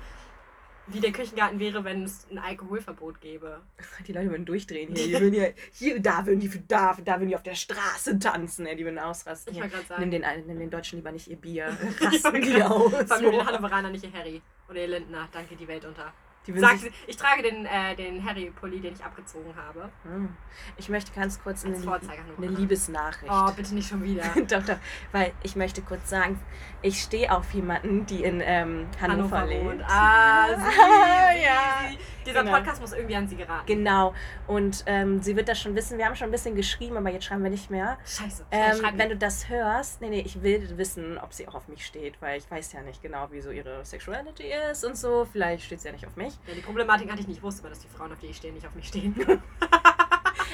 wie 0.88 1.00
der 1.00 1.12
Küchengarten 1.12 1.60
wäre, 1.60 1.84
wenn 1.86 2.04
es 2.04 2.28
ein 2.30 2.38
Alkoholverbot 2.38 3.22
gäbe. 3.22 3.62
Die 4.06 4.12
Leute 4.14 4.30
würden 4.30 4.46
durchdrehen 4.46 4.94
hier. 4.94 5.06
Die 5.08 5.14
würden 5.14 5.34
hier, 5.34 5.54
hier, 5.72 6.00
da 6.02 6.26
würden 6.26 6.40
die, 6.42 6.68
da, 6.68 6.98
da 7.04 7.14
würden 7.20 7.30
die 7.30 7.36
auf 7.36 7.44
der 7.44 7.56
Straße 7.56 8.20
tanzen. 8.20 8.66
Ey, 8.66 8.76
die 8.76 8.84
würden 8.84 9.00
ausrasten. 9.00 9.54
Ich 9.54 9.60
gerade 9.62 9.86
sagen. 9.88 10.02
Nimm 10.02 10.12
den, 10.12 10.24
einen- 10.26 10.46
nimm 10.48 10.60
den 10.60 10.70
Deutschen 10.70 10.98
lieber 11.00 11.12
nicht 11.12 11.28
ihr 11.30 11.38
Bier. 11.38 11.76
Ja, 12.02 12.08
Rasten 12.10 12.42
die 12.42 12.62
aus. 12.62 12.92
Vor 12.92 13.12
allem 13.18 13.32
den 13.32 13.46
Hannoveraner, 13.46 13.90
nicht 13.92 14.04
ihr 14.04 14.12
Harry. 14.14 14.42
Oder 14.70 14.82
ihr 14.82 14.88
Lindner. 14.88 15.30
Danke, 15.32 15.56
die 15.56 15.68
Welt 15.68 15.86
unter. 15.86 16.14
Sag, 16.56 16.78
ich 17.08 17.16
trage 17.16 17.42
den, 17.42 17.66
äh, 17.66 17.96
den 17.96 18.26
Harry-Pulli, 18.26 18.82
den 18.82 18.94
ich 18.94 19.04
abgezogen 19.04 19.56
habe. 19.56 19.90
Hm. 20.04 20.36
ich 20.78 20.90
möchte 20.90 21.14
ganz 21.14 21.42
kurz 21.42 21.64
eine, 21.64 21.76
eine 21.78 22.48
Liebesnachricht. 22.48 23.32
Oh, 23.34 23.52
bitte 23.56 23.74
nicht 23.74 23.88
schon 23.88 24.04
wieder. 24.04 24.24
doch, 24.50 24.66
doch. 24.66 24.78
Weil 25.14 25.32
ich 25.44 25.56
möchte 25.56 25.82
kurz 25.82 26.10
sagen, 26.10 26.40
ich 26.82 27.02
stehe 27.02 27.32
auf 27.32 27.54
jemanden, 27.54 28.06
die 28.06 28.24
in 28.24 28.42
ähm, 28.44 28.88
Hannover, 29.00 29.46
lebt. 29.46 29.66
wohnt. 29.66 29.84
Ah, 29.88 30.48
sie, 30.58 30.64
sie, 30.64 31.44
ja. 31.44 31.90
sie. 31.90 31.98
Dieser 32.26 32.44
Genau. 32.44 32.56
Podcast 32.58 32.82
muss 32.82 32.94
irgendwie 32.94 33.16
an 33.16 33.28
sie 33.28 33.36
geraten. 33.36 33.66
Genau. 33.66 34.14
Und 34.48 34.84
ähm, 34.88 35.22
sie 35.22 35.36
wird 35.36 35.48
das 35.50 35.60
schon 35.60 35.76
wissen. 35.76 35.98
Wir 35.98 36.06
haben 36.06 36.16
schon 36.16 36.28
ein 36.30 36.32
bisschen 36.32 36.56
geschrieben, 36.56 36.98
aber 36.98 37.10
jetzt 37.12 37.26
schreiben 37.26 37.44
wir 37.44 37.50
nicht 37.52 37.70
mehr. 37.70 37.98
Scheiße. 38.06 38.46
Ähm, 38.52 38.82
wenn 38.96 39.10
du 39.10 39.18
das 39.18 39.50
hörst, 39.50 40.02
nee, 40.02 40.10
nee, 40.10 40.22
ich 40.26 40.42
will 40.42 40.78
wissen, 40.78 41.18
ob 41.18 41.34
sie 41.34 41.48
auch 41.48 41.56
auf 41.56 41.68
mich 41.68 41.86
steht, 41.86 42.22
weil 42.22 42.38
ich 42.40 42.50
weiß 42.50 42.74
ja 42.74 42.82
nicht 42.82 43.02
genau, 43.02 43.28
wie 43.32 43.42
so 43.42 43.52
ihre 43.52 43.84
Sexuality 43.86 44.52
ist 44.72 44.84
und 44.86 44.98
so. 44.98 45.28
Vielleicht 45.32 45.66
steht 45.66 45.82
sie 45.82 45.88
ja 45.88 45.94
nicht 45.94 46.06
auf 46.08 46.16
mich. 46.16 46.34
ja, 46.48 46.54
die 46.56 46.62
Problematik 46.62 47.10
hatte 47.12 47.22
ich 47.22 47.28
nicht. 47.28 47.38
Ich 47.38 47.44
wusste 47.44 47.62
immer, 47.62 47.70
dass 47.70 47.80
die 47.80 47.88
Frauen, 47.88 48.12
auf 48.12 48.20
die 48.20 48.28
ich 48.28 48.38
stehe, 48.38 48.54
nicht 48.54 48.66
auf 48.68 48.76
mich 48.76 48.88
stehen. 48.88 49.16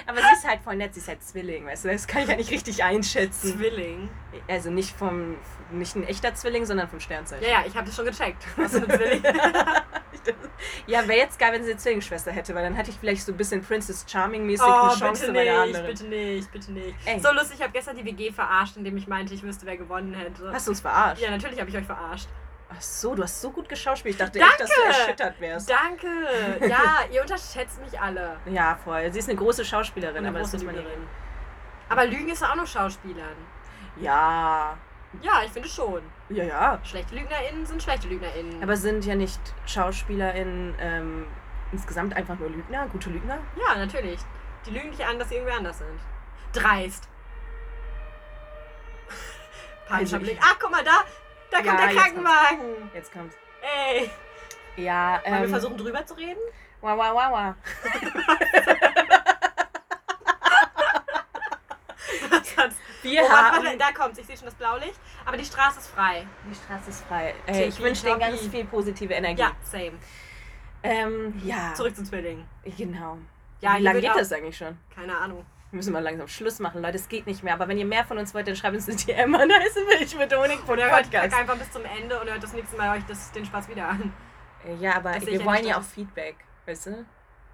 Aber 0.10 0.18
sie 0.22 0.34
ist 0.34 0.48
halt 0.48 0.62
voll 0.62 0.76
nett, 0.76 0.94
sie 0.94 1.00
ist 1.02 1.08
halt 1.08 1.24
Zwilling, 1.24 1.66
weißt 1.66 1.86
du, 1.86 1.90
das 1.90 2.08
kann 2.08 2.24
ich 2.24 2.30
ja 2.30 2.36
nicht 2.36 2.50
richtig 2.52 2.84
einschätzen. 2.84 3.56
Zwilling. 3.58 4.10
Also 4.48 4.72
nicht 4.72 4.96
vom, 4.98 5.38
nicht 5.72 5.96
ein 5.96 6.04
echter 6.08 6.34
Zwilling, 6.34 6.66
sondern 6.66 6.88
vom 6.90 7.00
Sternzeichen. 7.00 7.44
Ja, 7.46 7.62
ja, 7.62 7.64
ich 7.68 7.76
habe 7.76 7.86
das 7.86 7.96
schon 7.96 8.06
gecheckt. 8.06 8.44
Was 8.58 8.72
für 8.72 8.78
ein 8.78 8.90
Zwilling. 8.90 9.24
Ja, 10.88 11.08
wäre 11.08 11.20
jetzt 11.20 11.40
geil, 11.40 11.54
wenn 11.54 11.64
sie 11.64 11.72
eine 11.72 11.80
Zwillingsschwester 11.80 12.32
hätte, 12.32 12.54
weil 12.54 12.64
dann 12.64 12.74
hätte 12.76 12.90
ich 12.90 12.98
vielleicht 12.98 13.22
so 13.22 13.32
ein 13.32 13.38
bisschen 13.38 13.62
Princess 13.62 14.06
Charming-mäßig 14.08 14.66
Oh, 14.68 14.88
eine 14.90 14.98
Chance 15.00 15.22
bitte 15.22 15.34
bei 15.34 15.44
der 15.46 15.66
nicht, 15.66 15.76
anderen. 15.76 15.86
bitte 15.88 16.04
nicht, 16.06 16.52
bitte 16.52 16.72
nicht. 16.74 16.96
Ey. 17.06 17.20
So 17.20 17.32
lustig, 17.32 17.58
ich 17.58 17.62
habe 17.64 17.72
gestern 17.72 17.96
die 17.96 18.04
WG 18.06 18.32
verarscht, 18.32 18.76
indem 18.76 18.98
ich 18.98 19.08
meinte, 19.08 19.34
ich 19.34 19.44
wüsste, 19.44 19.66
wer 19.66 19.78
gewonnen 19.78 20.14
hätte. 20.14 20.52
Hast 20.52 20.68
du 20.68 20.72
uns 20.72 20.82
verarscht? 20.82 21.22
Ja, 21.22 21.32
natürlich 21.32 21.60
habe 21.60 21.70
ich 21.70 21.78
euch 21.78 21.86
verarscht. 21.86 22.28
Ach 22.72 22.82
so, 22.82 23.16
du 23.16 23.24
hast 23.24 23.42
so 23.42 23.52
gut 23.52 23.68
geschauspielt. 23.68 24.16
Ich 24.16 24.20
dachte 24.20 24.40
Danke! 24.40 24.54
echt, 24.54 24.62
dass 24.62 24.70
du 24.70 24.82
erschüttert 24.82 25.42
wärst. 25.42 25.70
Danke! 25.70 26.08
Ja, 26.68 27.00
ihr 27.12 27.22
unterschätzt 27.22 27.82
mich 27.82 28.00
alle. 28.00 28.38
Ja, 28.46 28.78
voll. 28.84 29.12
Sie 29.12 29.20
ist 29.20 29.30
eine 29.30 29.38
große 29.38 29.66
Schauspielerin, 29.66 30.18
eine 30.18 30.30
aber 30.30 30.40
das 30.40 30.52
große 30.52 30.66
muss 30.66 30.74
man 30.74 30.84
Lügerin. 30.84 31.08
Aber 31.90 32.06
Lügen 32.06 32.30
ist 32.30 32.44
auch 32.44 32.56
noch 32.56 32.68
Schauspielern. 32.68 33.36
Ja. 33.98 34.78
Ja, 35.22 35.42
ich 35.44 35.52
finde 35.52 35.68
schon. 35.68 36.04
Ja, 36.30 36.44
ja. 36.44 36.80
Schlechte 36.84 37.16
LügnerInnen 37.16 37.66
sind 37.66 37.82
schlechte 37.82 38.08
LügnerInnen. 38.08 38.62
Aber 38.62 38.78
sind 38.78 39.04
ja 39.06 39.16
nicht 39.16 39.40
SchauspielerInnen 39.66 40.76
ähm, 40.80 41.26
insgesamt 41.72 42.16
einfach 42.16 42.38
nur 42.38 42.50
Lügner, 42.50 42.88
gute 42.88 43.10
Lügner? 43.10 43.40
ja, 43.56 43.76
natürlich. 43.76 44.20
Die 44.66 44.72
lügen 44.72 44.92
dich 44.92 45.04
an, 45.04 45.18
dass 45.18 45.30
sie 45.30 45.36
irgendwie 45.36 45.54
anders 45.54 45.80
sind. 45.80 46.00
Dreist. 46.54 47.08
Peinlicher 49.88 50.18
Also 50.18 50.26
Blick. 50.26 50.38
Ach, 50.42 50.58
guck 50.60 50.70
mal, 50.72 50.84
da, 50.84 51.04
da 51.52 51.58
kommt 51.58 51.68
Ja, 51.68 51.88
der 51.88 51.96
Krankenwagen. 51.96 52.92
Jetzt 52.94 53.12
kommt's. 53.12 53.36
Ey. 53.62 54.10
Ja, 54.76 55.22
Wollen 55.24 55.36
wir 55.36 55.44
ähm. 55.44 55.50
versuchen, 55.50 55.78
drüber 55.78 56.06
zu 56.06 56.14
reden? 56.16 56.40
Wow, 56.82 56.98
wow, 56.98 57.14
wow, 57.14 57.32
wow. 57.32 57.56
Wir 63.02 63.24
oh, 63.24 63.30
haben. 63.30 63.64
warte, 63.64 63.78
da 63.78 63.92
kommt's. 63.92 64.20
Ich 64.20 64.26
sehe 64.26 64.36
schon 64.38 64.46
das 64.46 64.56
Blaulicht. 64.56 65.00
Aber 65.26 65.38
die 65.38 65.46
Straße 65.46 65.80
ist 65.80 65.88
frei. 65.88 66.28
Die 66.50 66.56
Straße 66.56 66.90
ist 66.90 67.06
frei. 67.06 67.34
Äh, 67.48 67.66
ich 67.66 67.80
wünsche 67.80 68.04
denen 68.04 68.20
ganz 68.20 68.46
viel 68.48 68.66
positive 68.66 69.14
Energie. 69.14 69.42
Ja, 69.42 69.52
same. 69.64 69.94
Ähm, 70.84 71.42
ja. 71.44 71.74
Zurück 71.76 71.96
zum 71.96 72.06
Zwilling. 72.06 72.46
Genau. 72.78 73.18
Ja, 73.62 73.78
Wie 73.78 73.84
lange 73.84 74.02
geht 74.02 74.16
das 74.16 74.32
eigentlich 74.32 74.58
schon? 74.58 74.78
Keine 74.94 75.18
Ahnung. 75.18 75.46
Wir 75.72 75.78
müssen 75.78 75.94
mal 75.94 76.02
langsam 76.02 76.28
Schluss 76.28 76.60
machen, 76.60 76.82
Leute. 76.82 76.98
Es 76.98 77.08
geht 77.10 77.28
nicht 77.28 77.44
mehr. 77.44 77.54
Aber 77.54 77.68
wenn 77.68 77.78
ihr 77.78 77.86
mehr 77.86 78.04
von 78.04 78.18
uns 78.18 78.34
wollt, 78.34 78.48
dann 78.48 78.56
schreibt 78.56 78.76
uns 78.76 78.88
eine 78.88 78.98
DM 78.98 79.36
an 79.36 79.52
heiße 79.54 79.86
Milch 79.86 80.16
mit 80.18 80.36
Honig 80.36 80.60
von 80.62 80.74
Oder 80.76 80.90
hört 80.90 81.14
einfach 81.16 81.58
bis 81.58 81.72
zum 81.72 81.84
Ende 81.86 82.20
und 82.20 82.28
hört 82.30 82.42
das 82.42 82.54
nächste 82.54 82.76
Mal 82.76 82.98
euch 82.98 83.04
das, 83.08 83.32
den 83.32 83.46
Spaß 83.46 83.70
wieder 83.70 83.88
an. 83.88 84.12
Äh, 84.66 84.74
Ja, 84.76 84.96
aber 84.96 85.12
Das 85.14 85.26
wir 85.28 85.34
ja 85.40 85.46
wollen 85.46 85.66
ja 85.66 85.78
auch. 85.78 85.84
Feedback. 85.84 86.38
Weißt 86.66 86.88
du? 86.88 87.06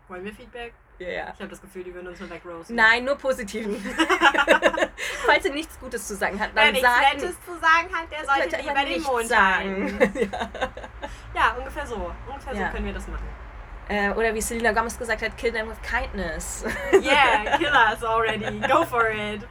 Wollen 0.08 0.24
wir 0.24 0.34
Feedback? 0.34 0.74
Ja, 0.98 1.10
ja. 1.10 1.24
Ich 1.34 1.40
habe 1.42 1.50
das 1.50 1.60
Gefühl, 1.62 1.84
die 1.84 1.94
würden 1.94 2.08
uns 2.08 2.20
nur 2.22 2.30
wegroasten. 2.30 2.74
Nein, 2.74 3.04
nur 3.04 3.18
positiven. 3.18 3.76
Falls 5.26 5.44
ihr 5.44 5.52
nichts 5.54 5.78
Gutes 5.78 6.08
zu 6.08 6.16
sagen 6.16 6.40
habt, 6.40 6.56
Wer 6.56 6.64
dann 6.64 6.72
nichts 6.74 6.88
sagt 6.88 7.14
Nettes 7.16 7.36
zu 7.46 7.52
sagen 7.54 7.90
hat, 7.94 8.12
der 8.12 8.26
sollte 8.26 8.62
lieber 8.66 8.86
den 8.86 9.02
Mond 9.04 9.28
sagen. 9.28 10.00
ja. 10.32 10.50
Ja, 11.36 11.56
ungefähr 11.58 11.86
so. 11.86 12.12
Ungefähr 12.30 12.54
Ja. 12.54 12.68
so 12.68 12.74
können 12.74 12.86
wir 12.86 12.94
das 12.94 13.08
machen. 13.10 13.28
Äh, 13.90 14.12
oder 14.12 14.34
wie 14.34 14.42
Selena 14.42 14.72
Gomez 14.72 14.98
gesagt 14.98 15.22
hat, 15.22 15.38
kill 15.38 15.52
them 15.52 15.70
with 15.70 15.82
kindness. 15.82 16.64
Yeah, 16.94 17.58
kill 17.58 17.74
us 17.74 18.04
already. 18.04 18.60
Go 18.68 18.84
for 18.84 19.10
it. 19.10 19.42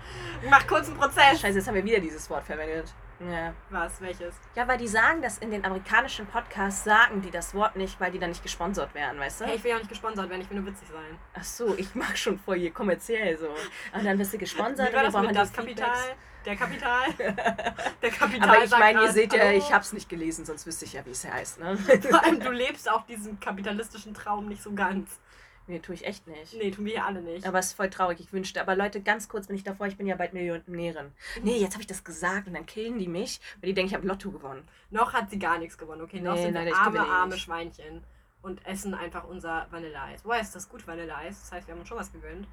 Mach 0.48 0.66
kurz 0.66 0.88
einen 0.88 0.96
Prozess. 0.96 1.40
Scheiße, 1.40 1.58
jetzt 1.58 1.68
haben 1.68 1.74
wir 1.74 1.84
wieder 1.84 2.00
dieses 2.00 2.28
Wort 2.30 2.44
verwendet. 2.44 2.92
Ja. 3.20 3.54
Was? 3.70 4.00
Welches? 4.00 4.34
ja, 4.56 4.66
weil 4.66 4.76
die 4.76 4.88
sagen 4.88 5.22
das 5.22 5.38
in 5.38 5.50
den 5.50 5.64
amerikanischen 5.64 6.26
Podcasts, 6.26 6.84
sagen 6.84 7.22
die 7.22 7.30
das 7.30 7.54
Wort 7.54 7.76
nicht, 7.76 8.00
weil 8.00 8.10
die 8.10 8.18
dann 8.18 8.30
nicht 8.30 8.42
gesponsert 8.42 8.92
werden, 8.94 9.18
weißt 9.20 9.40
du? 9.40 9.44
Hey, 9.46 9.56
ich 9.56 9.64
will 9.64 9.70
ja 9.70 9.76
auch 9.76 9.80
nicht 9.80 9.90
gesponsert 9.90 10.28
werden, 10.28 10.42
ich 10.42 10.50
will 10.50 10.58
nur 10.58 10.66
witzig 10.66 10.88
sein. 10.88 11.18
Ach 11.32 11.44
so, 11.44 11.74
ich 11.76 11.94
mag 11.94 12.18
schon 12.18 12.38
voll 12.38 12.58
hier 12.58 12.72
kommerziell 12.72 13.38
so. 13.38 13.48
Und 13.96 14.04
dann 14.04 14.18
bist 14.18 14.34
du 14.34 14.38
gesponsert 14.38 14.92
und 14.92 15.02
wir 15.02 15.10
brauchen 15.10 15.34
das 15.34 15.52
Kapital? 15.52 15.94
Feedbacks. 15.94 16.16
Der 16.44 16.56
Kapital? 16.56 17.12
Der 17.18 18.10
Kapital 18.10 18.48
Aber 18.48 18.64
ich 18.64 18.70
meine, 18.70 19.02
ihr 19.02 19.12
seht 19.12 19.32
ja, 19.32 19.50
ich 19.52 19.72
hab's 19.72 19.92
nicht 19.92 20.08
gelesen, 20.08 20.44
sonst 20.44 20.66
wüsste 20.66 20.84
ich 20.84 20.92
ja, 20.92 21.04
wie 21.06 21.10
es 21.10 21.24
heißt, 21.24 21.58
ne? 21.60 21.76
Vor 22.10 22.22
allem, 22.24 22.40
du 22.40 22.50
lebst 22.50 22.90
auch 22.90 23.06
diesen 23.06 23.40
kapitalistischen 23.40 24.14
Traum 24.14 24.46
nicht 24.46 24.62
so 24.62 24.72
ganz. 24.72 25.20
nee, 25.66 25.78
tue 25.78 25.94
ich 25.94 26.04
echt 26.06 26.26
nicht. 26.26 26.54
Nee, 26.54 26.70
tun 26.70 26.84
wir 26.84 26.92
hier 26.92 27.04
alle 27.06 27.22
nicht. 27.22 27.46
Aber 27.46 27.58
es 27.58 27.66
ist 27.68 27.72
voll 27.72 27.88
traurig, 27.88 28.20
ich 28.20 28.32
wünschte. 28.32 28.60
Aber 28.60 28.76
Leute, 28.76 29.00
ganz 29.00 29.28
kurz 29.28 29.46
bin 29.46 29.56
ich 29.56 29.64
davor, 29.64 29.86
ich 29.86 29.96
bin 29.96 30.06
ja 30.06 30.16
bald 30.16 30.34
Millionärin. 30.34 31.12
Nee, 31.42 31.56
jetzt 31.58 31.72
habe 31.72 31.82
ich 31.82 31.86
das 31.86 32.04
gesagt 32.04 32.46
und 32.46 32.54
dann 32.54 32.66
killen 32.66 32.98
die 32.98 33.08
mich, 33.08 33.40
weil 33.60 33.68
die 33.68 33.74
denken, 33.74 33.88
ich 33.88 33.94
habe 33.94 34.06
Lotto 34.06 34.30
gewonnen. 34.30 34.68
Noch 34.90 35.12
hat 35.14 35.30
sie 35.30 35.38
gar 35.38 35.58
nichts 35.58 35.78
gewonnen, 35.78 36.02
okay? 36.02 36.20
Noch 36.20 36.34
Nee, 36.34 36.42
sind 36.42 36.54
leider, 36.54 36.76
arme, 36.76 36.98
eh 36.98 37.00
arme. 37.00 37.38
Schweinchen 37.38 38.04
und 38.42 38.64
essen 38.66 38.92
einfach 38.94 39.24
unser 39.24 39.66
Vanilleeis. 39.70 40.20
Woher 40.24 40.42
ist 40.42 40.54
das 40.54 40.68
gut 40.68 40.86
Vanilleeis? 40.86 41.40
Das 41.40 41.52
heißt, 41.52 41.66
wir 41.66 41.72
haben 41.72 41.80
uns 41.80 41.88
schon 41.88 41.98
was 41.98 42.12
gegönnt. 42.12 42.46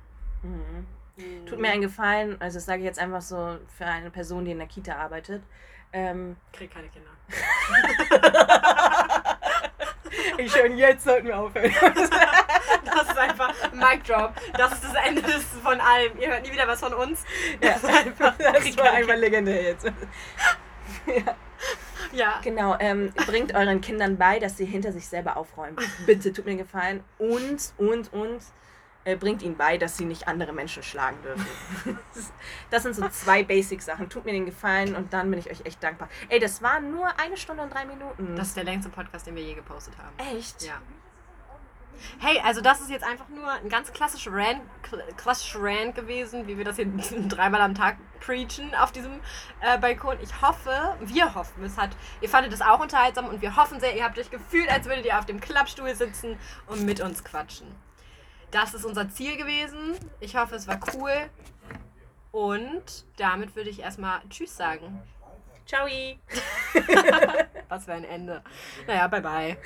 Mhm. 0.44 0.88
Mhm. 1.18 1.46
Tut 1.46 1.60
mir 1.60 1.70
einen 1.70 1.82
Gefallen, 1.82 2.38
also 2.40 2.58
das 2.58 2.66
sage 2.66 2.80
ich 2.80 2.86
jetzt 2.86 3.00
einfach 3.00 3.22
so 3.22 3.58
für 3.78 3.86
eine 3.86 4.10
Person, 4.10 4.46
die 4.46 4.52
in 4.52 4.60
der 4.60 4.68
Kita 4.68 4.96
arbeitet. 4.96 5.44
Ähm, 5.94 6.38
Krieg 6.54 6.74
keine 6.74 6.88
Kinder. 6.88 7.10
ich 10.38 10.52
schon 10.52 10.78
jetzt 10.78 11.04
sollten 11.04 11.28
wir 11.28 11.40
aufhören. 11.40 11.74
Das 12.84 13.10
ist 13.10 13.18
einfach 13.18 13.54
Mic 13.74 14.04
Drop. 14.06 14.34
Das 14.58 14.74
ist 14.74 14.84
das 14.84 14.94
Ende 15.06 15.22
von 15.64 15.80
allem. 15.80 16.20
Ihr 16.20 16.28
hört 16.30 16.44
nie 16.44 16.52
wieder 16.52 16.68
was 16.68 16.82
von 16.82 16.94
uns. 16.94 17.24
ja, 17.62 17.74
Das 17.74 17.84
ist 17.84 17.90
einfach, 17.90 18.34
das 18.38 18.78
war 18.78 18.92
einfach 18.92 19.16
legendär 19.16 19.64
jetzt. 19.64 19.86
Kinder. 21.06 21.36
Ja. 22.14 22.42
Genau, 22.44 22.76
ähm, 22.80 23.14
bringt 23.26 23.56
euren 23.56 23.80
Kindern 23.80 24.18
bei, 24.18 24.40
dass 24.40 24.58
sie 24.58 24.66
hinter 24.66 24.92
sich 24.92 25.08
selber 25.08 25.38
aufräumen. 25.38 25.78
Bitte, 26.06 26.34
tut 26.34 26.44
mir 26.46 26.52
einen 26.52 26.60
Gefallen. 26.60 27.04
Und, 27.18 27.72
und, 27.78 28.12
und 28.12 28.42
äh, 29.04 29.16
bringt 29.16 29.42
ihnen 29.42 29.58
bei, 29.58 29.78
dass 29.78 29.98
sie 29.98 30.06
nicht 30.06 30.28
andere 30.28 30.54
Menschen 30.54 30.84
schlagen 30.84 31.18
dürfen. 31.24 31.48
Das 32.70 32.84
sind 32.84 32.96
so 32.96 33.08
zwei 33.10 33.44
Basic-Sachen. 33.44 34.10
Tut 34.10 34.26
mir 34.26 34.32
den 34.32 34.46
Gefallen 34.46 34.96
und 34.96 35.14
dann 35.14 35.30
bin 35.30 35.40
ich 35.40 35.50
euch 35.50 35.66
echt 35.66 35.84
dankbar. 35.84 36.08
Ey, 36.30 36.40
das 36.40 36.62
waren 36.62 36.92
nur 36.92 37.08
eine 37.20 37.36
Stunde 37.36 37.64
und 37.64 37.74
drei 37.74 37.86
Minuten. 37.86 38.36
Das 38.36 38.50
ist 38.50 38.58
der 38.58 38.64
längste 38.64 38.90
Podcast, 38.90 39.28
den 39.28 39.36
wir 39.36 39.44
je 39.44 39.54
gepostet 39.54 39.94
haben. 39.98 40.36
echt? 40.36 40.64
Ja. 40.64 40.82
Hey, 42.20 42.40
also 42.44 42.62
das 42.62 42.82
ist 42.82 42.90
jetzt 42.90 43.06
einfach 43.06 43.28
nur 43.30 43.48
ein 43.48 43.70
ganz 43.70 43.92
klassischer 43.92 44.32
Rant, 44.34 44.62
klassischer 45.18 45.60
Rant 45.62 45.96
gewesen, 45.96 46.48
wie 46.48 46.58
wir 46.58 46.66
das 46.66 46.78
hier 46.78 46.86
dreimal 47.28 47.62
am 47.62 47.76
Tag 47.76 47.98
preachen 48.20 48.74
auf 48.76 48.92
diesem 48.92 49.20
äh, 49.62 49.78
Balkon. 49.78 50.18
Ich 50.22 50.42
hoffe, 50.42 50.96
wir 51.00 51.36
hoffen, 51.36 51.64
es 51.64 51.78
hat, 51.78 51.92
ihr 52.22 52.30
fandet 52.30 52.54
es 52.54 52.62
auch 52.62 52.80
unterhaltsam 52.80 53.28
und 53.28 53.42
wir 53.42 53.56
hoffen 53.56 53.80
sehr, 53.80 53.96
ihr 53.96 54.04
habt 54.04 54.18
euch 54.18 54.32
gefühlt, 54.32 54.70
als 54.72 54.86
würdet 54.88 55.06
ihr 55.06 55.18
auf 55.18 55.26
dem 55.26 55.40
Klappstuhl 55.40 55.94
sitzen 55.96 56.38
und 56.68 56.84
mit 56.86 57.02
uns 57.02 57.24
quatschen. 57.24 57.68
Das 58.52 58.74
ist 58.74 58.86
unser 58.86 59.10
Ziel 59.10 59.38
gewesen. 59.38 59.96
Ich 60.20 60.36
hoffe, 60.36 60.56
es 60.56 60.68
war 60.68 60.80
cool. 60.96 61.30
Und 62.32 63.06
damit 63.18 63.56
würde 63.56 63.70
ich 63.70 63.80
erstmal 63.80 64.22
Tschüss 64.30 64.56
sagen. 64.56 65.02
Ciao. 65.66 65.88
Was 67.70 67.86
für 67.86 67.94
ein 67.94 68.04
Ende. 68.04 68.44
Naja, 68.88 69.08
bye 69.08 69.22
bye. 69.22 69.58